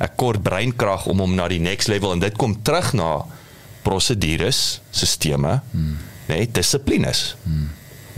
ek 0.00 0.16
kort 0.20 0.42
breinkrag 0.42 1.06
om 1.06 1.20
om 1.20 1.34
na 1.36 1.48
die 1.48 1.60
next 1.60 1.88
level 1.92 2.12
en 2.12 2.22
dit 2.22 2.36
kom 2.40 2.56
terug 2.64 2.92
na 2.96 3.10
prosedures, 3.82 4.80
sisteme, 4.90 5.60
hmm. 5.72 5.96
nee, 6.28 6.48
dissiplines. 6.52 7.34
Hmm. 7.44 7.68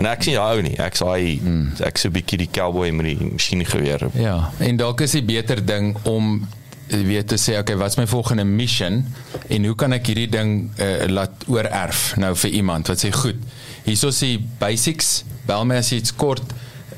En 0.00 0.08
ek 0.10 0.24
sien 0.26 0.38
daai 0.38 0.56
ou 0.58 0.64
nie. 0.64 0.74
Ek's 0.82 1.02
daai 1.04 1.38
Hmm. 1.38 1.70
ek 1.84 1.98
so 1.98 2.08
'n 2.08 2.14
bietjie 2.16 2.38
die 2.38 2.50
cowboy 2.50 2.90
met 2.90 3.06
die 3.06 3.30
masjiengeweer. 3.32 4.08
Ja, 4.14 4.50
en 4.58 4.76
dalk 4.76 5.00
is 5.00 5.12
die 5.12 5.22
beter 5.22 5.64
ding 5.64 5.96
om 6.04 6.48
weet 6.88 7.28
te 7.28 7.36
sê 7.36 7.58
okay, 7.58 7.76
wat's 7.76 7.96
my 7.96 8.06
volgende 8.06 8.44
mission 8.44 9.06
en 9.48 9.64
hoe 9.64 9.74
kan 9.74 9.92
ek 9.92 10.06
hierdie 10.06 10.28
ding 10.28 10.70
uh, 10.78 11.06
laat 11.08 11.44
oorerf 11.46 12.16
nou 12.16 12.34
vir 12.36 12.50
iemand 12.50 12.88
wat 12.88 13.00
sê 13.00 13.12
goed, 13.12 13.38
hierso 13.84 14.08
is 14.08 14.18
die 14.18 14.38
basics, 14.58 15.24
bel 15.46 15.64
my 15.64 15.76
as 15.76 15.90
jy 15.90 16.02
iets 16.02 16.12
kort 16.12 16.42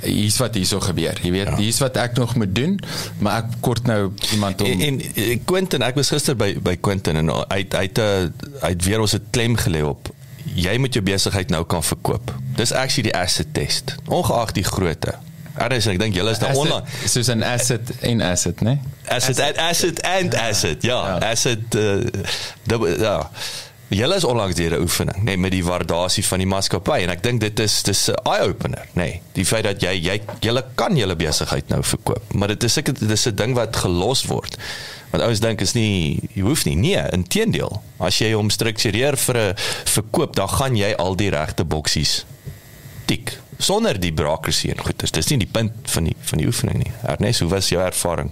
hier's 0.04 0.36
wat 0.38 0.54
hierso 0.54 0.80
gebeur. 0.80 1.18
Jy 1.22 1.30
weet, 1.30 1.48
ja. 1.48 1.56
hier's 1.56 1.78
wat 1.78 1.96
ek 1.96 2.16
nog 2.16 2.34
moet 2.40 2.54
doen, 2.54 2.78
maar 3.18 3.42
ek 3.42 3.56
kort 3.60 3.86
nou 3.86 4.12
iemand 4.32 4.60
om 4.60 4.66
En, 4.66 4.80
en 4.80 5.00
eh, 5.14 5.38
Quentin, 5.44 5.82
ek 5.82 5.94
was 5.94 6.10
gister 6.14 6.36
by 6.36 6.54
by 6.62 6.76
Quentin 6.80 7.16
en 7.16 7.28
hy 7.28 7.64
hy 7.68 7.82
het 7.88 7.98
'n 7.98 8.32
hy 8.62 8.68
het 8.74 8.84
weer 8.84 9.00
ons 9.00 9.14
'n 9.14 9.26
klem 9.30 9.56
gelê 9.56 9.82
op 9.82 10.08
jy 10.54 10.76
moet 10.78 10.92
jou 10.94 11.02
besigheid 11.04 11.50
nou 11.50 11.64
kan 11.64 11.82
verkoop. 11.82 12.34
Dis 12.56 12.72
actually 12.72 13.10
die 13.10 13.16
asset 13.18 13.46
test, 13.54 13.94
ongeag 14.06 14.52
die 14.52 14.64
grootte. 14.64 15.14
Anders 15.56 15.86
ek 15.86 15.98
dink 15.98 16.14
julle 16.14 16.30
is 16.30 16.38
daar 16.38 16.50
asset, 16.50 16.62
online. 16.72 16.86
soos 17.06 17.28
'n 17.28 17.42
asset 17.42 17.90
en 18.00 18.20
asset, 18.20 18.60
né? 18.60 18.78
Asset 19.06 19.38
asset, 19.40 19.56
asset 19.58 20.02
and 20.02 20.34
asset. 20.34 20.82
Ja, 20.82 20.98
Ja. 21.06 21.30
asset 21.30 21.74
uh, 21.74 22.04
dubbel 22.66 23.00
ja. 23.00 23.30
Julle 23.88 24.16
is 24.16 24.24
onlangs 24.24 24.54
deur 24.54 24.72
'n 24.78 24.80
oefening, 24.82 25.16
nê, 25.18 25.22
nee, 25.24 25.36
met 25.36 25.50
die 25.50 25.64
waardasie 25.64 26.24
van 26.24 26.38
die 26.38 26.46
maatskappy 26.46 27.02
en 27.02 27.10
ek 27.10 27.22
dink 27.22 27.40
dit 27.40 27.58
is 27.60 27.82
dis 27.82 28.08
'n 28.10 28.14
eye 28.24 28.48
opener, 28.48 28.86
nê. 28.92 29.02
Nee, 29.02 29.20
die 29.32 29.44
feit 29.44 29.64
dat 29.64 29.80
jy 29.82 29.92
jy 30.00 30.20
julle 30.40 30.64
kan 30.74 30.96
julle 30.96 31.16
besigheid 31.16 31.68
nou 31.68 31.82
verkoop, 31.82 32.32
maar 32.34 32.48
dit 32.48 32.62
is 32.64 32.72
seker 32.72 32.94
dit 32.94 33.10
is 33.10 33.26
'n 33.26 33.34
ding 33.34 33.54
wat 33.54 33.76
gelos 33.76 34.24
word. 34.24 34.56
Want 35.10 35.22
ouens 35.22 35.40
dink 35.40 35.60
is 35.60 35.72
nie 35.74 36.18
jy 36.34 36.42
hoef 36.42 36.64
nie. 36.64 36.74
Nee, 36.76 37.02
inteendeel. 37.12 37.82
As 38.00 38.18
jy 38.18 38.32
hom 38.32 38.50
struktureer 38.50 39.16
vir 39.16 39.36
'n 39.36 39.54
verkoop, 39.84 40.34
dan 40.34 40.48
gaan 40.48 40.76
jy 40.76 40.92
al 40.98 41.14
die 41.16 41.30
regte 41.30 41.64
boksies 41.64 42.24
tik 43.06 43.38
sonder 43.58 44.00
die 44.00 44.12
bureaucracy 44.12 44.68
en 44.70 44.80
goeders. 44.84 45.10
Dis 45.10 45.28
nie 45.28 45.38
die 45.38 45.46
punt 45.52 45.72
van 45.82 46.04
die 46.04 46.16
van 46.20 46.38
die 46.38 46.46
oefening 46.46 46.76
nie. 46.84 46.92
Ernest, 47.06 47.40
hoe 47.40 47.48
was 47.50 47.68
jou 47.68 47.82
ervaring? 47.84 48.30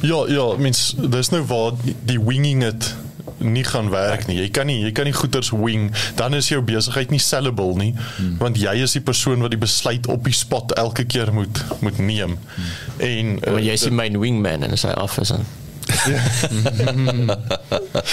Ja, 0.00 0.24
ja, 0.28 0.56
mens 0.56 0.94
dis 0.96 1.28
nou 1.28 1.42
waar 1.42 1.72
die- 2.04 2.20
winging 2.24 2.64
it 2.64 2.94
nie 3.38 3.64
gaan 3.64 3.90
werk 3.90 4.26
nie. 4.26 4.38
Jy 4.42 4.48
kan 4.54 4.68
nie 4.70 4.80
jy 4.82 4.92
kan 4.96 5.08
nie 5.08 5.16
goeders 5.16 5.50
wing, 5.54 5.90
dan 6.16 6.34
is 6.34 6.50
jou 6.52 6.62
besigheid 6.62 7.10
nie 7.14 7.22
sellable 7.22 7.76
nie, 7.78 7.92
hmm. 7.94 8.36
want 8.42 8.58
jy 8.60 8.74
is 8.82 8.96
die 8.98 9.04
persoon 9.04 9.44
wat 9.44 9.54
die 9.54 9.60
besluit 9.60 10.06
op 10.10 10.24
die 10.24 10.36
spot 10.36 10.74
elke 10.80 11.04
keer 11.04 11.32
moet 11.34 11.62
moet 11.84 11.98
neem. 11.98 12.38
Hmm. 12.38 12.74
En 12.98 13.34
Maar 13.38 13.60
uh, 13.60 13.64
jy 13.66 13.78
is 13.78 13.86
die 13.88 13.94
main 13.94 14.18
wingman 14.20 14.66
in 14.66 14.76
sy 14.78 14.92
office 14.98 15.34
en 15.34 15.46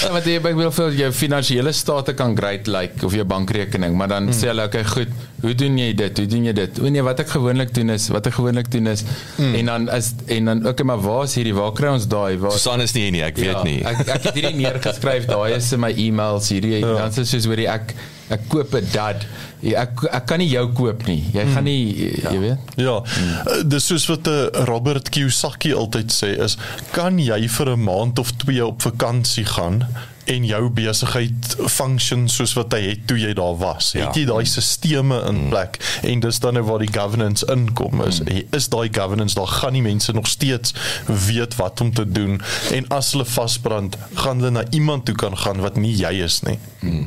Ja, 0.06 0.10
maar 0.12 0.26
jy 0.26 0.38
ek 0.40 0.58
wil 0.58 0.72
vir 0.76 0.96
jou 1.00 1.10
finansiële 1.16 1.72
state 1.76 2.16
kan 2.18 2.36
great 2.38 2.70
lyk 2.70 2.96
like, 2.96 3.06
of 3.08 3.16
jou 3.16 3.26
bankrekening, 3.28 3.96
maar 3.98 4.10
dan 4.12 4.30
mm. 4.30 4.36
sê 4.38 4.50
hulle 4.52 4.66
okay, 4.68 4.84
goed, 4.88 5.12
hoe 5.44 5.54
doen 5.58 5.78
jy 5.80 5.92
dit? 5.98 6.22
Hoe 6.22 6.30
doen 6.32 6.48
jy 6.50 6.54
dit? 6.58 6.82
O 6.82 6.92
nee, 6.92 7.04
wat 7.06 7.22
ek 7.24 7.32
gewoonlik 7.36 7.74
doen 7.76 7.94
is, 7.96 8.08
wat 8.14 8.28
ek 8.30 8.38
gewoonlik 8.40 8.72
doen 8.74 8.92
is 8.92 9.06
mm. 9.06 9.54
en 9.62 9.72
dan 9.72 9.88
is 9.96 10.12
en 10.38 10.52
dan 10.52 10.66
okay, 10.72 10.88
maar 10.88 11.02
waar 11.04 11.24
is 11.28 11.38
hierdie? 11.40 11.56
Waar 11.58 11.74
kry 11.78 11.94
ons 11.96 12.10
daai? 12.12 12.36
Waar 12.42 12.58
Susan 12.58 12.84
is 12.86 12.96
nie 12.98 13.06
hier 13.08 13.16
nie, 13.16 13.24
ek 13.28 13.40
weet 13.42 13.54
ja, 13.54 13.64
nie. 13.68 13.80
Ek 13.86 14.04
ek 14.06 14.30
het 14.30 14.38
hierdie 14.40 14.56
neergeskryf, 14.60 15.30
daai 15.32 15.56
is 15.58 15.72
in 15.76 15.84
my 15.86 15.94
e-mails 16.08 16.52
hierdie 16.54 16.80
ja. 16.80 16.96
dan 17.02 17.16
dit 17.16 17.32
soos 17.32 17.50
hoorie 17.50 17.70
ek 17.72 17.96
ek 18.34 18.48
koop 18.50 18.74
'n 18.74 18.88
dad. 18.94 19.26
Ek 19.74 20.06
ek 20.12 20.26
kan 20.30 20.40
nie 20.40 20.50
jou 20.52 20.66
koop 20.78 21.06
nie. 21.10 21.22
Jy 21.34 21.46
mm. 21.46 21.54
gaan 21.56 21.64
nie 21.66 21.84
ja. 22.22 22.32
jy 22.32 22.40
weet. 22.44 22.74
Ja, 22.78 22.98
hmm. 23.02 23.70
dis 23.70 23.88
soos 23.90 24.08
wat 24.12 24.28
uh, 24.28 24.48
Robert 24.70 25.10
Kiyosaki 25.10 25.74
altyd 25.74 26.14
sê 26.14 26.36
is, 26.46 26.58
kan 26.96 27.18
jy 27.20 27.40
vir 27.58 27.74
'n 27.76 27.88
maand 27.88 28.20
of 28.20 28.36
twee 28.46 28.66
op 28.66 28.82
vakansie 28.86 29.46
gaan 29.46 29.86
en 30.26 30.46
jou 30.46 30.70
besigheid 30.74 31.56
function 31.70 32.26
soos 32.32 32.56
wat 32.58 32.74
hy 32.74 32.82
het 32.88 33.04
toe 33.10 33.18
jy 33.20 33.34
daar 33.38 33.58
was. 33.62 33.92
Ja. 33.94 34.08
Het 34.08 34.22
jy 34.22 34.26
daai 34.30 34.46
sisteme 34.50 35.20
in 35.30 35.44
plek 35.52 35.78
mm. 35.80 36.10
en 36.10 36.24
dis 36.26 36.40
dan 36.42 36.58
nou 36.58 36.64
waar 36.66 36.82
die 36.82 36.92
governance 36.94 37.46
inkom 37.54 38.02
is. 38.06 38.22
Mm. 38.24 38.42
Is 38.58 38.70
daai 38.74 38.90
governance 38.94 39.38
daar 39.38 39.52
gaan 39.60 39.78
die 39.78 39.86
mense 39.86 40.16
nog 40.18 40.28
steeds 40.28 40.74
weet 41.28 41.58
wat 41.62 41.82
om 41.82 41.94
te 41.94 42.08
doen 42.10 42.42
en 42.74 42.90
as 42.96 43.14
hulle 43.14 43.28
vasbrand, 43.30 43.98
gaan 44.18 44.42
hulle 44.42 44.56
na 44.58 44.66
iemand 44.72 45.06
toe 45.06 45.16
kan 45.16 45.38
gaan 45.38 45.62
wat 45.66 45.78
nie 45.78 45.94
jy 45.94 46.16
is 46.26 46.42
nie. 46.48 46.58
Mm. 46.82 47.06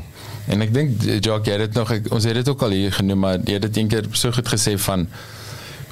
En 0.48 0.64
ek 0.64 0.70
dink 0.72 1.02
Jacques, 1.04 1.48
jy 1.50 1.58
het 1.58 1.66
dit 1.68 1.76
nog 1.76 1.90
ek, 1.92 2.06
ons 2.14 2.24
het 2.24 2.38
dit 2.40 2.48
ook 2.48 2.62
al 2.64 2.76
hier 2.76 2.94
genoem, 2.96 3.20
maar 3.24 3.42
jy 3.44 3.58
het 3.58 3.66
dit 3.68 3.82
eendag 3.82 4.08
so 4.16 4.32
goed 4.32 4.48
gesê 4.48 4.78
van 4.80 5.08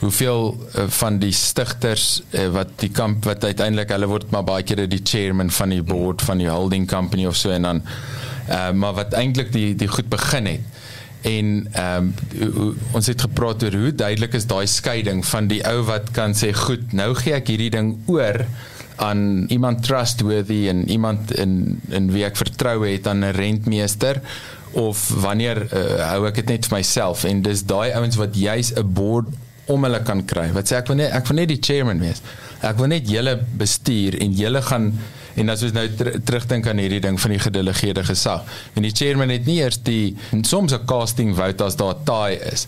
hoeveel 0.01 0.51
uh, 0.53 0.85
van 0.99 1.19
die 1.19 1.33
stigters 1.33 2.21
uh, 2.31 2.49
wat 2.53 2.75
die 2.83 2.91
kamp 2.93 3.25
wat 3.25 3.45
uiteindelik 3.45 3.93
hulle 3.95 4.09
word 4.11 4.29
maar 4.35 4.45
baie 4.45 4.65
keer 4.67 4.83
die 4.91 5.01
chairman 5.01 5.49
van 5.51 5.73
die 5.73 5.81
board 5.81 6.25
van 6.27 6.43
die 6.43 6.51
holding 6.53 6.85
company 6.89 7.25
of 7.27 7.39
so 7.41 7.53
en 7.55 7.65
dan 7.65 7.81
uh, 8.51 8.73
maar 8.77 8.97
wat 8.99 9.17
eintlik 9.17 9.53
die 9.55 9.75
die 9.79 9.89
goed 9.89 10.11
begin 10.13 10.51
het. 10.53 10.73
En 11.27 11.67
ehm 11.73 12.13
um, 12.39 12.77
ons 12.95 13.07
het 13.09 13.21
gepraat 13.25 13.65
oor 13.65 13.75
hoe 13.75 13.95
duidelik 13.95 14.37
is 14.39 14.47
daai 14.47 14.67
skeiding 14.71 15.25
van 15.27 15.49
die 15.51 15.63
ou 15.67 15.81
wat 15.89 16.13
kan 16.15 16.37
sê 16.39 16.53
goed 16.55 16.93
nou 16.95 17.15
gee 17.19 17.35
ek 17.35 17.49
hierdie 17.51 17.73
ding 17.73 17.97
oor 18.07 18.45
aan 18.97 19.47
iemand 19.53 19.83
trustworthy 19.83 20.67
en 20.69 20.89
iemand 20.89 21.35
in 21.35 21.81
in 21.89 22.11
wie 22.13 22.25
ek 22.25 22.37
vertrou 22.37 22.87
het 22.87 23.07
aan 23.07 23.25
'n 23.25 23.37
rentmeester 23.37 24.21
of 24.73 25.09
wanneer 25.21 25.63
uh, 25.73 26.11
hou 26.13 26.27
ek 26.29 26.35
dit 26.35 26.49
net 26.49 26.67
vir 26.67 26.79
myself 26.79 27.25
en 27.25 27.43
dis 27.43 27.65
daai 27.65 27.93
ouens 27.93 28.17
wat 28.17 28.37
juis 28.37 28.73
'n 28.77 28.93
board 28.93 29.29
om 29.67 29.83
hulle 29.83 30.03
kan 30.03 30.25
kry. 30.25 30.53
Wat 30.53 30.69
sê 30.69 30.77
ek 30.81 30.89
wil 30.89 30.97
net 30.97 31.13
ek 31.13 31.27
wil 31.27 31.37
net 31.37 31.49
die 31.49 31.61
chairman 31.61 32.01
wees. 32.01 32.23
Ek 32.63 32.77
wil 32.79 32.87
net 32.93 33.09
julle 33.11 33.39
bestuur 33.59 34.19
en 34.21 34.33
julle 34.33 34.63
gaan 34.63 34.93
en 35.37 35.49
as 35.53 35.63
ons 35.63 35.73
nou 35.77 35.87
ter, 35.99 36.13
terugdink 36.25 36.67
aan 36.67 36.81
hierdie 36.83 37.01
ding 37.05 37.21
van 37.21 37.35
die 37.35 37.43
gedelegeerde 37.43 38.05
gesag. 38.05 38.45
En 38.75 38.83
die 38.87 38.95
chairman 38.95 39.33
het 39.35 39.47
nie 39.47 39.61
eers 39.61 39.79
die 39.83 40.17
soms 40.43 40.73
'n 40.73 40.87
casting 40.87 41.37
vote 41.37 41.65
as 41.65 41.77
daar 41.77 41.97
taai 42.05 42.37
is. 42.53 42.67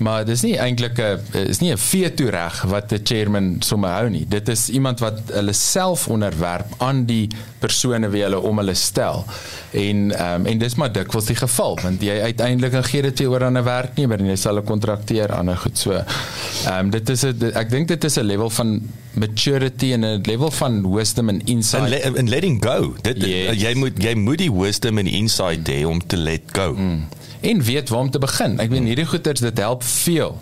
Maar 0.00 0.24
dis 0.24 0.42
nie 0.42 0.56
eintlik 0.56 0.98
'n 0.98 1.20
is 1.48 1.60
nie 1.60 1.72
'n 1.72 1.78
veto 1.78 2.28
reg 2.28 2.62
wat 2.62 2.88
die 2.88 3.00
chairman 3.04 3.56
sommer 3.60 3.90
hou 3.90 4.08
nie. 4.08 4.24
Dit 4.28 4.48
is 4.48 4.68
iemand 4.68 5.00
wat 5.00 5.20
hulle 5.32 5.52
self 5.52 6.08
onderwerp 6.08 6.66
aan 6.78 7.04
die 7.04 7.28
persone 7.58 8.08
wie 8.08 8.22
hulle 8.22 8.40
om 8.40 8.56
hulle 8.56 8.74
stel. 8.74 9.24
En 9.70 10.12
ehm 10.16 10.40
um, 10.40 10.46
en 10.46 10.58
dis 10.58 10.74
maar 10.74 10.92
dikwels 10.92 11.26
die 11.26 11.36
geval 11.36 11.78
want 11.82 12.02
jy 12.02 12.20
uiteindelik 12.20 12.84
gee 12.86 13.02
dit 13.02 13.18
weer 13.18 13.28
oor 13.28 13.44
aan 13.44 13.58
'n 13.58 13.64
werknemer 13.64 14.18
en 14.18 14.26
jy 14.26 14.36
sal 14.36 14.56
'n 14.56 14.64
kontrakteer 14.64 15.32
aan 15.32 15.50
'n 15.50 15.56
goed 15.56 15.78
so. 15.78 15.92
Ehm 15.92 16.78
um, 16.78 16.90
dit 16.90 17.08
is 17.08 17.24
'n 17.24 17.52
ek 17.54 17.70
dink 17.70 17.88
dit 17.88 18.04
is 18.04 18.16
'n 18.16 18.24
level 18.24 18.50
van 18.50 18.80
maturity 19.12 19.92
en 19.92 20.04
'n 20.04 20.20
level 20.22 20.50
van 20.50 20.92
wisdom 20.94 21.28
and 21.28 21.42
insight. 21.44 21.82
En, 21.82 21.88
le 21.88 22.18
en 22.18 22.28
letting 22.28 22.64
go. 22.64 22.94
Dit 23.02 23.16
Yes. 23.22 23.60
jy 23.60 23.74
moet 23.74 24.02
jy 24.02 24.14
moet 24.14 24.38
die 24.38 24.52
wisdom 24.52 24.98
en 24.98 25.06
insight 25.06 25.68
hê 25.68 25.84
om 25.86 26.06
te 26.06 26.16
let 26.16 26.42
go. 26.52 26.74
Mm. 26.74 27.08
en 27.40 27.62
weet 27.62 27.88
waar 27.88 28.00
om 28.00 28.10
te 28.10 28.18
begin. 28.18 28.58
Ek 28.60 28.70
weet 28.70 28.84
hierdie 28.84 29.06
goeters 29.08 29.40
dit 29.40 29.58
help 29.58 29.82
veel. 29.82 30.38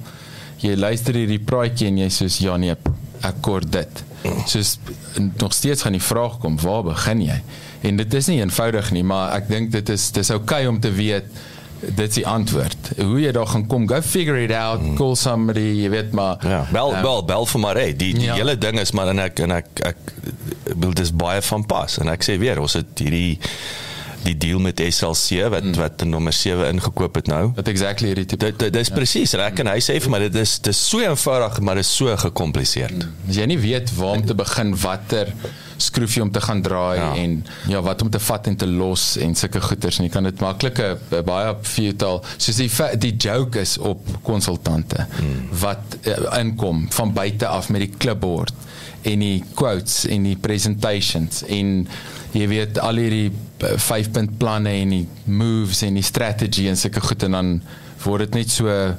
Jy 0.58 0.74
luister 0.76 1.14
hierdie 1.14 1.38
praatjie 1.38 1.86
en 1.86 1.98
jy 1.98 2.08
soos 2.08 2.38
ja 2.42 2.56
nee, 2.56 2.74
ek 3.20 3.34
kort 3.40 3.72
dit. 3.72 4.02
Soos 4.50 4.78
nog 5.38 5.54
steeds 5.54 5.82
gaan 5.82 5.94
die 5.94 6.02
vraag 6.02 6.38
kom, 6.42 6.58
waar 6.60 6.82
begin 6.82 7.22
jy? 7.22 7.38
En 7.86 7.96
dit 7.96 8.14
is 8.14 8.26
nie 8.26 8.40
eenvoudig 8.40 8.90
nie, 8.90 9.04
maar 9.06 9.36
ek 9.36 9.46
dink 9.48 9.70
dit 9.70 9.88
is 9.94 10.08
dis 10.10 10.30
oukei 10.34 10.64
okay 10.64 10.66
om 10.66 10.80
te 10.82 10.90
weet 10.90 11.30
dit 11.80 12.08
is 12.08 12.14
die 12.14 12.26
antwoord. 12.26 12.90
Hoe 12.96 13.20
jy 13.20 13.32
daar 13.32 13.46
gaan 13.46 13.66
kom, 13.66 13.88
go 13.88 14.00
figure 14.02 14.42
it 14.42 14.52
out, 14.52 14.80
mm. 14.82 14.96
call 14.96 15.14
somebody, 15.16 15.66
jy 15.82 15.90
weet 15.90 16.12
maar. 16.12 16.38
Ja, 16.42 16.64
bel 16.72 16.92
ehm, 16.94 17.02
bel 17.02 17.24
bel 17.24 17.46
vir 17.46 17.60
maar 17.60 17.74
hey, 17.80 17.92
die 17.96 18.12
die 18.14 18.24
Ja. 18.30 18.34
hele 18.34 18.58
ding 18.58 18.80
is 18.80 18.92
maar 18.92 19.08
en 19.08 19.18
ek 19.18 19.38
en 19.46 19.50
ek 19.50 19.66
ek 19.92 19.96
wil 20.76 20.92
dis 20.92 21.12
baie 21.14 21.42
van 21.42 21.64
pas 21.66 21.98
en 21.98 22.08
ek 22.08 22.22
sê 22.26 22.38
weer 22.38 22.60
ons 22.60 22.72
het 22.72 22.98
hierdie 22.98 23.38
die 24.24 24.36
deal 24.36 24.58
met 24.62 24.80
SLC 24.80 25.44
wat 25.52 25.64
mm. 25.64 25.76
wat 25.78 26.04
nommer 26.04 26.32
7 26.32 26.68
ingekoop 26.72 27.20
het 27.20 27.30
nou. 27.30 27.52
Wat 27.56 27.68
exactly 27.68 28.12
hierdie 28.12 28.26
tipe. 28.26 28.50
Dit 28.50 28.58
dit 28.58 28.80
is 28.82 28.90
ja. 28.90 28.98
presies 28.98 29.34
ek 29.38 29.62
en 29.62 29.72
hy 29.72 29.78
sê 29.84 29.98
vir 30.02 30.12
my 30.12 30.22
dit 30.26 30.40
is 30.42 30.58
dis 30.64 30.82
so 30.90 31.04
eenvoudig 31.04 31.60
maar 31.60 31.80
dit 31.80 31.86
is 31.86 31.94
so 31.94 32.16
gekompliseerd. 32.26 32.98
Mm. 32.98 33.30
As 33.30 33.40
jy 33.40 33.48
nie 33.54 33.60
weet 33.62 33.94
waar 33.96 34.18
om 34.18 34.26
te 34.26 34.36
begin, 34.38 34.74
watter 34.82 35.32
skroefie 35.78 36.22
om 36.22 36.30
te 36.34 36.40
gaan 36.40 36.62
draai 36.62 36.98
Ja. 36.98 37.14
en 37.14 37.46
ja, 37.68 37.80
wat 37.82 38.02
om 38.02 38.10
te 38.10 38.18
vat 38.18 38.46
en 38.46 38.56
te 38.56 38.66
los 38.66 39.16
en 39.16 39.34
sulke 39.34 39.60
goeters 39.60 39.98
en 39.98 40.04
jy 40.04 40.10
kan 40.10 40.26
dit 40.26 40.40
maklik 40.40 40.78
'n 40.78 41.24
baie 41.24 41.54
futile 41.62 42.20
soos 42.36 42.56
die 42.56 42.70
die 42.98 43.16
joke 43.16 43.60
is 43.60 43.78
op 43.78 44.00
konsultante 44.22 45.06
hmm. 45.18 45.48
wat 45.60 45.98
uh, 46.02 46.38
inkom 46.38 46.86
van 46.90 47.12
buite 47.12 47.46
af 47.46 47.68
met 47.68 47.80
die 47.80 47.94
clipboard 47.98 48.54
en 49.02 49.18
die 49.18 49.44
quotes 49.54 50.06
en 50.06 50.22
die 50.22 50.36
presentations 50.36 51.44
en 51.46 51.88
jy 52.32 52.48
weet 52.48 52.78
al 52.78 53.00
hierdie 53.00 53.30
5 53.58 54.10
punt 54.14 54.38
planne 54.38 54.72
en 54.82 54.90
die 54.94 55.06
moves 55.24 55.82
en 55.82 55.94
die 55.98 56.06
strategy 56.06 56.68
en 56.68 56.76
sulke 56.76 57.00
goed 57.00 57.22
en 57.26 57.38
dan 57.38 57.54
word 58.04 58.28
dit 58.28 58.42
net 58.42 58.50
so 58.50 58.68
'n 58.68 58.96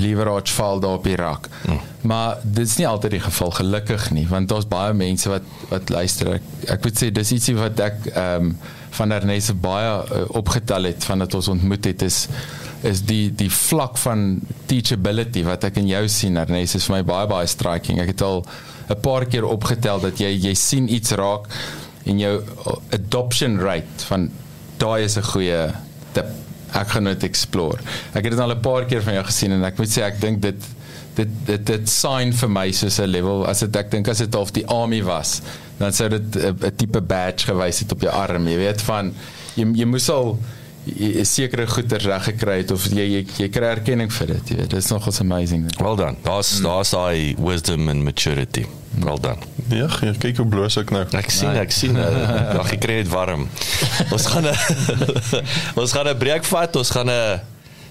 leverage 0.00 0.52
val 0.52 0.80
daar 0.80 0.98
op 0.98 1.04
die 1.04 1.16
rak. 1.16 1.48
Mm. 1.66 1.80
Maar 2.00 2.38
dit 2.42 2.66
is 2.66 2.76
nie 2.76 2.86
altyd 2.88 3.10
die 3.10 3.20
geval 3.20 3.50
gelukkig 3.50 4.10
nie, 4.10 4.26
want 4.28 4.48
daar's 4.48 4.68
baie 4.68 4.92
mense 4.92 5.28
wat 5.28 5.42
wat 5.68 5.88
luister. 5.88 6.32
Ek, 6.38 6.42
ek 6.68 6.84
moet 6.84 7.02
sê 7.02 7.10
dis 7.12 7.32
ietsie 7.32 7.56
wat 7.56 7.80
ek 7.80 8.06
ehm 8.14 8.48
um, 8.50 8.56
van 8.94 9.10
Ernest 9.10 9.60
baie 9.60 9.90
uh, 9.90 10.20
opgetel 10.38 10.86
het 10.86 11.04
van 11.04 11.18
dat 11.18 11.34
ons 11.34 11.48
ontmoet 11.48 11.84
het 11.84 12.02
is 12.02 12.28
is 12.86 13.00
die 13.02 13.32
die 13.34 13.50
vlak 13.50 13.96
van 13.98 14.40
teachability 14.70 15.42
wat 15.42 15.64
ek 15.64 15.80
in 15.82 15.88
jou 15.88 16.04
sien 16.08 16.36
Ernest 16.36 16.78
is 16.78 16.86
vir 16.86 16.96
my 16.96 17.02
baie 17.02 17.26
baie 17.26 17.46
striking. 17.50 17.98
Ek 18.00 18.12
het 18.14 18.22
al 18.22 18.44
'n 18.88 19.00
paar 19.00 19.26
keer 19.26 19.44
opgetel 19.44 20.00
dat 20.00 20.20
jy 20.20 20.30
jy 20.30 20.54
sien 20.54 20.88
iets 20.92 21.10
raak 21.10 21.48
en 22.04 22.18
jou 22.18 22.42
adoption 22.92 23.58
rate 23.60 24.08
van 24.08 24.30
daai 24.78 25.04
is 25.04 25.16
'n 25.16 25.22
goeie 25.22 25.72
tip 26.12 26.26
ek 26.74 26.88
gaan 26.88 27.04
dit 27.04 27.22
explore. 27.22 27.78
Ek 28.12 28.24
het 28.24 28.32
dit 28.34 28.40
al 28.40 28.50
'n 28.50 28.60
paar 28.60 28.84
keer 28.84 29.02
van 29.02 29.14
jou 29.14 29.24
gesien 29.24 29.52
en 29.52 29.64
ek 29.64 29.78
moet 29.78 29.88
sê 29.88 30.02
ek 30.02 30.20
dink 30.20 30.40
dit 30.42 30.60
dit 31.14 31.28
dit 31.46 31.66
dit 31.66 31.88
sign 31.88 32.32
vir 32.32 32.50
my 32.50 32.70
soos 32.72 32.98
'n 32.98 33.06
level 33.10 33.46
as 33.46 33.60
dit 33.60 33.76
ek 33.76 33.90
dink 33.90 34.08
as 34.08 34.18
dit 34.18 34.34
of 34.34 34.52
die 34.52 34.66
army 34.66 35.02
was 35.02 35.40
dan 35.78 35.92
sou 35.92 36.08
dit 36.08 36.36
'n 36.36 36.76
tipe 36.76 37.00
badge 37.00 37.46
gewys 37.46 37.78
het 37.78 37.92
op 37.92 38.00
jou 38.00 38.12
arm 38.12 38.48
jy 38.48 38.56
weet 38.56 38.82
van 38.82 39.14
jy 39.54 39.64
jy 39.74 39.84
moes 39.84 40.08
al 40.10 40.38
sekere 41.24 41.66
goeder 41.66 42.02
reg 42.04 42.24
gekry 42.28 42.58
het 42.60 42.70
of 42.74 42.84
jy 42.92 43.04
jy, 43.08 43.20
jy 43.40 43.48
kry 43.52 43.70
erkenning 43.72 44.10
vir 44.12 44.34
dit 44.34 44.50
jy 44.52 44.56
weet. 44.58 44.70
Dit 44.74 44.82
is 44.82 44.90
nogals 44.92 45.20
amazing 45.22 45.64
well 45.80 45.96
done 45.96 46.16
daar's 46.26 46.58
mm. 46.58 46.66
daar's 46.68 46.90
daai 46.92 47.34
wisdom 47.40 47.88
and 47.88 48.04
maturity. 48.04 48.66
Well 49.00 49.20
done 49.20 49.40
ja 49.72 49.88
ja 50.04 50.12
kyk 50.20 50.42
hoe 50.42 50.46
bloos 50.46 50.76
ek 50.80 50.92
nou. 50.92 51.04
Ek 51.16 51.32
sien 51.32 51.56
ek 51.56 51.72
sien. 51.72 51.96
Ag 52.60 52.74
ek 52.76 52.82
kry 52.84 52.98
dit 53.00 53.10
warm. 53.12 53.48
Ons 54.12 54.28
gaan 54.28 54.50
'n 54.50 54.56
ons 55.80 55.96
gaan 55.96 56.10
'n 56.12 56.18
breek 56.20 56.44
vat 56.52 56.76
ons 56.76 56.92
gaan 56.92 57.08
'n 57.08 57.40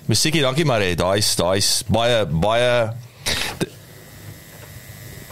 musiekie 0.06 0.44
dankie 0.46 0.68
Marie 0.68 0.94
daai's 1.00 1.34
daai's 1.39 1.82
baie 1.89 2.26
baie 2.28 2.94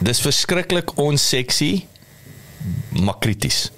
dis 0.01 0.23
verskriklik 0.23 0.97
onseksie 0.97 1.85
maar 2.89 3.19
krities. 3.21 3.69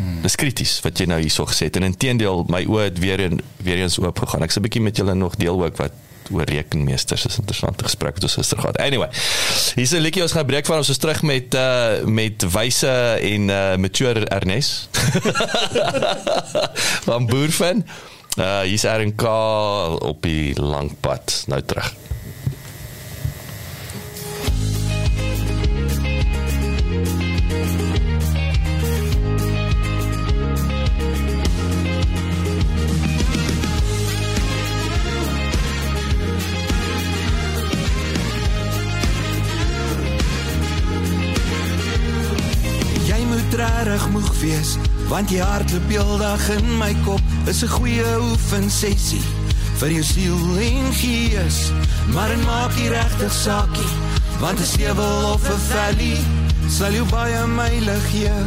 Hmm. 0.00 0.20
Dis 0.24 0.36
krities 0.40 0.78
wat 0.80 1.00
jy 1.00 1.04
nou 1.10 1.18
hierso 1.20 1.44
gesê 1.44 1.68
het 1.68 1.76
en 1.76 1.84
intedeel 1.84 2.46
my 2.48 2.62
oë 2.64 2.86
het 2.88 3.00
weer 3.02 3.20
en 3.26 3.42
weer 3.60 3.82
eens 3.82 3.98
oop 4.00 4.22
gegaan. 4.24 4.46
Ek's 4.46 4.56
'n 4.56 4.64
bietjie 4.64 4.80
met 4.80 4.96
julle 4.96 5.14
nog 5.14 5.36
deel 5.36 5.64
ook 5.64 5.76
wat 5.76 5.92
oor 6.30 6.46
rekenmeesters 6.46 7.26
is 7.26 7.38
interessante 7.38 7.84
gesprek 7.84 8.14
wat 8.14 8.22
ons 8.22 8.34
gister 8.38 8.58
gehad. 8.58 8.78
Anyway, 8.78 9.08
hier's 9.74 9.92
'n 9.92 10.00
liedjie 10.00 10.22
ons 10.22 10.32
gaan 10.32 10.46
breek 10.46 10.66
van 10.66 10.76
ons 10.76 10.88
is 10.88 10.98
terug 10.98 11.22
met 11.22 11.54
uh 11.54 12.00
met 12.04 12.52
wyse 12.52 13.18
en 13.20 13.48
uh 13.48 13.76
mature 13.76 14.24
Ernest. 14.28 14.88
van 17.08 17.26
Boerfin. 17.26 17.86
Uh 18.38 18.60
hier's 18.60 18.82
RNK 18.82 19.22
op 20.00 20.22
die 20.22 20.60
lang 20.60 20.94
pad 21.00 21.44
nou 21.46 21.62
terug. 21.62 21.94
Regtig 43.54 44.08
moeg 44.10 44.32
wees 44.40 44.76
want 45.08 45.30
jy 45.30 45.40
hardloop 45.42 45.88
heeldag 45.90 46.48
in 46.54 46.66
my 46.78 46.94
kop. 47.04 47.22
Is 47.50 47.62
'n 47.62 47.68
goeie 47.68 48.10
oefen 48.30 48.70
sessie 48.70 49.22
vir 49.80 49.90
jou 49.90 50.04
siel 50.04 50.58
en 50.58 50.92
gees. 50.92 51.72
Maar 52.14 52.30
en 52.30 52.44
maak 52.44 52.72
jy 52.78 52.88
regtig 52.88 53.32
saakie 53.32 53.92
want 54.40 54.58
'n 54.60 54.64
stewel 54.64 55.32
of 55.32 55.42
'n 55.48 55.60
valley. 55.70 56.18
Sal 56.68 56.92
jou 56.92 57.06
baie 57.10 57.46
myle 57.46 57.96
gee 58.10 58.38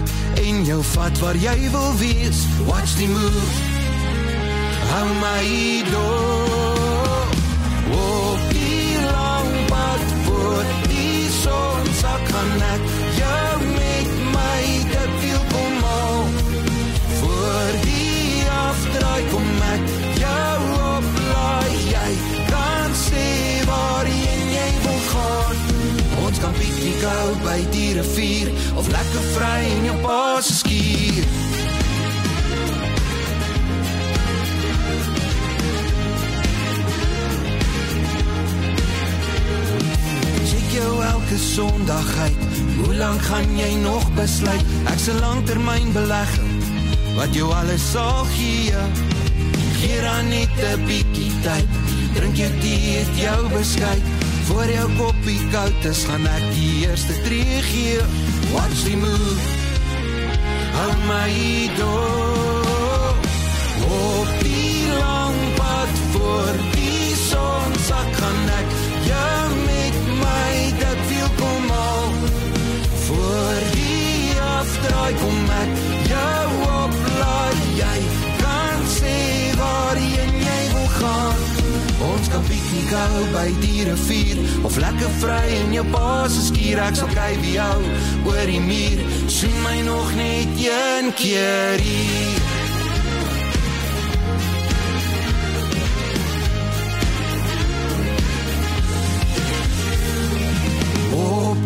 en 0.48 0.66
jou 0.66 0.84
vat 0.84 1.20
waar 1.20 1.36
jy 1.36 1.70
wil 1.72 1.92
wees. 1.98 2.40
Watch 2.66 2.96
the 2.96 3.08
move. 3.08 3.52
Hou 4.92 5.08
my 5.26 5.84
door. 5.92 7.28
Walk 7.92 8.42
die 8.50 8.96
lang 9.12 9.52
pad 9.68 10.04
voor 10.26 10.66
die 10.88 11.28
son 11.42 11.86
sak 12.02 12.24
kan 12.32 12.62
ek 12.74 13.13
draai 19.14 19.26
kom 19.30 19.50
ek 19.74 19.90
jou 20.18 20.62
oplaai 20.90 21.74
jy 21.86 22.14
kan 22.50 22.96
sê 22.98 23.26
waar 23.70 24.08
jy 24.10 24.38
jy 24.54 24.70
wil 24.86 25.02
gaan. 25.12 25.60
Ons 26.26 26.40
kan 26.42 26.54
piknik 26.58 26.98
gou 27.04 27.28
by 27.44 27.60
die 27.76 27.92
rivier 28.00 28.50
of 28.74 28.90
lekker 28.90 29.28
vry 29.36 29.60
in 29.70 29.90
jou 29.92 29.98
pa 30.06 30.42
se 30.42 30.62
skuur 30.64 31.26
jou 40.74 40.94
elke 41.06 41.38
sondag 41.38 42.08
uit. 42.26 42.40
Hoe 42.80 42.96
lang 42.98 43.20
gaan 43.22 43.52
jy 43.54 43.76
nog 43.84 44.08
besluit? 44.18 44.74
Ek 44.90 44.98
se 44.98 45.14
langtermyn 45.22 45.94
belegging 45.94 46.53
wat 47.16 47.34
jou 47.34 47.52
alles 47.54 47.92
sal 47.92 48.26
gee. 48.36 48.74
Gee 49.80 50.02
dan 50.02 50.28
net 50.28 50.56
'n 50.58 50.86
bietjie 50.86 51.32
tyd. 51.42 51.70
Drink 52.14 52.36
jou 52.36 52.52
tee, 52.60 52.98
eet 52.98 53.18
jou 53.18 53.50
beskuit. 53.50 54.06
Voor 54.48 54.66
jou 54.66 54.90
koppie 54.98 55.42
koud 55.52 55.86
is, 55.86 56.04
gaan 56.04 56.26
ek 56.28 56.46
die 56.54 56.88
eerste 56.88 57.16
tree 57.24 57.62
gee. 57.62 58.00
Watch 58.54 58.84
the 58.84 58.96
move. 58.96 59.42
Hou 60.74 60.92
my 61.08 61.70
door. 61.78 63.16
Op 63.88 64.30
die 64.44 64.88
lang 65.00 65.40
pad 65.56 65.94
voor 66.12 66.54
die 66.76 67.16
son 67.30 67.72
sak 67.88 68.10
kan 68.20 68.40
ek 68.60 68.70
jou 69.06 69.44
met 69.66 69.96
my 70.24 70.56
dat 70.80 71.00
wil 71.10 71.30
kom 71.42 71.72
al. 71.72 72.12
Voor 73.06 73.60
die 73.72 74.40
afdraai 74.60 75.14
kom 75.22 75.50
ek 75.62 75.72
jou 76.10 76.44
jy 77.80 78.00
kan 78.42 78.86
sê 78.98 79.18
waar 79.60 79.98
jy 79.98 80.62
wil 80.74 80.90
gaan. 80.98 81.44
Ons 82.12 82.32
kan 82.34 82.44
piknik 82.50 82.92
hou 82.98 83.24
by 83.36 83.48
die 83.64 83.86
rivier 83.90 84.42
of 84.68 84.78
lekker 84.86 85.14
vry 85.22 85.46
in 85.62 85.78
jou 85.78 85.86
pa 85.94 86.28
se 86.32 86.48
skuur 86.50 86.84
ek 86.88 87.00
sal 87.00 87.12
kyk 87.16 87.40
wie 87.46 87.56
jou 87.58 87.80
oor 88.32 88.46
die 88.50 88.64
muur. 88.72 89.06
Sien 89.32 89.56
my 89.64 89.80
nog 89.88 90.16
net 90.20 90.60
een 90.68 91.14
keer 91.20 91.88
hier. 91.88 92.52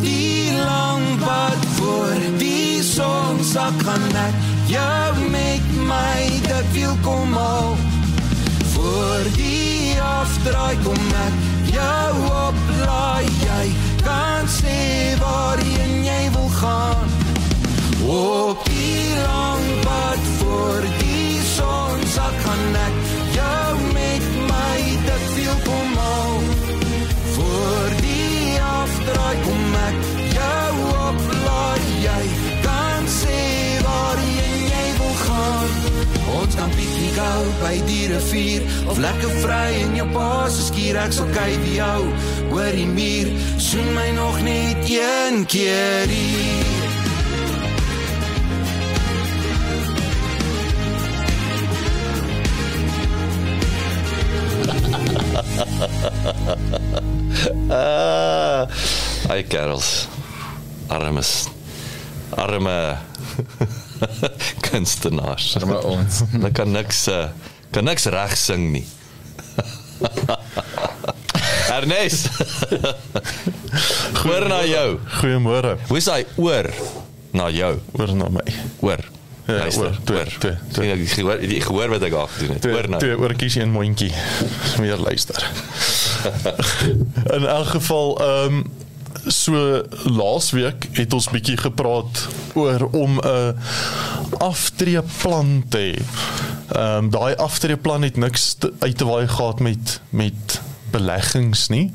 Die 0.02 0.52
lang 0.54 1.20
pad 1.20 1.66
voor 1.76 2.20
die 2.38 2.84
son 2.84 3.44
sak 3.44 3.74
gaan 3.86 4.16
ek 4.26 4.57
jou 4.68 5.30
met 5.30 5.65
my 5.88 6.39
dat 6.48 6.65
wil 6.72 6.95
kom 7.02 7.34
al. 7.34 7.76
Voor 8.73 9.23
die 9.35 10.02
afdraai 10.02 10.77
kom 10.84 11.14
ek 11.26 11.35
jou 11.72 12.14
oplaai. 12.48 13.26
Jy 13.48 13.68
kan 14.03 14.48
sê 14.48 15.15
waar 15.22 15.60
jy, 15.60 16.22
wil 16.35 16.49
gaan. 16.60 17.07
Op 18.07 18.65
die 18.65 19.15
lang 19.23 19.65
pad 19.84 20.22
voor 20.39 20.84
die 20.99 21.39
son 21.56 22.03
sal 22.15 22.34
kan 22.44 22.64
ek 22.85 22.95
jou 23.35 23.72
met 23.94 24.27
my 24.52 24.80
dat 25.07 25.26
wil 25.35 25.57
kom 25.68 25.98
al. 25.98 26.35
Voor 27.35 27.89
die 28.02 28.60
afdraai 28.61 29.38
kom 29.48 29.80
ek 29.88 29.98
jou 30.35 30.73
oplaai. 31.07 31.81
Jy 32.07 32.37
Ons 36.38 36.56
kan 36.60 36.70
piknik 36.76 37.18
hou 37.22 37.44
by 37.62 37.76
die 37.88 38.08
rivier 38.12 38.62
of 38.92 39.00
lekker 39.02 39.32
vry 39.44 39.70
in 39.84 39.96
jou 40.00 40.08
pa 40.14 40.48
se 40.52 40.68
skuur 40.70 41.00
ek 41.06 41.16
sal 41.16 41.30
kyk 41.36 41.60
wie 41.66 41.78
jou 41.80 42.02
oor 42.52 42.74
die 42.76 42.90
muur 42.90 43.28
soen 43.62 43.90
my 43.96 44.10
nog 44.20 44.42
net 44.48 44.90
een 44.92 45.46
keer 45.48 46.08
hier 46.12 46.68
ah, 57.70 58.68
Ai 59.30 59.44
kerels. 59.44 60.08
Armes. 60.88 61.48
Arme. 62.30 62.98
kunstenaars. 64.68 65.57
Maar 65.65 65.84
ons. 65.84 66.22
Hulle 66.34 66.52
kan 66.52 66.72
niks 66.72 67.07
uh, 67.11 67.28
kan 67.76 67.84
niks 67.88 68.06
reg 68.14 68.38
sing 68.38 68.72
nie. 68.72 68.86
Ernest. 71.78 72.30
Goeie 74.22 74.48
na 74.48 74.64
jou. 74.65 74.88
Goeiemôre. 75.19 75.76
Hoe 75.90 75.99
is 75.99 76.07
hy 76.10 76.24
oor 76.40 76.72
na 77.36 77.49
jou? 77.53 77.76
Oor 77.99 78.15
na 78.15 78.32
my. 78.32 78.45
Oor. 78.86 79.03
Ja, 79.48 79.68
oor. 79.80 79.95
Twee, 80.03 80.24
twee, 80.40 80.56
twee. 80.76 80.91
Ek 80.91 81.03
gehoor, 81.11 81.44
ek 81.44 81.68
gehoor 81.69 81.94
wat 81.94 82.03
ek 82.03 82.15
al 82.19 82.28
gedoen 82.34 82.56
het. 82.56 82.64
Twee, 82.65 82.76
oor 82.76 82.90
na. 82.91 82.99
Twee 83.03 83.19
oortjies 83.19 83.60
en 83.64 83.72
mondjie. 83.76 84.11
Meer 84.84 84.99
luister. 84.99 85.44
In 87.36 87.48
elk 87.48 87.76
geval 87.78 88.18
ehm 88.24 88.60
um, 88.60 88.65
so 89.28 89.84
laasweek 90.06 90.88
het 90.98 91.14
ons 91.14 91.30
bietjie 91.30 91.58
gepraat 91.58 92.28
oor 92.54 92.88
om 92.91 93.20
'n 93.20 93.56
aftreeplan 94.38 95.64
te 95.70 95.78
hê. 95.78 95.95
Ehm 96.68 97.04
um, 97.04 97.10
daai 97.10 97.36
aftreeplan 97.36 98.02
het 98.02 98.18
niks 98.18 98.54
te, 98.54 98.74
uit 98.80 98.98
te 98.98 99.06
waai 99.06 99.28
gehad 99.28 99.60
met 99.60 100.02
met 100.10 100.62
beleggings 100.91 101.68
nie. 101.68 101.91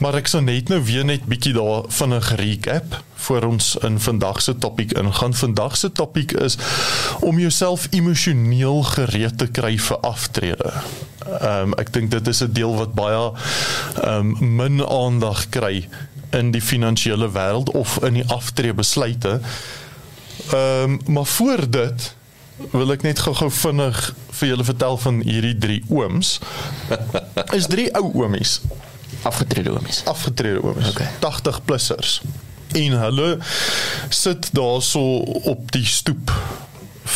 Maar 0.00 0.14
ek 0.14 0.30
sal 0.32 0.40
net 0.40 0.70
nou 0.72 0.80
weer 0.84 1.04
net 1.04 1.26
bietjie 1.28 1.52
daar 1.52 1.84
vinnig 1.92 2.30
recap 2.40 3.02
voor 3.20 3.44
ons 3.44 3.74
in 3.84 3.98
vandag 4.00 4.42
se 4.42 4.56
topik 4.56 4.92
ingaan. 4.92 5.34
Vandag 5.34 5.76
se 5.76 5.92
topik 5.92 6.32
is 6.32 6.56
om 7.20 7.38
jouself 7.38 7.86
emosioneel 7.90 8.82
gereed 8.82 9.38
te 9.38 9.46
kry 9.46 9.76
vir 9.78 9.98
aftrede. 10.00 10.72
Ehm 11.28 11.72
um, 11.72 11.74
ek 11.78 11.92
dink 11.92 12.10
dit 12.10 12.28
is 12.32 12.40
'n 12.42 12.52
deel 12.52 12.74
wat 12.76 12.94
baie 12.94 13.32
ehm 14.02 14.32
um, 14.40 14.54
min 14.56 14.80
aandag 14.86 15.48
kry 15.48 15.88
in 16.36 16.50
die 16.54 16.62
finansiële 16.62 17.30
wêreld 17.34 17.70
of 17.74 17.98
in 18.04 18.14
die 18.20 18.26
aftreebesluite. 18.26 19.40
Ehm 20.52 20.82
um, 20.82 21.00
maar 21.06 21.24
voor 21.26 21.70
dit 21.70 22.14
wil 22.70 22.90
ek 22.92 23.02
net 23.02 23.18
gou-gou 23.24 23.48
vinnig 23.50 24.00
vir 24.36 24.48
julle 24.50 24.64
vertel 24.64 24.98
van 25.00 25.20
hierdie 25.24 25.56
drie 25.58 25.80
ooms. 25.88 26.38
Is 27.56 27.66
drie 27.66 27.88
ou 27.96 28.10
oomies, 28.22 28.60
Afgetrede 29.22 29.70
oomies. 29.72 30.02
afgetrede 30.04 30.62
oomies, 30.62 30.88
Okay. 30.94 31.08
80 31.18 31.64
plussers. 31.64 32.20
En 32.72 32.92
hulle 33.00 33.38
sit 34.08 34.48
daarso 34.52 35.00
op 35.50 35.72
die 35.72 35.84
stoep 35.86 36.32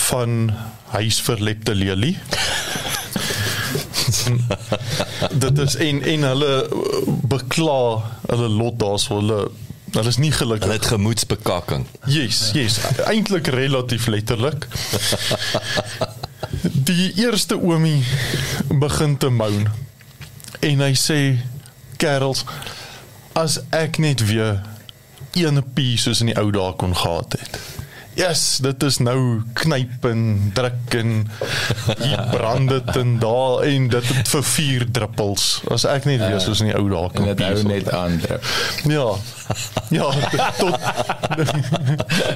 van 0.09 0.51
huis 0.97 1.21
vir 1.21 1.41
Lepte 1.41 1.75
Lelie. 1.75 2.19
Dit 5.45 5.59
is 5.59 5.77
en 5.77 6.03
en 6.03 6.23
hulle 6.23 6.55
bekla 7.29 7.79
hulle 8.27 8.49
lot 8.49 8.79
daarso 8.81 9.21
hulle 9.21 9.39
hulle 9.95 10.11
is 10.11 10.19
nie 10.19 10.33
gelukkig 10.35 10.67
Hulle 10.67 10.81
het 10.81 10.91
gemoedsbekakking. 10.91 11.87
Yes, 12.11 12.51
yes. 12.53 12.79
Eintlik 13.07 13.47
relatief 13.47 14.07
letterlik. 14.07 14.67
Die 16.61 17.13
eerste 17.15 17.59
oomie 17.61 18.03
begin 18.69 19.17
te 19.17 19.31
moan. 19.31 19.69
En 20.61 20.81
hy 20.81 20.93
sê: 20.99 21.21
"Kerels, 21.97 22.45
as 23.33 23.61
ek 23.71 23.99
net 23.99 24.27
weer 24.27 24.63
een 25.35 25.63
pie 25.75 25.99
soos 25.99 26.21
in 26.21 26.33
die 26.33 26.39
ou 26.39 26.51
dae 26.51 26.75
kon 26.81 26.97
gehad 26.97 27.39
het." 27.39 27.74
Yes, 28.15 28.59
dit 28.63 28.83
is 28.87 29.01
nou 29.03 29.43
knyp 29.59 30.05
en 30.07 30.21
druk 30.55 30.95
en 31.01 31.15
hier 31.99 32.21
brand 32.31 32.69
dit 32.71 32.97
en 33.01 33.17
daar 33.19 33.65
en 33.67 33.89
dit 33.91 34.11
het 34.13 34.29
vir 34.31 34.45
vier 34.51 34.85
druppels. 34.95 35.47
As 35.75 35.87
ek 35.91 36.07
net 36.07 36.23
weer 36.23 36.39
soos 36.43 36.63
in 36.63 36.71
die 36.71 36.77
ou 36.79 36.87
dae 36.93 37.09
En 37.09 37.17
kon 37.19 37.27
dit 37.33 37.43
hou 37.43 37.65
net 37.67 37.91
aan 37.91 38.21
druk. 38.23 38.53
Ja. 38.87 39.09
Ja, 39.93 40.07
tot 40.57 40.81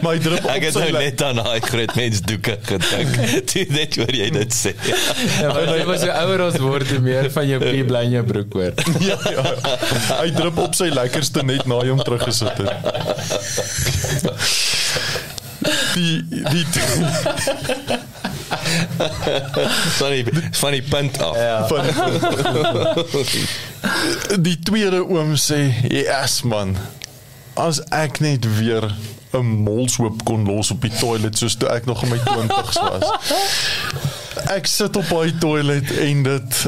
my 0.04 0.18
drup 0.20 0.44
op 0.44 0.50
Ek 0.52 0.66
het 0.66 0.76
nou 0.76 0.90
net 0.92 1.22
aan 1.24 1.38
daai 1.40 1.60
groot 1.64 1.94
mens 1.96 2.20
doeke 2.26 2.58
gedink. 2.68 3.14
Toe 3.52 3.64
net 3.72 3.96
hoor 4.00 4.14
jy 4.18 4.28
dit 4.34 4.52
sê. 4.54 4.74
Ja, 4.82 5.48
maar 5.54 5.70
jy 5.72 5.86
was 5.88 6.02
so 6.04 6.10
ouer 6.12 6.44
ons 6.48 6.58
word 6.62 6.92
hoe 6.92 7.00
meer 7.06 7.30
van 7.32 7.48
jou 7.48 7.60
pie 7.62 7.84
bly 7.88 8.02
in 8.10 8.18
jou 8.18 8.24
broek 8.32 8.58
hoor. 8.60 8.74
Ja, 9.08 9.16
ja. 9.30 9.44
Hy 10.18 10.32
drup 10.34 10.58
op 10.60 10.74
sy 10.76 10.90
lekkerste 10.92 11.44
net 11.46 11.68
na 11.70 11.78
hom 11.86 12.02
teruggesit 12.02 12.58
het. 12.60 12.72
Die 15.94 16.24
die 16.28 16.66
Sorry, 19.98 20.24
van 20.50 20.70
die 20.72 20.82
punt 20.82 21.22
af. 21.22 21.36
Ja. 21.36 21.66
van 21.66 21.84
die 24.42 24.58
tweede 24.58 25.02
oom 25.08 25.34
sê, 25.36 25.74
"Yes 25.88 26.42
man. 26.42 26.76
As 27.54 27.80
ek 27.90 28.20
net 28.20 28.46
weer 28.58 28.94
'n 29.32 29.46
molshoop 29.46 30.24
kon 30.24 30.44
los 30.46 30.70
op 30.70 30.80
die 30.80 30.92
toilet 30.98 31.38
soos 31.38 31.54
toe 31.54 31.68
ek 31.68 31.84
nog 31.86 32.02
in 32.02 32.08
my 32.08 32.18
20's 32.18 32.80
was." 32.80 33.10
Ek 34.46 34.66
sit 34.66 34.96
op 34.96 35.08
daai 35.08 35.38
toilet 35.38 35.90
en 35.98 36.22
dit 36.22 36.66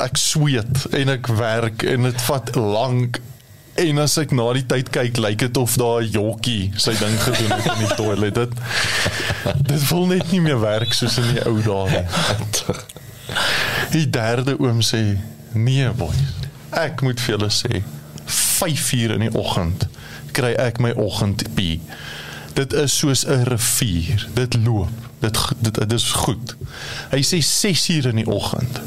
ek 0.00 0.16
sweet 0.16 0.86
en 0.90 1.08
ek 1.08 1.26
werk 1.26 1.82
en 1.82 2.02
dit 2.02 2.22
vat 2.22 2.54
lank 2.54 3.20
en 3.74 3.98
as 3.98 4.18
ek 4.20 4.34
na 4.36 4.52
die 4.52 4.66
tyd 4.68 4.90
kyk 4.92 5.16
lyk 5.16 5.38
dit 5.38 5.56
of 5.56 5.76
daai 5.80 6.08
jokkie 6.12 6.72
sy 6.76 6.92
ding 7.00 7.16
gedoen 7.24 7.54
het 7.56 7.70
in 7.72 7.86
die 7.86 7.94
toilet 8.00 8.34
dit 8.34 8.52
dit 9.70 9.88
wil 9.90 10.06
net 10.06 10.32
nie 10.32 10.42
meer 10.44 10.60
werk 10.60 10.92
soos 10.92 11.18
in 11.22 11.34
die 11.34 11.46
ou 11.48 11.56
dae 11.64 12.02
nie 12.02 12.82
Die 13.92 14.10
derde 14.10 14.56
oom 14.58 14.80
sê: 14.80 15.18
"Nee, 15.52 15.90
boys. 15.96 16.32
Ek 16.70 17.02
moet 17.04 17.20
vir 17.20 17.34
julle 17.34 17.50
sê, 17.52 17.82
5 18.26 18.92
uur 18.92 19.14
in 19.16 19.26
die 19.26 19.34
oggend 19.36 19.86
kry 20.32 20.54
ek 20.56 20.80
my 20.80 20.94
oggendpie. 20.96 21.80
Dit 22.56 22.72
is 22.72 22.96
soos 22.98 23.26
'n 23.26 23.44
rivier. 23.44 24.28
Dit 24.34 24.56
loop. 24.64 25.11
Dit 25.22 25.38
dit 25.62 25.74
dit 25.74 25.92
is 25.92 26.06
goed. 26.18 26.54
Hy 27.12 27.20
sê 27.22 27.38
6 27.46 27.84
uur 27.94 28.08
in 28.10 28.18
die 28.22 28.26
oggend. 28.26 28.80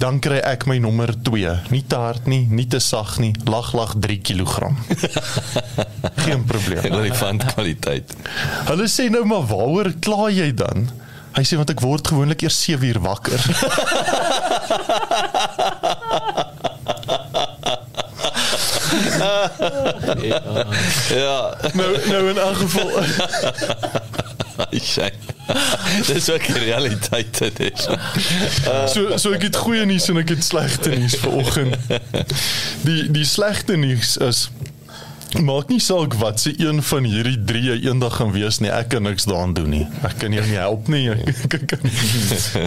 Dan 0.00 0.20
kry 0.24 0.38
ek 0.48 0.64
my 0.70 0.78
nommer 0.80 1.12
2. 1.28 1.52
Nie 1.74 1.82
te 1.88 1.98
hard 2.00 2.26
nie, 2.32 2.46
nie 2.48 2.66
te 2.66 2.80
sag 2.80 3.18
nie. 3.20 3.34
Lag 3.44 3.72
lag 3.76 3.92
3 4.00 4.16
kg. 4.24 4.72
Geen 6.24 6.46
probleem. 6.48 6.80
Relevant 6.86 7.44
kwaliteit. 7.52 8.16
Hulle 8.70 8.88
sê 8.88 9.10
nou 9.12 9.24
maar 9.28 9.44
waaroor 9.52 9.92
kla 10.00 10.30
jy 10.32 10.48
dan? 10.56 10.88
Hy 11.36 11.44
sê 11.48 11.56
want 11.60 11.70
ek 11.72 11.84
word 11.84 12.08
gewoonlik 12.08 12.44
eers 12.44 12.58
7 12.64 12.88
uur 12.88 13.00
wakker. 13.04 13.40
Ja, 21.08 21.56
nou 21.72 22.08
nou 22.08 22.28
in 22.28 22.38
elk 22.38 22.56
geval 22.56 22.90
sy. 24.80 25.10
Dis 26.12 26.30
ook 26.30 26.46
die 26.46 26.58
realiteit 26.58 27.38
dit 27.38 27.60
is. 27.60 27.86
so 28.94 29.16
so 29.16 29.32
ek 29.32 29.48
het 29.48 29.56
goeie 29.56 29.84
nuus 29.88 30.08
en 30.12 30.20
ek 30.22 30.34
het 30.36 30.44
slegte 30.44 30.94
nuus 30.94 31.16
vanoggend. 31.22 31.76
Die 32.86 33.10
die 33.12 33.26
slegte 33.28 33.76
nuus 33.76 34.16
is 34.16 34.48
maak 35.40 35.68
nie 35.72 35.80
saak 35.80 36.14
wat 36.20 36.40
se 36.40 36.52
een 36.60 36.82
van 36.82 37.04
hierdie 37.08 37.38
drie 37.44 37.62
jy 37.62 37.76
eendag 37.88 38.16
gaan 38.18 38.32
wees 38.34 38.58
nie, 38.60 38.70
ek 38.72 38.90
kan 38.92 39.06
niks 39.06 39.24
daaraan 39.28 39.54
doen 39.56 39.70
nie. 39.72 39.84
Ek 40.04 40.18
kan 40.20 40.34
jou 40.36 40.44
nie 40.46 40.58
help 40.58 40.88
nie. 40.92 41.04
Kan 41.52 41.86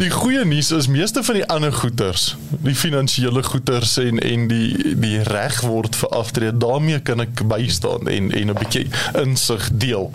Die 0.02 0.10
goeie 0.10 0.46
nuus 0.46 0.72
is 0.76 0.88
meeste 0.92 1.24
van 1.24 1.40
die 1.40 1.46
ander 1.52 1.74
goeters, 1.74 2.36
die 2.66 2.76
finansiële 2.76 3.44
goeters 3.44 3.98
en 4.02 4.20
en 4.20 4.48
die 4.52 4.96
die 5.00 5.22
reg 5.28 5.62
word 5.66 5.96
vir 5.96 6.10
aftrede, 6.18 6.58
daarmee 6.62 7.00
kan 7.06 7.24
ek 7.24 7.46
bystaan 7.50 8.10
en 8.12 8.32
en 8.32 8.52
'n 8.54 8.60
bietjie 8.60 8.88
insig 9.22 9.70
deel. 9.74 10.12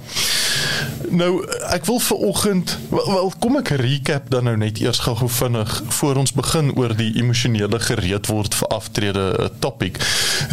Nou 1.11 1.45
ek 1.75 1.87
wil 1.89 1.99
vir 2.01 2.17
oggend 2.17 2.79
wel, 2.91 3.07
wel 3.13 3.33
kom 3.43 3.57
ek 3.61 3.73
recap 3.81 4.31
dan 4.31 4.47
nou 4.47 4.57
net 4.57 4.79
eers 4.83 5.03
gou-gou 5.05 5.29
vinnig 5.31 5.83
voor 5.99 6.21
ons 6.23 6.33
begin 6.33 6.71
oor 6.79 6.95
die 6.97 7.11
emosionele 7.19 7.81
gereed 7.83 8.31
word 8.31 8.55
vir 8.55 8.69
aftrede 8.69 9.27
uh, 9.39 9.49
topic. 9.59 9.99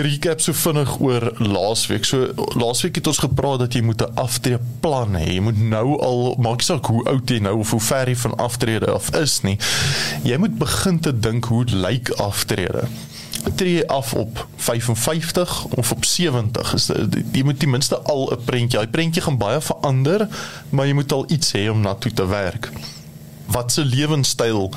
Recap 0.02 0.42
so 0.42 0.54
vinnig 0.58 0.98
oor 1.00 1.30
laasweek. 1.88 2.06
So 2.06 2.34
laasweek 2.60 2.96
het 2.96 3.08
ons 3.08 3.18
gepraat 3.18 3.60
dat 3.60 3.74
jy 3.74 3.82
moet 3.82 4.02
'n 4.02 4.16
aftrede 4.16 4.60
plan 4.80 5.16
hê. 5.16 5.34
Jy 5.34 5.40
moet 5.40 5.58
nou 5.58 6.00
al 6.00 6.36
maak 6.40 6.58
nie 6.58 6.66
saak 6.66 6.86
hoe 6.86 7.04
oud 7.06 7.30
jy 7.30 7.40
nou 7.40 7.60
of 7.60 7.72
hoe 7.72 7.80
ver 7.80 8.08
jy 8.08 8.16
van 8.16 8.36
aftrede 8.36 8.92
af 8.92 9.16
is 9.16 9.42
nie. 9.42 9.58
Jy 10.24 10.38
moet 10.38 10.58
begin 10.58 11.00
te 11.00 11.20
dink 11.20 11.46
hoe 11.46 11.66
lyk 11.66 12.10
aftrede 12.10 12.84
tree 13.56 13.88
af 13.88 14.14
op 14.14 14.48
55 14.56 15.66
of 15.66 15.92
op 15.92 16.06
70 16.06 16.74
is 16.74 16.92
jy 17.32 17.44
moet 17.44 17.60
ten 17.60 17.70
minste 17.70 17.98
al 17.98 18.32
'n 18.32 18.44
prentjie. 18.46 18.80
Daai 18.80 18.88
prentjie 18.88 19.22
gaan 19.22 19.38
baie 19.38 19.62
verander, 19.62 20.28
maar 20.70 20.86
jy 20.86 20.94
moet 20.94 21.12
al 21.12 21.26
iets 21.28 21.52
hê 21.52 21.70
om 21.70 21.82
na 21.82 21.94
toe 21.94 22.14
te 22.14 22.28
werk. 22.28 22.72
Wat 23.46 23.72
se 23.72 23.86
lewenstyl 23.86 24.72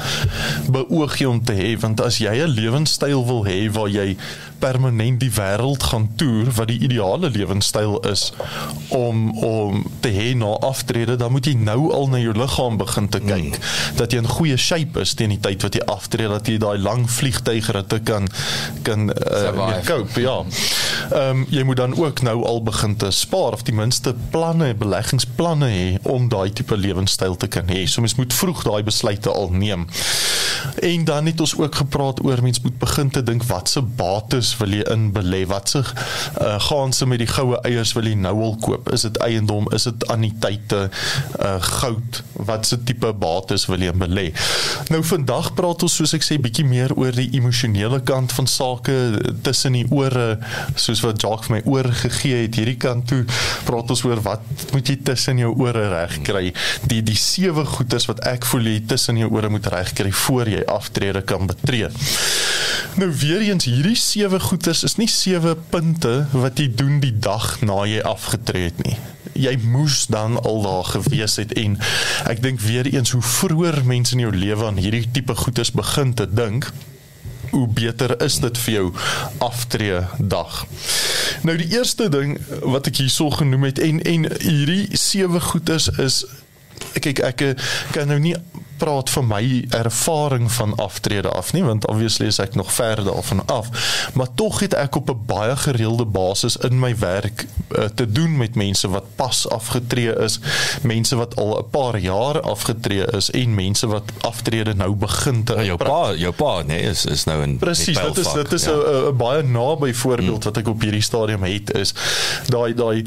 beoog 0.70 1.19
jy 1.19 1.27
om 1.27 1.45
te 1.45 1.53
hê? 1.53 1.81
Want 1.81 2.01
as 2.01 2.19
jy 2.19 2.31
'n 2.31 2.49
lewenstyl 2.49 3.27
wil 3.27 3.47
hê 3.47 3.70
waar 3.70 3.89
jy 3.89 4.16
permanent 4.61 5.20
die 5.20 5.32
wêreld 5.35 5.82
gaan 5.91 6.09
toer, 6.20 6.51
wat 6.57 6.70
die 6.70 6.78
ideale 6.87 7.31
lewenstyl 7.32 7.99
is 8.11 8.31
om 8.89 9.31
om 9.45 9.85
te 10.05 10.12
hê 10.15 10.32
na 10.37 10.53
aftrede, 10.66 11.16
dan 11.20 11.32
moet 11.35 11.47
jy 11.47 11.57
nou 11.59 11.91
al 11.95 12.09
na 12.12 12.20
jou 12.23 12.35
liggaam 12.37 12.78
begin 12.81 13.09
te 13.09 13.20
kyk 13.24 13.57
mm. 13.57 13.97
dat 14.01 14.12
jy 14.12 14.23
in 14.23 14.31
goeie 14.31 14.59
shape 14.61 15.01
is 15.01 15.15
teen 15.19 15.35
die 15.35 15.41
tyd 15.43 15.65
wat 15.66 15.77
jy 15.77 15.85
aftree, 15.91 16.28
dat 16.31 16.49
jy 16.49 16.59
daai 16.62 16.78
lang 16.81 17.07
vliegtuigritte 17.11 18.01
kan 18.07 18.28
kan 18.87 19.09
uh, 19.11 19.51
mee 19.57 19.81
cope, 19.89 20.20
ja. 20.20 20.41
Ehm 21.11 21.43
um, 21.43 21.47
jy 21.51 21.62
moet 21.66 21.81
dan 21.81 21.97
ook 21.97 22.23
nou 22.23 22.45
al 22.47 22.62
begin 22.62 22.97
te 22.97 23.11
spaar 23.11 23.53
of 23.57 23.62
ten 23.62 23.74
minste 23.74 24.15
planne, 24.31 24.74
beleggingsplanne 24.74 25.70
hê 25.70 25.87
om 26.03 26.28
daai 26.28 26.53
tipe 26.53 26.77
lewenstyl 26.77 27.37
te 27.37 27.49
kan 27.49 27.69
hê. 27.73 27.87
So 27.87 28.01
mens 28.01 28.15
moet 28.15 28.35
vroeg 28.35 28.62
daai 28.66 28.82
besluite 28.87 29.31
al 29.32 29.51
neem. 29.51 29.87
En 30.85 31.05
dan 31.05 31.27
het 31.27 31.41
ons 31.41 31.57
ook 31.57 31.74
gepraat 31.74 32.23
oor 32.24 32.43
mens 32.43 32.61
moet 32.61 32.78
begin 32.78 33.11
te 33.11 33.23
dink 33.23 33.45
wat 33.49 33.69
se 33.69 33.82
bates 33.82 34.49
eiers 34.51 34.59
wil 34.59 34.74
jy 34.74 34.85
in 34.90 35.10
belê? 35.14 35.44
Wat 35.47 35.68
se 35.68 35.81
uh, 35.81 36.59
gaan 36.60 36.93
se 36.93 37.06
met 37.06 37.20
die 37.20 37.28
goue 37.28 37.59
eiers 37.64 37.93
wil 37.94 38.09
jy 38.09 38.16
nou 38.18 38.35
al 38.43 38.56
koop? 38.60 38.90
Is 38.93 39.05
dit 39.06 39.16
eiendom? 39.22 39.68
Is 39.74 39.86
dit 39.86 40.06
anniteite? 40.10 40.89
Uh 41.39 41.59
goud? 41.60 42.22
Wat 42.35 42.66
se 42.66 42.78
tipe 42.85 43.12
bates 43.12 43.66
wil 43.68 43.81
jy 43.81 43.93
belê? 43.93 44.31
Nou 44.90 45.02
vandag 45.05 45.52
praat 45.55 45.82
ons 45.82 45.98
soos 46.01 46.14
ek 46.16 46.24
sê 46.24 46.39
bietjie 46.40 46.64
meer 46.66 46.94
oor 46.97 47.12
die 47.14 47.31
emosionele 47.36 48.01
kant 48.02 48.32
van 48.32 48.48
sake 48.51 48.97
tussen 49.44 49.77
die 49.77 49.86
ore, 49.90 50.39
soos 50.74 51.02
wat 51.05 51.20
Jacques 51.22 51.51
vir 51.51 51.59
my 51.59 51.62
oor 51.70 51.90
gegee 52.02 52.44
het 52.44 52.59
hierdie 52.59 52.78
kant 52.81 53.09
toe. 53.10 53.22
Praat 53.68 53.93
ons 53.93 54.05
oor 54.09 54.22
wat 54.24 54.44
moet 54.74 54.89
jy 54.89 54.98
tussen 55.06 55.40
jou 55.43 55.52
ore 55.60 55.86
regkry? 55.93 56.51
Die 56.90 57.02
die 57.06 57.18
sewe 57.18 57.66
goeders 57.68 58.09
wat 58.10 58.24
ek 58.28 58.48
voel 58.48 58.72
jy 58.72 58.81
tussen 58.90 59.20
jou 59.20 59.31
ore 59.36 59.52
moet 59.52 59.68
regkry 59.70 60.12
voor 60.24 60.51
jy 60.51 60.64
aftrede 60.70 61.22
kan 61.27 61.47
betree. 61.51 61.90
Nou 62.98 63.10
weer 63.20 63.40
eens 63.40 63.64
hierdie 63.64 63.97
sewe 63.97 64.40
goeders 64.41 64.83
is 64.85 64.97
nie 64.99 65.09
sewe 65.11 65.55
punte 65.73 66.27
wat 66.33 66.59
jy 66.61 66.69
doen 66.75 67.01
die 67.03 67.15
dag 67.15 67.61
na 67.67 67.83
jy 67.89 68.03
afgetree 68.07 68.71
het 68.71 68.81
nie. 68.85 68.97
Jy 69.41 69.55
moes 69.62 70.07
dan 70.11 70.39
al 70.41 70.62
daar 70.65 70.89
gewees 70.95 71.37
het 71.41 71.53
en 71.61 71.79
ek 72.31 72.43
dink 72.45 72.61
weer 72.65 72.89
eens 72.91 73.12
hoe 73.15 73.23
vroeër 73.23 73.83
mense 73.89 74.17
in 74.17 74.25
jou 74.27 74.33
lewe 74.35 74.67
aan 74.67 74.81
hierdie 74.81 75.07
tipe 75.12 75.37
goeders 75.37 75.73
begin 75.77 76.15
te 76.15 76.27
dink, 76.29 76.71
hoe 77.51 77.67
beter 77.67 78.15
is 78.23 78.39
dit 78.43 78.59
vir 78.65 78.75
jou 78.75 78.87
aftree 79.45 80.03
dag. 80.19 80.65
Nou 81.47 81.57
die 81.61 81.71
eerste 81.73 82.09
ding 82.12 82.37
wat 82.62 82.91
ek 82.91 83.03
hierso 83.03 83.31
genoem 83.35 83.71
het 83.71 83.81
en 83.83 84.03
en 84.03 84.29
hierdie 84.39 84.97
sewe 84.99 85.41
goeders 85.51 85.89
is 85.99 86.25
kyk 87.01 87.23
ek 87.25 87.45
kan 87.95 88.11
nou 88.11 88.19
nie 88.23 88.37
praat 88.81 89.11
van 89.11 89.27
my 89.28 89.65
ervaring 89.77 90.48
van 90.52 90.74
aftrede 90.81 91.28
af 91.28 91.52
nie 91.52 91.65
want 91.65 91.86
obviously 91.86 92.27
is 92.32 92.40
ek 92.43 92.55
nog 92.59 92.73
ver 92.73 93.05
daarvan 93.05 93.43
af 93.47 93.69
maar 94.15 94.31
tog 94.35 94.61
het 94.65 94.74
ek 94.74 94.97
op 94.97 95.11
'n 95.11 95.27
baie 95.27 95.57
gereelde 95.57 96.05
basis 96.05 96.57
in 96.57 96.78
my 96.78 96.97
werk 96.98 97.44
uh, 97.44 97.85
te 97.94 98.07
doen 98.12 98.36
met 98.36 98.55
mense 98.55 98.89
wat 98.89 99.05
pas 99.16 99.48
afgetree 99.48 100.15
is 100.27 100.40
mense 100.82 101.16
wat 101.16 101.36
al 101.36 101.59
'n 101.59 101.70
paar 101.70 101.98
jaar 101.98 102.40
afgetree 102.40 103.05
is 103.16 103.31
en 103.31 103.55
mense 103.55 103.86
wat 103.86 104.12
aftrede 104.20 104.74
nou 104.74 104.94
begin 104.94 105.44
te 105.44 105.55
ja, 105.55 105.62
jou 105.62 105.77
pa 105.77 106.15
jou 106.15 106.32
pa 106.32 106.62
nee 106.62 106.81
is 106.81 107.05
is 107.05 107.24
nou 107.24 107.43
in 107.43 107.59
Presies 107.59 108.01
dit 108.01 108.16
is 108.16 108.32
dit 108.32 108.52
is 108.52 108.66
'n 108.66 108.70
ja. 108.70 109.12
baie 109.12 109.43
naby 109.43 109.93
voorbeeld 109.93 110.39
mm. 110.39 110.44
wat 110.44 110.57
ek 110.57 110.69
op 110.69 110.81
hierdie 110.81 111.05
stadium 111.05 111.43
het 111.43 111.74
is 111.74 111.94
daai 112.47 112.74
daai 112.74 113.05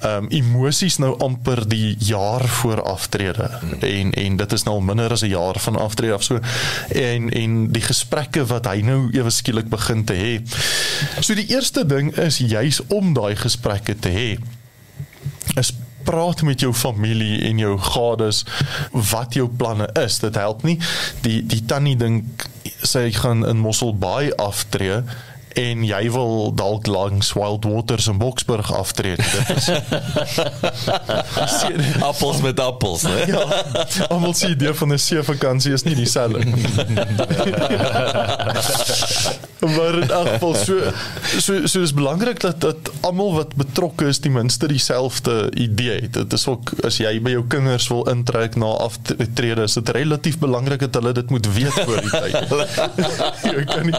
ehm 0.00 0.24
um, 0.24 0.28
emosies 0.28 0.96
nou 0.96 1.18
amper 1.18 1.68
die 1.68 1.96
jaar 1.98 2.44
voor 2.48 2.82
aftrede 2.82 3.50
mm. 3.62 3.80
en 3.80 4.12
en 4.12 4.36
dit 4.36 4.52
is 4.52 4.62
nou 4.62 4.80
minder 4.82 5.15
as 5.16 5.24
'n 5.24 5.32
jaar 5.32 5.58
van 5.60 5.80
aftrede 5.80 6.14
af 6.14 6.22
so 6.22 6.40
en 6.92 7.30
en 7.30 7.72
die 7.72 7.82
gesprekke 7.82 8.46
wat 8.46 8.68
hy 8.68 8.80
nou 8.84 9.08
ewe 9.12 9.30
skielik 9.30 9.68
begin 9.72 10.04
te 10.04 10.14
hê. 10.14 10.32
So 11.20 11.34
die 11.34 11.48
eerste 11.48 11.86
ding 11.86 12.12
is 12.16 12.38
juis 12.38 12.80
om 12.86 13.14
daai 13.14 13.36
gesprekke 13.36 13.98
te 13.98 14.08
hê. 14.08 14.30
Is 15.56 15.72
praat 16.06 16.42
met 16.42 16.60
jou 16.60 16.72
familie 16.74 17.40
en 17.48 17.58
jou 17.58 17.78
gades 17.78 18.44
wat 18.92 19.34
jou 19.34 19.48
planne 19.48 19.88
is. 20.02 20.18
Dit 20.22 20.38
help 20.38 20.62
nie 20.62 20.78
die 21.26 21.40
die 21.46 21.64
tannie 21.66 21.96
dink 21.98 22.46
sy 22.86 23.08
gaan 23.16 23.46
in 23.46 23.62
Mosselbaai 23.62 24.34
aftree 24.42 25.02
en 25.56 25.84
jy 25.88 26.10
wil 26.12 26.50
dalk 26.54 26.86
langs 26.86 27.32
Wild 27.32 27.64
Waters 27.64 28.06
in 28.12 28.18
Boksburg 28.20 28.68
aftree. 28.72 29.16
Dit 29.16 29.48
is 29.56 29.70
appels 32.10 32.40
met 32.44 32.60
appels, 32.60 33.02
né? 33.08 33.24
ja. 33.26 33.44
Almal 34.12 34.34
sê 34.36 34.52
die 34.52 34.74
van 34.76 34.92
'n 34.92 34.98
see 35.00 35.22
vakansie 35.24 35.72
is 35.72 35.82
nie 35.88 35.94
dieselfde. 35.96 36.44
maar 39.76 39.94
in 39.98 40.10
elk 40.10 40.28
geval 40.28 40.54
so 40.54 40.92
so 41.38 41.66
so 41.66 41.80
is 41.80 41.94
belangrik 41.94 42.40
dat 42.40 42.60
dat 42.60 42.76
almal 43.00 43.32
wat 43.34 43.54
betrokke 43.54 44.04
is 44.12 44.18
ten 44.18 44.32
minste 44.32 44.68
dieselfde 44.68 45.50
idee 45.54 46.00
het. 46.00 46.12
Dit 46.12 46.32
is 46.32 46.46
ook 46.46 46.72
as 46.84 47.00
jy 47.00 47.16
by 47.22 47.30
jou 47.30 47.44
kinders 47.48 47.88
wil 47.88 48.04
intrek 48.12 48.56
na 48.60 48.66
aftrede, 48.84 49.62
is 49.62 49.72
dit 49.80 49.88
relatief 49.96 50.38
belangrik 50.38 50.80
dat 50.84 50.94
hulle 51.00 51.12
dit 51.16 51.30
moet 51.30 51.52
weet 51.52 51.72
voor 51.80 52.00
die 52.00 52.10
tyd. 52.10 52.36
jy 53.56 53.64
kan 53.64 53.86
nie 53.88 53.96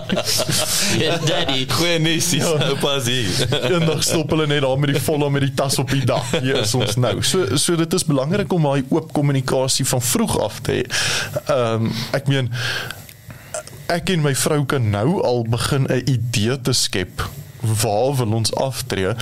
Daddy. 1.48 1.66
Goeie 1.78 2.00
nuus, 2.00 2.32
ja. 2.32 2.46
oupa 2.70 3.00
sien. 3.00 3.30
Eendag 3.72 4.04
stop 4.04 4.30
hulle 4.30 4.48
net 4.48 4.62
daar 4.62 4.80
met 4.80 4.94
die 4.94 5.02
volle 5.02 5.30
met 5.32 5.46
die 5.46 5.54
tas 5.54 5.80
op 5.80 5.92
die 5.92 6.06
dak. 6.06 6.28
Hier 6.42 6.62
is 6.62 6.74
ons 6.78 6.98
nou. 7.00 7.16
So 7.24 7.58
so 7.60 7.76
dit 7.80 7.94
is 7.94 8.06
belangrik 8.08 8.54
om 8.54 8.68
daai 8.68 8.84
oop 8.90 9.12
kommunikasie 9.16 9.86
van 9.88 10.04
vroeg 10.04 10.38
af 10.44 10.62
te 10.66 10.80
hê. 10.80 10.86
Ehm 11.48 11.88
um, 11.88 11.92
ek 12.18 12.30
meen 12.32 12.52
ek 13.92 14.12
en 14.12 14.24
my 14.26 14.34
vrou 14.36 14.64
kan 14.68 14.90
nou 14.92 15.22
al 15.24 15.46
begin 15.48 15.88
'n 15.88 16.04
idee 16.06 16.60
te 16.62 16.74
skep 16.76 17.24
waar 17.82 18.16
wil 18.20 18.38
ons 18.40 18.54
aftree 18.56 19.14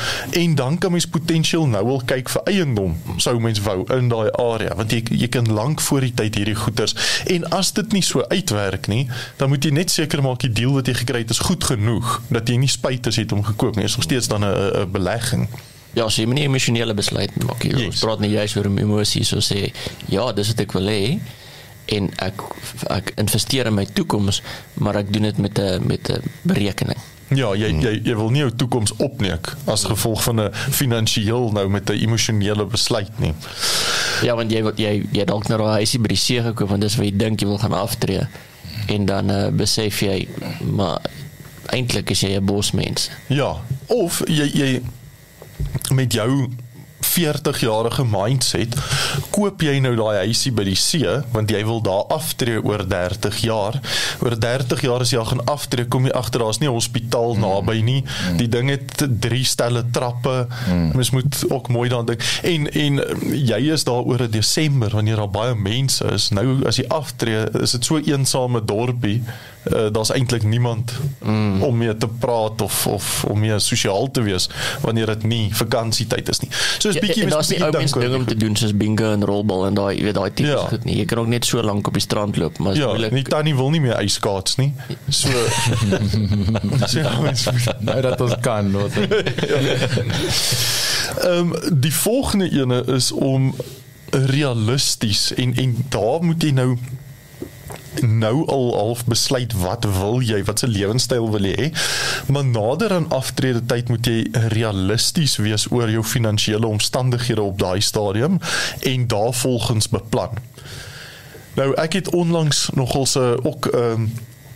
en 0.42 0.56
dan 0.56 0.78
kan 0.78 0.92
mens 0.92 1.08
potensieel 1.08 1.68
nou 1.68 1.84
al 1.96 2.02
kyk 2.06 2.30
vir 2.30 2.42
eiendom 2.52 2.96
sou 3.18 3.36
mens 3.40 3.62
wou 3.66 3.78
in 3.98 4.10
daai 4.14 4.32
area 4.32 4.76
want 4.80 4.96
jy 4.96 5.04
jy 5.10 5.30
kan 5.38 5.52
lank 5.60 5.82
voor 5.82 6.08
die 6.08 6.14
tyd 6.22 6.40
hierdie 6.40 6.58
goeders 6.60 6.96
en 7.36 7.48
as 7.60 7.72
dit 7.78 7.92
nie 7.98 8.04
so 8.06 8.26
uitwerk 8.32 8.90
nie 8.92 9.06
dan 9.38 9.50
moet 9.50 9.66
jy 9.66 9.72
net 9.76 9.94
seker 9.94 10.24
maak 10.26 10.42
die 10.46 10.54
deal 10.62 10.76
wat 10.78 10.92
jy 10.92 10.98
gekry 11.04 11.24
het 11.26 11.36
is 11.36 11.44
goed 11.46 11.64
genoeg 11.64 12.20
dat 12.30 12.50
jy 12.50 12.60
nie 12.62 12.72
spyt 12.72 13.08
as 13.08 13.20
jy 13.20 13.28
het 13.28 13.38
om 13.38 13.46
gekoop 13.46 13.80
nie 13.80 13.88
is 13.90 13.98
nog 13.98 14.08
steeds 14.08 14.28
dan 14.32 14.46
'n 14.46 14.92
belegging 14.92 15.50
Ja, 15.96 16.10
sy 16.12 16.26
moet 16.28 16.36
nie 16.36 16.44
emosionele 16.44 16.94
besluit 16.94 17.32
maak 17.48 17.64
nie. 17.64 17.86
Yes. 17.86 18.02
Praat 18.04 18.20
nie 18.20 18.34
juist 18.34 18.58
oor 18.60 18.68
emosies 18.68 19.32
so 19.32 19.40
sê 19.40 19.70
ja, 20.12 20.32
dis 20.36 20.52
wat 20.52 20.60
ek 20.66 20.76
wil 20.76 20.92
hê 20.92 21.20
en 21.96 22.10
ek 22.26 22.42
ek 22.92 23.14
investeer 23.22 23.70
in 23.70 23.78
my 23.78 23.86
toekoms, 23.86 24.42
maar 24.82 25.00
ek 25.00 25.14
doen 25.14 25.30
dit 25.30 25.38
met 25.38 25.60
'n 25.60 25.88
met 25.88 26.12
'n 26.12 26.32
berekening. 26.44 27.00
Ja, 27.34 27.56
jy 27.58 27.72
jy 27.82 28.02
jy 28.06 28.16
wil 28.16 28.30
nie 28.30 28.44
jou 28.44 28.52
toekoms 28.54 28.94
opneek 29.02 29.56
as 29.66 29.84
gevolg 29.90 30.22
van 30.24 30.42
'n 30.42 30.54
finansiëel 30.54 31.52
nou 31.52 31.68
met 31.70 31.90
'n 31.90 31.98
emosionele 31.98 32.66
besluit 32.66 33.20
nie. 33.20 33.34
Ja, 34.22 34.36
want 34.36 34.52
jy 34.52 34.62
wat 34.64 34.78
jy 34.78 35.08
jy 35.12 35.26
dalk 35.26 35.48
nou 35.48 35.62
'n 35.62 35.78
huisie 35.82 36.00
by 36.00 36.08
die 36.08 36.18
see 36.18 36.42
gekoop 36.42 36.70
want 36.70 36.82
dis 36.82 36.96
wat 36.96 37.06
jy 37.06 37.18
dink 37.18 37.42
jy 37.42 37.48
wil 37.48 37.58
gaan 37.58 37.74
aftree 37.74 38.28
en 38.88 39.06
dan 39.06 39.30
uh, 39.30 39.50
besef 39.50 40.02
jy 40.02 40.28
maar 40.62 41.02
eintlik 41.74 42.10
is 42.10 42.22
jy 42.22 42.38
'n 42.38 42.46
bosmens. 42.46 43.10
Ja, 43.28 43.56
of 43.88 44.22
jy 44.28 44.46
jy 44.54 44.82
met 45.94 46.14
jou 46.14 46.50
40 47.06 47.60
jarige 47.66 48.06
mindset 48.08 48.76
koop 49.36 49.64
jy 49.66 49.78
nou 49.84 49.94
daai 49.98 50.26
huisie 50.26 50.52
by 50.56 50.66
die 50.68 50.78
see 50.80 51.16
want 51.34 51.52
jy 51.54 51.62
wil 51.68 51.82
daar 51.86 52.06
aftree 52.16 52.60
oor 52.62 52.86
30 52.90 53.40
jaar 53.46 53.80
oor 54.24 54.38
30 54.40 54.86
jaar 54.88 55.06
as 55.06 55.14
jy 55.16 55.24
gaan 55.30 55.44
aftree 55.52 55.88
kom 55.92 56.08
jy 56.08 56.14
agter 56.18 56.44
daar's 56.44 56.60
nie 56.60 56.70
'n 56.70 56.78
hospitaal 56.78 57.36
mm. 57.36 57.42
naby 57.46 57.78
nie 57.82 58.02
mm. 58.04 58.38
die 58.42 58.50
ding 58.50 58.70
het 58.74 59.06
drie 59.22 59.46
stelle 59.46 59.84
trappe 59.92 60.48
mm. 60.48 60.92
mens 60.96 61.12
moet 61.16 61.44
ook 61.50 61.70
mooi 61.70 61.90
daaraan 61.90 62.12
dink 62.14 62.24
en 62.44 62.70
en 62.72 63.02
jy 63.32 63.62
is 63.74 63.84
daar 63.84 64.04
oor 64.04 64.22
'n 64.28 64.32
Desember 64.32 64.90
wanneer 64.92 65.16
daar 65.16 65.36
baie 65.40 65.56
mense 65.56 66.06
is 66.14 66.30
nou 66.30 66.66
as 66.68 66.78
jy 66.82 66.88
aftree 66.88 67.46
is 67.62 67.72
dit 67.72 67.86
so 67.86 67.98
eensame 67.98 68.64
dorpie 68.66 69.22
uh, 69.74 69.88
daar's 69.92 70.12
eintlik 70.12 70.44
niemand 70.44 70.94
mm. 71.24 71.64
om 71.64 71.78
mee 71.78 71.98
te 71.98 72.08
praat 72.08 72.62
of 72.62 72.88
of 72.88 73.24
om 73.24 73.40
mee 73.40 73.60
sosiaal 73.60 74.12
te 74.12 74.22
wees 74.22 74.50
wanneer 74.82 75.06
dit 75.06 75.24
nie 75.24 75.56
vakansietyd 75.56 76.30
is 76.30 76.40
nie. 76.40 76.50
So 76.78 76.92
is 76.96 77.02
Ja, 77.02 77.08
bietjie 77.08 77.24
en 77.24 77.30
daar's 77.30 77.50
nie 77.50 77.60
ou 77.64 77.72
mense 77.72 78.00
ding 78.00 78.16
om 78.16 78.26
te 78.26 78.36
doen 78.36 78.56
soos 78.56 78.74
bingo 78.78 79.12
en 79.12 79.24
rolbal 79.26 79.66
en 79.68 79.74
daai 79.74 79.98
jy 79.98 80.04
weet 80.04 80.14
daai 80.16 80.32
tipe 80.34 80.50
Ja. 80.50 80.58
goed 80.70 80.84
nie. 80.86 80.96
Jy 80.98 81.06
kan 81.06 81.18
ook 81.20 81.28
net 81.28 81.46
so 81.46 81.62
lank 81.62 81.88
op 81.88 81.94
die 81.94 82.02
strand 82.02 82.38
loop, 82.38 82.58
maar 82.58 82.76
Ja, 82.76 82.88
moeilik. 82.88 83.12
nie 83.12 83.24
tannie 83.24 83.56
wil 83.56 83.70
nie 83.70 83.82
meer 83.82 83.94
ijskaats 83.96 84.56
nie. 84.56 84.74
So 85.10 85.30
so 86.88 87.00
ja, 87.00 87.20
mens 87.22 87.48
Nou 87.80 88.02
dat 88.02 88.22
ons 88.22 88.36
kan, 88.42 88.72
wat. 88.72 88.92
Ehm 91.22 91.52
die 91.80 91.94
volgende 91.94 92.50
ene 92.52 92.84
is 92.86 93.12
om 93.12 93.56
realisties 94.10 95.34
en 95.34 95.56
en 95.56 95.86
daar 95.90 96.24
moet 96.24 96.44
jy 96.44 96.52
nou 96.52 96.78
nou 98.02 98.48
al 98.48 98.74
half 98.76 99.06
besluit 99.06 99.54
wat 99.54 99.86
wil 100.00 100.22
jy 100.22 100.44
wat 100.44 100.60
se 100.60 100.68
lewenstyl 100.68 101.30
wil 101.32 101.46
jy 101.46 101.56
hê 101.60 101.70
maar 102.32 102.46
nader 102.46 102.94
aan 102.94 103.10
aftrede 103.10 103.66
tyd 103.66 103.90
moet 103.90 104.06
jy 104.06 104.28
realisties 104.54 105.38
wees 105.38 105.68
oor 105.72 105.90
jou 105.92 106.04
finansiële 106.04 106.68
omstandighede 106.68 107.42
op 107.42 107.60
daai 107.60 107.82
stadium 107.82 108.40
en 108.80 109.08
daarvolgens 109.08 109.90
beplan. 109.90 110.40
Nou 111.56 111.74
ek 111.80 111.94
het 111.94 112.10
onlangs 112.10 112.70
nogal 112.74 113.06
se 113.06 113.36
ook 113.44 113.66
ehm 113.66 114.08
um, 114.08 114.14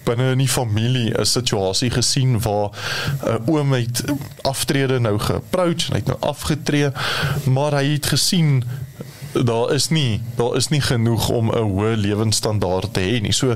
binne 0.10 0.32
in 0.32 0.42
die 0.42 0.50
familie 0.50 1.14
'n 1.14 1.26
situasie 1.26 1.90
gesien 1.90 2.42
waar 2.42 2.70
'n 2.70 3.28
uh, 3.28 3.54
oom 3.54 3.74
het 3.74 4.04
aftrede 4.42 5.00
nou 5.00 5.20
geapproach 5.20 5.88
en 5.88 5.94
hy 5.94 6.00
het 6.02 6.06
nou 6.06 6.20
afgetree 6.20 6.92
maar 7.46 7.72
hy 7.72 7.86
het 7.94 8.06
gesien 8.06 8.64
daar 9.34 9.74
is 9.74 9.90
nie 9.90 10.22
daar 10.36 10.56
is 10.56 10.68
nie 10.68 10.82
genoeg 10.82 11.30
om 11.30 11.52
'n 11.52 11.70
hoë 11.72 11.96
lewenstandaard 11.96 12.94
te 12.94 13.00
hê 13.00 13.22
nie. 13.22 13.34
So 13.34 13.56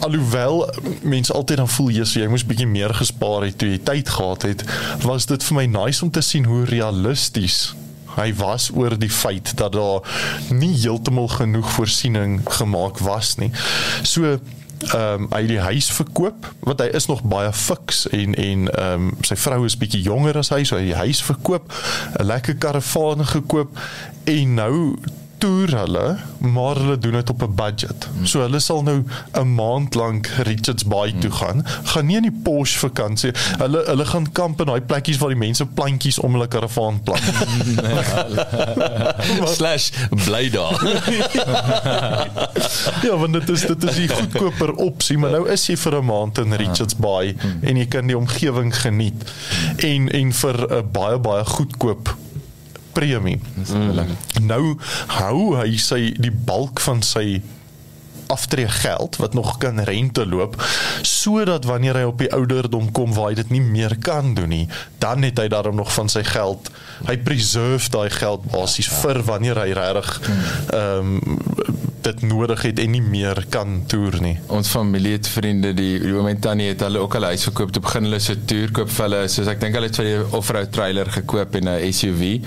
alhoewel 0.00 0.70
mense 1.02 1.32
altyd 1.32 1.56
dan 1.56 1.68
voel 1.68 1.90
Jesus, 1.90 2.14
jy 2.14 2.28
moes 2.28 2.46
bietjie 2.46 2.66
meer 2.66 2.94
gespaar 2.94 3.42
het 3.42 3.58
toe 3.58 3.68
jy 3.68 3.78
tyd 3.78 4.08
gehad 4.08 4.42
het, 4.42 4.64
was 5.02 5.26
dit 5.26 5.44
vir 5.44 5.54
my 5.56 5.66
nice 5.66 6.04
om 6.04 6.10
te 6.10 6.20
sien 6.20 6.44
hoe 6.44 6.64
realisties 6.64 7.74
hy 8.16 8.34
was 8.34 8.70
oor 8.74 8.98
die 8.98 9.10
feit 9.12 9.52
dat 9.56 9.72
daar 9.72 10.00
nie 10.48 10.72
heeltemal 10.74 11.28
genoeg 11.28 11.70
voorsiening 11.70 12.40
gemaak 12.44 12.98
was 12.98 13.36
nie. 13.36 13.50
So 14.02 14.38
ehm 14.76 15.22
um, 15.22 15.26
hy 15.30 15.40
het 15.40 15.48
die 15.48 15.60
huis 15.60 15.90
verkoop 15.90 16.48
want 16.60 16.80
hy 16.80 16.86
is 16.94 17.06
nog 17.06 17.22
baie 17.22 17.52
fiks 17.52 18.06
en 18.08 18.34
en 18.34 18.68
ehm 18.72 19.06
um, 19.08 19.12
sy 19.20 19.36
vrou 19.36 19.64
is 19.64 19.76
bietjie 19.76 20.02
jonger 20.02 20.38
as 20.38 20.52
hy 20.54 20.64
so 20.64 20.76
hy 20.76 20.82
het 20.84 20.92
die 20.92 21.02
huis 21.04 21.22
verkoop 21.22 21.72
'n 22.20 22.26
lekker 22.26 22.56
karavaan 22.60 23.26
gekoop 23.26 23.78
en 24.24 24.54
nou 24.54 24.96
toer 25.38 25.76
hulle, 25.76 26.16
maar 26.38 26.76
hulle 26.76 26.98
doen 26.98 27.12
dit 27.12 27.30
op 27.30 27.42
'n 27.42 27.54
budget. 27.54 28.08
So 28.22 28.40
hulle 28.40 28.60
sal 28.60 28.82
nou 28.82 29.04
'n 29.32 29.54
maand 29.54 29.94
lank 29.94 30.26
Richards 30.26 30.84
Bay 30.84 31.14
toe 31.18 31.30
gaan. 31.30 31.66
Gaan 31.84 32.06
nie 32.06 32.16
in 32.16 32.22
die 32.22 32.40
Porsche 32.42 32.78
vakansie. 32.78 33.32
Hulle 33.58 33.82
hulle 33.86 34.04
gaan 34.04 34.32
kamp 34.32 34.60
in 34.60 34.66
daai 34.66 34.80
plekkies 34.80 35.18
waar 35.18 35.28
die 35.28 35.38
mense 35.38 35.66
plantjies 35.66 36.18
om 36.18 36.32
hulle 36.32 36.48
karavaan 36.48 37.02
plant. 37.02 37.22
slash 39.56 39.90
bly 40.24 40.50
daar. 40.50 40.84
ja, 43.06 43.16
want 43.16 43.32
dit 43.32 43.48
is 43.48 43.60
dit 43.60 43.84
is 43.84 43.94
die 43.94 44.08
goedkoper 44.08 44.74
opsie, 44.74 45.18
maar 45.18 45.30
nou 45.30 45.48
is 45.48 45.66
jy 45.66 45.76
vir 45.76 45.96
'n 45.96 46.04
maand 46.04 46.38
in 46.38 46.52
Richards 46.52 46.96
Bay 46.96 47.36
en 47.60 47.76
jy 47.76 47.86
kan 47.86 48.06
die 48.06 48.18
omgewing 48.18 48.76
geniet. 48.76 49.32
En 49.76 50.08
en 50.08 50.32
vir 50.32 50.66
'n 50.70 50.90
baie 50.92 51.18
baie 51.18 51.44
goedkoop 51.44 52.16
premie. 52.96 53.40
Mm. 53.60 54.16
Nou 54.48 54.62
hou 55.18 55.38
hy 55.60 55.76
sy 55.80 56.00
die 56.16 56.32
balk 56.32 56.80
van 56.84 57.04
sy 57.04 57.42
aftree 58.26 58.68
geld 58.68 59.16
wat 59.16 59.34
nog 59.34 59.58
kan 59.58 59.80
rente 59.80 60.26
loop 60.26 60.62
sodat 61.02 61.64
wanneer 61.64 62.00
hy 62.00 62.06
op 62.10 62.18
die 62.18 62.32
ouderdom 62.32 62.90
kom 62.92 63.14
waar 63.14 63.30
hy 63.30 63.38
dit 63.38 63.52
nie 63.54 63.62
meer 63.62 63.96
kan 64.02 64.34
doen 64.34 64.50
nie 64.50 64.64
dan 65.02 65.22
het 65.26 65.38
hy 65.38 65.48
daarom 65.52 65.78
nog 65.78 65.92
van 65.94 66.10
sy 66.12 66.24
geld 66.26 66.70
hy 67.06 67.16
preserve 67.22 67.90
daai 67.94 68.10
geld 68.10 68.46
basies 68.50 68.90
vir 69.02 69.22
wanneer 69.30 69.62
hy 69.62 69.70
regtig 69.78 70.16
ehm 70.74 71.18
um, 71.20 71.44
dit 72.06 72.22
nodig 72.28 72.62
het 72.68 72.80
en 72.82 72.92
nie 72.94 73.02
meer 73.02 73.40
kan 73.52 73.80
toer 73.90 74.18
nie. 74.22 74.34
Ons 74.54 74.70
familie 74.70 75.16
het 75.16 75.28
vriende 75.30 75.72
die 75.76 75.98
die 76.02 76.12
oomblik 76.14 76.40
tannie 76.44 76.68
het 76.70 76.84
hulle 76.84 77.02
ook 77.02 77.16
al 77.18 77.30
huis 77.32 77.46
gekoop 77.48 77.72
te 77.74 77.82
begin 77.82 78.06
hulle 78.08 78.20
se 78.22 78.36
toer 78.50 78.72
koop 78.76 78.92
vir 78.92 79.06
hulle 79.06 79.22
soos 79.32 79.50
ek 79.50 79.62
dink 79.62 79.78
hulle 79.78 79.90
het 79.90 80.00
vir 80.00 80.08
die 80.10 80.18
offroad 80.38 80.72
trailer 80.74 81.10
gekoop 81.18 81.58
en 81.60 81.68
'n 81.74 81.92
SUV. 81.92 82.40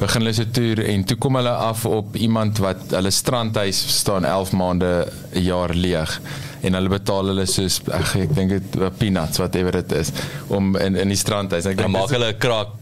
Begin 0.00 0.22
hulle 0.22 0.34
se 0.34 0.48
toer 0.58 0.84
en 0.86 1.04
toe 1.04 1.16
kom 1.16 1.36
hulle 1.40 1.54
af 1.70 1.84
op 1.86 2.16
iemand 2.16 2.58
wat 2.58 2.96
hulle 2.96 3.10
strandhuis 3.10 3.82
staan 4.00 4.24
11 4.24 4.52
maande 4.52 4.92
'n 5.34 5.42
jaar 5.42 5.74
leeg 5.74 6.20
en 6.62 6.74
hulle 6.74 6.88
betaal 6.88 7.32
hulle 7.32 7.46
soos 7.46 7.80
ag 7.90 8.14
ek 8.16 8.34
dink 8.34 8.50
dit 8.50 8.98
peanuts 8.98 9.38
whatever 9.38 9.72
dit 9.72 9.92
is 9.92 10.12
om 10.48 10.76
in 10.76 10.96
in 10.96 11.08
die 11.08 11.18
strandhuis 11.18 11.66
ek 11.66 11.76
dink 11.76 11.90
maak 11.90 12.14
hulle 12.14 12.32
kraak 12.38 12.81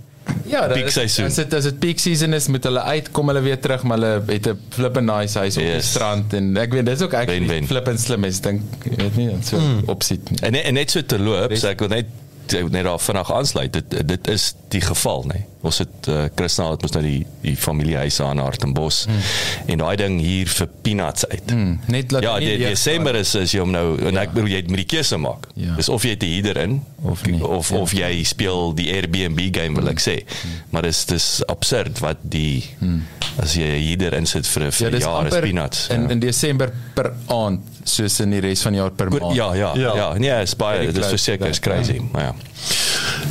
Ja, 0.51 0.67
peak 0.73 0.91
seisoen. 0.95 1.29
As 1.31 1.39
dit 1.39 1.55
as 1.55 1.69
dit 1.69 1.79
peak 1.79 1.99
season 2.03 2.35
is, 2.35 2.49
moet 2.53 2.65
hulle 2.67 2.83
uitkom, 2.83 3.31
hulle 3.33 3.43
weer 3.45 3.61
terug, 3.61 3.85
maar 3.87 3.99
hulle 3.99 4.23
het 4.33 4.49
'n 4.51 4.59
flippin 4.75 5.05
nice 5.05 5.39
huis 5.39 5.57
op 5.57 5.63
yes. 5.63 5.83
die 5.83 5.91
strand 5.91 6.35
en 6.35 6.57
ek 6.57 6.73
weet 6.73 6.87
dis 6.87 7.03
ook 7.03 7.15
ek 7.15 7.31
flippin 7.67 7.99
slim 7.99 8.25
is, 8.25 8.41
dink 8.41 8.63
weet 8.85 9.17
nie, 9.17 9.31
so 9.43 9.59
mm. 9.59 9.83
opsit 9.87 10.31
nie. 10.31 10.41
En 10.43 10.55
en 10.55 10.75
net 10.75 10.91
so 10.91 11.03
te 11.03 11.19
loop, 11.19 11.53
sê 11.53 11.75
ek 11.75 11.87
wil 11.87 11.95
net 11.95 12.07
net 12.53 12.85
daar 12.85 13.01
vinnig 13.01 13.33
aansluit. 13.33 13.73
Dit 13.73 14.09
dit 14.09 14.29
is 14.29 14.55
die 14.69 14.81
geval, 14.81 15.25
nê. 15.27 15.41
Nee. 15.41 15.47
Ons 15.61 15.79
het 15.83 16.09
uh, 16.09 16.23
Christina 16.35 16.71
het 16.73 16.85
mos 16.85 16.95
nou 16.95 17.03
die 17.05 17.19
die 17.43 17.53
familiehuis 17.57 18.17
aan 18.25 18.41
Hartenbos 18.41 19.03
hmm. 19.09 19.73
en 19.75 19.83
daai 19.83 19.97
ding 20.01 20.17
hier 20.23 20.49
vir 20.49 20.71
peanuts 20.87 21.27
uit. 21.29 21.53
Hmm. 21.53 21.75
Net 21.93 22.15
laat 22.15 22.25
Ja, 22.25 22.37
die 22.41 22.57
Desember 22.63 23.19
is 23.19 23.35
is 23.37 23.53
jy 23.53 23.61
om 23.65 23.75
nou 23.75 23.99
en 23.99 24.17
ja. 24.17 24.25
ek 24.25 24.33
bedoel 24.33 24.49
jy 24.55 24.63
moet 24.71 24.83
die 24.83 24.89
keuse 24.95 25.19
maak. 25.21 25.51
Ja. 25.61 25.77
Dis 25.77 25.93
of 25.93 26.07
jy 26.07 26.15
het 26.17 26.25
hier 26.25 26.57
in 26.63 26.79
of 27.05 27.27
nie. 27.29 27.43
of 27.45 27.69
ja. 27.69 27.83
of 27.83 27.93
jy 27.97 28.11
speel 28.29 28.73
die 28.79 28.89
Airbnb 28.95 29.43
game 29.53 29.77
wil 29.77 29.93
ek 29.93 30.01
sê. 30.01 30.21
Hmm. 30.25 30.57
Maar 30.73 30.89
dis 30.89 31.05
dis 31.13 31.29
absurd 31.53 32.01
wat 32.01 32.25
die 32.25 32.63
hmm. 32.81 33.03
as 33.45 33.59
jy 33.61 33.69
hier 33.85 34.17
insit 34.17 34.49
vir 34.49 34.71
'n 34.71 34.97
ja, 34.97 35.05
jaar 35.05 35.29
is 35.29 35.41
peanuts. 35.45 35.89
In 35.93 36.09
ja. 36.09 36.17
in 36.17 36.25
Desember 36.25 36.73
per 36.97 37.13
aand 37.29 37.80
soos 37.85 38.21
in 38.21 38.35
die 38.35 38.41
res 38.45 38.63
van 38.67 38.75
die 38.75 38.81
jaar 38.81 38.93
per 38.95 39.11
maand. 39.13 39.35
Ja, 39.37 39.53
ja, 39.55 39.71
ja. 39.79 39.95
Ja, 39.97 40.09
nee, 40.19 40.43
is 40.43 40.57
baie, 40.57 40.87
dit 40.87 40.97
is 40.97 41.13
verseker 41.15 41.49
is 41.49 41.61
crazy. 41.61 41.99
Ja. 42.01 42.09
Maar 42.13 42.23
ja. 42.23 42.35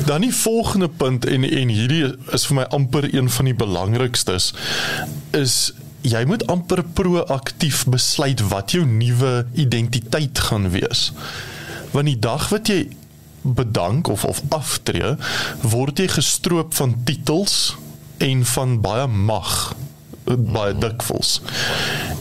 Dan 0.05 0.21
die 0.21 0.33
volgende 0.35 0.89
punt 0.89 1.25
en 1.25 1.43
en 1.43 1.73
hierdie 1.73 2.15
is 2.35 2.47
vir 2.49 2.61
my 2.61 2.65
amper 2.75 3.09
een 3.13 3.29
van 3.29 3.45
die 3.45 3.55
belangrikstes 3.57 4.53
is 5.37 5.73
jy 6.01 6.23
moet 6.25 6.45
amper 6.47 6.83
proaktief 6.95 7.83
besluit 7.91 8.41
wat 8.51 8.71
jou 8.71 8.85
nuwe 8.87 9.45
identiteit 9.53 10.39
gaan 10.49 10.69
wees. 10.71 11.09
Want 11.91 12.07
die 12.07 12.19
dag 12.19 12.49
wat 12.53 12.71
jy 12.71 12.87
bedank 13.41 14.07
of 14.07 14.25
of 14.25 14.41
aftree, 14.55 15.15
word 15.61 15.99
jy 15.99 16.07
gestroop 16.11 16.73
van 16.75 16.95
titels 17.07 17.75
en 18.17 18.43
van 18.45 18.79
baie 18.83 19.07
mag 19.07 19.75
baie 20.29 20.75
dikwels. 20.77 21.39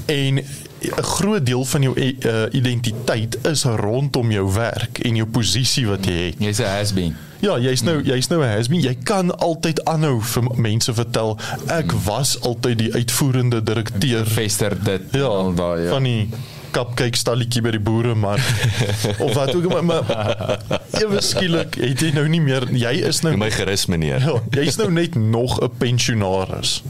En 0.06 0.40
'n 0.80 1.02
groot 1.02 1.46
deel 1.46 1.64
van 1.64 1.82
jou 1.82 1.94
uh, 2.00 2.42
identiteit 2.50 3.38
is 3.46 3.64
rondom 3.64 4.30
jou 4.30 4.52
werk 4.52 4.98
en 4.98 5.16
jou 5.16 5.26
posisie 5.26 5.86
wat 5.86 6.06
jy 6.06 6.12
het. 6.12 6.34
Jy's 6.38 6.58
'n 6.58 6.64
has-been. 6.64 7.16
Ja, 7.40 7.58
jy's 7.58 7.82
nou 7.82 8.02
jy's 8.02 8.28
nou 8.28 8.42
'n 8.42 8.48
has-been. 8.48 8.80
Jy 8.82 8.96
kan 9.02 9.38
altyd 9.38 9.84
aanhou 9.84 10.20
vir 10.22 10.42
mense 10.54 10.94
vertel 10.94 11.38
ek 11.66 11.92
was 12.04 12.40
altyd 12.40 12.78
die 12.78 12.92
uitvoerende 12.94 13.62
direkteur 13.62 14.26
fester 14.26 14.76
dit 14.84 15.02
ja, 15.10 15.24
al 15.26 15.54
daai 15.54 15.82
ja. 15.82 15.90
van 15.90 16.02
die 16.02 16.28
cupcake 16.70 17.16
stalletjie 17.16 17.62
by 17.64 17.70
die 17.70 17.82
boere 17.82 18.14
maar 18.14 18.42
of 19.24 19.34
wat 19.34 19.54
ook 19.54 19.68
maar, 19.72 19.84
maar 19.84 20.60
ewe 21.00 21.20
skielik 21.24 21.78
het 21.80 22.00
jy 22.00 22.10
nou 22.16 22.26
nie 22.28 22.42
meer 22.44 22.68
jy 22.70 22.92
is 23.08 23.22
nou 23.26 23.36
my 23.36 23.50
gerus 23.50 23.86
meneer. 23.86 24.20
Ja, 24.20 24.40
jy's 24.60 24.76
nou 24.76 24.90
net 24.92 25.14
nog 25.14 25.60
'n 25.62 25.70
pensionaris. 25.78 26.82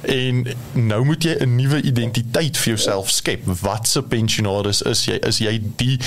En 0.00 0.46
nou 0.72 1.04
moet 1.04 1.22
jy 1.22 1.36
'n 1.38 1.56
nuwe 1.56 1.82
identiteit 1.82 2.56
vir 2.56 2.74
jouself 2.74 3.10
skep. 3.10 3.44
Wat 3.60 3.88
se 3.88 4.02
pensionaris 4.02 4.82
is 4.82 5.04
jy? 5.04 5.18
Is 5.26 5.38
jy 5.38 5.60
die 5.76 5.98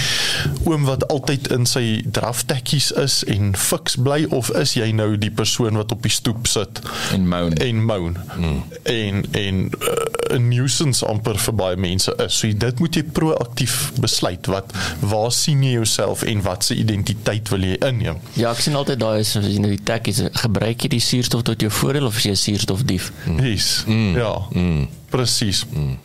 oom 0.64 0.86
wat 0.86 1.08
altyd 1.08 1.48
in 1.52 1.66
sy 1.66 2.04
draftekkies 2.06 2.92
is 2.92 3.24
en 3.24 3.56
fiks 3.58 3.96
bly 3.96 4.26
of 4.30 4.50
is 4.50 4.74
jy 4.74 4.92
nou 4.92 5.18
die 5.18 5.32
persoon 5.32 5.78
wat 5.80 5.92
op 5.92 6.02
die 6.02 6.12
stoep 6.12 6.48
sit 6.48 6.82
en 7.14 7.28
moan 7.28 7.54
en 7.54 7.84
moan 7.86 8.18
hmm. 8.36 8.64
en 8.84 9.26
en 9.32 9.72
uh, 9.82 10.38
'n 10.38 10.48
nuisance 10.48 11.06
amper 11.06 11.38
vir 11.38 11.54
baie 11.54 11.76
mense 11.76 12.14
is. 12.26 12.38
So 12.38 12.54
dit 12.54 12.80
moet 12.80 12.96
jy 12.96 13.04
proaktief 13.04 13.92
besluit 14.02 14.46
wat 14.46 14.74
waar 15.00 15.32
sien 15.32 15.64
jy 15.64 15.72
jouself 15.72 16.24
en 16.24 16.42
wat 16.42 16.64
se 16.64 16.76
identiteit 16.76 17.50
wil 17.50 17.60
jy 17.60 17.78
inneem? 17.88 18.18
Ja, 18.34 18.52
ek 18.52 18.64
sien 18.66 18.76
altyd 18.76 19.00
daai 19.00 19.20
is 19.20 19.36
in 19.36 19.68
die 19.68 19.80
tekkies 19.84 20.24
gebruik 20.44 20.82
jy 20.82 20.94
die 20.96 21.04
suurstof 21.04 21.42
tot 21.42 21.62
jou 21.62 21.72
voordeel 21.72 22.06
of 22.10 22.18
is 22.18 22.24
jy 22.24 22.32
'n 22.32 22.44
suurstofdief? 22.46 23.12
Hmm. 23.26 23.40
Yes. 23.86 23.96
Mm. 23.96 24.16
Ja. 24.18 24.42
Mm. 24.52 24.90
Presies. 25.10 25.66
Mm. 25.70 26.00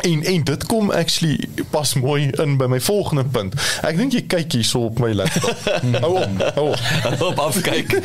En 0.00 0.22
en 0.22 0.44
dit 0.44 0.66
kom 0.66 0.90
actually 0.90 1.48
pas 1.70 1.94
mooi 1.94 2.30
in 2.30 2.56
by 2.56 2.64
my 2.64 2.80
volgende 2.80 3.24
punt. 3.24 3.54
Ek 3.82 3.96
dink 3.96 4.12
jy 4.12 4.22
kyk 4.30 4.52
hierso 4.52 4.84
op 4.86 4.98
my 5.02 5.12
laptop. 5.12 5.58
hou 6.04 6.12
op. 6.22 6.44
Hou 6.54 6.68
op. 6.70 7.22
op 7.30 7.38
afkyk. 7.38 7.96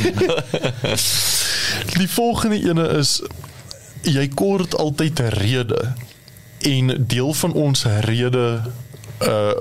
Die 1.98 2.10
volgende 2.10 2.62
ene 2.70 2.88
is 2.98 3.22
jy 4.02 4.28
kort 4.34 4.78
altyd 4.78 5.20
'n 5.20 5.36
rede. 5.38 5.94
En 6.60 7.06
deel 7.08 7.34
van 7.34 7.54
ons 7.54 7.86
rede 7.86 8.62
uh 9.28 9.52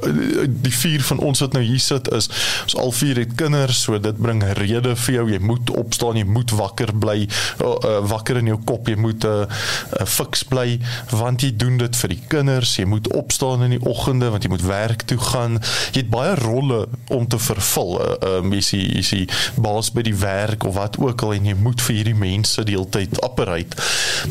die 0.63 0.73
vier 0.75 1.03
van 1.07 1.19
ons 1.19 1.41
wat 1.43 1.55
nou 1.57 1.63
hier 1.65 1.81
sit 1.81 2.09
is 2.15 2.29
ons 2.65 2.77
al 2.83 2.93
vier 2.97 3.19
het 3.23 3.35
kinders 3.39 3.83
so 3.87 3.99
dit 3.99 4.19
bring 4.19 4.43
rede 4.59 4.95
vir 5.05 5.15
jou. 5.15 5.25
Jy 5.33 5.41
moet 5.43 5.71
opstaan 5.71 6.19
jy 6.21 6.27
moet 6.29 6.53
wakker 6.57 6.93
bly 7.05 7.19
uh, 7.25 7.67
uh, 7.67 7.99
wakker 8.13 8.41
in 8.43 8.53
jou 8.53 8.59
kop. 8.65 8.89
Jy 8.89 8.97
moet 8.97 9.25
'n 9.25 9.47
uh, 9.47 9.61
uh, 10.01 10.07
fiks 10.07 10.45
bly 10.45 10.79
want 11.11 11.43
jy 11.43 11.53
doen 11.57 11.79
dit 11.79 11.97
vir 11.97 12.09
die 12.09 12.21
kinders. 12.29 12.77
Jy 12.77 12.87
moet 12.87 13.09
opstaan 13.13 13.63
in 13.63 13.77
die 13.79 13.85
oggende 13.85 14.31
want 14.31 14.45
jy 14.45 14.51
moet 14.51 14.67
werk 14.67 15.03
toe 15.03 15.19
gaan. 15.19 15.61
Jy 15.93 16.05
het 16.05 16.11
baie 16.11 16.35
rolle 16.35 16.87
om 17.09 17.27
te 17.29 17.39
vervul 17.39 17.99
uh, 18.01 18.15
uh 18.23 18.41
missie 18.43 18.99
is 18.99 19.11
jy 19.13 19.27
baas 19.57 19.93
by 19.95 20.03
die 20.03 20.17
werk 20.17 20.65
of 20.65 20.75
wat 20.75 20.99
ook 20.99 21.23
al 21.23 21.35
en 21.37 21.47
jy 21.51 21.55
moet 21.59 21.81
vir 21.81 21.99
hierdie 21.99 22.19
mense 22.19 22.65
die 22.65 22.77
hele 22.77 22.91
tyd 22.93 23.19
operate 23.25 23.77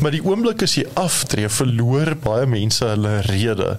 maar 0.02 0.14
die 0.14 0.22
oomblik 0.24 0.64
as 0.66 0.76
jy 0.78 0.86
aftree 0.98 1.50
verloor 1.52 2.14
baie 2.24 2.48
mense 2.50 2.86
hulle 2.86 3.20
rede 3.28 3.76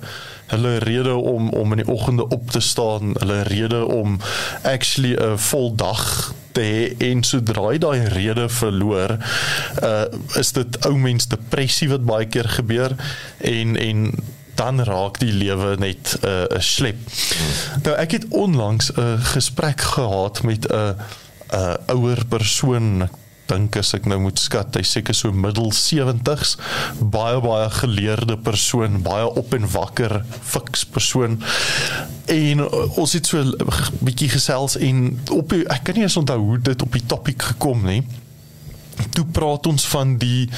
hulle 0.54 0.78
rede 0.84 1.14
om 1.14 1.50
om 1.50 1.76
in 1.76 1.84
die 1.84 1.90
oggende 1.92 2.28
op 2.28 2.52
te 2.52 2.62
staan, 2.62 3.16
hulle 3.20 3.42
rede 3.50 3.86
om 3.86 4.20
actually 4.62 5.16
'n 5.16 5.38
vol 5.38 5.76
dag 5.76 6.34
te 6.52 6.62
hê. 6.62 7.10
En 7.10 7.24
sodra 7.24 7.72
jy 7.74 7.80
daai 7.82 8.06
rede 8.14 8.48
verloor, 8.50 9.18
uh 9.84 10.06
is 10.40 10.52
dit 10.52 10.86
ou 10.86 10.96
mens 10.98 11.28
depressie 11.28 11.90
wat 11.90 12.06
baie 12.06 12.26
keer 12.26 12.50
gebeur 12.50 12.96
en 13.38 13.78
en 13.78 14.14
dan 14.56 14.84
raak 14.86 15.18
die 15.20 15.34
lewe 15.34 15.76
net 15.82 16.18
'n 16.22 16.28
uh, 16.30 16.60
slep. 16.60 16.98
Nou 17.84 17.96
ek 17.98 18.12
het 18.12 18.26
onlangs 18.30 18.92
'n 18.94 19.18
gesprek 19.34 19.82
gehad 19.82 20.44
met 20.44 20.68
'n 20.70 20.96
'n 21.54 21.78
ouer 21.86 22.26
persoon, 22.26 23.10
dink 23.52 23.76
as 23.80 23.94
ek 23.98 24.06
nou 24.10 24.20
moet 24.24 24.40
skat, 24.40 24.76
hy 24.76 24.84
seker 24.88 25.16
so 25.18 25.32
middel 25.32 25.72
70s, 25.76 26.56
baie 27.00 27.42
baie 27.44 27.70
geleerde 27.70 28.38
persoon, 28.38 29.02
baie 29.06 29.28
op 29.28 29.54
en 29.54 29.68
wakker, 29.74 30.22
fiks 30.42 30.86
persoon. 30.86 31.42
En 32.32 32.64
uh, 32.64 32.98
ons 32.98 33.14
het 33.14 33.28
so 33.28 33.44
'n 33.44 33.54
bietjie 34.00 34.30
gesels 34.30 34.78
en 34.78 35.20
op 35.32 35.54
ek 35.54 35.84
kan 35.84 35.96
nie 35.96 36.04
eens 36.08 36.18
onthou 36.18 36.40
hoe 36.40 36.60
dit 36.60 36.82
op 36.82 36.92
die 36.92 37.06
topik 37.06 37.42
gekom 37.54 37.86
nie. 37.86 38.04
toe 39.14 39.26
praat 39.26 39.68
ons 39.68 39.86
van 39.88 40.18
die 40.18 40.50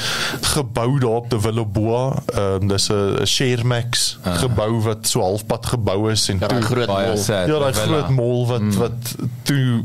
gebou 0.42 1.00
daar 1.00 1.22
op 1.22 1.30
die 1.30 1.40
Willeboa. 1.42 2.24
Ehm 2.34 2.62
um, 2.62 2.68
dis 2.68 2.90
'n 2.92 3.26
Sharemax 3.26 4.18
Ah. 4.24 4.38
gebou 4.38 4.82
wat 4.82 5.08
so 5.08 5.22
halfpad 5.22 5.66
gebou 5.66 6.12
is 6.12 6.30
en 6.30 6.38
Ja, 6.40 6.48
toe 6.48 6.62
groot 6.62 7.20
sad, 7.20 7.48
ja, 7.48 7.60
daai 7.60 7.74
groot 7.74 8.10
mall 8.10 8.46
wat 8.46 8.62
mm. 8.62 8.78
wat 8.78 9.16
toe 9.44 9.82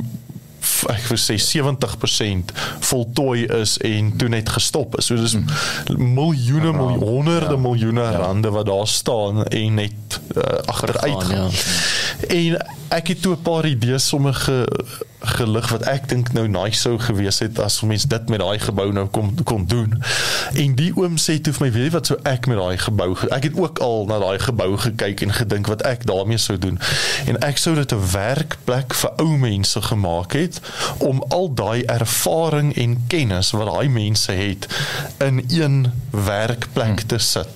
ek 0.88 1.06
wil 1.10 1.20
sê 1.20 1.36
70% 1.40 2.52
voltooi 2.90 3.44
is 3.60 3.76
en 3.86 4.12
toe 4.16 4.28
net 4.32 4.48
gestop 4.48 4.98
is. 4.98 5.10
So 5.10 5.16
dis 5.20 5.36
miljoene, 5.88 6.72
miljoene, 6.72 7.04
honderde 7.04 7.56
ja. 7.56 7.60
miljoene 7.60 8.06
ja. 8.06 8.18
rande 8.24 8.52
wat 8.54 8.66
daar 8.66 8.88
staan 8.88 9.44
en 9.44 9.74
net 9.74 10.20
uh, 10.36 10.42
agteruit 10.64 11.24
gaan. 11.24 11.50
Ja. 11.50 12.28
En 12.28 12.58
ek 12.88 13.14
het 13.14 13.22
toe 13.22 13.36
'n 13.36 13.42
paar 13.42 13.66
idees 13.66 14.06
sommige 14.06 14.66
gelig 15.20 15.68
wat 15.70 15.82
ek 15.82 16.08
dink 16.08 16.32
nou 16.32 16.48
nice 16.48 16.80
sou 16.80 16.98
gewees 16.98 17.38
het 17.38 17.58
as 17.60 17.80
mense 17.82 18.08
dit 18.08 18.28
met 18.28 18.40
daai 18.40 18.58
gebou 18.58 18.92
nou 18.92 19.06
kom 19.06 19.34
kon 19.44 19.66
doen. 19.66 20.02
En 20.54 20.74
die 20.74 20.92
oom 20.96 21.16
sê 21.16 21.40
toe 21.40 21.52
vir 21.52 21.66
my, 21.66 21.72
weet 21.72 21.84
jy 21.84 21.90
wat 21.90 22.06
sou 22.06 22.18
ek 22.24 22.46
met 22.46 22.56
daai 22.58 22.78
gebou 22.78 23.14
ge- 23.14 23.28
ek 23.30 23.42
het 23.42 23.56
ook 23.58 23.78
al 23.78 24.06
na 24.06 24.18
daai 24.18 24.38
gebou 24.38 24.76
gekyk 24.76 25.20
en 25.22 25.32
gedink 25.32 25.66
wat 25.66 25.82
ek 25.82 26.06
daarmee 26.06 26.38
sou 26.38 26.58
doen. 26.58 26.78
En 27.26 27.38
ek 27.44 27.58
sou 27.58 27.74
dit 27.74 27.92
'n 27.92 28.10
werkplek 28.12 28.94
vir 28.94 29.10
ou 29.18 29.36
mense 29.38 29.82
gemaak 29.82 30.32
het 30.32 30.60
om 30.98 31.22
al 31.28 31.54
daai 31.54 31.82
ervaring 31.84 32.76
en 32.76 33.04
kennis 33.06 33.50
wat 33.50 33.66
daai 33.66 33.88
mense 33.88 34.32
het 34.32 34.66
in 35.18 35.44
een 35.48 35.92
werkplek 36.10 37.00
te 37.00 37.18
sit. 37.18 37.48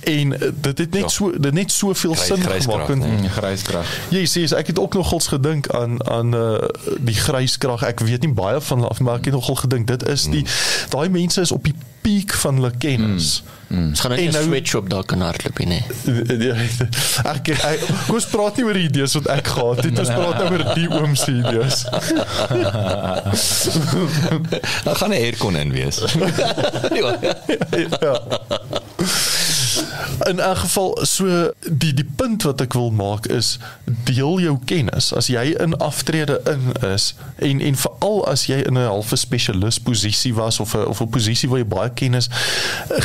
En 0.00 0.32
eh, 0.40 0.48
dit 0.60 0.78
het 0.78 0.90
net 0.90 1.02
Ja. 1.02 1.08
so 1.08 1.30
dit 1.38 1.52
net 1.52 1.70
soveel 1.72 2.14
sin 2.14 2.42
gemaak 2.42 2.88
en 2.88 2.98
nee. 2.98 3.28
Gryskrag. 3.28 3.86
Jy 4.10 4.24
sê 4.26 4.56
ek 4.56 4.66
het 4.66 4.78
ook 4.78 4.94
nogals 4.94 5.26
gedink 5.26 5.68
aan 5.70 5.98
aan 6.10 6.34
uh, 6.34 6.54
die 7.00 7.14
gryskrag. 7.14 7.82
Ek 7.86 8.00
weet 8.00 8.26
nie 8.26 8.32
baie 8.36 8.60
van 8.60 8.82
hulle 8.82 8.90
af, 8.90 9.00
maar 9.00 9.20
ek 9.20 9.30
het 9.30 9.34
nogal 9.34 9.60
gedink 9.64 9.86
dit 9.86 10.06
is 10.08 10.28
die 10.32 10.44
daai 10.92 11.08
mense 11.08 11.40
is 11.40 11.52
op 11.52 11.64
die 11.64 11.74
piek 12.02 12.32
van 12.42 12.54
hulle 12.54 12.72
kennis. 12.78 13.42
Ons 13.72 14.00
gaan 14.00 14.10
net 14.10 14.18
En 14.20 14.26
'n 14.28 14.32
nou- 14.32 14.44
sweatshop 14.44 14.90
daar 14.90 15.04
kan 15.04 15.20
hardloop 15.20 15.58
nie. 15.58 15.82
Ek 17.24 17.48
ek 17.48 17.80
kom 18.06 18.14
ons 18.14 18.26
praat 18.26 18.56
nie 18.56 18.64
oor 18.66 18.74
die 18.76 18.84
idees 18.88 19.14
wat 19.16 19.26
ek 19.26 19.46
gehad 19.46 19.84
het, 19.84 19.98
ons 19.98 20.08
praat 20.12 20.38
nou 20.38 20.50
oor 20.52 20.74
die 20.74 20.88
oom 20.90 21.14
se 21.16 21.30
idees. 21.32 21.84
Dan 24.84 24.96
gaan 24.96 25.08
'n 25.10 25.12
aircon 25.12 25.56
in 25.56 25.72
wees. 25.72 25.96
ja. 27.00 27.18
ja. 28.00 28.20
In 30.28 30.36
'n 30.36 30.56
geval 30.56 30.98
so 31.02 31.52
die 31.70 31.94
die 31.94 32.08
punt 32.16 32.42
wat 32.42 32.60
ek 32.60 32.72
wil 32.72 32.90
maak 32.90 33.26
is 33.26 33.58
deel 33.84 34.40
jou 34.40 34.58
kennis. 34.64 35.14
As 35.14 35.26
jy 35.26 35.54
in 35.58 35.76
aftrede 35.78 36.40
in 36.44 36.90
is 36.92 37.14
en 37.38 37.60
en 37.60 37.76
veral 37.76 38.26
as 38.28 38.46
jy 38.46 38.56
in 38.66 38.74
'n 38.78 38.86
halfe 38.86 39.16
spesialis 39.16 39.78
posisie 39.80 40.34
was 40.34 40.60
of 40.60 40.74
'n 40.74 40.84
of 40.86 41.00
'n 41.00 41.08
posisie 41.08 41.48
waar 41.48 41.58
jy 41.58 41.66
baie 41.66 41.90
kennis 41.94 42.28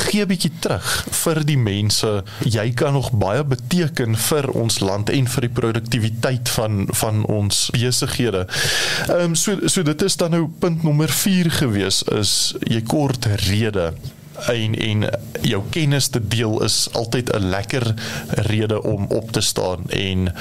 gee 0.07 0.21
'n 0.21 0.27
bietjie 0.27 0.51
terug 0.59 1.05
vir 1.23 1.43
die 1.45 1.57
mense. 1.57 2.23
Jy 2.43 2.71
kan 2.73 2.93
nog 2.93 3.11
baie 3.11 3.43
beteken 3.43 4.17
vir 4.17 4.49
ons 4.51 4.79
land 4.79 5.09
en 5.09 5.27
vir 5.27 5.41
die 5.41 5.55
produktiwiteit 5.61 6.49
van 6.49 6.87
van 6.91 7.25
ons 7.25 7.69
besighede. 7.71 8.47
Ehm 9.07 9.21
um, 9.21 9.35
so 9.35 9.57
so 9.65 9.83
dit 9.83 10.01
is 10.01 10.17
dan 10.17 10.31
nou 10.31 10.47
punt 10.59 10.83
nommer 10.83 11.09
4 11.09 11.51
gewees 11.51 12.03
is 12.03 12.55
jy 12.63 12.81
kort 12.81 13.25
rede 13.25 13.93
en 14.45 14.75
en 14.75 15.09
jou 15.41 15.63
kennis 15.69 16.07
te 16.07 16.27
deel 16.27 16.63
is 16.63 16.87
altyd 16.91 17.33
'n 17.33 17.49
lekker 17.49 17.93
rede 18.27 18.83
om 18.83 19.05
op 19.09 19.31
te 19.31 19.41
staan 19.41 19.79
en 19.89 20.27
'n 20.27 20.33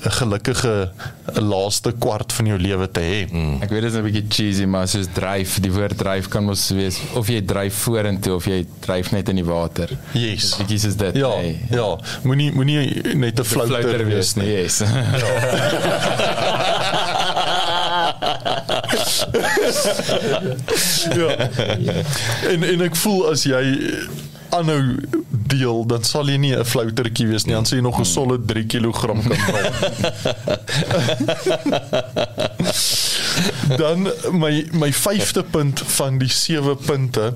gelukkige 0.00 0.90
laaste 1.32 1.92
kwart 1.98 2.32
van 2.32 2.46
jou 2.46 2.58
lewe 2.58 2.90
te 2.90 3.00
hê. 3.00 3.32
Mm. 3.32 3.62
Ek 3.62 3.70
weet 3.70 3.82
dit 3.82 3.92
is 3.92 3.98
'n 3.98 4.02
bietjie 4.02 4.24
cheesy, 4.28 4.64
maar 4.64 4.88
soos 4.88 5.06
dryf, 5.12 5.60
die 5.60 5.72
woord 5.72 5.98
dryf 5.98 6.28
kan 6.28 6.44
mos 6.44 6.70
wees 6.70 7.00
of 7.14 7.28
jy 7.28 7.44
dryf 7.44 7.74
vorentoe 7.74 8.34
of 8.34 8.44
jy 8.44 8.66
dryf 8.80 9.10
net 9.10 9.28
in 9.28 9.36
die 9.36 9.44
water. 9.44 9.88
Yes. 10.12 10.56
Bietjie 10.56 10.78
soos 10.78 10.96
dit. 10.96 11.16
Ja, 11.16 11.36
nee. 11.36 11.60
ja, 11.70 11.98
moenie 12.22 12.52
moenie 12.52 13.14
net 13.14 13.40
'n 13.40 13.44
flouter 13.44 14.06
wees 14.06 14.34
nie. 14.34 14.46
Yes. 14.46 14.78
Ja. 14.78 14.86
En 22.52 22.62
en 22.62 22.80
ek 22.86 22.96
voel 22.96 23.30
as 23.30 23.42
jy 23.48 23.64
aanhou 24.54 24.82
deel, 25.30 25.86
dan 25.86 26.04
sal 26.06 26.28
jy 26.30 26.36
nie 26.38 26.54
'n 26.56 26.64
floutertjie 26.64 27.26
wees 27.26 27.44
nie, 27.46 27.54
dan 27.54 27.66
sal 27.66 27.78
jy 27.78 27.84
nog 27.84 27.98
'n 28.00 28.04
solid 28.04 28.46
3 28.48 28.66
kg 28.66 28.90
kan 29.00 29.22
dra. 29.22 29.60
dan 33.82 34.08
my 34.32 34.66
my 34.72 34.92
vyfde 34.92 35.42
punt 35.42 35.82
van 35.96 36.18
die 36.18 36.30
sewe 36.30 36.76
punte 36.76 37.34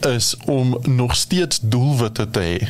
is 0.00 0.34
om 0.46 0.78
nog 0.82 1.16
steeds 1.16 1.58
doelwitte 1.62 2.30
te 2.30 2.40
hê. 2.40 2.68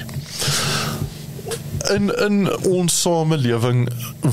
In 1.92 2.08
in 2.24 2.48
ons 2.64 2.94
samelewing 3.02 3.88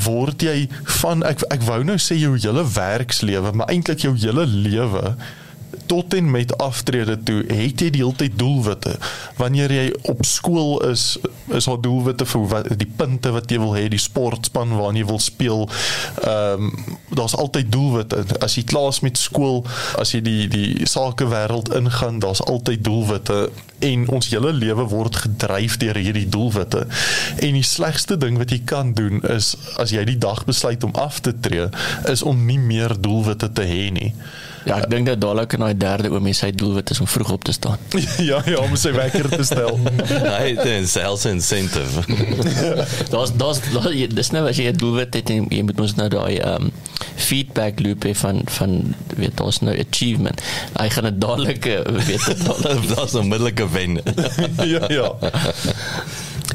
word 0.05 0.43
jy 0.45 0.69
van 1.01 1.23
ek 1.27 1.43
ek 1.51 1.65
wou 1.67 1.81
nou 1.83 1.97
sê 1.99 2.15
jou 2.15 2.37
hele 2.37 2.63
werkslewe, 2.75 3.51
maar 3.51 3.71
eintlik 3.73 4.05
jou 4.05 4.13
hele 4.15 4.45
lewe 4.47 5.15
tot 5.91 6.13
en 6.13 6.31
met 6.31 6.57
aftrede 6.57 7.17
toe 7.23 7.41
het 7.47 7.81
jy 7.83 7.89
die 7.91 7.99
hele 7.99 8.15
tyd 8.15 8.37
doelwitte. 8.39 8.93
Wanneer 9.35 9.73
jy 9.75 9.87
op 10.07 10.21
skool 10.25 10.77
is, 10.87 11.17
is 11.51 11.67
daar 11.67 11.81
doelwitte 11.83 12.23
vir 12.31 12.45
wat 12.53 12.69
die 12.79 12.87
punte 12.87 13.33
wat 13.35 13.51
jy 13.51 13.59
wil 13.59 13.73
hê, 13.75 13.89
die 13.91 13.99
sportspan 13.99 14.71
waarna 14.77 15.01
jy 15.01 15.09
wil 15.09 15.19
speel. 15.19 15.65
Ehm 16.23 16.69
um, 16.69 16.97
daar's 17.11 17.35
altyd 17.35 17.67
doelwitte. 17.73 18.23
As 18.39 18.55
jy 18.55 18.63
klaar 18.63 18.87
is 18.93 19.01
met 19.03 19.19
skool, 19.19 19.65
as 19.99 20.13
jy 20.15 20.21
die 20.23 20.47
die 20.51 20.87
sakewêreld 20.87 21.73
ingaan, 21.75 22.21
daar's 22.23 22.43
altyd 22.47 22.85
doelwitte 22.87 23.49
en 23.83 24.05
ons 24.15 24.29
hele 24.31 24.53
lewe 24.53 24.85
word 24.93 25.19
gedryf 25.25 25.75
deur 25.81 25.99
hierdie 25.99 26.29
doelwitte. 26.29 26.85
En 27.43 27.57
die 27.57 27.67
slegste 27.67 28.15
ding 28.21 28.39
wat 28.39 28.53
jy 28.55 28.61
kan 28.71 28.93
doen 28.95 29.19
is 29.35 29.57
as 29.81 29.91
jy 29.91 30.05
die 30.07 30.19
dag 30.21 30.45
besluit 30.47 30.87
om 30.87 30.95
af 30.95 31.19
te 31.19 31.35
tree, 31.39 31.67
is 32.07 32.23
om 32.23 32.45
nie 32.47 32.59
meer 32.61 32.95
doelwitte 32.95 33.51
te 33.51 33.67
hê 33.67 33.89
nie. 33.91 34.13
Ja, 34.65 34.77
ek 34.77 34.89
dink 34.91 35.07
dat 35.09 35.21
dadelik 35.21 35.55
in 35.57 35.63
daai 35.63 35.77
derde 35.77 36.11
oomie 36.13 36.33
sy 36.37 36.51
doelwit 36.53 36.91
is 36.93 36.99
om 37.01 37.07
vroeg 37.09 37.31
op 37.33 37.43
te 37.47 37.53
staan. 37.55 37.81
ja, 38.29 38.41
ja, 38.45 38.59
om 38.61 38.75
sy 38.77 38.91
wekker 38.93 39.29
te 39.31 39.43
stel. 39.47 39.79
Hy 40.35 40.53
het 40.53 40.63
'n 40.65 40.87
sales 40.89 41.25
incentive. 41.25 42.05
Daar's 43.13 43.33
daar's 43.33 43.61
dis 44.13 44.31
nou 44.31 44.47
as 44.47 44.57
jy 44.57 44.69
'n 44.69 44.77
doelwit 44.77 45.13
het 45.17 45.29
en 45.33 45.47
jy 45.49 45.61
moet 45.65 45.77
mos 45.81 45.95
nou 45.97 46.09
daai 46.09 46.37
ehm 46.37 46.69
um, 46.69 46.73
feedback 47.15 47.79
loop 47.79 48.05
hê 48.05 48.13
van 48.15 48.41
van 48.45 48.95
weet 49.17 49.37
daar's 49.37 49.61
nou 49.61 49.73
achievement. 49.77 50.41
Hy 50.77 50.89
gaan 50.89 51.09
dit 51.09 51.21
dadelik 51.21 51.65
eh, 51.65 51.81
weet 51.85 52.45
dadelik. 52.45 52.87
Daar's 52.95 53.13
'n 53.13 53.23
onmiddellike 53.25 53.69
wen. 53.69 54.01
ja, 54.73 54.85
ja. 54.87 55.07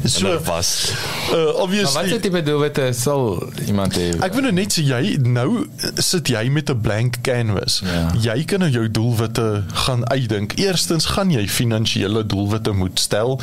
So 0.03 0.09
So, 0.19 0.39
was. 0.43 0.91
uh, 1.29 1.35
maar 1.35 1.53
obviously 1.53 2.01
wat 2.01 2.11
is 2.11 2.21
tipe 2.21 2.43
doelwitte 2.43 2.93
sal 2.93 3.49
iemand 3.67 3.95
hê? 3.97 4.13
Ek 4.21 4.33
wil 4.33 4.41
nou 4.47 4.53
net 4.53 4.73
sê 4.77 4.83
jy 4.87 5.17
nou 5.23 5.65
sit 5.97 6.27
jy 6.27 6.49
met 6.49 6.69
'n 6.69 6.81
blank 6.81 7.17
canvas. 7.21 7.81
Ja. 7.83 8.11
Jy 8.35 8.43
kan 8.45 8.59
nou 8.59 8.69
jou 8.71 8.91
doelwitte 8.91 9.63
gaan 9.85 10.05
uitdink. 10.09 10.53
Eerstens 10.59 11.05
gaan 11.05 11.31
jy 11.31 11.47
finansiële 11.47 12.25
doelwitte 12.25 12.71
moet 12.71 12.99
stel. 12.99 13.39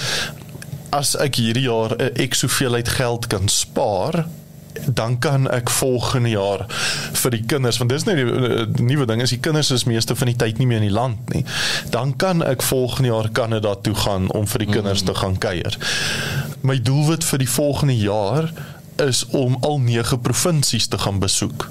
As 0.91 1.17
ek 1.17 1.35
hierdie 1.37 1.67
jaar 1.69 1.97
'n 1.99 2.11
ek 2.15 2.35
soveel 2.35 2.75
uit 2.75 2.89
geld 2.89 3.27
kan 3.27 3.49
spaar, 3.49 4.27
dan 4.87 5.19
kan 5.19 5.49
ek 5.51 5.71
volgende 5.71 6.29
jaar 6.29 6.65
vir 7.23 7.31
die 7.31 7.43
kinders 7.47 7.79
want 7.79 7.93
dis 7.93 8.07
nou 8.09 8.17
die 8.19 8.25
uh, 8.27 8.67
nuwe 8.83 9.07
ding 9.07 9.23
is 9.23 9.35
die 9.35 9.41
kinders 9.43 9.71
is 9.75 9.87
meeste 9.89 10.17
van 10.19 10.31
die 10.31 10.37
tyd 10.39 10.59
nie 10.59 10.67
meer 10.67 10.83
in 10.83 10.89
die 10.89 10.95
land 10.95 11.35
nie. 11.35 11.45
Dan 11.95 12.17
kan 12.21 12.43
ek 12.43 12.63
volgende 12.63 13.13
jaar 13.13 13.31
Kanada 13.33 13.75
toe 13.75 13.95
gaan 14.05 14.31
om 14.35 14.47
vir 14.51 14.67
die 14.67 14.73
kinders 14.73 15.05
te 15.07 15.15
gaan 15.15 15.39
kuier. 15.39 15.79
My 16.63 16.79
doelwit 16.83 17.25
vir 17.25 17.45
die 17.45 17.51
volgende 17.51 17.97
jaar 17.97 18.51
is 19.03 19.25
om 19.35 19.57
al 19.67 19.81
9 19.83 20.21
provinsies 20.23 20.87
te 20.89 20.99
gaan 20.99 21.19
besoek 21.19 21.69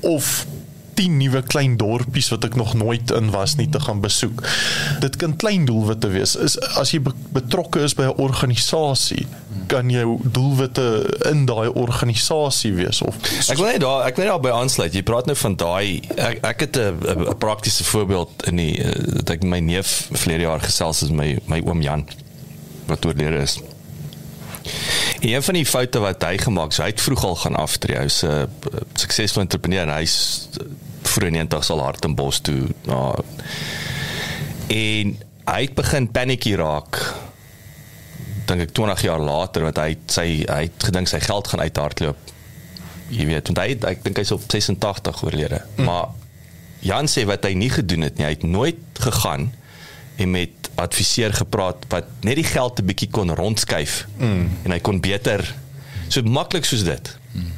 of 0.00 0.46
10 0.94 1.16
nuwe 1.16 1.42
klein 1.42 1.76
dorpies 1.76 2.28
wat 2.32 2.44
ek 2.44 2.54
nog 2.58 2.74
nooit 2.74 3.10
in 3.10 3.30
was 3.34 3.56
nie 3.56 3.68
te 3.68 3.80
gaan 3.80 4.00
besoek. 4.00 4.42
Dit 5.00 5.16
kan 5.16 5.36
klein 5.36 5.64
doelwitte 5.68 6.08
wees. 6.14 6.36
Is 6.36 6.58
as 6.80 6.94
jy 6.94 7.00
be 7.04 7.12
betrokke 7.34 7.82
is 7.82 7.94
by 7.94 8.08
'n 8.10 8.18
organisasie, 8.22 9.26
kan 9.66 9.90
jou 9.90 10.18
doelwitte 10.22 10.86
in 11.30 11.44
daai 11.46 11.68
organisasie 11.68 12.72
wees 12.74 13.02
of 13.02 13.16
Ek 13.48 13.56
wil 13.56 13.66
net 13.66 13.80
daar 13.80 14.06
ek 14.06 14.16
wil 14.16 14.24
net 14.24 14.32
daar 14.32 14.40
by 14.40 14.50
aansluit. 14.50 14.94
Jy 14.94 15.02
praat 15.02 15.26
nou 15.26 15.36
van 15.36 15.56
daai 15.56 16.02
ek, 16.16 16.44
ek 16.44 16.60
het 16.60 16.76
'n 16.76 17.38
praktiese 17.38 17.84
voorbeeld 17.84 18.46
in 18.46 18.56
die 18.56 18.82
eh, 18.82 18.92
dat 19.24 19.30
ek 19.30 19.42
my 19.42 19.58
neef 19.58 20.08
verlede 20.12 20.42
jaar 20.42 20.60
gesels 20.60 21.00
het 21.00 21.10
my 21.10 21.38
my 21.46 21.60
oom 21.64 21.82
Jan 21.82 22.06
wat 22.86 23.06
oorlede 23.06 23.42
is. 23.42 23.58
En 25.20 25.28
een 25.28 25.42
van 25.42 25.54
die 25.54 25.66
foute 25.66 25.98
wat 25.98 26.22
hy 26.22 26.38
gemaak 26.38 26.72
het, 26.72 26.74
so 26.74 26.82
hy 26.82 26.88
het 26.88 27.00
vroeg 27.00 27.24
al 27.24 27.36
gaan 27.36 27.56
aftree. 27.56 27.96
Hy's 27.96 28.22
'n 28.24 28.48
suksesvolle 28.94 29.44
entrepreneur 29.44 29.82
en 29.82 29.94
hy's 29.94 30.48
vroeg 31.14 31.30
in 31.30 31.38
90 31.44 31.70
al 31.74 31.84
hard 31.84 32.08
in 32.08 32.16
bos 32.18 32.40
toe. 32.44 32.68
Nou, 32.88 33.06
en 34.74 35.14
hy 35.44 35.60
het 35.60 35.74
begin 35.76 36.08
paniekie 36.10 36.56
raak 36.56 37.00
dink 38.48 38.66
ek 38.66 38.74
20 38.76 39.04
jaar 39.06 39.22
later 39.24 39.66
wat 39.68 39.80
hy 39.80 39.94
sy 40.10 40.26
hy 40.42 40.60
het 40.66 40.88
gedink 40.88 41.08
sy 41.10 41.20
geld 41.24 41.48
gaan 41.48 41.64
uithardloop. 41.64 42.32
Jy 43.14 43.26
weet, 43.28 43.48
want 43.50 43.60
hy 43.60 43.68
het, 43.74 43.84
ek 43.88 44.04
dink 44.04 44.20
hy's 44.20 44.32
op 44.34 44.44
86 44.48 45.22
oorlede. 45.26 45.60
Mm. 45.76 45.88
Maar 45.88 46.12
Jan 46.84 47.08
sê 47.08 47.24
wat 47.28 47.44
hy 47.48 47.54
nie 47.56 47.70
gedoen 47.72 48.04
het 48.04 48.18
nie. 48.18 48.26
Hy 48.26 48.34
het 48.36 48.44
nooit 48.48 49.00
gegaan 49.00 49.48
en 50.20 50.30
met 50.30 50.70
adviseur 50.80 51.32
gepraat 51.34 51.86
wat 51.92 52.08
net 52.26 52.36
die 52.40 52.46
geld 52.46 52.80
'n 52.80 52.86
bietjie 52.86 53.10
kon 53.10 53.32
rondskuif. 53.32 54.06
Mm. 54.18 54.50
En 54.64 54.70
hy 54.70 54.80
kon 54.80 55.00
beter 55.00 55.44
so 56.08 56.22
maklik 56.22 56.64
soos 56.64 56.84
dit. 56.84 57.16
Mm. 57.32 57.52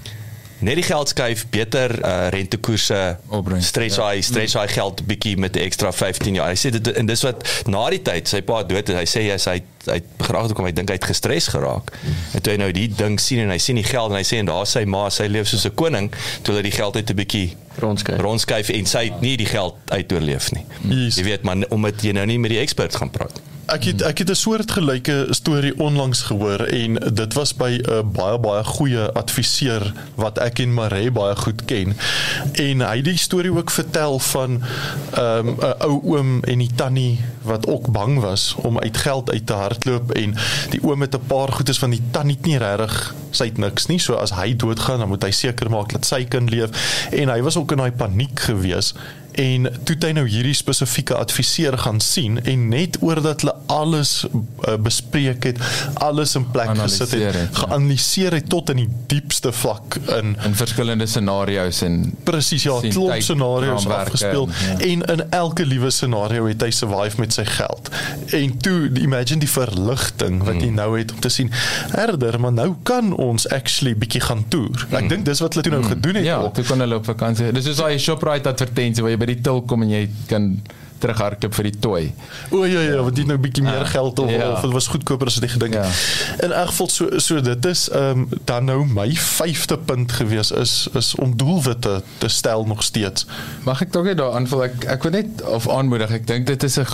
Net 0.58 0.74
die 0.74 0.84
geld 0.86 1.08
skuif, 1.08 1.44
beter 1.52 1.92
uh, 2.00 2.28
rentekoerse, 2.32 3.18
Opbrengs, 3.28 3.66
stretch 3.66 3.98
hy, 4.00 4.20
stretch 4.24 4.56
hy 4.56 4.66
geld 4.72 5.02
bietjie 5.06 5.36
met 5.36 5.56
'n 5.56 5.66
ekstra 5.68 5.92
15 5.92 6.34
jaar. 6.34 6.48
Hy 6.48 6.56
sê 6.56 6.70
dit 6.72 6.92
en 6.96 7.06
dis 7.06 7.22
wat 7.22 7.44
na 7.66 7.90
die 7.90 8.00
tyd 8.02 8.28
sy 8.28 8.40
pa 8.40 8.62
dood 8.62 8.88
is, 8.88 8.96
hy 8.96 9.04
sê 9.04 9.26
yes, 9.26 9.44
hy 9.44 9.60
hy 9.86 10.00
het 10.00 10.06
graag 10.18 10.48
gekom, 10.50 10.66
hy 10.66 10.72
dink 10.72 10.88
hy 10.90 10.96
het 10.96 11.04
gestres 11.04 11.46
geraak. 11.52 11.92
En 12.34 12.42
toe 12.42 12.52
hy 12.52 12.58
nou 12.58 12.72
die 12.72 12.88
ding 12.88 13.20
sien 13.20 13.44
en 13.44 13.50
hy 13.50 13.58
sien 13.62 13.76
die 13.76 13.84
geld 13.86 14.10
en 14.10 14.16
hy 14.16 14.24
sê 14.26 14.40
en 14.42 14.48
daar 14.48 14.66
sy 14.66 14.84
ma, 14.84 15.04
sy 15.10 15.28
leef 15.30 15.46
soos 15.46 15.66
'n 15.66 15.74
koning, 15.74 16.10
toe 16.42 16.56
hy 16.56 16.62
die 16.62 16.74
geld 16.74 16.96
uit 16.96 17.10
'n 17.10 17.16
bietjie 17.16 17.56
Rondskuif. 17.78 18.20
rondskuif 18.20 18.68
en 18.70 18.86
sy 18.86 19.04
het 19.04 19.20
nie 19.20 19.36
die 19.36 19.46
geld 19.46 19.74
uit 19.92 20.12
oorleef 20.12 20.50
nie. 20.52 20.64
Yes. 20.88 21.16
Jy 21.16 21.24
weet 21.24 21.42
maar 21.42 21.56
omdat 21.68 22.02
jy 22.02 22.12
nou 22.12 22.26
nie 22.26 22.38
met 22.38 22.50
die 22.50 22.58
experts 22.60 22.96
gaan 22.96 23.10
praat. 23.10 23.40
Ek 23.66 23.82
het 23.84 24.02
ek 24.06 24.18
het 24.18 24.30
'n 24.30 24.34
soort 24.34 24.70
gelyke 24.70 25.26
storie 25.30 25.78
onlangs 25.78 26.22
gehoor 26.22 26.60
en 26.60 26.94
dit 26.94 27.32
was 27.34 27.54
by 27.54 27.82
'n 27.82 28.12
baie 28.12 28.38
baie 28.38 28.64
goeie 28.64 29.12
adviseur 29.12 29.92
wat 30.14 30.38
ek 30.38 30.58
en 30.58 30.74
Maree 30.74 31.10
baie 31.10 31.36
goed 31.36 31.64
ken. 31.64 31.96
En 32.52 32.80
hy 32.80 32.96
het 32.96 33.04
die 33.04 33.18
storie 33.18 33.52
ook 33.52 33.70
vertel 33.70 34.18
van 34.18 34.62
ehm, 35.12 35.48
'n 35.48 35.62
um, 35.62 35.74
ou 35.78 36.00
oom 36.02 36.42
en 36.44 36.58
die 36.58 36.70
tannie 36.74 37.20
wat 37.42 37.66
ook 37.66 37.90
bang 37.92 38.20
was 38.20 38.54
om 38.56 38.78
uit 38.78 38.96
geld 38.96 39.30
uit 39.30 39.46
te 39.46 39.52
hardloop 39.52 40.12
en 40.12 40.34
die 40.70 40.82
oom 40.82 41.00
het 41.00 41.14
'n 41.14 41.26
paar 41.26 41.52
goedes 41.52 41.78
van 41.78 41.90
die 41.90 42.02
tannie 42.10 42.38
nie 42.42 42.58
regtig 42.58 43.14
sy 43.30 43.44
het 43.44 43.58
niks 43.58 43.86
nie. 43.86 43.98
So 43.98 44.14
as 44.14 44.30
hy 44.30 44.56
doodgaan, 44.56 44.98
dan 44.98 45.08
moet 45.08 45.22
hy 45.22 45.30
seker 45.30 45.70
maak 45.70 45.92
dat 45.92 46.06
sy 46.06 46.24
kan 46.24 46.48
leef 46.48 46.70
en 47.10 47.28
hy 47.28 47.42
was 47.42 47.56
ook 47.56 47.70
in 47.70 47.76
daai 47.76 47.92
paniek 47.92 48.40
gewees 48.40 48.94
en 49.40 49.68
toe 49.84 49.96
het 49.96 50.06
hy 50.08 50.12
nou 50.16 50.26
hierdie 50.30 50.54
spesifieke 50.56 51.16
adviseur 51.18 51.76
gaan 51.84 52.00
sien 52.04 52.38
en 52.44 52.68
net 52.72 52.98
oordat 53.04 53.44
hulle 53.44 53.54
alles 53.72 54.14
uh, 54.24 54.76
bespreek 54.80 55.44
het, 55.50 55.60
alles 56.04 56.36
in 56.38 56.46
plek 56.54 56.72
gesit 56.78 57.10
het, 57.10 57.22
het, 57.22 57.34
ja. 57.40 57.46
geanalyseer 57.60 58.38
het 58.38 58.48
tot 58.52 58.70
in 58.74 58.84
die 58.84 58.88
diepste 59.12 59.52
vlak 59.52 59.98
in 60.18 60.36
in 60.46 60.54
verskillende 60.58 61.06
scenario's 61.10 61.82
en 61.86 62.00
presies 62.28 62.66
ja, 62.66 62.78
tyd, 62.80 62.96
scenario's 63.24 63.86
afgespeel 63.86 64.48
en, 64.48 64.80
en, 64.80 65.06
en 65.06 65.16
in 65.26 65.30
elke 65.30 65.66
liewe 65.66 65.90
scenario 65.90 66.46
het 66.46 66.62
hy 66.62 66.70
survive 66.74 67.20
met 67.20 67.34
sy 67.36 67.44
geld. 67.48 67.90
En 68.36 68.56
toe 68.62 68.90
imagine 69.00 69.40
die 69.42 69.50
verligting 69.50 70.40
wat 70.46 70.60
hy 70.62 70.70
nou 70.74 70.88
het 70.98 71.12
om 71.14 71.20
te 71.24 71.30
sien, 71.32 71.50
herder, 71.94 72.38
maar 72.40 72.54
nou 72.56 72.68
kan 72.88 73.12
ons 73.22 73.48
actually 73.54 73.94
bietjie 73.98 74.22
gaan 74.24 74.44
toer. 74.52 74.86
Ek 74.96 75.08
dink 75.12 75.26
dis 75.28 75.42
wat 75.44 75.56
hulle 75.56 75.66
toe 75.66 75.74
nou 75.76 75.82
gedoen 75.86 76.20
het 76.20 76.26
Ja, 76.26 76.38
ook. 76.44 76.54
toe 76.58 76.64
kon 76.68 76.82
hulle 76.84 76.98
op 77.00 77.08
vakansie. 77.08 77.50
Dis 77.56 77.68
soos 77.68 77.80
daai 77.82 77.98
Shoprite 78.02 78.50
advertensie 78.52 79.04
waar 79.04 79.14
jy 79.14 79.20
by 79.22 79.25
die 79.26 79.40
til 79.40 79.62
kom 79.66 79.82
en 79.82 79.90
jy 79.90 80.08
kan 80.30 80.56
terughardloop 80.98 81.54
vir 81.58 81.66
die 81.68 81.78
toy. 81.84 82.02
O 82.56 82.62
ja 82.64 82.80
ja, 82.80 83.00
want 83.04 83.16
dit 83.18 83.28
nou 83.28 83.36
bietjie 83.40 83.64
meer 83.66 83.82
Ah, 83.84 83.90
geld 83.90 84.18
of, 84.18 84.30
ja. 84.32 84.46
of 84.52 84.62
dit 84.64 84.72
was 84.72 84.86
goedkoper 84.88 85.28
as 85.28 85.36
wat 85.38 85.44
ek 85.44 85.54
gedink 85.56 85.74
het. 85.76 85.98
In 86.46 86.52
elk 86.56 86.70
geval 86.72 86.88
so 86.88 87.18
so 87.22 87.40
dit 87.44 87.68
is 87.68 87.88
ehm 87.90 88.24
um, 88.24 88.28
dan 88.48 88.64
nou 88.70 88.78
my 88.88 89.08
5de 89.12 89.76
punt 89.84 90.12
gewees 90.12 90.50
is 90.56 90.88
is 90.96 91.14
om 91.20 91.36
doelwitte 91.36 92.02
te 92.18 92.28
stel 92.28 92.64
nog 92.64 92.82
steeds. 92.82 93.26
Mag 93.64 93.82
ek 93.84 93.92
net 94.02 94.16
daar 94.22 94.32
aanvul 94.40 94.64
ek 94.70 94.84
ek 94.96 95.02
wil 95.02 95.12
net 95.12 95.42
of 95.44 95.68
aanmoedig. 95.68 96.10
Ek 96.10 96.26
dink 96.26 96.46
dit 96.46 96.62
is 96.62 96.78
'n 96.80 96.86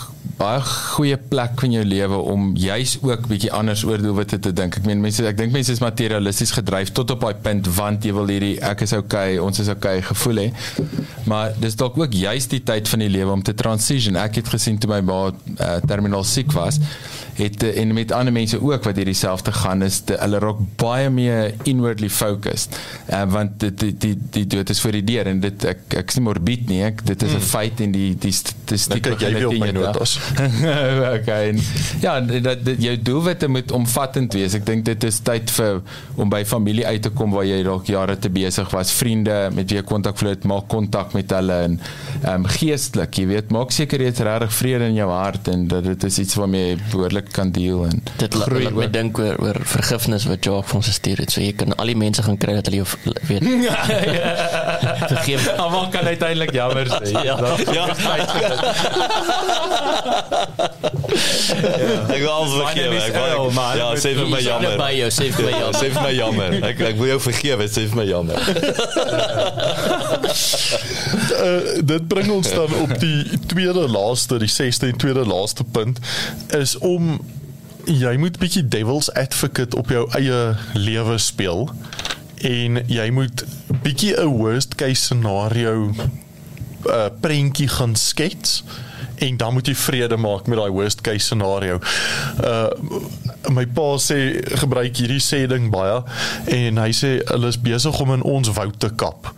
baie 0.43 0.62
goeie 0.66 1.16
plek 1.31 1.62
in 1.66 1.77
jou 1.77 1.85
lewe 1.86 2.19
om 2.32 2.51
juis 2.59 2.97
ook 3.05 3.28
bietjie 3.31 3.52
anders 3.55 3.85
oor 3.86 4.02
doelwitte 4.02 4.39
te 4.43 4.52
dink. 4.56 4.78
Ek 4.81 4.89
meen 4.89 5.02
mense 5.02 5.24
ek 5.28 5.39
dink 5.39 5.55
mense 5.55 5.73
is 5.74 5.82
materialisties 5.82 6.55
gedryf 6.56 6.93
tot 6.97 7.14
op 7.14 7.23
daai 7.27 7.39
punt 7.44 7.70
want 7.77 8.06
jy 8.06 8.14
wil 8.16 8.31
hierdie 8.32 8.56
ek 8.73 8.85
is 8.86 8.94
okay, 8.97 9.39
ons 9.43 9.62
is 9.62 9.70
okay 9.73 10.01
gevoel 10.09 10.44
hê. 10.44 10.48
Maar 11.31 11.55
dis 11.62 11.78
dalk 11.78 11.98
ook 12.01 12.16
juis 12.16 12.48
die 12.51 12.62
tyd 12.66 12.90
van 12.90 13.05
die 13.05 13.10
lewe 13.12 13.36
om 13.36 13.44
te 13.47 13.55
transition. 13.55 14.19
Ek 14.19 14.40
het 14.40 14.51
gesien 14.51 14.81
toe 14.82 14.90
my 14.90 15.01
ma 15.06 15.20
uh, 15.31 15.77
terminaal 15.86 16.27
siek 16.27 16.51
was, 16.56 16.81
het 17.39 17.63
uh, 17.63 17.81
en 17.81 17.95
met 17.97 18.13
ander 18.13 18.33
mense 18.33 18.61
ook 18.61 18.85
wat 18.85 18.97
hierdie 18.97 19.17
selfde 19.17 19.53
gaan 19.53 19.83
is 19.83 20.03
de, 20.09 20.17
hulle 20.21 20.39
raak 20.43 20.61
baie 20.81 21.11
meer 21.11 21.55
inwardly 21.69 22.11
focused. 22.11 22.77
Uh, 23.09 23.23
want 23.33 23.59
dit 23.61 23.79
die 23.81 23.93
die 23.97 24.15
die 24.31 24.47
dood 24.47 24.71
is 24.71 24.81
voor 24.81 24.99
die 24.99 25.05
deur 25.05 25.31
en 25.31 25.41
dit 25.41 25.65
ek 25.69 25.97
ek 26.03 26.13
is 26.13 26.19
nie 26.19 26.27
morbied 26.27 26.69
nie. 26.69 26.83
Ek 26.87 27.05
dit 27.07 27.23
is 27.23 27.33
'n 27.33 27.41
mm. 27.41 27.49
feit 27.53 27.81
en 27.81 27.93
die 27.93 28.11
die 28.19 28.33
statistiek 28.33 29.03
Dan 29.03 29.19
kyk 29.19 29.39
jy 29.39 29.45
op 29.45 29.59
my 29.59 29.71
notas. 29.71 30.19
okay. 31.17 31.49
En, 31.53 31.61
ja, 32.01 32.21
dat, 32.21 32.65
dat 32.65 32.83
jou 32.83 32.97
doelwitte 33.03 33.49
moet 33.49 33.73
omvattend 33.73 34.35
wees. 34.35 34.55
Ek 34.55 34.67
dink 34.67 34.85
dit 34.85 35.05
is 35.05 35.21
tyd 35.25 35.51
vir 35.51 35.83
om 36.17 36.31
by 36.33 36.45
familie 36.49 36.87
uit 36.87 37.03
te 37.03 37.11
kom 37.11 37.33
waar 37.35 37.47
jy 37.49 37.63
dalk 37.67 37.89
jare 37.91 38.17
te 38.19 38.31
besig 38.33 38.71
was, 38.75 38.93
vriende 38.93 39.51
met 39.55 39.71
wie 39.71 39.79
jy 39.81 39.85
kontak 39.87 40.19
verloor 40.19 40.37
het, 40.37 40.45
maak 40.49 40.69
kontak 40.73 41.15
met 41.17 41.33
hulle 41.33 41.59
en 41.69 41.79
ehm 42.23 42.45
um, 42.45 42.47
geestelik, 42.53 43.17
jy 43.19 43.27
weet, 43.31 43.51
maak 43.55 43.73
seker 43.75 44.03
jy 44.03 44.11
het 44.11 44.21
regtig 44.27 44.55
vrede 44.59 44.89
in 44.93 44.99
jou 44.99 45.09
hart 45.11 45.49
en 45.53 45.67
dat 45.71 45.87
dit 45.87 46.05
is 46.09 46.19
iets 46.23 46.37
waarmee 46.39 46.73
jy 46.73 46.77
behoorlik 46.93 47.22
kan 47.31 47.51
deel 47.53 47.85
en 47.86 48.03
Dit 48.19 48.35
la- 48.35 48.47
laat 48.51 48.73
my 48.74 48.86
dink 48.90 49.19
oor 49.19 49.36
oor 49.43 49.57
vergifnis 49.65 50.24
wat 50.27 50.44
Jacques 50.44 50.66
vir 50.70 50.77
ons 50.77 50.86
gestuur 50.86 51.16
het. 51.23 51.31
So 51.31 51.40
jy 51.40 51.53
kan 51.53 51.74
al 51.77 51.86
die 51.86 51.97
mense 51.97 52.23
gaan 52.23 52.36
kry 52.39 52.55
dat 52.55 52.66
hulle 52.66 52.82
jou 52.82 52.86
weet. 53.28 53.43
Vergeef. 55.12 55.49
Almal 55.62 55.89
kan 55.89 56.05
uiteindelik 56.07 56.53
jammer 56.53 56.86
sê. 56.86 57.12
Ja. 57.23 57.36
Ja. 57.73 57.86
Ek 62.09 62.20
wil 62.20 62.31
alles 62.31 62.53
vergewe. 62.57 63.01
Ek 63.03 63.15
wil 63.16 63.51
man. 63.55 63.77
Ja, 63.78 63.89
sê 64.01 64.12
vir 64.16 64.28
my 64.31 64.40
Jammer 64.43 64.77
by 64.81 64.90
jou, 64.97 65.09
sê 65.15 65.28
vir 65.35 65.44
my 65.47 65.53
Ja, 65.53 65.59
jammer. 65.61 65.78
sê 65.78 65.90
vir 65.93 66.03
my 66.03 66.12
jammer. 66.16 66.57
Ek 66.70 66.81
ek 66.89 66.97
wil 66.99 67.11
jou 67.12 67.19
vergewe, 67.28 67.66
sê 67.70 67.85
vir 67.90 67.99
my 68.01 68.07
jammer. 68.09 68.39
uh, 71.39 71.61
dit 71.93 72.09
bring 72.11 72.31
ons 72.35 72.51
dan 72.53 72.74
op 72.82 72.94
die 73.03 73.39
tweede 73.51 73.85
laaste, 73.93 74.39
die 74.43 74.51
6de 74.51 74.90
en 74.93 74.99
tweede 75.05 75.24
laaste 75.28 75.65
punt 75.65 76.01
is 76.59 76.74
om 76.78 77.12
jy 77.85 78.17
moet 78.17 78.39
bietjie 78.39 78.65
devil's 78.69 79.11
advocate 79.19 79.77
op 79.77 79.91
jou 79.91 80.07
eie 80.19 80.41
lewe 80.79 81.19
speel 81.19 81.69
en 82.47 82.83
jy 82.91 83.11
moet 83.11 83.45
bietjie 83.83 84.15
'n 84.19 84.37
worst 84.39 84.75
case 84.75 85.03
scenario 85.03 85.91
uh, 86.87 87.07
prentjie 87.21 87.69
gaan 87.69 87.97
skets 87.97 88.63
en 89.23 89.37
dan 89.37 89.53
moet 89.53 89.67
jy 89.67 89.75
vrede 89.75 90.17
maak 90.17 90.47
met 90.47 90.59
daai 90.59 90.71
worst 90.71 91.01
case 91.01 91.27
scenario. 91.27 91.79
Uh 92.43 92.71
my 93.51 93.65
pa 93.75 93.97
sê 93.99 94.39
gebruik 94.63 94.97
hierdie 94.97 95.21
sê 95.21 95.41
ding 95.51 95.67
baie 95.73 95.99
en 96.55 96.79
hy 96.79 96.91
sê 96.95 97.11
hulle 97.27 97.51
is 97.51 97.59
besig 97.59 97.99
om 98.01 98.13
in 98.15 98.23
ons 98.23 98.53
woud 98.55 98.79
te 98.79 98.91
kap. 98.97 99.33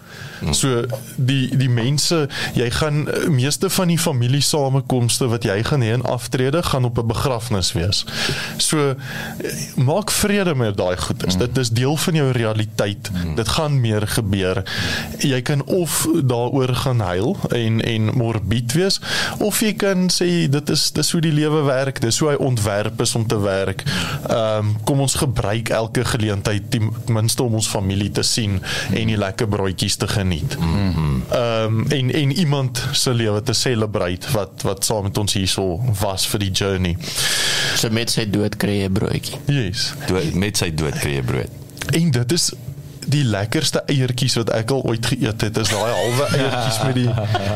So 0.51 0.85
die 1.17 1.57
die 1.57 1.69
mense, 1.69 2.29
jy 2.55 2.71
gaan 2.71 3.09
eh, 3.09 3.29
meeste 3.29 3.71
van 3.71 3.89
die 3.89 3.99
familie 3.99 4.43
samekomste 4.45 5.29
wat 5.33 5.47
jy 5.47 5.61
gaan 5.65 5.85
hê 5.85 5.93
in 5.95 6.03
aftrede 6.03 6.63
gaan 6.63 6.85
op 6.85 6.99
'n 6.99 7.07
begrafnis 7.07 7.73
wees. 7.73 8.05
So 8.57 8.91
eh, 8.91 8.97
maak 9.77 10.11
vrede 10.11 10.55
met 10.55 10.77
daai 10.77 10.97
goedes. 10.97 11.37
Dit 11.37 11.59
is 11.59 11.71
deel 11.71 11.97
van 11.97 12.15
jou 12.15 12.31
realiteit. 12.31 13.11
Dit 13.37 13.49
gaan 13.49 13.81
meer 13.81 14.09
gebeur. 14.09 14.63
Jy 15.19 15.43
kan 15.43 15.65
of 15.65 16.09
daaroor 16.25 16.75
gaan 16.75 17.01
huil 17.01 17.37
en 17.49 17.81
en 17.81 18.05
morbied 18.17 18.73
wees 18.73 19.01
of 19.39 19.61
jy 19.61 19.73
kan 19.73 20.11
sê 20.11 20.49
dit 20.49 20.71
is 20.71 20.91
dis 20.93 21.11
hoe 21.11 21.21
die 21.21 21.33
lewe 21.33 21.63
werk. 21.63 22.01
Dis 22.01 22.19
hoe 22.19 22.29
hy 22.29 22.37
ontwerp 22.37 23.01
is 23.01 23.15
om 23.15 23.27
te 23.27 23.39
werk. 23.41 23.83
Ehm 24.29 24.59
um, 24.59 24.77
kom 24.85 25.01
ons 25.01 25.15
gebruik 25.15 25.69
elke 25.69 26.05
geleentheid 26.05 26.71
ten 26.71 26.93
minste 27.07 27.43
om 27.43 27.55
ons 27.55 27.69
familie 27.69 28.11
te 28.11 28.23
sien 28.23 28.61
en 28.93 29.07
die 29.07 29.19
lekker 29.19 29.49
broodjies 29.49 29.97
te 29.97 30.09
geniet. 30.09 30.24
Ehm 30.59 31.81
um, 31.81 31.85
en 31.89 32.13
en 32.13 32.33
iemand 32.33 32.83
se 32.93 33.15
lewe 33.15 33.43
te 33.43 33.53
celebrate 33.53 34.31
wat 34.33 34.63
wat 34.63 34.85
saam 34.85 35.03
met 35.03 35.19
ons 35.19 35.33
hierso 35.33 35.81
was 36.01 36.27
vir 36.27 36.39
die 36.39 36.51
journey. 36.51 36.97
So 37.77 37.91
met 37.91 38.11
sy 38.11 38.29
dood 38.31 38.57
kry 38.57 38.81
jy 38.83 38.91
broodjie. 38.91 39.41
Yes. 39.47 39.93
Dood, 40.07 40.35
met 40.35 40.57
sy 40.57 40.71
dood 40.75 40.99
kry 40.99 41.19
jy 41.19 41.23
brood. 41.23 41.63
En 41.93 42.11
dit 42.11 42.33
is 42.33 42.53
die 43.11 43.25
lekkerste 43.29 43.83
eiertjies 43.91 44.37
wat 44.41 44.51
ek 44.57 44.73
al 44.75 44.83
ooit 44.89 45.07
geëet 45.13 45.47
het 45.47 45.61
is 45.61 45.71
daai 45.73 45.93
halwe 45.93 46.27
eiertjies 46.39 46.79
met 46.87 46.97
die 46.99 47.11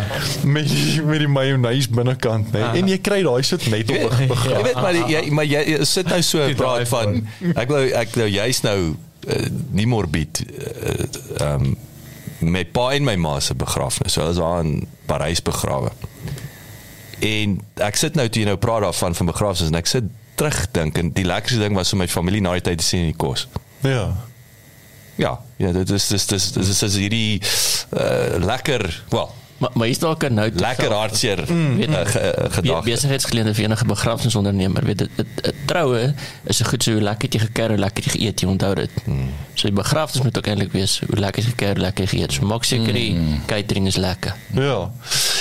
met 0.55 0.69
die, 0.69 1.03
met 1.09 1.23
die 1.25 1.31
mayonnaise 1.33 1.91
binnekant 1.95 2.53
nê 2.53 2.65
en 2.81 2.91
jy 2.93 2.99
kry 3.05 3.21
daai 3.27 3.43
sit 3.47 3.65
net 3.73 3.91
op 3.95 4.13
'n 4.13 4.29
Jy 4.49 4.63
weet 4.67 4.81
maar 4.83 4.99
jy 4.99 5.23
maar 5.35 5.49
jy, 5.49 5.65
jy 5.73 5.85
sit 5.89 6.09
nou 6.13 6.21
so 6.23 6.49
praat 6.59 6.89
van 6.93 7.21
ek 7.55 7.73
wou 7.73 7.85
ek 8.03 8.17
nou 8.21 8.29
juist 8.29 8.67
nou 8.69 8.79
uh, 8.93 9.47
nie 9.73 9.87
morbied 9.89 10.43
uh, 10.45 11.53
um 11.53 11.77
my 12.41 12.65
pa 12.65 12.91
en 12.95 13.05
my 13.07 13.17
ma 13.17 13.39
se 13.41 13.55
begrafnis. 13.59 14.13
So 14.15 14.23
hulle 14.23 14.35
is 14.35 14.41
daar 14.41 14.65
in 14.65 14.87
Parys 15.07 15.43
begrawe. 15.43 15.91
En 17.25 17.59
ek 17.83 17.99
sit 17.99 18.19
nou 18.19 18.29
toe 18.29 18.43
jy 18.43 18.49
nou 18.49 18.59
praat 18.63 18.85
daarvan 18.87 19.17
van 19.19 19.31
begrafnisses 19.33 19.73
en 19.73 19.81
ek 19.81 19.91
sit 19.91 20.11
terugdink 20.39 20.99
en 21.01 21.11
die 21.17 21.27
lekkerste 21.27 21.65
ding 21.65 21.75
was 21.75 21.93
om 21.93 22.03
my 22.03 22.09
familie 22.11 22.43
na 22.45 22.55
die 22.59 22.67
tyd 22.71 22.79
te 22.83 22.87
sien 22.87 23.09
in 23.09 23.13
die 23.13 23.19
kos. 23.19 23.49
Ja. 23.83 24.13
Ja, 25.19 25.33
ja, 25.59 25.73
dit 25.75 25.91
is 25.91 26.07
dis 26.13 26.27
dis 26.31 26.45
dis 26.55 26.69
is, 26.71 26.83
is 26.87 26.97
hierdie 27.01 27.41
uh, 27.43 28.39
lekker, 28.39 28.85
wel, 29.11 29.33
Maar 29.59 29.71
maar 29.75 29.89
is 29.89 29.99
dalk 29.99 30.23
'n 30.25 30.35
nou 30.35 30.51
lekker 30.55 30.93
hartseer 30.93 31.45
Weet- 31.77 31.89
uh, 31.89 32.01
gedagte. 32.51 32.91
besigheidsgeleentheid 32.91 33.57
vir 33.57 33.65
enige 33.65 33.85
begrafnisondernemer 33.85 34.85
weet 34.85 34.99
dit 34.99 35.09
dit- 35.17 35.53
troue 35.67 36.15
is 36.45 36.57
so 36.57 36.65
goed 36.65 36.83
so 36.83 36.93
hoe 36.93 37.01
lekker 37.03 37.29
jy 37.29 37.39
geker 37.41 37.69
hoe 37.69 37.79
lekker 37.79 38.05
jy 38.05 38.11
geëet 38.11 38.41
jy 38.41 38.47
onthou 38.49 38.75
dit 38.75 38.91
So 39.59 39.67
die 39.67 39.73
begrafnis 39.77 40.23
moet 40.23 40.37
ook 40.39 40.47
eintlik 40.47 40.73
wees 40.73 41.01
hoe 41.11 41.19
lekker 41.19 41.43
is 41.43 41.49
gekeer, 41.49 41.75
lekker 41.77 42.07
geëet. 42.09 42.33
So 42.33 42.47
maak 42.47 42.65
seker 42.65 42.93
die 42.93 43.13
Mm. 43.15 43.41
catering 43.47 43.87
is 43.87 43.97
lekker. 43.97 44.35
Ja. 44.55 44.91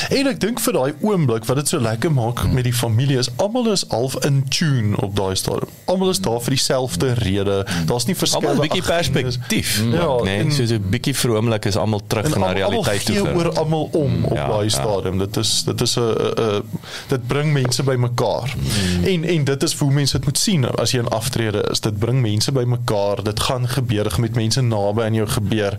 En 0.09 0.27
ek 0.27 0.39
dink 0.39 0.59
vir 0.59 0.73
daai 0.73 0.93
oomblik 1.01 1.45
wat 1.45 1.55
dit 1.57 1.67
so 1.67 1.79
lekker 1.79 2.11
maak 2.11 2.47
met 2.51 2.63
die 2.63 2.73
familie 2.73 3.17
is 3.17 3.29
almal 3.35 3.71
is 3.71 3.85
half 3.89 4.15
in 4.25 4.43
tune 4.49 4.97
op 5.01 5.15
daai 5.15 5.35
stadium. 5.35 5.69
Almal 5.85 6.09
is 6.09 6.19
daar 6.19 6.39
vir 6.41 6.49
dieselfde 6.49 7.13
rede. 7.13 7.65
Daar's 7.85 8.05
nie 8.05 8.15
verskille. 8.15 8.47
Almal 8.47 8.63
'n 8.65 8.67
bietjie 8.69 8.81
perspektief. 8.81 9.83
Ja, 9.91 10.21
nee, 10.23 10.39
en- 10.39 10.51
so 10.51 10.63
'n 10.63 10.83
bietjie 10.89 11.13
vroomlik 11.15 11.65
is 11.65 11.75
almal 11.75 12.01
terug 12.07 12.35
na 12.37 12.51
realiteit 12.51 13.05
toe. 13.05 13.17
almal 13.19 13.35
oor 13.35 13.53
almal 13.57 13.89
om 13.91 14.06
op 14.23 14.35
ja, 14.35 14.47
daai 14.47 14.63
ja. 14.63 14.69
stadium. 14.69 15.17
Dit 15.17 15.37
is 15.37 15.63
dit 15.63 15.81
is 15.81 15.95
'n 15.95 16.63
dit 17.07 17.27
bring 17.27 17.53
mense 17.53 17.83
bymekaar. 17.83 18.55
Mm. 18.55 19.03
En 19.03 19.23
en 19.23 19.43
dit 19.43 19.63
is 19.63 19.73
hoe 19.73 19.91
mense 19.91 20.17
dit 20.17 20.25
moet 20.25 20.37
sien 20.37 20.65
as 20.75 20.91
jy 20.91 20.99
in 20.99 21.07
aftrede 21.07 21.67
is. 21.71 21.79
Dit 21.79 21.99
bring 21.99 22.21
mense 22.21 22.51
bymekaar. 22.51 23.23
Dit 23.23 23.39
gaan 23.39 23.67
gebeur 23.67 24.15
met 24.19 24.35
mense 24.35 24.61
naby 24.61 25.01
aan 25.01 25.13
jou 25.13 25.27
gebeur. 25.27 25.75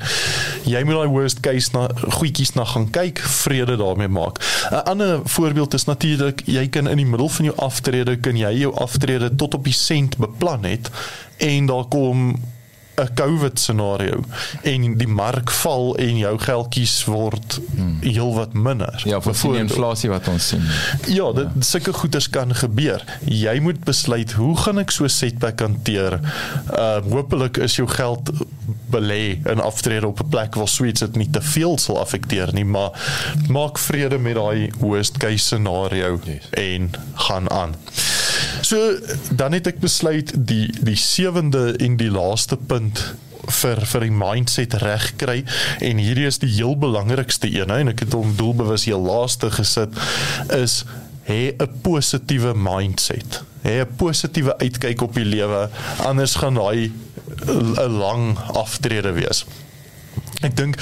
Jy 0.65 0.83
moet 0.85 0.95
daai 0.95 1.09
worst 1.09 1.41
case 1.41 1.69
na 1.73 1.89
goedjies 2.09 2.53
na 2.53 2.65
gaan 2.65 2.91
kyk, 2.91 3.19
vrede 3.19 3.77
daarmee 3.77 4.09
maak. 4.09 4.39
'n 4.71 4.75
Ander 4.75 5.21
voorbeeld 5.25 5.75
is 5.75 5.85
natuurlik 5.85 6.43
jy 6.45 6.69
kan 6.69 6.89
in 6.89 6.97
die 6.97 7.07
middel 7.07 7.29
van 7.29 7.45
jou 7.45 7.57
aftrede 7.57 8.17
kan 8.17 8.37
jy 8.37 8.53
jou 8.59 8.75
aftrede 8.75 9.35
tot 9.35 9.55
op 9.55 9.65
die 9.65 9.73
sent 9.73 10.17
beplan 10.17 10.65
het 10.65 10.91
en 11.37 11.67
daar 11.67 11.85
kom 11.85 12.35
'n 12.99 13.15
COVID 13.15 13.59
scenario 13.59 14.25
en 14.63 14.97
die 14.99 15.09
mark 15.09 15.51
val 15.51 15.97
en 15.97 16.19
jou 16.19 16.39
geldjies 16.39 17.05
word 17.05 17.61
heelwat 18.01 18.53
minder. 18.53 19.03
Ja, 19.05 19.21
vir 19.21 19.35
die 19.35 19.63
inflasie 19.63 20.11
wat 20.11 20.29
ons 20.29 20.49
sien. 20.49 20.65
Ja, 21.07 21.33
dit 21.33 21.49
sulke 21.67 21.93
goeders 21.93 22.31
kan 22.31 22.55
gebeur. 22.55 23.05
Jy 23.25 23.59
moet 23.61 23.85
besluit 23.85 24.33
hoe 24.33 24.57
gaan 24.57 24.79
ek 24.79 24.91
so 24.91 25.09
setback 25.09 25.61
hanteer? 25.61 26.21
Uh 26.73 26.97
hopelik 27.09 27.57
is 27.57 27.77
jou 27.77 27.89
geld 27.89 28.33
belê 28.91 29.39
in 29.45 29.61
aftrede 29.61 30.07
op 30.07 30.21
'n 30.21 30.29
plek 30.29 30.55
waar 30.55 30.69
suits 30.69 31.01
dit 31.01 31.17
nie 31.17 31.31
te 31.31 31.43
veel 31.43 31.79
sal 31.79 32.01
affekteer 32.01 32.53
nie, 32.53 32.65
maar 32.65 32.91
maak 33.49 33.79
vrede 33.79 34.19
met 34.19 34.35
daai 34.35 34.71
worst 34.79 35.17
case 35.17 35.45
scenario 35.45 36.21
yes. 36.25 36.49
en 36.51 36.91
gaan 37.15 37.51
aan. 37.51 37.75
So 38.63 38.99
dan 39.31 39.53
het 39.53 39.67
ek 39.67 39.81
besluit 39.81 40.33
die 40.35 40.69
die 40.81 40.97
sewende 40.97 41.77
en 41.79 41.97
die 41.97 42.11
laaste 42.11 42.57
punt 42.57 43.03
vir 43.49 43.81
vir 43.91 44.05
die 44.05 44.13
mindset 44.13 44.75
reg 44.83 45.13
kry 45.21 45.43
en 45.85 46.01
hierdie 46.03 46.27
is 46.29 46.41
die 46.43 46.51
heel 46.53 46.77
belangrikste 46.77 47.49
een 47.49 47.73
en 47.73 47.93
ek 47.95 48.05
het 48.05 48.17
hom 48.17 48.35
doelbewus 48.37 48.85
heel 48.91 49.01
laaste 49.05 49.51
gesit 49.55 49.95
is 50.55 50.83
hê 51.29 51.53
'n 51.53 51.81
positiewe 51.83 52.55
mindset. 52.55 53.43
Hê 53.63 53.81
'n 53.81 53.97
positiewe 53.97 54.59
uitkyk 54.59 55.03
op 55.03 55.15
die 55.15 55.25
lewe 55.25 55.69
anders 56.05 56.35
gaan 56.35 56.55
daai 56.55 56.93
'n 57.47 57.99
lang 57.99 58.39
aftrede 58.55 59.13
wees. 59.13 59.45
Ek 60.47 60.55
dink 60.55 60.79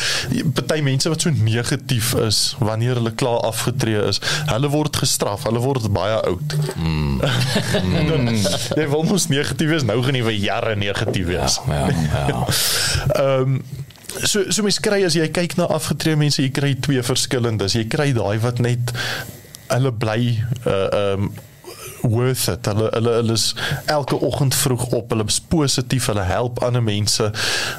party 0.57 0.83
mense 0.85 1.09
wat 1.09 1.25
so 1.25 1.33
negatief 1.33 2.13
is 2.21 2.41
wanneer 2.61 2.99
hulle 2.99 3.13
klaar 3.17 3.41
afgetree 3.49 4.03
is, 4.11 4.21
hulle 4.51 4.69
word 4.73 4.99
gestraf, 5.01 5.47
hulle 5.49 5.63
word 5.65 5.89
baie 5.97 6.19
oud. 6.29 6.57
Mm. 6.77 7.23
jy 8.81 8.87
wil 8.93 9.07
mos 9.09 9.31
negatief 9.33 9.73
wees, 9.73 9.87
nou 9.89 9.99
gaan 10.05 10.19
jy 10.19 10.27
vir 10.29 10.39
jare 10.43 10.77
negatief 10.77 11.31
wees. 11.31 11.59
Ja, 11.71 11.89
ja. 12.29 12.45
Ehm 13.17 13.59
um, 13.59 13.59
so 14.17 14.47
so 14.49 14.65
mens 14.65 14.79
kry 14.81 15.03
as 15.05 15.17
jy 15.17 15.27
kyk 15.29 15.59
na 15.59 15.67
afgetree 15.73 16.17
mense, 16.17 16.41
jy 16.41 16.53
kry 16.55 16.75
twee 16.81 17.03
verskillendes. 17.05 17.77
Jy 17.77 17.85
kry 17.93 18.13
daai 18.17 18.39
wat 18.45 18.63
net 18.65 18.95
hulle 19.73 19.93
bly 19.93 20.21
uh 20.65 20.89
um, 21.01 21.31
worth 22.07 22.49
it. 22.49 22.67
Hulle 22.67 22.91
hulle 22.93 23.17
hulle 23.21 23.37
is 23.37 23.55
elke 23.93 24.21
oggend 24.21 24.55
vroeg 24.55 24.87
op. 24.93 25.11
Hulle 25.11 25.27
is 25.27 25.41
positief. 25.41 26.07
Hulle 26.13 26.29
help 26.29 26.63
ander 26.65 26.85
mense. 26.85 27.33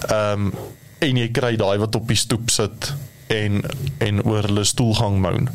Ehm 0.09 0.49
um, 0.49 0.51
en 0.99 1.17
jy 1.17 1.27
kry 1.31 1.55
daai 1.59 1.77
wat 1.81 1.95
op 1.95 2.07
die 2.07 2.19
stoep 2.19 2.49
sit 2.53 2.93
en 3.33 3.61
en 4.03 4.23
oor 4.23 4.47
hulle 4.47 4.63
stoelgang 4.63 5.19
moan. 5.21 5.49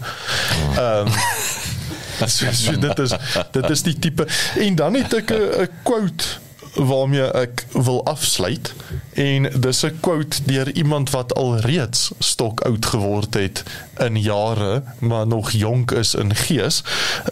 Ehm 0.76 1.08
um, 1.08 1.12
so, 2.28 2.46
so 2.52 2.78
dit 2.78 2.98
is 2.98 3.14
dit 3.50 3.70
is 3.70 3.82
die 3.82 3.98
tipe 3.98 4.26
en 4.60 4.74
dan 4.78 4.94
het 4.94 5.14
ek 5.14 5.32
'n 5.32 5.68
quote 5.82 6.41
waarmee 6.74 7.30
ek 7.30 7.66
wil 7.72 8.04
afsluit. 8.04 8.74
En 9.12 9.60
dis 9.60 9.82
'n 9.82 9.96
quote 10.00 10.36
deur 10.44 10.72
iemand 10.72 11.10
wat 11.10 11.34
al 11.34 11.56
reeds 11.56 12.10
stok 12.18 12.60
oud 12.60 12.86
geword 12.86 13.34
het 13.34 13.62
in 13.98 14.20
jare 14.20 14.82
maar 14.98 15.26
nog 15.26 15.50
jonk 15.50 15.90
is 15.90 16.14
in 16.14 16.34
gees 16.34 16.82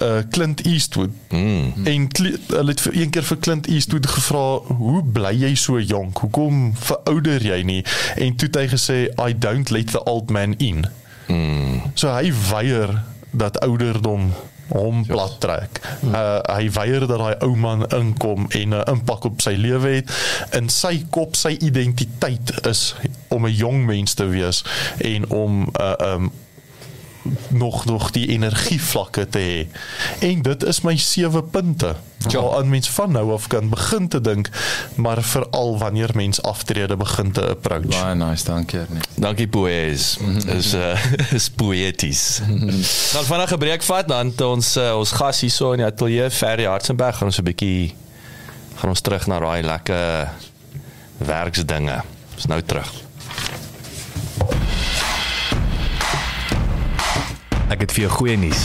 uh 0.02 0.18
Clint 0.30 0.64
Eastwood. 0.64 1.10
Mm. 1.28 1.72
en 1.84 2.08
hulle 2.46 2.70
het 2.70 2.80
vir 2.80 2.96
een 2.96 3.10
keer 3.10 3.22
vir 3.22 3.38
Clint 3.38 3.66
Eastwood 3.66 4.06
gevra 4.06 4.58
hoe 4.58 5.02
bly 5.04 5.34
jy 5.34 5.54
so 5.54 5.80
jonk? 5.80 6.18
Hoekom 6.18 6.76
verouder 6.76 7.46
jy 7.46 7.62
nie? 7.62 7.84
En 8.16 8.36
toe 8.36 8.48
het 8.52 8.56
hy 8.56 8.68
gesê 8.68 9.28
I 9.28 9.38
don't 9.38 9.70
let 9.70 9.90
the 9.90 10.04
old 10.04 10.30
man 10.30 10.54
in. 10.58 10.86
Mm. 11.26 11.82
so 11.94 12.12
hy 12.12 12.32
weier 12.50 13.02
dat 13.30 13.60
ouderdom 13.60 14.32
hom 14.72 15.04
plat 15.06 15.36
trek. 15.42 15.80
Uh 16.06 16.38
hy 16.50 16.70
weier 16.76 17.06
dat 17.06 17.18
daai 17.18 17.36
ou 17.46 17.54
man 17.56 17.86
inkom 17.96 18.46
en 18.48 18.74
'n 18.74 18.84
impak 18.90 19.24
op 19.24 19.40
sy 19.40 19.54
lewe 19.58 19.96
het. 20.00 20.10
In 20.56 20.68
sy 20.68 21.04
kop 21.10 21.36
sy 21.36 21.56
identiteit 21.60 22.66
is 22.66 22.94
om 23.28 23.46
'n 23.46 23.54
jong 23.54 23.86
mens 23.86 24.14
te 24.14 24.26
wees 24.26 24.64
en 24.98 25.28
om 25.30 25.62
'n 25.62 25.74
uh, 25.80 26.14
um 26.14 26.30
nog 27.48 27.84
nog 27.84 28.10
die 28.10 28.26
energievlakke 28.28 29.28
te 29.28 29.38
hê. 29.38 29.66
En 30.18 30.42
dit 30.42 30.62
is 30.62 30.80
my 30.80 30.96
sewe 30.96 31.42
punte. 31.42 31.94
Ja, 32.28 32.40
aan 32.56 32.68
mens 32.68 32.90
van 32.90 33.12
nou 33.12 33.32
af 33.32 33.46
kan 33.46 33.68
begin 33.68 34.08
te 34.08 34.20
dink, 34.20 34.48
maar 34.94 35.22
veral 35.22 35.78
wanneer 35.78 36.10
mens 36.14 36.42
aftrede 36.42 36.96
begin 36.96 37.32
te 37.32 37.48
approach. 37.48 37.86
Baie 37.86 38.14
nice, 38.14 38.44
dankie 38.44 38.78
Ernie. 38.78 39.02
Dankie 39.14 39.48
Poes. 39.48 40.18
Is 40.46 40.74
uh, 40.74 41.04
is 41.38 41.50
poeties. 41.50 42.40
Dan 43.12 43.24
vanaand 43.24 43.50
'n 43.50 43.58
breek 43.58 43.82
vat 43.82 44.08
dan 44.08 44.32
ons 44.44 44.76
uh, 44.76 44.96
ons 44.96 45.12
gas 45.12 45.40
hierso 45.40 45.72
in 45.72 45.84
die 45.84 45.86
ateljee 45.86 46.30
Ferry 46.30 46.64
Hartzenberg 46.64 47.16
gaan 47.16 47.32
ons 47.32 47.40
'n 47.40 47.44
bietjie 47.44 47.94
gaan 48.76 48.88
ons 48.88 49.00
terug 49.00 49.26
na 49.26 49.38
daai 49.38 49.62
lekker 49.62 50.28
werksdinge. 51.16 52.02
Ons 52.34 52.46
nou 52.46 52.62
terug. 52.62 52.92
Ek 57.70 57.84
het 57.84 57.92
vir 57.94 58.08
jou 58.08 58.14
goeie 58.18 58.36
nuus. 58.38 58.64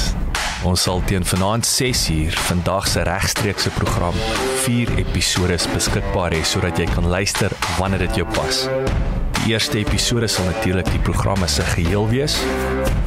Ons 0.65 0.87
sal 0.87 1.03
teen 1.05 1.25
vanaand 1.29 1.67
6uur 1.69 2.33
vandag 2.47 2.87
se 2.89 3.03
regstreekse 3.05 3.69
program 3.75 4.15
4 4.63 4.95
episode 4.97 5.59
beskikbaar 5.75 6.33
hê 6.33 6.39
sodat 6.41 6.79
jy 6.81 6.87
kan 6.89 7.05
luister 7.11 7.53
wanneer 7.77 8.07
dit 8.07 8.17
jou 8.23 8.25
pas. 8.33 8.63
Die 9.43 9.53
eerste 9.53 9.77
episode 9.77 10.25
sal 10.31 10.47
natuurlik 10.49 10.89
die 10.89 11.01
programme 11.05 11.45
se 11.47 11.61
geheel 11.75 12.07
wees. 12.09 12.39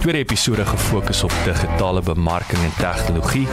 Tweede 0.05 0.23
episode 0.23 0.69
gefokus 0.69 1.25
op 1.27 1.35
digitale 1.49 2.05
bemarking 2.07 2.63
en 2.63 2.77
tegnologie. 2.79 3.49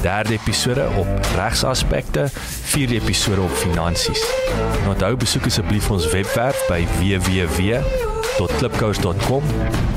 Derde 0.00 0.38
episode 0.38 0.88
op 0.96 1.28
regsaspekte, 1.36 2.30
vierde 2.72 2.96
episode 3.02 3.44
op 3.44 3.52
finansies. 3.66 4.24
En 4.80 4.94
onthou 4.94 5.12
besoek 5.26 5.52
asseblief 5.52 5.92
ons 5.92 6.08
webwerf 6.16 6.64
by 6.72 6.86
www.klipkous.com. 8.38 9.42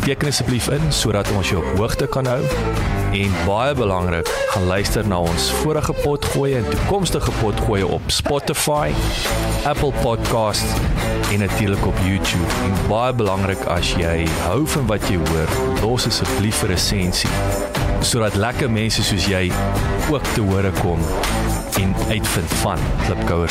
Teken 0.03 0.27
asseblief 0.27 0.67
in 0.67 0.91
sodat 0.93 1.29
ons 1.35 1.49
jou 1.49 1.61
op 1.61 1.77
hoogte 1.77 2.07
kan 2.07 2.25
hou. 2.25 2.41
En 3.15 3.35
baie 3.45 3.75
belangrik, 3.75 4.27
gaan 4.51 4.67
luister 4.67 5.07
na 5.07 5.19
ons 5.23 5.49
vorige 5.61 5.93
potgoeie 6.03 6.57
en 6.59 6.69
toekomstige 6.69 7.31
potgoeie 7.39 7.87
op 7.87 8.01
Spotify, 8.11 8.91
Apple 9.63 9.93
Podcasts 10.01 10.75
en 11.31 11.39
natuurlik 11.39 11.85
op 11.85 12.03
YouTube. 12.03 12.51
En 12.63 12.75
baie 12.89 13.13
belangrik 13.13 13.63
as 13.71 13.95
jy 13.95 14.27
hou 14.43 14.65
van 14.67 14.91
wat 14.91 15.07
jy 15.09 15.19
hoor, 15.29 15.57
los 15.81 16.07
asseblief 16.07 16.63
'n 16.63 16.73
resensie 16.75 17.29
sodat 18.05 18.35
lekker 18.35 18.69
mense 18.69 19.03
soos 19.03 19.25
jy 19.25 19.51
ook 20.11 20.23
te 20.35 20.41
hore 20.41 20.71
kom 20.81 20.99
en 21.81 21.95
uitvind 22.09 22.53
van 22.61 22.79
Klipkouer 23.05 23.49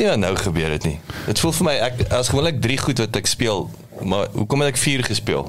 nie 0.00 0.08
wat 0.10 0.18
nou 0.22 0.32
gebeur 0.40 0.70
het 0.74 0.84
nie. 0.88 0.98
Dit 1.28 1.38
voel 1.42 1.52
vir 1.60 1.66
my 1.70 1.76
ek 1.86 2.04
as 2.16 2.28
gewoonlik 2.32 2.60
3 2.64 2.78
goed 2.88 2.98
wat 3.04 3.16
ek 3.20 3.26
speel, 3.30 3.66
maar 4.02 4.28
hoekom 4.34 4.64
het 4.64 4.72
ek 4.74 4.80
4 4.80 5.04
gespeel? 5.12 5.48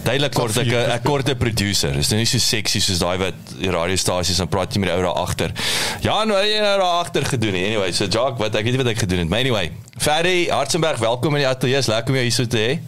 Duidelik 0.00 0.32
kort 0.32 0.56
ek 0.56 0.66
'n 0.66 0.90
ek 0.94 1.02
korte 1.04 1.34
producer. 1.36 1.92
Is 1.96 2.08
nou 2.08 2.16
nie 2.22 2.26
so 2.28 2.38
sexy 2.40 2.80
soos 2.80 2.98
daai 3.02 3.18
wat 3.20 3.34
die 3.60 3.68
radiostasies 3.70 4.38
dan 4.40 4.48
praat 4.48 4.72
jy 4.72 4.80
met 4.80 4.88
die 4.88 4.96
ou 4.96 5.02
daar 5.04 5.18
agter. 5.26 5.52
Ja, 6.00 6.24
nou 6.24 6.38
jy 6.40 6.56
nou 6.60 6.78
daar 6.80 7.00
agter 7.04 7.24
gedoen 7.24 7.52
nie. 7.52 7.66
Anyway, 7.66 7.92
so 7.92 8.06
Jock, 8.06 8.38
wat 8.38 8.54
ek 8.56 8.64
weet 8.64 8.72
nie 8.76 8.82
wat 8.82 8.92
ek 8.94 8.98
gedoen 9.04 9.18
het. 9.18 9.28
Maar 9.28 9.38
anyway, 9.44 9.70
Ferry 9.98 10.46
Hartzenberg, 10.48 10.98
welkom 10.98 11.34
in 11.36 11.42
die 11.44 11.48
ateljee. 11.48 11.76
Is 11.78 11.86
lekker 11.86 12.08
om 12.08 12.14
jou 12.14 12.22
hier 12.24 12.32
so 12.32 12.46
te 12.46 12.56
hê. 12.56 12.78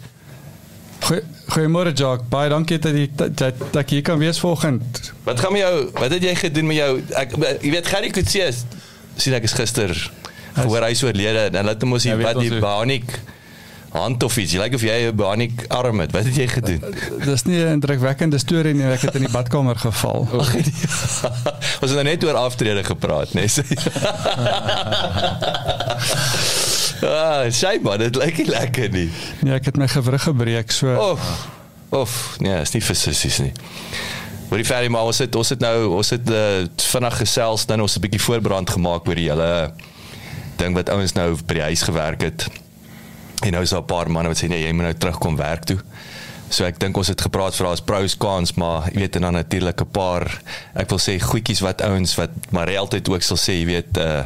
Goeie- 1.05 1.23
Goeiemôre 1.53 1.93
Jacques. 1.93 2.27
Baie 2.29 2.49
dankie 2.49 2.79
dat 2.79 2.93
jy 2.95 3.09
dat, 3.15 3.37
dat, 3.37 3.53
ek 3.75 3.89
hier 3.89 4.01
kan 4.01 4.17
wees 4.17 4.39
vanoggend. 4.39 5.13
Wat 5.23 5.39
gaan 5.39 5.51
met 5.51 5.61
jou? 5.61 5.89
Wat 5.93 6.11
het 6.11 6.23
jy 6.23 6.35
gedoen 6.35 6.65
met 6.65 6.77
jou? 6.77 7.01
Ek 7.15 7.31
jy 7.61 7.71
weet 7.71 7.87
Gary 7.87 8.09
Kutse 8.09 8.53
sien 9.17 9.33
ek 9.33 9.43
is 9.43 9.53
gister 9.53 9.93
gehoor 10.53 10.83
hy 10.85 10.91
is 10.91 11.03
oorlede 11.03 11.47
en 11.49 11.55
hulle 11.61 11.69
het 11.75 11.81
hom 11.81 11.93
ons 11.97 12.03
weet 12.03 12.23
wat 12.23 12.39
die 12.39 12.59
bionic 12.59 13.19
hand 13.93 14.23
of 14.25 14.37
iets. 14.41 14.55
Jy 14.55 14.59
lyk 14.59 14.73
of 14.73 14.81
jy 14.81 14.95
'n 15.11 15.15
bionic 15.15 15.65
arm 15.69 15.99
het. 16.01 16.11
Wat 16.11 16.25
het 16.25 16.35
jy 16.35 16.47
gedoen? 16.47 16.81
Dis 17.25 17.43
nie 17.45 17.61
'n 17.61 17.77
indrukwekkende 17.77 18.37
storie 18.41 18.73
nie. 18.73 18.83
Ek 18.83 19.01
het 19.01 19.15
in 19.15 19.21
die 19.21 19.31
badkamer 19.31 19.75
geval. 19.75 20.27
Ons 21.81 21.91
het 21.91 21.93
nou 21.93 22.03
net 22.03 22.23
oor 22.23 22.33
aftrede 22.33 22.83
gepraat, 22.83 23.33
né? 23.33 23.45
Ah, 27.03 27.51
sy 27.51 27.79
maar 27.83 27.97
dit 27.99 28.15
lyk 28.15 28.37
nie 28.37 28.47
lekker 28.47 28.89
nie. 28.89 29.09
Nee, 29.43 29.57
ek 29.57 29.65
het 29.65 29.77
my 29.77 29.87
gewrig 29.91 30.23
gebreek. 30.23 30.71
So 30.71 30.93
Of 30.95 31.19
of 31.89 32.37
nee, 32.39 32.61
is 32.61 32.71
nie 32.73 32.81
vir 32.81 32.95
sissies 32.95 33.39
nie. 33.43 33.51
Maar 34.53 34.61
die 34.61 34.69
Ferry 34.69 34.89
maar 34.93 35.07
ons 35.09 35.17
het 35.17 35.33
ons 35.33 35.49
het 35.49 35.63
nou 35.65 35.77
ons 35.97 36.09
het 36.13 36.27
uh, 36.29 36.39
vinnig 36.77 37.15
gesels 37.17 37.63
dan 37.65 37.81
ons 37.81 37.95
'n 37.97 38.01
bietjie 38.03 38.21
voorbrand 38.21 38.69
gemaak 38.69 39.07
oor 39.07 39.17
die 39.17 39.25
hele 39.25 39.73
ding 40.61 40.75
wat 40.77 40.89
ouens 40.93 41.13
nou 41.17 41.33
by 41.47 41.53
die 41.57 41.63
huis 41.73 41.81
gewerk 41.81 42.21
het. 42.21 42.45
En 43.41 43.51
nou 43.51 43.63
is 43.63 43.73
daar 43.73 43.81
'n 43.81 43.89
paar 43.89 44.11
manne 44.11 44.29
wat 44.29 44.37
sê 44.37 44.47
nee, 44.47 44.61
jy 44.61 44.71
moet 44.71 44.85
nou 44.85 44.93
terugkom 44.93 45.35
werk 45.35 45.63
toe. 45.63 45.79
So 46.49 46.65
ek 46.65 46.79
dink 46.79 46.97
ons 46.97 47.07
het 47.07 47.21
gepraat 47.21 47.55
vir 47.55 47.65
daar's 47.65 47.81
pros 47.81 48.17
cons, 48.17 48.53
maar 48.53 48.93
jy 48.93 48.99
weet 48.99 49.15
en 49.15 49.21
dan 49.21 49.33
natuurlik 49.33 49.81
'n 49.81 49.91
paar 49.91 50.41
ek 50.75 50.89
wil 50.89 50.99
sê 50.99 51.17
goedjies 51.19 51.59
wat 51.59 51.81
ouens 51.81 52.15
wat 52.15 52.29
maar 52.51 52.77
altyd 52.77 53.09
ook 53.09 53.21
sal 53.21 53.37
sê, 53.37 53.57
jy 53.57 53.65
weet 53.65 53.97
uh 53.97 54.21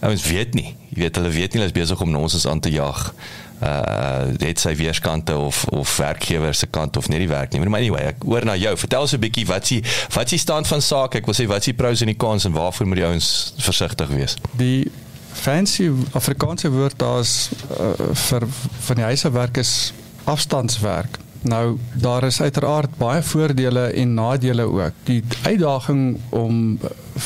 ouens 0.00 0.22
weet 0.22 0.54
nie. 0.54 0.76
Jy 0.88 1.02
weet 1.02 1.16
hulle 1.16 1.28
weet 1.28 1.52
nie 1.52 1.60
hulle 1.60 1.72
is 1.72 1.80
besig 1.80 2.00
om 2.00 2.16
ons 2.16 2.46
aan 2.46 2.60
te 2.60 2.70
jag. 2.70 3.14
Uh 3.62 4.36
dit 4.38 4.60
sy 4.60 4.74
weerskante 4.78 5.36
of 5.36 5.64
of 5.74 5.96
werkgewer 5.96 6.54
se 6.54 6.66
kant 6.66 6.96
of 6.96 7.08
net 7.08 7.18
die 7.18 7.28
werknemer. 7.28 7.70
Maar 7.70 7.80
anyway, 7.80 8.02
ek 8.12 8.22
hoor 8.22 8.44
na 8.44 8.56
jou. 8.56 8.76
Vertel 8.76 9.00
ons 9.00 9.14
'n 9.14 9.20
bietjie 9.20 9.46
wat 9.46 9.66
s'ie 9.66 9.82
wat 10.14 10.28
s'ie 10.28 10.38
stand 10.38 10.66
van 10.66 10.82
sake. 10.82 11.18
Ek 11.18 11.26
wil 11.26 11.34
sê 11.34 11.46
wat 11.46 11.62
s'ie 11.62 11.74
pros 11.74 12.00
en 12.00 12.06
die 12.06 12.16
cons 12.16 12.44
en 12.44 12.52
waarvoor 12.52 12.86
moet 12.86 12.96
die 12.96 13.06
ouens 13.06 13.54
versigtig 13.58 14.08
wees? 14.08 14.36
die 14.58 14.90
fancy 15.38 15.88
Afrikaanse 16.18 16.70
woord 16.70 16.98
daar's 16.98 17.50
uh, 17.78 17.94
vir 18.28 18.46
van 18.88 19.00
die 19.00 19.04
huiswerk 19.04 19.60
is 19.62 19.92
afstandswerk. 20.28 21.18
Nou 21.46 21.78
daar 21.94 22.26
is 22.26 22.40
uiteraard 22.42 22.96
baie 22.98 23.22
voordele 23.22 23.86
en 23.94 24.14
nadele 24.14 24.66
ook. 24.66 24.92
Die 25.04 25.22
uitdaging 25.44 26.18
om 26.34 26.78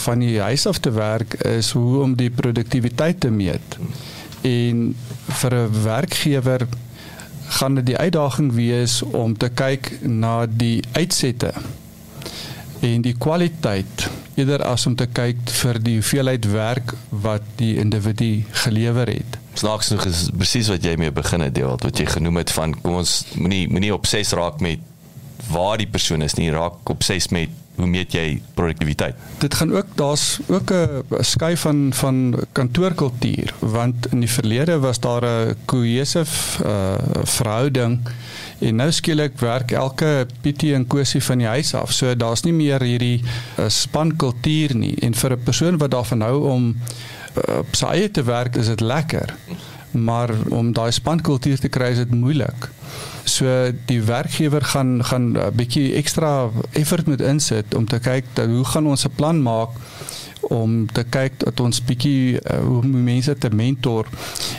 van 0.04 0.18
die 0.18 0.40
huis 0.40 0.66
af 0.66 0.78
te 0.78 0.92
werk 0.92 1.34
is 1.48 1.72
hoe 1.72 2.02
om 2.02 2.16
die 2.16 2.30
produktiwiteit 2.30 3.20
te 3.20 3.30
meet. 3.30 3.78
En 4.42 4.96
vir 5.28 5.54
'n 5.54 5.82
werkgewer 5.82 6.66
gaan 7.58 7.74
dit 7.74 7.86
die 7.86 7.96
uitdaging 7.96 8.52
wees 8.52 9.02
om 9.02 9.36
te 9.36 9.48
kyk 9.48 9.98
na 10.00 10.46
die 10.46 10.82
uitsette 10.92 11.52
en 12.80 13.02
die 13.02 13.14
kwaliteit 13.18 14.08
eerder 14.34 14.64
as 14.64 14.86
om 14.86 14.96
te 14.96 15.06
kyk 15.06 15.50
vir 15.60 15.78
die 15.84 15.98
hoeveelheid 15.98 16.48
werk 16.52 16.94
wat 17.08 17.44
die 17.56 17.76
individu 17.76 18.44
gelewer 18.64 19.10
het. 19.12 19.38
Snaaks 19.54 19.92
nog 19.92 20.06
is 20.08 20.30
presies 20.36 20.70
wat 20.72 20.84
jy 20.84 20.96
mee 20.96 21.12
begin 21.12 21.44
het, 21.44 21.54
Dewald, 21.54 21.84
wat 21.84 21.98
jy 22.00 22.06
genoem 22.06 22.40
het 22.40 22.50
van 22.56 22.72
kom 22.80 23.02
ons 23.02 23.18
moenie 23.36 23.66
moenie 23.68 23.92
obses 23.94 24.32
raak 24.32 24.60
met 24.64 24.80
waar 25.50 25.78
die 25.78 25.86
persoon 25.86 26.22
is 26.22 26.34
nie, 26.34 26.50
raak 26.50 26.88
obses 26.90 27.28
met 27.28 27.48
hoe 27.80 27.86
meet 27.88 28.12
jy 28.12 28.26
produktiwiteit? 28.54 29.16
Dit 29.40 29.54
gaan 29.54 29.72
ook 29.74 29.94
daar's 29.96 30.40
ook 30.46 30.70
'n 30.70 31.24
skuif 31.24 31.60
van 31.60 31.92
van 31.94 32.34
kantoorkultuur 32.52 33.54
want 33.58 34.06
in 34.12 34.20
die 34.20 34.30
verlede 34.30 34.78
was 34.78 35.00
daar 35.00 35.24
'n 35.24 35.56
cohesive 35.64 36.64
uh, 36.64 36.94
verhouding 37.24 38.00
en 38.58 38.76
nou 38.76 38.90
skielik 38.92 39.38
werk 39.38 39.70
elke 39.70 40.26
Pietie 40.40 40.74
en 40.74 40.86
Kosie 40.86 41.22
van 41.22 41.38
die 41.38 41.46
huis 41.46 41.74
af. 41.74 41.92
So 41.92 42.16
daar's 42.16 42.42
nie 42.42 42.52
meer 42.52 42.82
hierdie 42.82 43.22
uh, 43.58 43.68
spankultuur 43.68 44.76
nie 44.76 44.94
en 45.00 45.14
vir 45.14 45.32
'n 45.32 45.42
persoon 45.42 45.78
wat 45.78 45.90
daarvan 45.90 46.20
hou 46.20 46.48
om 46.50 46.76
uh, 47.48 47.58
sy 47.72 47.86
eie 47.86 48.10
te 48.10 48.22
werk 48.22 48.56
is 48.56 48.66
dit 48.66 48.80
lekker. 48.80 49.34
Maar 49.90 50.30
om 50.48 50.72
daai 50.72 50.90
spankultuur 50.90 51.58
te 51.58 51.68
kry 51.68 51.90
is 51.90 51.96
dit 51.96 52.10
moeilik. 52.10 52.70
So 53.24 53.46
die 53.86 54.02
werkgewer 54.02 54.64
gaan 54.64 55.04
gaan 55.04 55.32
'n 55.38 55.54
bietjie 55.54 55.94
ekstra 55.94 56.50
effort 56.72 57.06
moet 57.06 57.20
insit 57.20 57.74
om 57.74 57.86
te 57.86 57.98
kyk 57.98 58.24
dat 58.34 58.46
hoe 58.46 58.64
gaan 58.64 58.86
ons 58.86 59.04
'n 59.06 59.14
plan 59.16 59.42
maak 59.42 59.70
om 60.40 60.86
te 60.86 61.04
kyk 61.04 61.38
dat 61.38 61.60
ons 61.60 61.80
bietjie 61.86 62.40
uh, 62.40 62.58
hoe 62.64 62.82
mense 62.86 63.34
te 63.38 63.50
mentor 63.54 64.08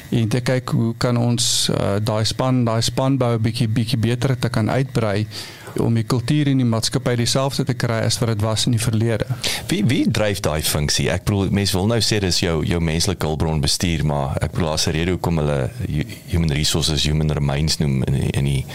en 0.10 0.28
te 0.28 0.42
kyk 0.42 0.70
hoe 0.70 0.94
kan 0.98 1.18
ons 1.18 1.70
uh, 1.74 1.98
daai 2.00 2.24
span 2.26 2.64
daai 2.66 2.82
spanbou 2.82 3.38
bietjie 3.38 3.68
bietjie 3.68 4.00
beter 4.00 4.38
te 4.40 4.50
kan 4.50 4.70
uitbrei 4.70 5.28
om 5.80 5.94
die 5.94 6.04
kultuur 6.04 6.48
in 6.48 6.58
die 6.58 6.66
maatskappy 6.68 7.16
dieselfde 7.16 7.64
te 7.64 7.74
kry 7.74 8.02
as 8.06 8.20
wat 8.20 8.30
dit 8.34 8.42
was 8.42 8.66
in 8.66 8.72
die 8.72 8.82
verlede. 8.82 9.26
Wie 9.68 9.84
wie 9.86 10.12
dryf 10.12 10.40
daai 10.46 10.62
funksie? 10.62 11.10
Ek 11.10 11.24
bedoel 11.26 11.50
mense 11.52 11.78
wil 11.78 11.88
nou 11.88 12.00
sê 12.02 12.20
dis 12.20 12.40
jou 12.44 12.64
jou 12.66 12.80
menslike 12.82 13.26
hulpbron 13.26 13.62
bestuur, 13.62 14.06
maar 14.06 14.38
ek 14.42 14.52
bedoel 14.52 14.72
as 14.74 14.88
'n 14.88 14.92
rede 14.92 15.12
hoekom 15.12 15.38
hulle 15.38 15.70
hu- 15.88 16.06
human 16.28 16.52
resources, 16.52 17.04
human 17.04 17.32
remains 17.32 17.78
noem 17.78 18.04
in 18.04 18.14
die, 18.14 18.30
in 18.32 18.46
die 18.46 18.66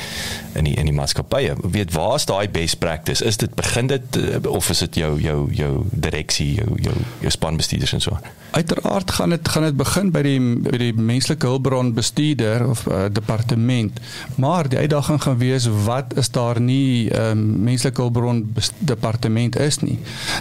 in 0.55 0.65
die 0.65 0.75
in 0.75 0.85
die 0.87 0.95
maatskappye. 0.95 1.55
Weet 1.63 1.93
waar's 1.93 2.25
daai 2.27 2.49
best 2.49 2.79
practice? 2.79 3.25
Is 3.25 3.37
dit 3.37 3.55
begin 3.55 3.87
dit 3.87 4.17
eh, 4.17 4.51
of 4.51 4.71
is 4.71 4.79
dit 4.79 4.95
jou 4.95 5.21
jou 5.21 5.49
jou 5.53 5.85
direksie, 5.93 6.55
jou 6.55 6.75
jou 6.83 6.95
jou 7.21 7.31
spanbestuurders 7.31 7.93
en 7.93 8.01
so? 8.01 8.13
aan? 8.15 8.23
Uiteraard 8.51 9.11
gaan 9.11 9.31
dit 9.31 9.49
gaan 9.49 9.63
dit 9.63 9.77
begin 9.77 10.11
by 10.11 10.23
die 10.23 10.41
by 10.41 10.79
die 10.81 10.93
menslike 10.95 11.47
hulpbron 11.47 11.93
bestuurder 11.95 12.67
of 12.69 12.87
uh, 12.89 13.05
departement. 13.13 14.01
Maar 14.37 14.69
die 14.69 14.79
uitdaging 14.79 15.23
gaan 15.23 15.39
wees 15.39 15.69
wat 15.85 16.17
is 16.17 16.31
daar 16.31 16.61
nie 16.61 16.88
'n 17.09 17.21
um, 17.21 17.63
menslike 17.65 18.01
hulpbron 18.01 18.55
departement 18.79 19.59
is 19.59 19.79
nie. 19.79 19.99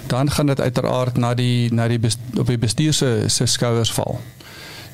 Dan 0.08 0.32
gaan 0.32 0.46
dit 0.46 0.62
uiteraard 0.62 1.18
na 1.18 1.34
die 1.34 1.74
na 1.74 1.88
die 1.88 2.00
best, 2.00 2.20
op 2.40 2.48
die 2.48 2.58
bestuur 2.58 2.94
se 2.94 3.24
se 3.28 3.46
skouers 3.46 3.92
val. 3.92 4.20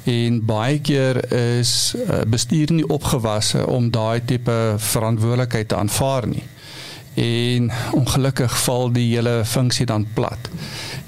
En 0.03 0.45
baie 0.45 0.79
keer 0.79 1.31
is 1.59 1.95
uh, 1.95 2.21
bestuur 2.27 2.71
nie 2.71 2.87
opgewasse 2.87 3.67
om 3.67 3.91
daai 3.91 4.21
tipe 4.25 4.75
verantwoordelikheid 4.77 5.67
te 5.67 5.75
aanvaar 5.75 6.27
nie. 6.27 6.43
En 7.13 7.71
ongelukkig 7.93 8.53
val 8.63 8.91
die 8.91 9.15
hele 9.15 9.41
funksie 9.45 9.85
dan 9.85 10.07
plat 10.13 10.49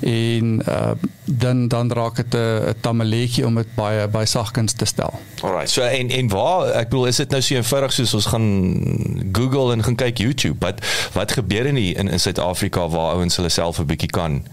en 0.06 0.62
uh, 0.70 0.92
dan 1.24 1.68
dan 1.68 1.92
raak 1.92 2.16
dit 2.16 2.34
'n 2.34 2.38
'n 2.38 2.76
tamaletjie 2.80 3.46
om 3.46 3.56
dit 3.56 3.76
baie 3.76 4.08
baie 4.08 4.26
sagkens 4.26 4.74
te 4.74 4.86
stel. 4.86 5.14
Alright. 5.42 5.70
So 5.70 5.82
en 5.82 6.10
en 6.10 6.28
waar 6.28 6.68
ek 6.68 6.90
bedoel 6.90 7.08
is 7.08 7.16
dit 7.16 7.30
nou 7.30 7.42
so 7.42 7.56
eenvoudig 7.56 7.94
soos 7.94 8.14
ons 8.14 8.26
gaan 8.26 8.48
Google 9.32 9.74
en 9.74 9.84
gaan 9.84 9.96
kyk 9.96 10.18
YouTube. 10.18 10.56
Wat 10.60 10.86
wat 11.14 11.32
gebeur 11.32 11.66
in 11.66 11.76
die, 11.76 11.94
in 11.94 12.08
in 12.08 12.20
Suid-Afrika 12.20 12.90
waar 12.90 13.14
ouens 13.16 13.36
hulle 13.36 13.50
self 13.50 13.80
'n 13.80 13.86
bietjie 13.86 14.10
kan 14.10 14.44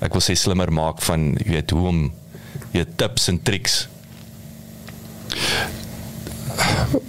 ek 0.00 0.12
wil 0.12 0.20
sê 0.20 0.34
slimmer 0.34 0.72
maak 0.72 1.02
van 1.02 1.36
jy 1.44 1.50
weet 1.50 1.70
hoe 1.70 1.86
om 1.88 2.12
jy 2.72 2.84
tips 2.96 3.28
en 3.28 3.42
triks. 3.42 3.88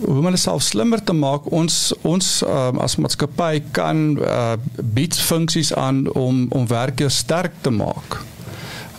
Hoe 0.02 0.18
om 0.18 0.26
hulle 0.26 0.38
self 0.38 0.64
slimmer 0.64 1.04
te 1.04 1.14
maak, 1.14 1.48
ons 1.52 1.78
ons 2.08 2.28
um, 2.48 2.82
as 2.84 2.98
maatskappy 3.02 3.62
kan 3.76 4.02
uh, 4.20 4.58
bied 4.94 5.16
funksies 5.16 5.74
aan 5.78 6.04
om 6.18 6.46
om 6.50 6.68
werkers 6.68 7.22
sterk 7.24 7.56
te 7.62 7.74
maak. 7.74 8.20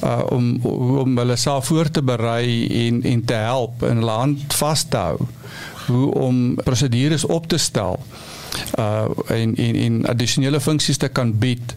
Uh, 0.03 0.23
om 0.35 0.57
om 1.05 1.19
hulle 1.19 1.37
self 1.37 1.71
voor 1.71 1.91
te 1.91 2.03
berei 2.03 2.67
en 2.87 3.03
en 3.03 3.25
te 3.25 3.39
help 3.45 3.83
en 3.87 4.03
hulle 4.03 4.19
hand 4.23 4.57
vas 4.59 4.85
te 4.89 4.97
hou. 4.97 5.29
Hoe 5.87 6.15
om 6.15 6.43
prosedures 6.65 7.25
op 7.25 7.47
te 7.47 7.59
stel. 7.59 8.01
Uh 8.79 9.07
en 9.29 9.55
en 9.57 9.79
en 9.87 10.03
addisionele 10.07 10.61
funksies 10.61 10.97
te 10.97 11.09
kan 11.09 11.39
bied 11.39 11.77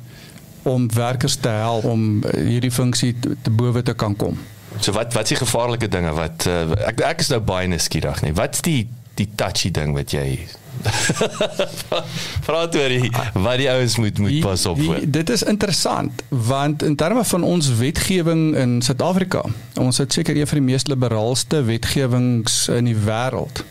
om 0.66 0.90
werkers 0.94 1.36
te 1.36 1.50
help 1.50 1.86
om 1.86 2.24
hierdie 2.34 2.72
funksie 2.72 3.14
te, 3.20 3.36
te 3.42 3.52
bowe 3.54 3.82
te 3.82 3.94
kan 3.94 4.16
kom. 4.16 4.38
So 4.80 4.92
wat 4.96 5.14
wat 5.14 5.24
is 5.24 5.36
die 5.36 5.42
gevaarlike 5.42 5.88
dinge 5.88 6.14
wat 6.18 6.46
uh, 6.50 6.76
ek 6.90 7.02
ek 7.06 7.26
is 7.26 7.32
nou 7.34 7.42
baie 7.46 7.68
nuuskierig 7.72 8.22
nee. 8.26 8.36
Wat's 8.36 8.64
die 8.66 8.86
die 9.16 9.30
touchy 9.40 9.72
ding 9.72 9.94
wat 9.96 10.12
jy 10.12 10.48
Praat 12.46 12.76
oor 12.76 12.92
die, 12.92 13.10
wat 13.34 13.60
die 13.62 13.68
ouens 13.72 13.96
moet 14.02 14.18
moet 14.20 14.40
pas 14.44 14.66
op 14.68 14.80
voor. 14.82 15.00
Dit 15.08 15.30
is 15.32 15.44
interessant 15.48 16.24
want 16.30 16.84
in 16.84 16.96
terme 17.00 17.24
van 17.26 17.44
ons 17.44 17.70
wetgewing 17.80 18.56
in 18.60 18.82
Suid-Afrika, 18.84 19.44
ons 19.80 19.98
het 20.04 20.14
seker 20.14 20.36
een 20.36 20.48
van 20.48 20.60
die 20.60 20.68
mees 20.74 20.88
liberaalste 20.92 21.64
wetgewings 21.64 22.66
in 22.68 22.90
die 22.92 22.98
wêreld. 23.08 23.64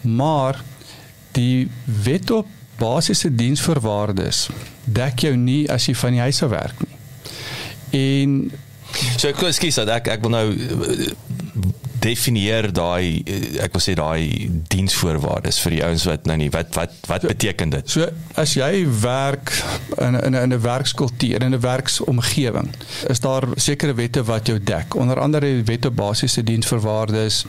Maar 0.00 0.60
die 1.32 1.70
wet 2.04 2.30
op 2.30 2.50
basiese 2.80 3.30
diensvoorwaardes 3.34 4.48
dek 4.84 5.24
jou 5.24 5.34
nie 5.38 5.64
as 5.70 5.86
jy 5.88 5.94
van 5.96 6.16
die 6.16 6.24
huis 6.24 6.42
af 6.44 6.52
werk 6.52 6.84
nie. 6.84 7.00
En 8.02 8.36
So 9.22 9.30
ek 9.30 9.38
ekskuus 9.46 9.76
dat 9.78 9.90
ek 10.00 10.08
ek 10.16 10.24
wil 10.24 10.32
nou 10.34 10.46
eh, 10.50 11.10
definieer 12.02 12.72
daai 12.74 13.22
eh, 13.22 13.60
ek 13.62 13.76
wil 13.76 13.82
sê 13.84 13.92
daai 13.94 14.48
diensvoorwaardes 14.72 15.60
vir 15.62 15.76
die 15.76 15.82
ouens 15.86 16.06
wat 16.08 16.24
nou 16.26 16.34
nie 16.40 16.48
wat 16.50 16.72
wat 16.74 16.96
wat 17.06 17.26
beteken 17.30 17.70
dit? 17.70 17.92
So 17.92 18.08
as 18.42 18.56
jy 18.58 18.82
werk 19.04 19.52
in 20.02 20.18
in 20.18 20.34
'n 20.34 20.40
in 20.40 20.54
'n 20.56 20.62
werkskultuur 20.64 21.38
in 21.38 21.54
'n 21.54 21.60
werksomgewing, 21.62 22.72
is 23.14 23.22
daar 23.22 23.46
sekere 23.54 23.94
wette 23.94 24.24
wat 24.26 24.50
jou 24.50 24.58
dek. 24.58 24.96
Onder 24.98 25.20
andere 25.20 25.46
die 25.46 25.70
wet 25.70 25.86
op 25.86 25.96
basiese 25.96 26.42
diensvoorwaardes 26.42 27.44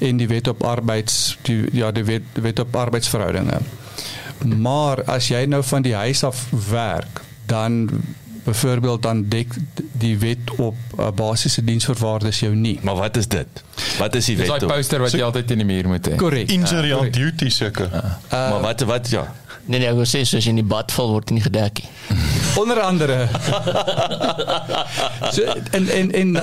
en 0.00 0.16
die 0.16 0.28
wet 0.28 0.48
op 0.48 0.64
arbeids 0.64 1.38
die 1.42 1.68
ja 1.72 1.92
die 1.92 2.04
wet, 2.04 2.26
wet 2.34 2.58
op 2.58 2.76
arbeidsverhoudinge. 2.76 3.60
Maar 4.42 5.04
as 5.04 5.28
jy 5.28 5.44
nou 5.46 5.62
van 5.62 5.82
die 5.82 5.94
huis 5.94 6.24
af 6.24 6.50
werk, 6.50 7.22
dan 7.46 8.02
byvoorbeeld 8.44 9.02
dan 9.02 9.24
dek 9.28 9.52
die 9.92 10.18
wet 10.18 10.50
op 10.56 10.74
uh, 10.98 11.08
basiese 11.14 11.64
diensvoorwaardes 11.64 12.40
jou 12.40 12.54
nie. 12.54 12.78
Maar 12.82 12.94
wat 12.94 13.16
is 13.16 13.28
dit? 13.28 13.46
Wat 13.98 14.14
is 14.14 14.24
die 14.24 14.36
Dis 14.36 14.46
wet? 14.48 14.60
daai 14.60 14.70
op? 14.70 14.76
poster 14.76 15.00
wat 15.00 15.12
jy 15.12 15.22
altyd 15.22 15.50
in 15.50 15.56
die 15.62 15.66
muur 15.66 15.88
moet 15.88 16.08
hê. 16.08 16.14
Korrek. 16.16 16.50
Injury 16.50 16.90
Ah, 16.92 16.98
on 16.98 17.10
korrek. 17.10 17.12
duty 17.12 17.48
seker. 17.50 17.88
Maar 18.30 18.60
wat 18.60 18.80
wat 18.80 19.10
ja. 19.10 19.34
Nee 19.64 19.78
nee, 19.78 19.86
ek 19.86 19.94
wil 19.94 20.08
sê 20.10 20.24
soos 20.26 20.48
in 20.50 20.58
die 20.58 20.66
bad 20.66 20.90
val 20.90 21.12
word 21.14 21.30
nie 21.30 21.42
gedek 21.42 21.82
nie. 21.82 21.90
Onder 22.60 22.80
andere. 22.82 23.28
so 25.34 25.44
en 25.70 25.86
en 25.88 26.10
en 26.12 26.34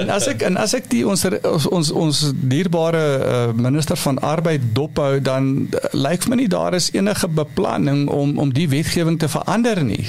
en 0.00 0.10
as 0.14 0.28
ek 0.30 0.44
en 0.46 0.58
as 0.60 0.74
ek 0.76 0.90
die 0.92 1.00
ons 1.08 1.24
ons 1.72 1.90
ons, 1.90 2.20
dierbare 2.36 3.02
uh, 3.16 3.40
minister 3.56 3.98
van 3.98 4.20
arbeid 4.20 4.68
dophou 4.76 5.16
dan 5.24 5.48
uh, 5.72 5.88
lyk 5.96 6.22
vir 6.26 6.34
my 6.34 6.38
nie 6.42 6.50
daar 6.52 6.76
is 6.76 6.90
enige 6.94 7.28
beplanning 7.32 8.04
om 8.12 8.36
om 8.38 8.52
die 8.52 8.68
wetgewing 8.70 9.18
te 9.18 9.32
verander 9.32 9.82
nie. 9.82 10.04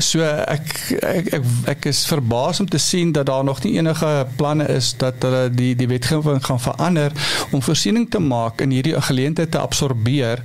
So 0.00 0.24
ek 0.24 0.74
ek 0.98 1.32
ek, 1.38 1.48
ek 1.76 1.90
is 1.92 2.02
verbaas 2.08 2.64
om 2.64 2.72
te 2.72 2.80
sien 2.82 3.12
dat 3.12 3.28
daar 3.30 3.44
nog 3.44 3.62
nie 3.62 3.76
enige 3.78 4.10
planne 4.40 4.66
is 4.72 4.94
dat 4.98 5.22
hulle 5.22 5.46
die 5.52 5.74
die 5.78 5.90
wetgewing 5.92 6.42
gaan 6.42 6.60
verander 6.60 7.12
om 7.52 7.62
voorsiening 7.62 8.08
te 8.10 8.18
maak 8.18 8.64
in 8.64 8.74
hierdie 8.74 8.98
geleentheid 8.98 9.52
te 9.52 9.60
absorbeer 9.62 10.42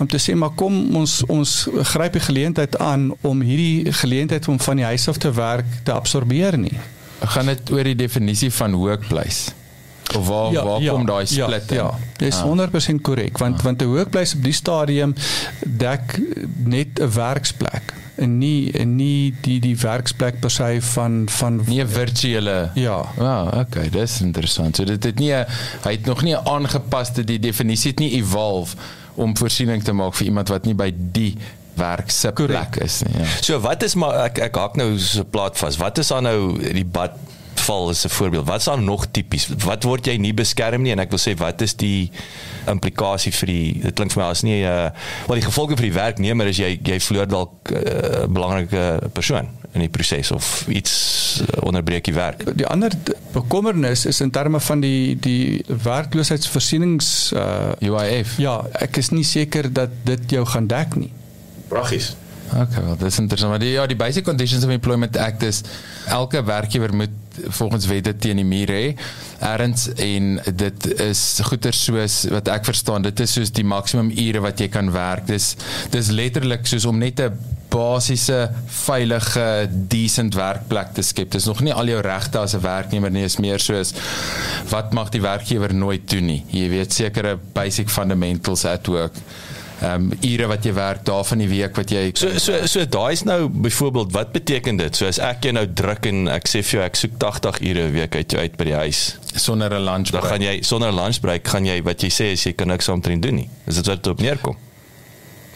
om 0.00 0.08
te 0.08 0.18
sê 0.18 0.34
maar 0.34 0.54
kom 0.56 0.96
ons 0.96 1.20
ons 1.28 1.54
gryp 1.92 2.16
die 2.16 2.24
geleentheid 2.24 2.78
aan 2.80 3.10
om 3.20 3.40
hierdie 3.44 3.92
geleentheid 4.02 4.48
om 4.48 4.60
van 4.60 4.80
die 4.80 4.88
huis 4.88 5.08
af 5.08 5.20
te 5.20 5.32
werk 5.36 5.80
te 5.84 5.92
absorbeer 5.92 6.58
nie. 6.58 6.76
Gaan 7.20 7.52
dit 7.52 7.70
oor 7.70 7.84
die 7.84 7.96
definisie 7.96 8.50
van 8.50 8.74
workplace? 8.80 9.52
Of 10.16 10.26
waar 10.26 10.52
ja, 10.52 10.64
waar 10.64 10.84
kom 10.88 11.06
daai 11.06 11.26
split 11.26 11.70
ja, 11.70 11.76
in? 11.76 11.76
Ja, 11.76 11.90
dis 12.16 12.40
100% 12.42 13.02
korrek 13.06 13.38
want 13.38 13.62
want 13.62 13.82
'n 13.82 13.92
workplace 13.92 14.36
op 14.36 14.42
die 14.42 14.56
stadium 14.56 15.14
dek 15.64 16.20
net 16.64 16.98
'n 17.00 17.12
werksplek 17.14 17.94
en 18.20 18.38
nie 18.38 18.70
en 18.76 18.96
nie 18.96 19.34
die 19.44 19.58
die 19.60 19.76
werksplek 19.80 20.40
per 20.40 20.50
se 20.50 20.78
van 20.92 21.28
van 21.28 21.60
Nie 21.66 21.82
'n 21.84 21.88
virtuele 21.88 22.70
ja. 22.74 22.98
Ja, 23.18 23.42
oh, 23.42 23.58
okay, 23.60 23.88
dis 23.88 24.20
interessant. 24.20 24.76
So 24.76 24.84
dit 24.84 25.04
het 25.04 25.18
nie 25.18 25.32
hy 25.32 25.92
het 25.92 26.04
nog 26.04 26.22
nie 26.22 26.34
'n 26.34 26.46
aangepaste 26.46 27.24
die 27.24 27.38
definisie 27.38 27.90
het 27.90 27.98
nie 27.98 28.12
evolve 28.12 28.76
om 29.14 29.36
voorsiening 29.36 29.82
te 29.84 29.92
maak 29.92 30.14
vir 30.14 30.26
iemand 30.26 30.48
wat 30.48 30.64
nie 30.64 30.74
by 30.74 30.90
die 30.94 31.36
werk 31.74 32.10
se 32.10 32.32
plek 32.32 32.76
is 32.84 33.02
nie. 33.06 33.18
Ja. 33.18 33.26
So 33.40 33.60
wat 33.60 33.82
is 33.82 33.94
maar 33.94 34.24
ek 34.26 34.38
ek 34.50 34.56
hak 34.56 34.76
nou 34.76 34.98
so 34.98 35.20
'n 35.20 35.30
plaat 35.30 35.58
vas. 35.58 35.76
Wat 35.76 35.98
is 35.98 36.08
dan 36.08 36.22
nou 36.22 36.58
die 36.58 36.84
bad 36.84 37.16
val 37.60 37.90
is 37.90 38.04
'n 38.04 38.08
voorbeeld. 38.08 38.46
Wat 38.46 38.58
is 38.58 38.64
dan 38.64 38.84
nog 38.84 39.06
tipies? 39.10 39.48
Wat 39.64 39.82
word 39.82 40.06
jy 40.06 40.16
nie 40.16 40.34
beskerm 40.34 40.82
nie 40.82 40.92
en 40.92 40.98
ek 40.98 41.10
wil 41.10 41.18
sê 41.18 41.36
wat 41.36 41.60
is 41.60 41.74
die 41.74 42.10
implikasie 42.66 43.32
vir 43.32 43.46
die 43.46 43.80
dit 43.82 43.94
klink 43.94 44.12
vir 44.12 44.22
my 44.22 44.28
as 44.30 44.42
nie 44.42 44.62
'n 44.62 44.66
uh, 44.66 44.90
wel 45.26 45.40
die 45.40 45.48
gevolge 45.48 45.76
vir 45.76 45.88
die 45.88 45.98
werknemer 45.98 46.46
is 46.46 46.56
jy 46.56 46.80
jy 46.84 47.00
verloor 47.00 47.26
dalk 47.26 47.52
'n 47.70 47.76
uh, 47.76 48.26
belangrike 48.26 49.10
persoon 49.12 49.48
in 49.72 49.84
die 49.84 49.90
proses 49.92 50.30
of 50.34 50.66
iets 50.68 50.94
uh, 51.42 51.62
onderbreek 51.66 52.04
die 52.04 52.14
werk. 52.14 52.42
Die 52.58 52.66
ander 52.66 52.92
bekommernis 53.32 54.04
is 54.10 54.20
in 54.20 54.32
terme 54.34 54.60
van 54.60 54.80
die 54.82 55.16
die 55.20 55.64
werkloosheidsvoorsiening 55.66 56.98
uh 57.38 57.72
UIF. 57.80 58.36
ja, 58.42 58.56
ek 58.82 58.96
is 58.96 59.12
nie 59.14 59.24
seker 59.24 59.72
dat 59.72 59.94
dit 60.04 60.36
jou 60.38 60.44
gaan 60.46 60.66
dek 60.66 60.96
nie. 60.98 61.12
Praggies. 61.68 62.16
Okay, 62.50 62.82
wel, 62.82 62.96
dis 62.98 63.18
interessant. 63.22 63.50
Maar 63.50 63.62
die 63.62 63.70
ja, 63.76 63.86
die 63.86 63.96
Basic 63.96 64.24
Conditions 64.26 64.64
of 64.64 64.70
Employment 64.74 65.16
Act 65.16 65.42
is 65.46 65.62
elke 66.10 66.42
werkgewer 66.44 66.94
moet 66.94 67.14
volgens 67.48 67.86
wette 67.86 68.16
teen 68.16 68.36
die 68.36 68.44
muur 68.44 68.72
hê. 68.72 68.96
Erns 69.38 69.88
en 69.96 70.40
dit 70.54 70.88
is 71.00 71.22
goeder 71.46 71.76
soos 71.76 72.24
wat 72.32 72.48
ek 72.48 72.64
verstaan, 72.68 73.02
dit 73.02 73.20
is 73.20 73.32
soos 73.32 73.52
die 73.56 73.64
maksimum 73.64 74.10
ure 74.10 74.42
wat 74.44 74.60
jy 74.60 74.68
kan 74.68 74.92
werk. 74.92 75.26
Dis 75.30 75.54
dis 75.90 76.12
letterlik 76.14 76.66
soos 76.66 76.84
om 76.84 76.98
net 76.98 77.20
'n 77.20 77.58
basiese 77.70 78.50
veilige 78.66 79.68
decent 79.70 80.34
werkplek 80.34 80.94
te 80.94 81.02
skep. 81.02 81.30
Dis 81.30 81.46
nog 81.46 81.60
nie 81.62 81.72
al 81.72 81.86
jou 81.86 82.00
regte 82.00 82.38
as 82.38 82.54
'n 82.54 82.60
werknemer 82.60 83.10
nie, 83.10 83.24
is 83.24 83.38
meer 83.38 83.58
soos 83.58 83.94
wat 84.68 84.92
mag 84.92 85.10
die 85.10 85.20
werkgewer 85.20 85.74
nooit 85.74 86.10
doen 86.10 86.26
nie. 86.26 86.44
Jy 86.50 86.68
weet 86.68 86.92
sekere 86.92 87.38
basic 87.52 87.88
fundamentals 87.88 88.64
at 88.64 88.86
work. 88.86 89.14
Ehm 89.80 90.10
um, 90.10 90.12
ure 90.20 90.46
wat 90.46 90.64
jy 90.64 90.72
werk, 90.76 91.04
dae 91.08 91.24
van 91.24 91.38
die 91.40 91.48
week 91.48 91.76
wat 91.76 91.90
jy 91.90 92.10
So 92.12 92.38
so 92.38 92.66
so 92.68 92.84
daai's 92.84 93.22
nou 93.24 93.48
byvoorbeeld 93.48 94.12
wat 94.12 94.32
beteken 94.32 94.76
dit? 94.76 94.96
So 94.96 95.06
as 95.08 95.18
ek 95.18 95.46
jou 95.48 95.52
nou 95.56 95.64
druk 95.72 96.06
en 96.06 96.28
ek 96.28 96.48
sê 96.48 96.60
vir 96.60 96.78
jou 96.78 96.82
ek 96.84 97.00
soek 97.00 97.16
80 97.18 97.60
ure 97.70 97.86
'n 97.88 97.92
week 97.92 98.16
uit 98.16 98.30
jou 98.30 98.40
uit 98.42 98.56
by 98.56 98.64
die 98.64 98.74
huis. 98.74 99.16
sonder 99.34 99.72
'n 99.72 99.84
lunch 99.84 100.10
Dan 100.10 100.22
gaan 100.22 100.42
jy 100.42 100.62
sonder 100.62 100.92
lunchbreak 100.92 101.48
gaan 101.48 101.64
jy 101.64 101.82
wat 101.82 102.02
jy 102.02 102.10
sê 102.10 102.32
is 102.32 102.44
jy 102.44 102.52
kan 102.52 102.68
niks 102.68 102.88
omtrent 102.88 103.22
doen 103.22 103.34
nie. 103.34 103.48
Is 103.66 103.76
dit 103.76 103.86
wat 103.86 104.02
dit 104.02 104.12
op 104.12 104.20
neerkom? 104.20 104.56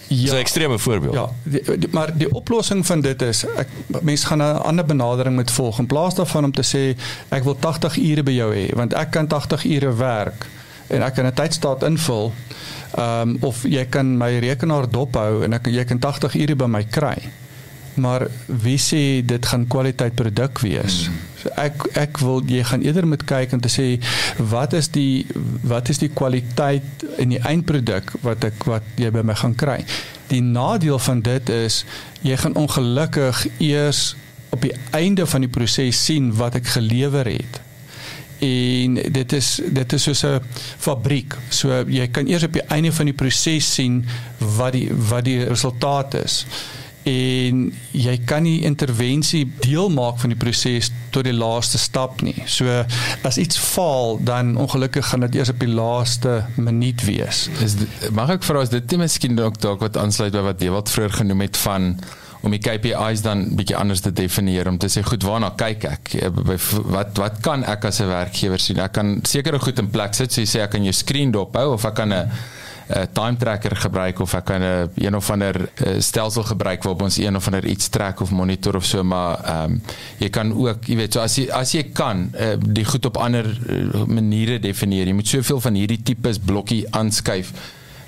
Ja. 0.09 0.23
Dis 0.23 0.33
'n 0.33 0.37
ekstreme 0.37 0.79
voorbeeld. 0.79 1.15
Ja, 1.15 1.29
die, 1.43 1.79
die, 1.79 1.89
maar 1.91 2.17
die 2.17 2.35
oplossing 2.35 2.87
van 2.87 3.01
dit 3.01 3.23
is 3.23 3.45
ek 3.45 3.69
mense 4.03 4.27
gaan 4.27 4.39
'n 4.39 4.63
ander 4.63 4.85
benadering 4.85 5.35
moet 5.35 5.51
volg 5.51 5.79
in 5.79 5.87
plaas 5.87 6.15
daarvan 6.15 6.45
om 6.45 6.53
te 6.53 6.63
sê 6.63 6.97
ek 7.29 7.45
wil 7.45 7.57
80 7.59 7.97
ure 7.97 8.23
by 8.23 8.33
jou 8.33 8.55
hê 8.55 8.75
want 8.75 8.93
ek 8.93 9.11
kan 9.11 9.27
80 9.27 9.65
ure 9.65 9.97
werk 9.97 10.47
en 10.87 11.03
ek 11.03 11.15
kan 11.15 11.27
'n 11.27 11.33
tydstaat 11.33 11.83
invul. 11.83 12.33
Ehm 12.95 13.29
um, 13.29 13.37
of 13.41 13.65
jy 13.67 13.83
kan 13.91 14.13
my 14.19 14.37
rekenaar 14.39 14.87
dophou 14.91 15.43
en 15.43 15.57
ek 15.57 15.67
jy 15.73 15.83
kan 15.89 15.99
80 15.99 16.37
ure 16.45 16.55
by 16.55 16.69
my 16.71 16.85
kry. 16.87 17.17
Maar 17.95 18.27
wie 18.47 18.79
sê 18.79 19.23
dit 19.27 19.47
gaan 19.47 19.67
kwaliteit 19.71 20.15
produk 20.15 20.61
wees? 20.63 21.05
Hmm. 21.07 21.19
So 21.43 21.51
ek 21.59 21.87
ek 21.99 22.21
wil 22.23 22.43
jy 22.47 22.63
gaan 22.67 22.87
eerder 22.87 23.07
moet 23.07 23.25
kyk 23.27 23.55
om 23.55 23.63
te 23.63 23.71
sê 23.73 23.87
wat 24.39 24.77
is 24.79 24.91
die 24.95 25.27
wat 25.67 25.91
is 25.91 25.99
die 26.03 26.11
kwaliteit 26.11 27.07
in 27.19 27.35
die 27.35 27.43
eindproduk 27.43 28.15
wat 28.23 28.47
ek 28.47 28.67
wat 28.71 28.87
jy 29.01 29.11
by 29.15 29.27
my 29.27 29.35
gaan 29.43 29.59
kry. 29.59 29.81
Die 30.31 30.43
nadeel 30.43 31.03
van 31.03 31.23
dit 31.27 31.51
is 31.51 31.83
jy 32.23 32.39
gaan 32.39 32.55
ongelukkig 32.59 33.47
eers 33.59 34.15
op 34.55 34.63
die 34.63 34.75
einde 34.95 35.27
van 35.27 35.43
die 35.43 35.51
proses 35.51 35.99
sien 35.99 36.31
wat 36.39 36.63
ek 36.63 36.71
gelewer 36.79 37.27
het 37.27 37.64
en 38.45 39.01
dit 39.19 39.33
is 39.33 39.49
dit 39.81 39.97
is 39.97 40.07
soos 40.09 40.25
'n 40.27 40.41
fabriek. 40.79 41.37
So 41.49 41.85
jy 41.89 42.09
kan 42.09 42.27
eers 42.27 42.45
op 42.45 42.53
die 42.53 42.67
einde 42.69 42.93
van 42.93 43.07
die 43.07 43.15
proses 43.15 43.75
sien 43.75 44.05
wat 44.39 44.73
die 44.73 44.89
wat 44.93 45.25
die 45.25 45.45
resultaat 45.45 46.15
is. 46.15 46.45
En 47.05 47.73
jy 47.93 48.15
kan 48.25 48.43
nie 48.43 48.63
intervensie 48.65 49.45
deel 49.61 49.91
maak 49.93 50.19
van 50.23 50.33
die 50.33 50.39
proses 50.39 50.91
tot 51.11 51.25
die 51.25 51.37
laaste 51.37 51.79
stap 51.79 52.23
nie. 52.25 52.43
So 52.47 52.85
as 53.23 53.37
iets 53.37 53.59
faal, 53.59 54.19
dan 54.25 54.57
ongelukkig 54.57 55.07
gaan 55.07 55.21
dit 55.21 55.35
eers 55.35 55.53
op 55.53 55.61
die 55.61 55.69
laaste 55.69 56.47
minuut 56.57 57.05
wees. 57.05 57.49
Is 57.61 57.77
dit, 57.77 58.11
mag 58.11 58.31
ek 58.31 58.43
vra 58.43 58.65
as 58.65 58.73
dit 58.73 58.91
nie 58.91 58.99
miskien 59.05 59.37
ook 59.39 59.61
dalk 59.61 59.85
wat 59.85 59.97
aansluit 60.01 60.33
by 60.33 60.47
wat 60.49 60.59
Dewald 60.59 60.89
vroeër 60.89 61.13
genoem 61.21 61.41
het 61.41 61.57
van 61.57 61.99
om 62.45 62.53
die 62.55 62.61
KPI's 62.63 63.23
dan 63.25 63.47
bietjie 63.57 63.77
anders 63.77 64.03
te 64.05 64.13
definieer 64.13 64.69
om 64.71 64.79
te 64.79 64.91
sê 64.93 65.03
goed 65.07 65.25
waarna 65.27 65.53
kyk 65.59 65.87
ek? 65.91 66.15
Eh, 66.21 66.33
wat 66.95 67.17
wat 67.21 67.41
kan 67.45 67.65
ek 67.65 67.85
as 67.91 68.01
'n 68.01 68.09
werkgewer 68.09 68.61
sien? 68.61 68.79
Ek 68.79 68.93
kan 68.93 69.21
sekere 69.23 69.59
goed 69.59 69.79
in 69.79 69.91
plek 69.91 70.15
sit 70.15 70.33
so 70.33 70.41
jy 70.41 70.47
sê 70.47 70.63
ek 70.63 70.71
kan 70.71 70.85
jou 70.85 70.93
skerm 70.93 71.33
dophou 71.33 71.73
of 71.73 71.85
ek 71.85 71.95
kan 71.95 72.13
'n 72.13 72.31
'n 72.89 73.09
time 73.13 73.37
tracker 73.37 73.77
gebruik 73.77 74.21
of 74.21 74.35
ek 74.35 74.45
kan 74.45 74.63
'n 74.63 74.91
een 74.95 75.17
of 75.17 75.31
ander 75.31 75.57
uh, 75.57 76.01
stelsel 76.01 76.43
gebruik 76.43 76.83
waarop 76.83 77.03
ons 77.03 77.17
een 77.17 77.37
of 77.37 77.47
ander 77.47 77.65
iets 77.65 77.89
trek 77.89 78.21
of 78.21 78.31
monitor 78.31 78.77
of 78.77 78.85
so 78.85 79.03
maar 79.03 79.41
ehm 79.45 79.73
um, 79.73 79.83
jy 80.19 80.29
kan 80.29 80.53
ook 80.53 80.85
jy 80.87 80.97
weet 80.97 81.13
so 81.13 81.21
as 81.21 81.37
jy 81.37 81.49
as 81.51 81.73
jy 81.73 81.83
kan 81.93 82.31
uh, 82.35 82.57
die 82.59 82.85
goed 82.85 83.05
op 83.07 83.17
ander 83.17 83.47
maniere 84.07 84.59
definieer. 84.59 85.07
Jy 85.07 85.15
moet 85.15 85.29
soveel 85.29 85.61
van 85.61 85.75
hierdie 85.75 86.03
tipes 86.03 86.39
blokkie 86.39 86.85
aanskuif 86.91 87.53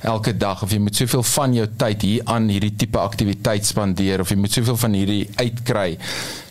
elke 0.06 0.32
dag 0.36 0.62
of 0.62 0.72
jy 0.72 0.78
moet 0.82 0.96
soveel 0.96 1.24
van 1.32 1.54
jou 1.56 1.66
tyd 1.80 2.04
hier 2.06 2.26
aan 2.32 2.48
hierdie 2.52 2.74
tipe 2.78 3.00
aktiwiteit 3.02 3.66
spandeer 3.66 4.22
of 4.22 4.30
jy 4.32 4.38
moet 4.40 4.56
soveel 4.56 4.78
van 4.82 4.96
hierdie 4.96 5.24
uitkry 5.36 5.88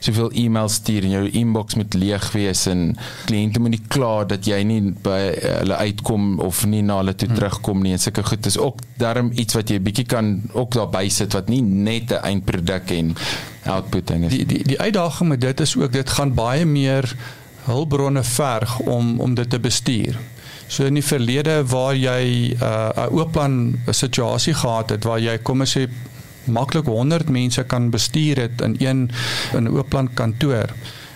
soveel 0.06 0.30
e-mails 0.44 0.78
stuur 0.82 1.08
en 1.08 1.16
jou 1.16 1.24
inbox 1.42 1.78
moet 1.80 1.98
leeg 1.98 2.28
wees 2.36 2.66
en 2.72 2.84
kliënte 3.30 3.62
moet 3.64 3.76
nie 3.78 3.82
kla 3.96 4.14
dat 4.30 4.50
jy 4.50 4.60
nie 4.68 4.82
by 5.06 5.20
hulle 5.42 5.80
uitkom 5.88 6.28
of 6.46 6.66
nie 6.70 6.84
na 6.86 7.00
hulle 7.02 7.16
toe 7.16 7.30
hmm. 7.32 7.40
terugkom 7.40 7.82
nie 7.86 7.96
en 7.96 8.04
sulke 8.04 8.26
goed 8.28 8.52
is 8.52 8.60
ook 8.62 8.84
darm 9.02 9.32
iets 9.34 9.58
wat 9.58 9.72
jy 9.72 9.80
bietjie 9.84 10.08
kan 10.16 10.36
ook 10.54 10.76
daarby 10.78 11.08
sit 11.10 11.34
wat 11.38 11.50
nie 11.50 11.64
net 11.64 12.12
'n 12.12 12.22
eindproduk 12.32 12.92
en 12.92 13.16
output 13.66 14.08
ding 14.08 14.26
is 14.26 14.32
Die 14.36 14.46
die 14.46 14.64
die 14.64 14.80
uitdaging 14.80 15.30
met 15.30 15.42
dit 15.42 15.60
is 15.60 15.76
ook 15.78 15.92
dit 15.92 16.10
gaan 16.10 16.34
baie 16.34 16.66
meer 16.66 17.16
hulpbronne 17.66 18.24
verg 18.24 18.80
om 18.80 19.20
om 19.20 19.34
dit 19.34 19.50
te 19.50 19.60
bestuur. 19.60 20.18
So 20.68 20.86
in 20.86 20.98
die 20.98 21.06
verlede 21.06 21.64
waar 21.70 21.96
jy 21.96 22.54
'n 22.54 22.64
uh, 22.64 23.08
'n 23.08 23.14
oopplan 23.14 23.78
situasie 23.92 24.54
gehad 24.54 24.90
het 24.90 25.04
waar 25.04 25.20
jy 25.20 25.38
kom 25.38 25.62
ons 25.62 25.78
sê 25.78 25.88
maklik 26.46 26.86
100 26.86 27.30
mense 27.30 27.64
kan 27.64 27.90
bestuur 27.90 28.38
het 28.38 28.62
in 28.62 28.76
een 28.80 29.12
in 29.54 29.64
'n 29.64 29.78
oopplan 29.78 30.14
kantoor 30.14 30.70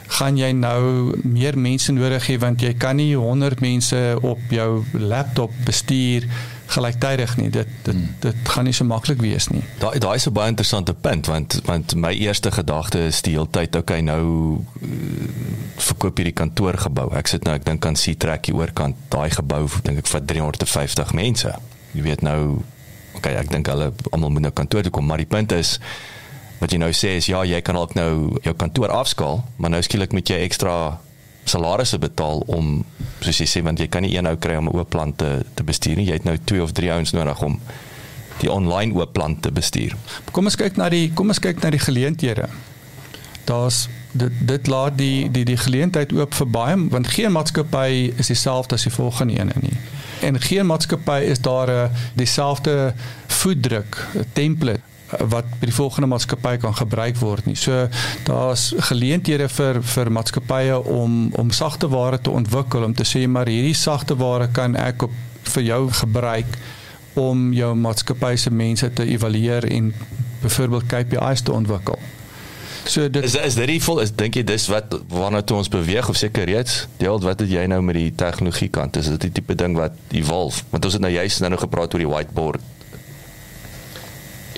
gaan 0.10 0.38
jy 0.38 0.52
nou 0.52 1.14
meer 1.24 1.58
mense 1.58 1.92
nodig 1.92 2.28
hê 2.28 2.38
want 2.42 2.62
jy 2.62 2.74
kan 2.74 2.96
nie 2.96 3.16
100 3.16 3.62
mense 3.62 4.18
op 4.22 4.40
jou 4.50 4.84
laptop 4.94 5.52
bestuur 5.66 6.26
gelyktydig 6.76 7.36
nie. 7.38 7.50
Dit 7.50 7.68
dit 7.84 7.94
hmm. 7.94 8.16
dit 8.24 8.50
gaan 8.54 8.68
nie 8.68 8.74
so 8.76 8.86
maklik 8.86 9.22
wees 9.24 9.50
nie. 9.54 9.64
Daai 9.82 10.00
daai 10.00 10.16
is 10.16 10.28
'n 10.28 10.34
baie 10.34 10.52
interessante 10.54 10.94
punt 10.94 11.26
want 11.32 11.60
want 11.66 11.96
my 11.96 12.14
eerste 12.14 12.52
gedagte 12.52 13.06
is 13.08 13.22
die 13.22 13.34
hele 13.34 13.50
tyd 13.52 13.76
okay 13.76 14.02
nou 14.02 14.24
uh, 14.82 14.90
verkoop 15.78 16.18
hierdie 16.18 16.36
kantoorgebou. 16.36 17.10
Ek 17.14 17.28
sit 17.28 17.44
nou 17.44 17.56
ek 17.56 17.66
dink 17.66 17.86
aan 17.86 17.96
Seatrack 17.96 18.46
hier 18.46 18.56
oorkant 18.56 18.96
daai 19.10 19.30
gebou 19.30 19.68
dink 19.84 19.98
ek 19.98 20.08
vir 20.08 20.26
350 20.26 21.14
mense. 21.14 21.56
Jy 21.94 22.02
weet 22.02 22.22
nou 22.22 22.62
okay 23.18 23.36
ek 23.40 23.52
dink 23.52 23.68
hulle 23.68 23.92
almal 24.12 24.30
moet 24.30 24.48
nou 24.48 24.56
kantoor 24.56 24.86
toe 24.86 24.94
kom 24.94 25.08
maar 25.10 25.22
die 25.22 25.30
punt 25.30 25.52
is 25.52 25.78
wat 26.60 26.74
jy 26.74 26.80
nou 26.82 26.92
sê 26.96 27.16
is 27.20 27.30
ja 27.32 27.44
jy 27.48 27.62
kan 27.66 27.78
ook 27.80 27.96
nou 27.96 28.40
jou 28.46 28.54
kantoor 28.54 28.92
afskaal 28.94 29.44
maar 29.58 29.74
nou 29.74 29.82
skielik 29.86 30.14
moet 30.16 30.30
jy 30.30 30.42
ekstra 30.46 31.00
salarisse 31.50 32.00
betaal 32.00 32.44
om 32.48 32.80
soos 33.20 33.42
jy 33.42 33.48
sê 33.50 33.64
want 33.66 33.80
jy 33.82 33.88
kan 33.92 34.06
nie 34.06 34.16
een 34.16 34.30
ou 34.30 34.36
kry 34.38 34.56
om 34.60 34.70
'n 34.70 34.76
oop 34.76 34.90
plant 34.90 35.18
te 35.18 35.46
te 35.54 35.64
bestuur 35.64 35.96
nie. 35.96 36.08
Jy 36.08 36.20
het 36.20 36.24
nou 36.24 36.38
2 36.38 36.64
of 36.64 36.72
3 36.72 36.92
ouens 36.92 37.12
nodig 37.12 37.42
om 37.42 37.60
die 38.40 38.52
online 38.52 38.94
oop 38.96 39.14
plant 39.14 39.42
te 39.42 39.52
bestuur. 39.52 39.96
Kom 40.32 40.46
ons 40.46 40.56
kyk 40.56 40.78
na 40.78 40.90
die 40.90 41.12
kom 41.14 41.28
ons 41.28 41.40
kyk 41.40 41.62
na 41.62 41.70
die 41.70 41.80
geleenthede. 41.80 42.50
Daar's 43.46 43.88
dit 44.12 44.32
dit 44.48 44.68
laat 44.68 44.98
die 44.98 45.30
die 45.32 45.46
die 45.46 45.58
geleentheid 45.58 46.14
oop 46.14 46.34
vir 46.34 46.48
baie 46.48 46.76
want 46.90 47.08
geen 47.08 47.32
maatskappy 47.32 48.14
is 48.18 48.28
dieselfde 48.28 48.76
as 48.76 48.84
die 48.84 48.94
volgende 48.94 49.40
een 49.40 49.52
nie. 49.62 49.78
En 50.22 50.40
geen 50.42 50.66
maatskappy 50.66 51.20
is 51.32 51.40
daar 51.40 51.70
'n 51.70 51.92
dieselfde 52.16 52.94
voetdruk, 53.28 54.08
template 54.34 54.82
wat 55.18 55.48
by 55.60 55.70
die 55.70 55.76
volgende 55.76 56.10
maatskappy 56.12 56.58
kan 56.62 56.76
gebruik 56.76 57.18
word 57.22 57.46
nie. 57.50 57.58
So 57.58 57.88
daar's 58.28 58.70
geleenthede 58.90 59.50
vir 59.50 59.82
vir 59.82 60.12
maatskappye 60.12 60.78
om 60.86 61.32
om 61.40 61.52
sagte 61.52 61.90
ware 61.90 62.22
te 62.22 62.30
ontwikkel 62.30 62.86
om 62.86 62.94
te 62.94 63.08
sê 63.08 63.26
maar 63.28 63.50
hierdie 63.50 63.78
sagte 63.78 64.18
ware 64.20 64.50
kan 64.54 64.76
ek 64.76 65.08
op 65.10 65.18
vir 65.56 65.64
jou 65.64 65.82
gebruik 66.02 66.60
om 67.20 67.50
jou 67.54 67.74
maatskappy 67.76 68.36
se 68.38 68.54
mense 68.54 68.94
te 68.94 69.06
evalueer 69.06 69.66
en 69.72 69.94
byvoorbeeld 70.42 70.88
KPI's 70.88 71.42
te 71.42 71.52
ontwikkel. 71.52 72.00
So 72.90 73.10
dit 73.10 73.24
is 73.24 73.36
is 73.36 73.56
dit 73.56 73.68
die 73.68 73.82
vol 73.84 74.00
is 74.02 74.12
dink 74.16 74.38
jy 74.40 74.44
dis 74.48 74.68
wat 74.72 74.94
waarna 75.12 75.42
toe 75.42 75.60
ons 75.60 75.70
beweeg 75.70 76.10
of 76.10 76.18
seker 76.18 76.48
reeds 76.50 76.88
deel 77.02 77.20
wat 77.26 77.44
het 77.44 77.52
jy 77.52 77.66
nou 77.70 77.82
met 77.86 77.98
die 77.98 78.10
tegnologie 78.16 78.70
kant 78.74 78.98
is 78.98 79.12
dit 79.14 79.28
die 79.28 79.36
tipe 79.40 79.56
ding 79.56 79.78
wat 79.78 79.98
evolve 80.16 80.64
want 80.72 80.86
ons 80.86 80.98
het 80.98 81.04
nou 81.04 81.12
juist 81.14 81.44
nou 81.44 81.58
gepraat 81.60 81.94
oor 81.94 82.06
die 82.06 82.10
whiteboard 82.10 82.79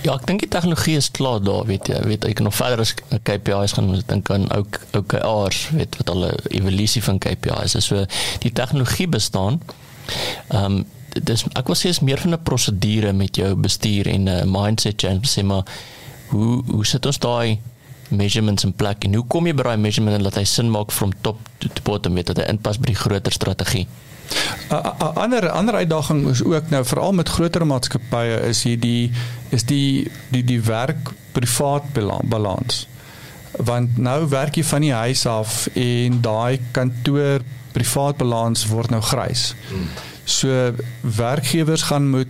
Ja, 0.02 0.16
ek 0.16 0.24
dink 0.26 0.42
die 0.42 0.50
tegnologie 0.50 0.96
is 0.98 1.12
klaar 1.14 1.44
daar, 1.46 1.68
weet 1.70 1.92
jy, 1.92 2.00
weet 2.10 2.24
ek 2.26 2.40
nog 2.42 2.56
verder 2.58 2.82
as 2.82 2.96
KPIs 3.28 3.76
gaan 3.78 3.92
ons 3.94 4.06
dink 4.10 4.32
aan 4.34 4.48
ook 4.56 4.80
OKRs, 4.98 5.68
weet 5.78 5.98
wat 6.00 6.10
hulle 6.10 6.32
evolusie 6.50 7.04
van 7.06 7.20
KPIs 7.22 7.76
is. 7.78 7.90
So 7.92 8.08
die 8.42 8.54
tegnologie 8.58 9.08
bestaan. 9.12 9.62
Ehm 10.50 10.82
um, 10.82 10.82
dis 11.12 11.42
ek 11.60 11.68
wil 11.68 11.76
sê 11.76 11.90
is 11.92 12.00
meer 12.00 12.22
van 12.24 12.32
'n 12.32 12.44
prosedure 12.48 13.12
met 13.14 13.36
jou 13.36 13.56
bestuur 13.56 14.08
en 14.08 14.30
'n 14.30 14.52
mindset 14.52 14.96
change 14.96 15.28
sê 15.28 15.44
maar 15.44 15.68
hoe 16.30 16.64
hoe 16.72 16.86
sit 16.86 17.06
ons 17.06 17.20
daai 17.20 17.60
measurements 18.10 18.64
in 18.64 18.74
plek 18.74 19.04
en 19.04 19.14
hoe 19.14 19.26
kom 19.28 19.46
jy 19.48 19.54
by 19.54 19.64
daai 19.64 19.78
measurement 19.78 20.16
en 20.16 20.24
laat 20.24 20.40
hy 20.40 20.44
sin 20.44 20.72
maak 20.72 20.92
from 20.92 21.12
top 21.22 21.38
to 21.58 21.68
bottom 21.84 22.14
weet 22.14 22.28
dat 22.32 22.38
hy 22.38 22.44
inpas 22.44 22.80
by 22.80 22.86
die 22.86 22.96
groter 22.96 23.32
strategie? 23.32 23.88
'n 24.70 25.14
ander 25.16 25.50
ander 25.50 25.76
uitdaging 25.76 26.28
is 26.28 26.44
ook 26.44 26.70
nou 26.70 26.86
veral 26.86 27.14
met 27.14 27.30
groter 27.30 27.66
maatskappye 27.68 28.42
is 28.48 28.64
hier 28.64 28.80
die 28.80 29.12
is 29.50 29.66
die 29.66 30.12
die 30.30 30.44
die 30.44 30.62
werk 30.62 31.12
privaat 31.32 31.84
balans. 32.24 32.88
Want 33.52 33.98
nou 33.98 34.28
werk 34.30 34.56
jy 34.56 34.64
van 34.64 34.82
die 34.82 34.94
huis 34.94 35.26
af 35.26 35.68
en 35.74 36.22
daai 36.22 36.60
kantoor 36.72 37.42
privaat 37.72 38.18
balans 38.18 38.68
word 38.68 38.90
nou 38.90 39.02
grys. 39.02 39.56
So 40.24 40.74
werkgewers 41.02 41.82
gaan 41.82 42.10
moet 42.10 42.28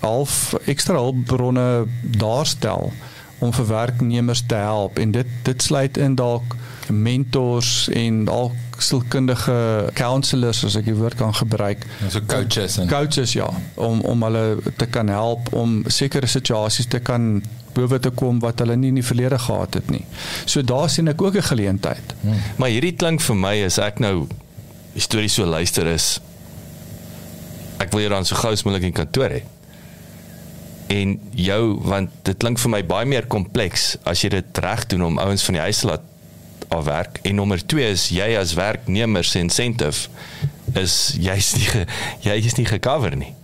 half 0.00 0.54
ekstra 0.64 0.94
hulpbronne 0.94 1.86
daarstel 2.00 2.92
om 3.38 3.52
vir 3.52 3.66
werknemers 3.66 4.42
te 4.46 4.54
help 4.54 4.98
en 4.98 5.10
dit 5.10 5.26
dit 5.42 5.62
sluit 5.62 5.96
in 5.96 6.14
dalk 6.14 6.56
mentors 6.92 7.88
en 7.96 8.24
dalk 8.24 8.80
sielkundige 8.80 9.90
counselors 9.98 10.64
as 10.64 10.76
ek 10.80 10.88
die 10.88 10.96
woord 10.96 11.18
kan 11.20 11.34
gebruik. 11.36 11.84
So 12.08 12.22
coaches 12.28 12.78
en 12.80 12.88
coaches 12.88 13.34
ja, 13.36 13.48
om 13.74 14.00
om 14.08 14.22
hulle 14.28 14.74
te 14.80 14.88
kan 14.90 15.08
help 15.12 15.52
om 15.56 15.82
sekere 15.86 16.30
situasies 16.30 16.88
te 16.90 17.02
kan 17.04 17.42
bowe 17.74 18.00
te 18.02 18.10
kom 18.10 18.40
wat 18.42 18.62
hulle 18.64 18.76
nie 18.76 18.90
in 18.90 18.98
die 18.98 19.06
verlede 19.06 19.38
gehad 19.38 19.78
het 19.78 19.90
nie. 19.92 20.02
So 20.44 20.62
daar 20.66 20.90
sien 20.90 21.08
ek 21.08 21.22
ook 21.22 21.36
'n 21.36 21.50
geleentheid. 21.52 22.14
Hmm. 22.20 22.40
Maar 22.56 22.68
hierdie 22.68 22.96
klink 22.96 23.20
vir 23.20 23.36
my 23.36 23.64
as 23.64 23.78
ek 23.78 24.00
nou 24.00 24.26
histories 24.94 25.34
so 25.34 25.44
luister 25.44 25.86
is 25.86 26.20
ek 27.78 27.92
wil 27.92 28.00
hier 28.00 28.12
dan 28.12 28.24
so 28.24 28.36
gou 28.36 28.52
as 28.52 28.62
moontlik 28.62 28.90
in 28.90 28.92
kantoor 28.92 29.30
hê. 29.30 29.42
En 30.88 31.20
jou 31.30 31.80
want 31.86 32.10
dit 32.22 32.36
klink 32.36 32.58
vir 32.58 32.70
my 32.70 32.82
baie 32.84 33.06
meer 33.06 33.26
kompleks 33.26 33.96
as 34.04 34.22
jy 34.22 34.28
dit 34.28 34.58
reg 34.58 34.86
doen 34.86 35.02
om 35.02 35.18
ouens 35.18 35.44
van 35.44 35.54
die 35.54 35.62
huis 35.62 35.78
te 35.78 35.86
laat 35.86 36.09
af 36.70 36.84
werk. 36.84 37.18
En 37.22 37.34
nommer 37.34 37.66
2 37.66 37.90
is 37.90 38.08
jy 38.14 38.36
as 38.38 38.54
werknemer 38.54 39.24
se 39.24 39.38
incentive 39.38 40.08
is 40.78 40.96
jy's 41.18 41.54
nie 41.58 41.84
jy 42.28 42.36
is 42.46 42.54
nie 42.58 42.66
gecover 42.68 43.16
nie. 43.16 43.34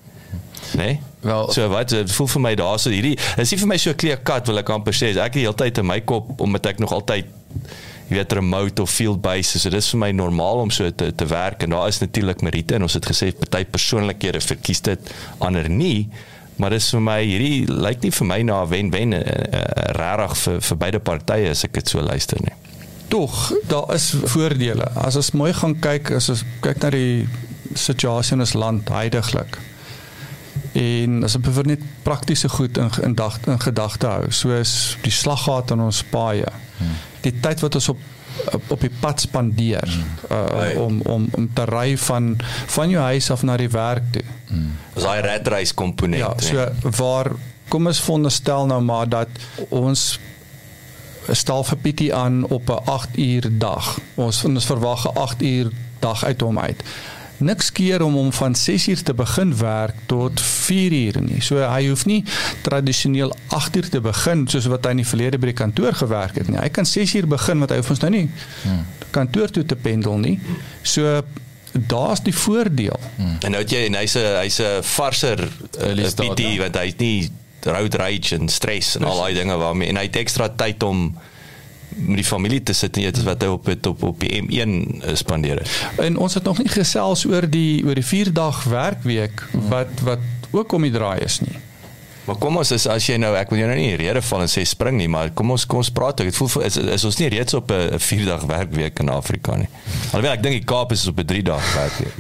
Nee? 0.77 1.01
Wel, 1.20 1.51
so 1.53 1.66
wat 1.70 1.94
voel 2.12 2.28
vir 2.31 2.43
my 2.44 2.55
daar 2.59 2.78
so 2.78 2.93
hierdie 2.94 3.16
is 3.40 3.51
nie 3.51 3.59
vir 3.59 3.70
my 3.70 3.78
so 3.82 3.94
clear 3.98 4.20
cut 4.23 4.47
wil 4.51 4.62
ek 4.62 4.70
amper 4.74 4.94
sê. 4.94 5.11
Ek 5.15 5.35
het 5.35 5.40
die 5.40 5.47
hele 5.47 5.59
tyd 5.59 5.82
in 5.82 5.89
my 5.89 6.01
kop 6.07 6.31
omdat 6.43 6.70
ek 6.74 6.82
nog 6.82 6.94
altyd 6.94 7.32
jy 8.07 8.15
weet 8.15 8.36
remote 8.39 8.82
of 8.82 8.93
field 8.94 9.19
based 9.23 9.59
so 9.59 9.73
dit 9.73 9.82
is 9.82 9.90
vir 9.90 10.03
my 10.05 10.12
normaal 10.15 10.62
om 10.66 10.70
so 10.74 10.90
te 10.90 11.11
te 11.11 11.27
werk. 11.31 11.66
En 11.66 11.74
daar 11.74 11.90
is 11.90 11.98
natuurlik 12.03 12.44
meriete 12.47 12.78
en 12.78 12.86
ons 12.86 12.98
het 12.98 13.11
gesê 13.11 13.32
party 13.35 13.65
persoonlikhede 13.73 14.43
verkies 14.44 14.85
dit 14.86 15.15
ander 15.43 15.66
nie. 15.70 16.07
Maar 16.62 16.78
dis 16.78 16.93
vir 16.94 17.03
my 17.05 17.19
hierdie 17.24 17.66
lyk 17.69 18.07
nie 18.07 18.12
vir 18.20 18.31
my 18.31 18.39
na 18.48 18.62
wen-wen 18.70 19.19
uh, 19.19 19.24
uh, 19.27 19.66
regtig 19.98 20.39
vir 20.44 20.62
vir 20.70 20.81
beide 20.86 21.03
partye 21.11 21.51
as 21.51 21.66
ek 21.66 21.74
dit 21.81 21.93
so 21.93 22.05
luister 22.07 22.40
nie 22.47 22.55
tog 23.08 23.52
daar 23.68 23.94
is 23.94 24.14
voordele. 24.24 24.90
As 24.94 25.16
ons 25.16 25.30
mooi 25.30 25.52
gaan 25.54 25.78
kyk, 25.80 26.10
as 26.16 26.28
ons 26.32 26.44
kyk 26.64 26.82
na 26.82 26.90
die 26.94 27.28
situasie 27.76 28.36
in 28.36 28.44
ons 28.44 28.56
land 28.56 28.88
heidaglik. 28.88 29.58
En 30.76 31.22
as 31.24 31.36
ons 31.38 31.44
bevoor 31.44 31.70
net 31.70 31.84
praktiese 32.06 32.48
goed 32.52 32.78
in 32.78 32.90
in 33.02 33.14
dag 33.14 33.38
in 33.46 33.60
gedagte 33.60 34.10
hou, 34.10 34.30
soos 34.30 34.96
die 35.04 35.14
slaggat 35.14 35.74
in 35.76 35.84
ons 35.86 36.02
paaie. 36.10 36.52
Die 37.24 37.34
tyd 37.40 37.64
wat 37.64 37.80
ons 37.80 37.88
op 37.94 38.04
op 38.68 38.80
die 38.80 38.92
pad 39.00 39.20
spandeer 39.20 39.88
hmm. 39.88 40.04
uh, 40.30 40.82
om 40.82 41.00
om 41.08 41.28
om 41.32 41.48
te 41.54 41.64
ry 41.64 41.96
van 41.98 42.34
van 42.66 42.90
jou 42.90 43.02
huis 43.02 43.30
af 43.30 43.42
na 43.42 43.56
die 43.56 43.70
werk 43.72 44.10
toe. 44.12 44.24
Hmm. 44.48 44.72
Dis 44.94 45.06
daai 45.06 45.20
redreis 45.24 45.74
komponent. 45.74 46.20
Ja, 46.20 46.34
so 46.36 46.92
waar 46.98 47.32
kom 47.68 47.88
ons 47.90 48.00
veronderstel 48.04 48.68
nou 48.70 48.80
maar 48.84 49.08
dat 49.08 49.28
ons 49.68 50.18
stel 51.32 51.65
vir 51.65 51.78
Pietie 51.78 52.15
aan 52.15 52.44
op 52.44 52.70
'n 52.70 52.85
8 52.85 53.19
uur 53.19 53.48
dag. 53.59 53.98
Ons 54.15 54.44
ons 54.44 54.66
verwag 54.66 55.07
'n 55.07 55.19
8 55.19 55.43
uur 55.43 55.70
dag 55.98 56.24
uit 56.24 56.40
hom 56.40 56.59
uit. 56.59 56.82
Niks 57.36 57.73
keer 57.73 58.03
om 58.03 58.15
hom 58.15 58.32
van 58.32 58.55
6 58.55 58.89
uur 58.89 59.03
te 59.03 59.15
begin 59.15 59.57
werk 59.57 59.94
tot 60.07 60.40
4 60.40 60.93
uur 60.93 61.23
nie. 61.23 61.40
So 61.40 61.57
hy 61.57 61.89
hoef 61.89 62.05
nie 62.05 62.24
tradisioneel 62.61 63.36
8 63.47 63.77
uur 63.77 63.89
te 63.89 64.01
begin 64.01 64.47
soos 64.48 64.66
wat 64.66 64.85
hy 64.85 64.90
in 64.90 65.03
die 65.03 65.09
verlede 65.09 65.39
by 65.39 65.47
die 65.47 65.59
kantoor 65.59 65.93
gewerk 65.93 66.35
het 66.40 66.48
nie. 66.48 66.59
Hy 66.59 66.69
kan 66.69 66.86
6 66.86 67.15
uur 67.15 67.27
begin 67.27 67.59
want 67.59 67.70
hy 67.70 67.77
hoef 67.77 67.90
ons 67.90 68.01
nou 68.01 68.11
nie 68.11 68.31
hmm. 68.62 68.86
kantoor 69.11 69.51
toe 69.51 69.65
te 69.65 69.77
pendel 69.77 70.16
nie. 70.19 70.40
So 70.82 71.23
daar's 71.73 72.23
die 72.24 72.35
voordeel. 72.35 73.01
Hmm. 73.16 73.36
En 73.40 73.51
nou 73.51 73.62
het 73.62 73.70
jy 73.70 73.85
en 73.86 73.98
hy's 74.01 74.16
'n 74.16 74.36
hy's 74.40 74.61
'n 74.61 74.82
varser 74.82 75.40
uh, 75.44 76.09
PT 76.09 76.40
ja. 76.40 76.57
want 76.62 76.77
hy's 76.77 76.97
nie 76.97 77.31
road 77.66 77.94
rage 77.94 78.36
en 78.36 78.48
stres 78.48 78.94
en 78.97 79.05
al 79.05 79.22
daai 79.22 79.34
dinge 79.34 79.56
waarmee 79.56 79.88
en 79.93 80.01
hy 80.01 80.06
het 80.09 80.16
ekstra 80.16 80.48
tyd 80.48 80.82
om 80.86 81.09
met 81.97 82.16
die 82.20 82.24
familie 82.24 82.62
te 82.62 82.74
sit 82.76 82.97
en 82.97 83.06
dit 83.09 83.16
is 83.16 83.24
wat 83.24 83.43
hy 83.43 83.48
op 83.48 83.68
het 83.70 83.86
op 83.86 84.02
op 84.05 84.20
die 84.20 84.43
M1 84.43 85.12
spandeer 85.16 85.62
het. 85.62 85.76
En 86.02 86.16
ons 86.16 86.34
het 86.34 86.44
nog 86.44 86.59
nie 86.59 86.68
gesels 86.68 87.24
oor 87.28 87.47
die 87.51 87.84
oor 87.86 87.97
die 87.97 88.05
4 88.05 88.32
dag 88.36 88.64
werkweek 88.64 89.47
wat 89.70 90.02
wat 90.05 90.51
ook 90.51 90.72
om 90.72 90.82
die 90.86 90.93
draai 90.93 91.20
is 91.24 91.40
nie. 91.40 91.56
Maar 92.26 92.38
kom 92.43 92.56
ons 92.59 92.72
is 92.74 92.88
as 92.90 93.06
jy 93.06 93.16
nou 93.22 93.30
ek 93.38 93.52
wil 93.52 93.60
jou 93.60 93.68
nou 93.70 93.78
nie 93.78 93.94
rede 94.01 94.20
val 94.28 94.43
en 94.43 94.51
sê 94.51 94.64
spring 94.66 94.97
nie, 94.98 95.06
maar 95.10 95.30
kom 95.38 95.52
ons 95.55 95.62
kom 95.70 95.78
ons 95.78 95.93
praat. 95.94 96.24
Ek 96.24 96.34
voel 96.34 96.64
is, 96.66 96.78
is 96.98 97.05
ons 97.06 97.18
nie 97.20 97.30
reeds 97.36 97.55
op 97.55 97.70
'n 97.70 98.01
4 98.02 98.24
dag 98.26 98.43
werkweek 98.51 98.98
in 99.05 99.12
Afrika 99.14 99.55
nie. 99.56 99.68
Alhoewel 100.10 100.34
ek 100.34 100.43
dink 100.43 100.59
die 100.59 100.66
Kaap 100.66 100.93
is 100.93 101.06
op 101.06 101.20
'n 101.22 101.26
3 101.26 101.43
dag 101.43 101.74
werkweek. 101.74 102.14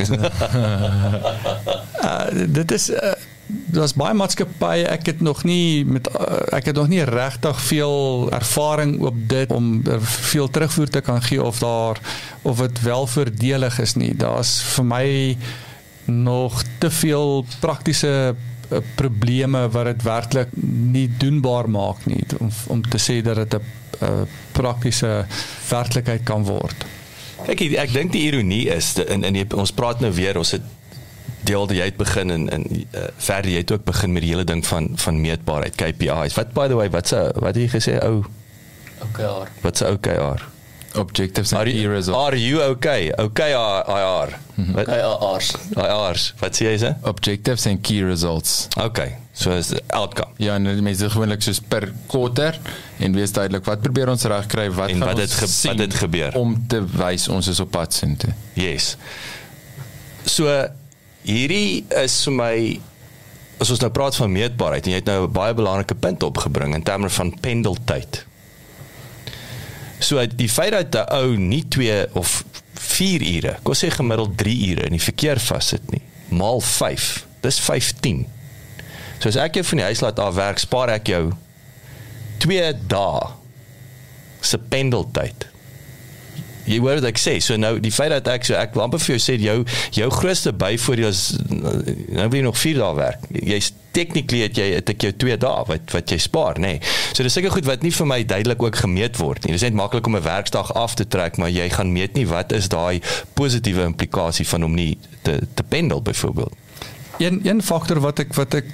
uh, 2.06 2.26
dit 2.58 2.72
is 2.72 2.90
uh, 2.90 3.14
daar's 3.46 3.94
baie 3.94 4.14
maatskappye. 4.14 4.86
Ek 4.90 5.06
het 5.06 5.20
nog 5.20 5.44
nie 5.46 5.84
met 5.86 6.08
ek 6.54 6.70
het 6.70 6.76
nog 6.78 6.88
nie 6.90 7.04
regtig 7.06 7.60
veel 7.68 8.28
ervaring 8.34 8.98
op 9.06 9.14
dit 9.30 9.52
om 9.54 9.80
er 9.86 10.02
veel 10.02 10.50
terugvoer 10.50 10.90
te 10.90 11.00
kan 11.00 11.22
gee 11.22 11.42
of 11.42 11.58
daar 11.62 12.00
of 12.42 12.58
dit 12.58 12.82
wel 12.82 13.06
voordelig 13.06 13.78
is 13.78 13.94
nie. 13.94 14.14
Daar's 14.16 14.58
vir 14.74 14.84
my 14.84 15.06
nog 16.04 16.62
te 16.78 16.90
veel 16.90 17.44
praktiese 17.60 18.34
eh, 18.34 18.78
probleme 18.94 19.68
wat 19.70 19.84
dit 19.84 20.02
werklik 20.02 20.48
nie 20.94 21.08
doenbaar 21.18 21.70
maak 21.70 22.06
nie 22.06 22.22
om 22.38 22.50
om 22.66 22.82
te 22.82 22.98
sê 22.98 23.22
dat 23.22 23.36
dit 23.36 23.60
'n 24.00 24.26
praktiese 24.52 25.26
werklikheid 25.68 26.22
kan 26.22 26.44
word. 26.44 26.84
Ek 27.46 27.60
ek 27.60 27.92
dink 27.92 28.12
die 28.12 28.26
ironie 28.26 28.68
is 28.68 28.94
in 28.98 29.24
in 29.24 29.32
die, 29.32 29.46
ons 29.56 29.72
praat 29.72 30.00
nou 30.00 30.12
weer 30.12 30.36
ons 30.38 30.50
het 30.50 30.62
deel 31.46 31.70
jy 31.72 31.84
het 31.90 31.96
begin 32.00 32.30
en 32.34 32.48
en 32.50 32.64
uh, 32.72 33.06
verder 33.28 33.50
jy 33.50 33.62
het 33.62 33.72
ook 33.72 33.84
begin 33.86 34.12
met 34.16 34.22
die 34.26 34.32
hele 34.34 34.44
ding 34.44 34.64
van 34.66 34.90
van 35.02 35.20
meetbaarheid 35.20 35.74
KPIs. 35.78 36.34
Wat 36.38 36.52
by 36.56 36.66
the 36.68 36.74
way, 36.78 36.90
wat's 36.90 37.12
'n 37.14 37.32
wat 37.40 37.54
het 37.54 37.62
jy 37.64 37.68
gesê 37.78 37.96
ou 38.02 38.24
OKR. 39.02 39.48
wat's 39.62 39.80
'n 39.82 39.92
OKR? 39.96 40.42
Objectives 40.96 41.52
and 41.52 41.68
key 41.68 41.84
results. 41.86 42.24
are 42.26 42.36
you 42.40 42.62
okay? 42.70 43.10
OKR. 43.20 44.30
Wat 44.72 44.88
OKR's. 44.88 45.50
IR's. 45.76 46.34
Wat 46.40 46.56
sê 46.56 46.64
jy 46.70 46.78
sê? 46.80 46.94
Objectives 47.02 47.66
and 47.66 47.82
key 47.82 48.00
results. 48.02 48.68
Okay. 48.80 49.16
So 49.32 49.50
is 49.52 49.74
outcome. 49.92 50.32
Ja, 50.40 50.54
en 50.54 50.64
die 50.64 50.80
mense 50.82 51.10
gewoonlik 51.10 51.42
soos 51.44 51.60
per 51.60 51.92
kwartaal 52.08 52.54
en 52.98 53.12
wees 53.12 53.32
duidelik 53.36 53.64
wat 53.68 53.80
probeer 53.84 54.08
ons 54.08 54.24
regkry, 54.24 54.70
wat 54.70 54.88
En 54.88 54.96
gaan 54.98 55.06
wat 55.12 55.20
ons 55.20 55.40
het 55.40 55.64
wat 55.68 55.78
het 55.78 55.94
gebeur? 55.94 56.32
om 56.34 56.56
te 56.68 56.80
wys 56.96 57.28
ons 57.28 57.46
is 57.48 57.60
op 57.60 57.70
pad 57.70 57.92
soontoe. 57.94 58.32
Yes. 58.54 58.96
So 60.24 60.48
hierdie 61.26 61.84
is 62.02 62.16
vir 62.26 62.36
my 62.36 62.54
as 63.62 63.72
ons 63.72 63.80
nou 63.80 63.90
praat 63.94 64.16
van 64.18 64.32
meetbaarheid 64.32 64.86
en 64.86 64.94
jy 64.94 65.00
het 65.00 65.08
nou 65.08 65.26
'n 65.26 65.32
baie 65.32 65.54
belangrike 65.54 65.94
punt 65.94 66.22
opgebring 66.22 66.74
in 66.74 66.82
terme 66.82 67.10
van 67.10 67.32
pendeltyd. 67.40 68.24
So 69.98 70.20
die 70.26 70.48
feit 70.48 70.72
dat 70.72 70.94
'n 70.94 71.14
ou 71.14 71.36
nie 71.36 71.64
2 71.68 72.06
of 72.12 72.44
4 72.74 73.22
ure, 73.22 73.58
kom 73.62 73.72
ons 73.72 73.84
sê 73.84 73.90
gemiddeld 73.90 74.36
3 74.36 74.70
ure 74.70 74.84
in 74.84 74.92
die 74.92 75.00
verkeer 75.00 75.40
vassit 75.40 75.90
nie, 75.90 76.02
maal 76.28 76.60
5, 76.60 77.26
dis 77.40 77.58
15. 77.58 78.26
So 79.18 79.28
as 79.28 79.36
ek 79.36 79.54
jou 79.54 79.64
van 79.64 79.78
die 79.78 79.84
huis 79.84 80.00
laat 80.00 80.18
afwerk, 80.18 80.58
spaar 80.58 80.88
ek 80.88 81.06
jou 81.06 81.32
2 82.38 82.72
dae 82.86 83.28
se 84.40 84.58
pendeltyd. 84.58 85.46
Jy 86.66 86.78
hoor 86.82 87.00
wat 87.00 87.08
ek 87.12 87.20
sê. 87.20 87.38
So 87.44 87.56
nou 87.60 87.76
die 87.82 87.92
feit 87.94 88.12
dat 88.14 88.28
ek 88.32 88.46
so 88.48 88.56
ek 88.58 88.74
wil 88.76 88.86
amper 88.86 89.02
vir 89.02 89.16
jou 89.16 89.22
sê 89.22 89.38
jou 89.40 89.58
jou 89.96 90.10
grootste 90.10 90.52
byvoordeel 90.52 91.12
is 91.12 91.24
nou 91.48 92.28
jy 92.32 92.44
nog 92.44 92.58
4 92.58 92.80
dae 92.82 92.94
werk. 92.98 93.26
Jy's 93.30 93.72
technically 93.96 94.42
het 94.44 94.58
jy 94.58 94.66
het 94.74 94.92
ek 94.92 95.06
jou 95.06 95.12
2 95.24 95.38
dae 95.40 95.64
wat 95.70 95.94
wat 95.94 96.12
jy 96.12 96.18
spaar, 96.20 96.60
nê. 96.60 96.76
Nee. 96.76 96.94
So 97.12 97.24
dis 97.26 97.36
seker 97.38 97.54
goed 97.54 97.68
wat 97.68 97.86
nie 97.86 97.94
vir 97.94 98.10
my 98.10 98.20
duidelik 98.28 98.62
ook 98.66 98.80
gemeet 98.84 99.20
word 99.22 99.46
nie. 99.46 99.56
Dis 99.56 99.64
net 99.66 99.78
maklik 99.78 100.06
om 100.06 100.16
'n 100.16 100.26
werksdag 100.26 100.72
af 100.74 100.94
te 100.94 101.06
trek, 101.08 101.38
maar 101.38 101.50
jy 101.50 101.68
gaan 101.70 101.92
meet 101.92 102.14
nie 102.14 102.26
wat 102.26 102.52
is 102.52 102.68
daai 102.68 103.00
positiewe 103.34 103.84
implikasie 103.84 104.46
van 104.46 104.64
om 104.64 104.74
nie 104.74 104.98
te 105.22 105.40
te 105.54 105.62
pendel 105.62 106.02
byvoorbeeld. 106.02 106.54
Een 107.18 107.40
een 107.44 107.62
faktor 107.62 108.00
wat 108.00 108.18
ek 108.18 108.34
wat 108.34 108.54
ek 108.54 108.66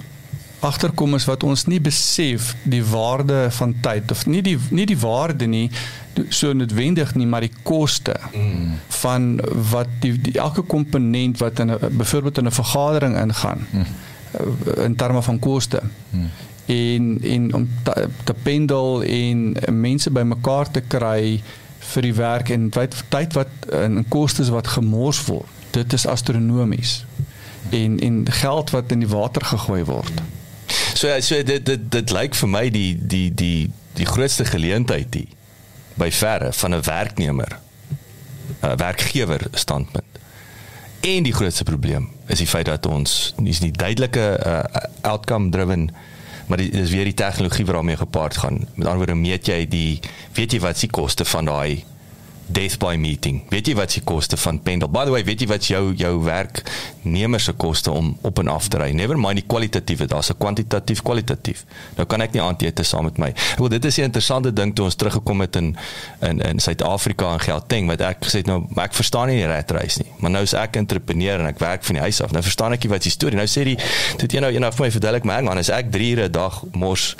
agterkom 0.62 1.14
is 1.14 1.24
wat 1.26 1.42
ons 1.42 1.64
nie 1.66 1.80
besef 1.82 2.52
die 2.62 2.82
waarde 2.86 3.46
van 3.58 3.74
tyd 3.82 4.10
of 4.14 4.26
nie 4.30 4.42
die 4.46 4.58
nie 4.70 4.86
die 4.86 4.98
waarde 4.98 5.46
nie 5.50 5.66
so 6.28 6.52
noodwendig 6.52 7.14
nie 7.18 7.26
maar 7.26 7.44
die 7.46 7.54
koste 7.66 8.14
mm. 8.30 8.76
van 9.02 9.28
wat 9.72 9.90
die, 10.04 10.14
die 10.28 10.36
elke 10.38 10.62
komponent 10.62 11.40
wat 11.42 11.58
in 11.58 11.72
'n 11.72 11.96
byvoorbeeld 11.98 12.38
in 12.38 12.46
'n 12.46 12.58
vergadering 12.60 13.16
ingaan 13.18 13.66
mm. 13.70 13.86
in 14.84 14.96
terme 14.96 15.22
van 15.22 15.38
koste 15.38 15.82
mm. 16.10 16.28
en 16.66 17.18
en 17.22 17.54
om 17.54 17.68
te, 17.82 18.08
te 18.24 18.34
pendel 18.34 19.02
en 19.02 19.56
mense 19.70 20.10
bymekaar 20.10 20.70
te 20.70 20.80
kry 20.80 21.42
vir 21.78 22.02
die 22.02 22.14
werk 22.14 22.48
en 22.48 22.70
tyd 22.70 23.04
tyd 23.08 23.32
wat 23.32 23.50
in 23.82 24.04
kostes 24.08 24.48
wat 24.48 24.66
gemors 24.66 25.24
word 25.26 25.48
dit 25.70 25.92
is 25.92 26.06
astronomies 26.06 27.04
en 27.70 27.98
en 27.98 28.30
geld 28.30 28.70
wat 28.70 28.90
in 28.90 28.98
die 28.98 29.08
water 29.08 29.44
gegooi 29.44 29.84
word. 29.84 30.22
So 31.02 31.10
so 31.18 31.42
dit 31.42 31.64
dit 31.66 31.86
dit 31.90 32.12
lyk 32.14 32.36
vir 32.38 32.48
my 32.48 32.68
die 32.70 32.90
die 32.94 33.26
die 33.34 33.70
die 33.98 34.06
grootste 34.06 34.44
geleentheid 34.46 35.16
hier 35.18 35.32
by 35.98 36.06
verre 36.14 36.52
van 36.54 36.74
'n 36.76 36.82
werknemer 36.86 37.58
'n 38.62 38.76
werkgewer 38.78 39.42
standpunt. 39.52 40.20
En 41.00 41.22
die 41.26 41.32
grootste 41.34 41.64
probleem 41.64 42.06
is 42.26 42.38
die 42.38 42.46
feit 42.46 42.66
dat 42.66 42.86
ons 42.86 43.34
nie 43.36 43.50
is 43.50 43.60
nie 43.60 43.72
duidelike 43.72 44.38
uh, 44.46 44.62
outcome 45.00 45.50
driven 45.50 45.90
maar 46.46 46.58
dit 46.58 46.74
is 46.74 46.90
weer 46.90 47.04
die 47.04 47.14
tegnologie 47.14 47.66
waarmee 47.66 47.96
gepaard 47.96 48.36
gaan. 48.36 48.58
Met 48.74 48.86
ander 48.86 48.96
woorde 48.96 49.14
meet 49.14 49.46
jy 49.46 49.66
die 49.66 50.00
weet 50.32 50.52
jy 50.52 50.60
wat 50.60 50.78
se 50.78 50.86
koste 50.86 51.24
van 51.24 51.44
daai 51.44 51.84
death 52.52 52.78
by 52.78 52.94
meeting. 53.00 53.40
Weet 53.50 53.70
jy 53.70 53.74
wat 53.78 53.94
se 53.94 54.02
koste 54.06 54.36
van 54.36 54.58
pendel? 54.62 54.90
By 54.92 55.04
the 55.08 55.14
way, 55.14 55.24
weet 55.24 55.42
jy 55.44 55.48
wat 55.50 55.66
jou 55.66 55.82
jou 55.98 56.12
werknemer 56.24 57.40
se 57.40 57.54
koste 57.56 57.90
om 57.90 58.12
op 58.26 58.38
en 58.42 58.50
af 58.52 58.68
te 58.72 58.80
ry? 58.80 58.90
Never 58.96 59.18
mind 59.18 59.40
die 59.40 59.46
kwalitatiewe, 59.48 60.06
daar's 60.10 60.30
'n 60.30 60.38
kwantitatief 60.38 61.02
kwalitatief. 61.02 61.64
Nou 61.96 62.06
kan 62.06 62.20
ek 62.20 62.32
nie 62.32 62.42
aandete 62.42 62.82
saam 62.82 63.04
met 63.04 63.18
my. 63.18 63.28
Ek 63.28 63.58
wil 63.58 63.68
dit 63.68 63.84
is 63.84 63.98
'n 63.98 64.02
interessante 64.02 64.52
ding 64.52 64.74
toe 64.74 64.84
ons 64.84 64.94
teruggekom 64.94 65.40
het 65.40 65.56
in 65.56 65.76
in 66.20 66.40
in 66.40 66.58
Suid-Afrika 66.58 67.32
en 67.32 67.40
Gauteng 67.40 67.86
wat 67.86 68.00
ek 68.00 68.24
gesê 68.24 68.38
het 68.38 68.46
nou 68.46 68.64
maar 68.68 68.84
ek 68.84 68.94
verstaan 68.94 69.28
nie 69.28 69.36
die 69.36 69.46
ratreis 69.46 69.96
nie. 69.96 70.12
Maar 70.18 70.30
nou 70.30 70.42
is 70.42 70.52
ek 70.52 70.76
entrepreneur 70.76 71.40
en 71.40 71.46
ek 71.46 71.58
werk 71.58 71.84
van 71.84 71.94
die 71.94 72.02
huis 72.02 72.20
af. 72.22 72.30
Nou 72.30 72.42
verstaan 72.42 72.72
ek 72.72 72.82
nie 72.82 72.90
wat 72.90 73.02
die 73.02 73.10
storie. 73.10 73.36
Nou 73.36 73.46
sê 73.46 73.64
die 73.64 73.78
dit 74.16 74.32
een 74.32 74.40
nou 74.40 74.54
een 74.54 74.64
af 74.64 74.78
my 74.78 74.90
verduidelik 74.90 75.24
my 75.24 75.40
man, 75.40 75.58
as 75.58 75.68
ek 75.68 75.90
3 75.90 76.12
ure 76.12 76.28
'n 76.28 76.32
dag 76.32 76.62
mors 76.72 77.14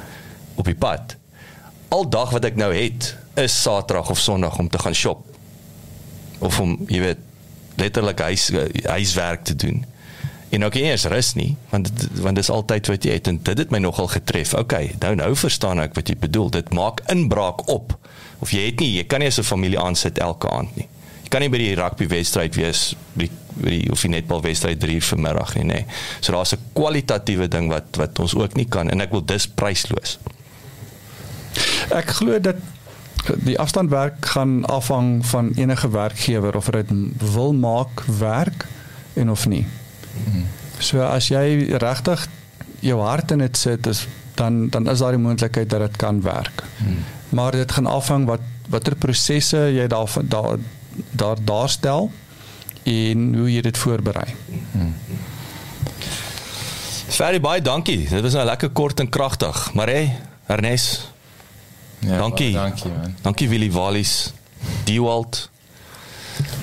op 0.55 0.65
die 0.65 0.75
pad. 0.75 1.17
Al 1.89 2.09
dag 2.09 2.31
wat 2.31 2.45
ek 2.45 2.57
nou 2.57 2.75
het 2.75 3.17
is 3.35 3.63
Saterdag 3.63 4.11
of 4.11 4.19
Sondag 4.19 4.59
om 4.59 4.69
te 4.69 4.79
gaan 4.79 4.95
shop 4.95 5.25
of 6.39 6.61
om 6.61 6.77
jy 6.91 7.01
weet 7.01 7.19
letterlik 7.81 8.21
huis 8.21 8.51
huiswerk 8.85 9.45
te 9.45 9.57
doen. 9.57 9.85
En 10.53 10.65
ook 10.65 10.75
nie 10.75 10.83
eens 10.83 11.05
rus 11.05 11.33
nie, 11.35 11.57
want 11.71 11.91
want 12.21 12.37
dis 12.37 12.51
altyd 12.51 12.87
wat 12.93 13.05
jy 13.05 13.15
het 13.17 13.29
en 13.31 13.39
dit 13.43 13.59
het 13.59 13.71
my 13.73 13.79
nogal 13.81 14.11
getref. 14.13 14.53
Okay, 14.55 14.91
nou 15.01 15.15
nou 15.17 15.31
verstaan 15.37 15.81
ek 15.81 15.95
wat 15.97 16.11
jy 16.13 16.17
bedoel. 16.21 16.51
Dit 16.59 16.75
maak 16.77 17.01
inbraak 17.13 17.65
op. 17.73 17.95
Of 18.45 18.53
jy 18.53 18.67
het 18.67 18.83
nie, 18.83 18.91
jy 18.99 19.07
kan 19.09 19.25
nie 19.25 19.31
as 19.33 19.39
'n 19.41 19.49
familie 19.49 19.81
aansit 19.81 20.19
elke 20.19 20.51
aand 20.51 20.77
nie. 20.77 20.89
Jy 21.23 21.29
kan 21.29 21.41
nie 21.41 21.49
by 21.49 21.59
die 21.59 21.75
rugby 21.75 22.07
wedstryd 22.07 22.55
wees 22.55 22.95
by 23.15 23.31
by 23.55 23.71
die 23.71 23.91
of 23.93 24.01
die 24.01 24.09
netbal 24.09 24.41
wedstryd 24.41 24.81
3 24.81 24.95
uur 24.95 25.03
vanmiddag 25.03 25.55
nie, 25.55 25.65
nê. 25.65 25.73
Nee. 25.75 25.87
So 26.21 26.33
daar's 26.33 26.53
'n 26.53 26.61
kwalitatiewe 26.73 27.49
ding 27.49 27.69
wat 27.69 27.97
wat 27.97 28.19
ons 28.19 28.35
ook 28.35 28.55
nie 28.55 28.69
kan 28.69 28.91
en 28.91 29.01
ek 29.01 29.11
wil 29.11 29.25
dis 29.25 29.49
prysloos. 29.49 30.19
Ek 31.91 32.09
glo 32.11 32.41
dat 32.41 32.57
die 33.36 33.59
afstandwerk 33.59 34.27
gaan 34.27 34.65
afhang 34.66 35.27
van 35.27 35.53
enige 35.55 35.90
werkgewer 35.90 36.57
of 36.57 36.70
dit 36.70 36.90
wil 37.35 37.53
maak 37.53 38.03
werk 38.19 38.66
en 39.15 39.31
of 39.31 39.47
nie. 39.49 39.66
So 40.78 41.03
as 41.03 41.28
jy 41.28 41.77
regtig 41.78 42.27
jou 42.81 43.01
hart 43.01 43.31
in 43.31 43.39
dit 43.39 43.57
sit 43.57 43.86
is 43.86 44.07
dan 44.35 44.69
dan 44.69 44.89
is 44.90 44.99
daar 44.99 45.15
die 45.15 45.23
moontlikheid 45.23 45.70
dat 45.70 45.81
dit 45.81 45.97
kan 45.97 46.23
werk. 46.23 46.62
Maar 47.28 47.53
dit 47.53 47.73
gaan 47.73 47.86
afhang 47.86 48.27
wat 48.27 48.40
watter 48.69 48.97
prosesse 48.97 49.59
jy 49.73 49.86
daar 49.86 50.09
daar 50.23 50.59
daar 51.11 51.36
daarstel 51.44 52.11
en 52.82 53.35
hoe 53.35 53.53
jy 53.53 53.61
dit 53.61 53.78
voorberei. 53.78 54.35
Very 57.12 57.40
baie 57.40 57.62
dankie. 57.62 58.09
Dit 58.09 58.23
was 58.23 58.32
nou 58.32 58.44
lekker 58.44 58.70
kort 58.70 59.01
en 59.01 59.09
kragtig. 59.09 59.73
Maar 59.74 59.86
hey, 59.86 60.16
Ernest, 60.47 61.12
Ja, 62.07 62.19
Dankie. 62.19 62.53
baie 62.53 62.69
Dankie 62.69 62.91
man. 62.91 63.15
Dankie 63.23 63.49
Willie 63.49 63.73
Wallis. 63.73 64.33
Dewald. 64.85 65.51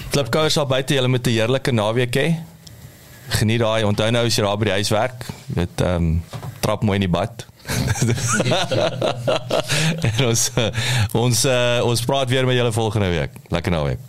Klipkouers 0.10 0.54
daar 0.54 0.68
buite, 0.68 0.94
julle 0.94 1.08
met 1.08 1.28
'n 1.28 1.30
heerlike 1.30 1.72
naweek 1.72 2.16
hê. 2.16 2.36
Geniet 3.28 3.60
daai. 3.60 3.86
Onthou 3.86 4.12
nou 4.12 4.26
as 4.26 4.36
jy 4.36 4.44
daar 4.44 4.58
by 4.58 4.64
die 4.64 4.74
huis 4.74 4.90
werk, 4.90 5.26
dit 5.48 5.82
ehm 5.82 5.96
um, 5.96 6.24
trap 6.60 6.84
mooi 6.84 6.96
in 6.96 7.02
die 7.08 7.10
bad. 7.10 7.46
en 10.10 10.26
ons 10.26 10.52
uh, 10.58 10.70
ons 11.14 11.46
uh, 11.46 11.80
ons 11.86 12.02
praat 12.02 12.30
weer 12.30 12.46
met 12.46 12.56
julle 12.56 12.72
volgende 12.72 13.10
week. 13.10 13.30
Lekker 13.48 13.72
naweek. 13.72 14.09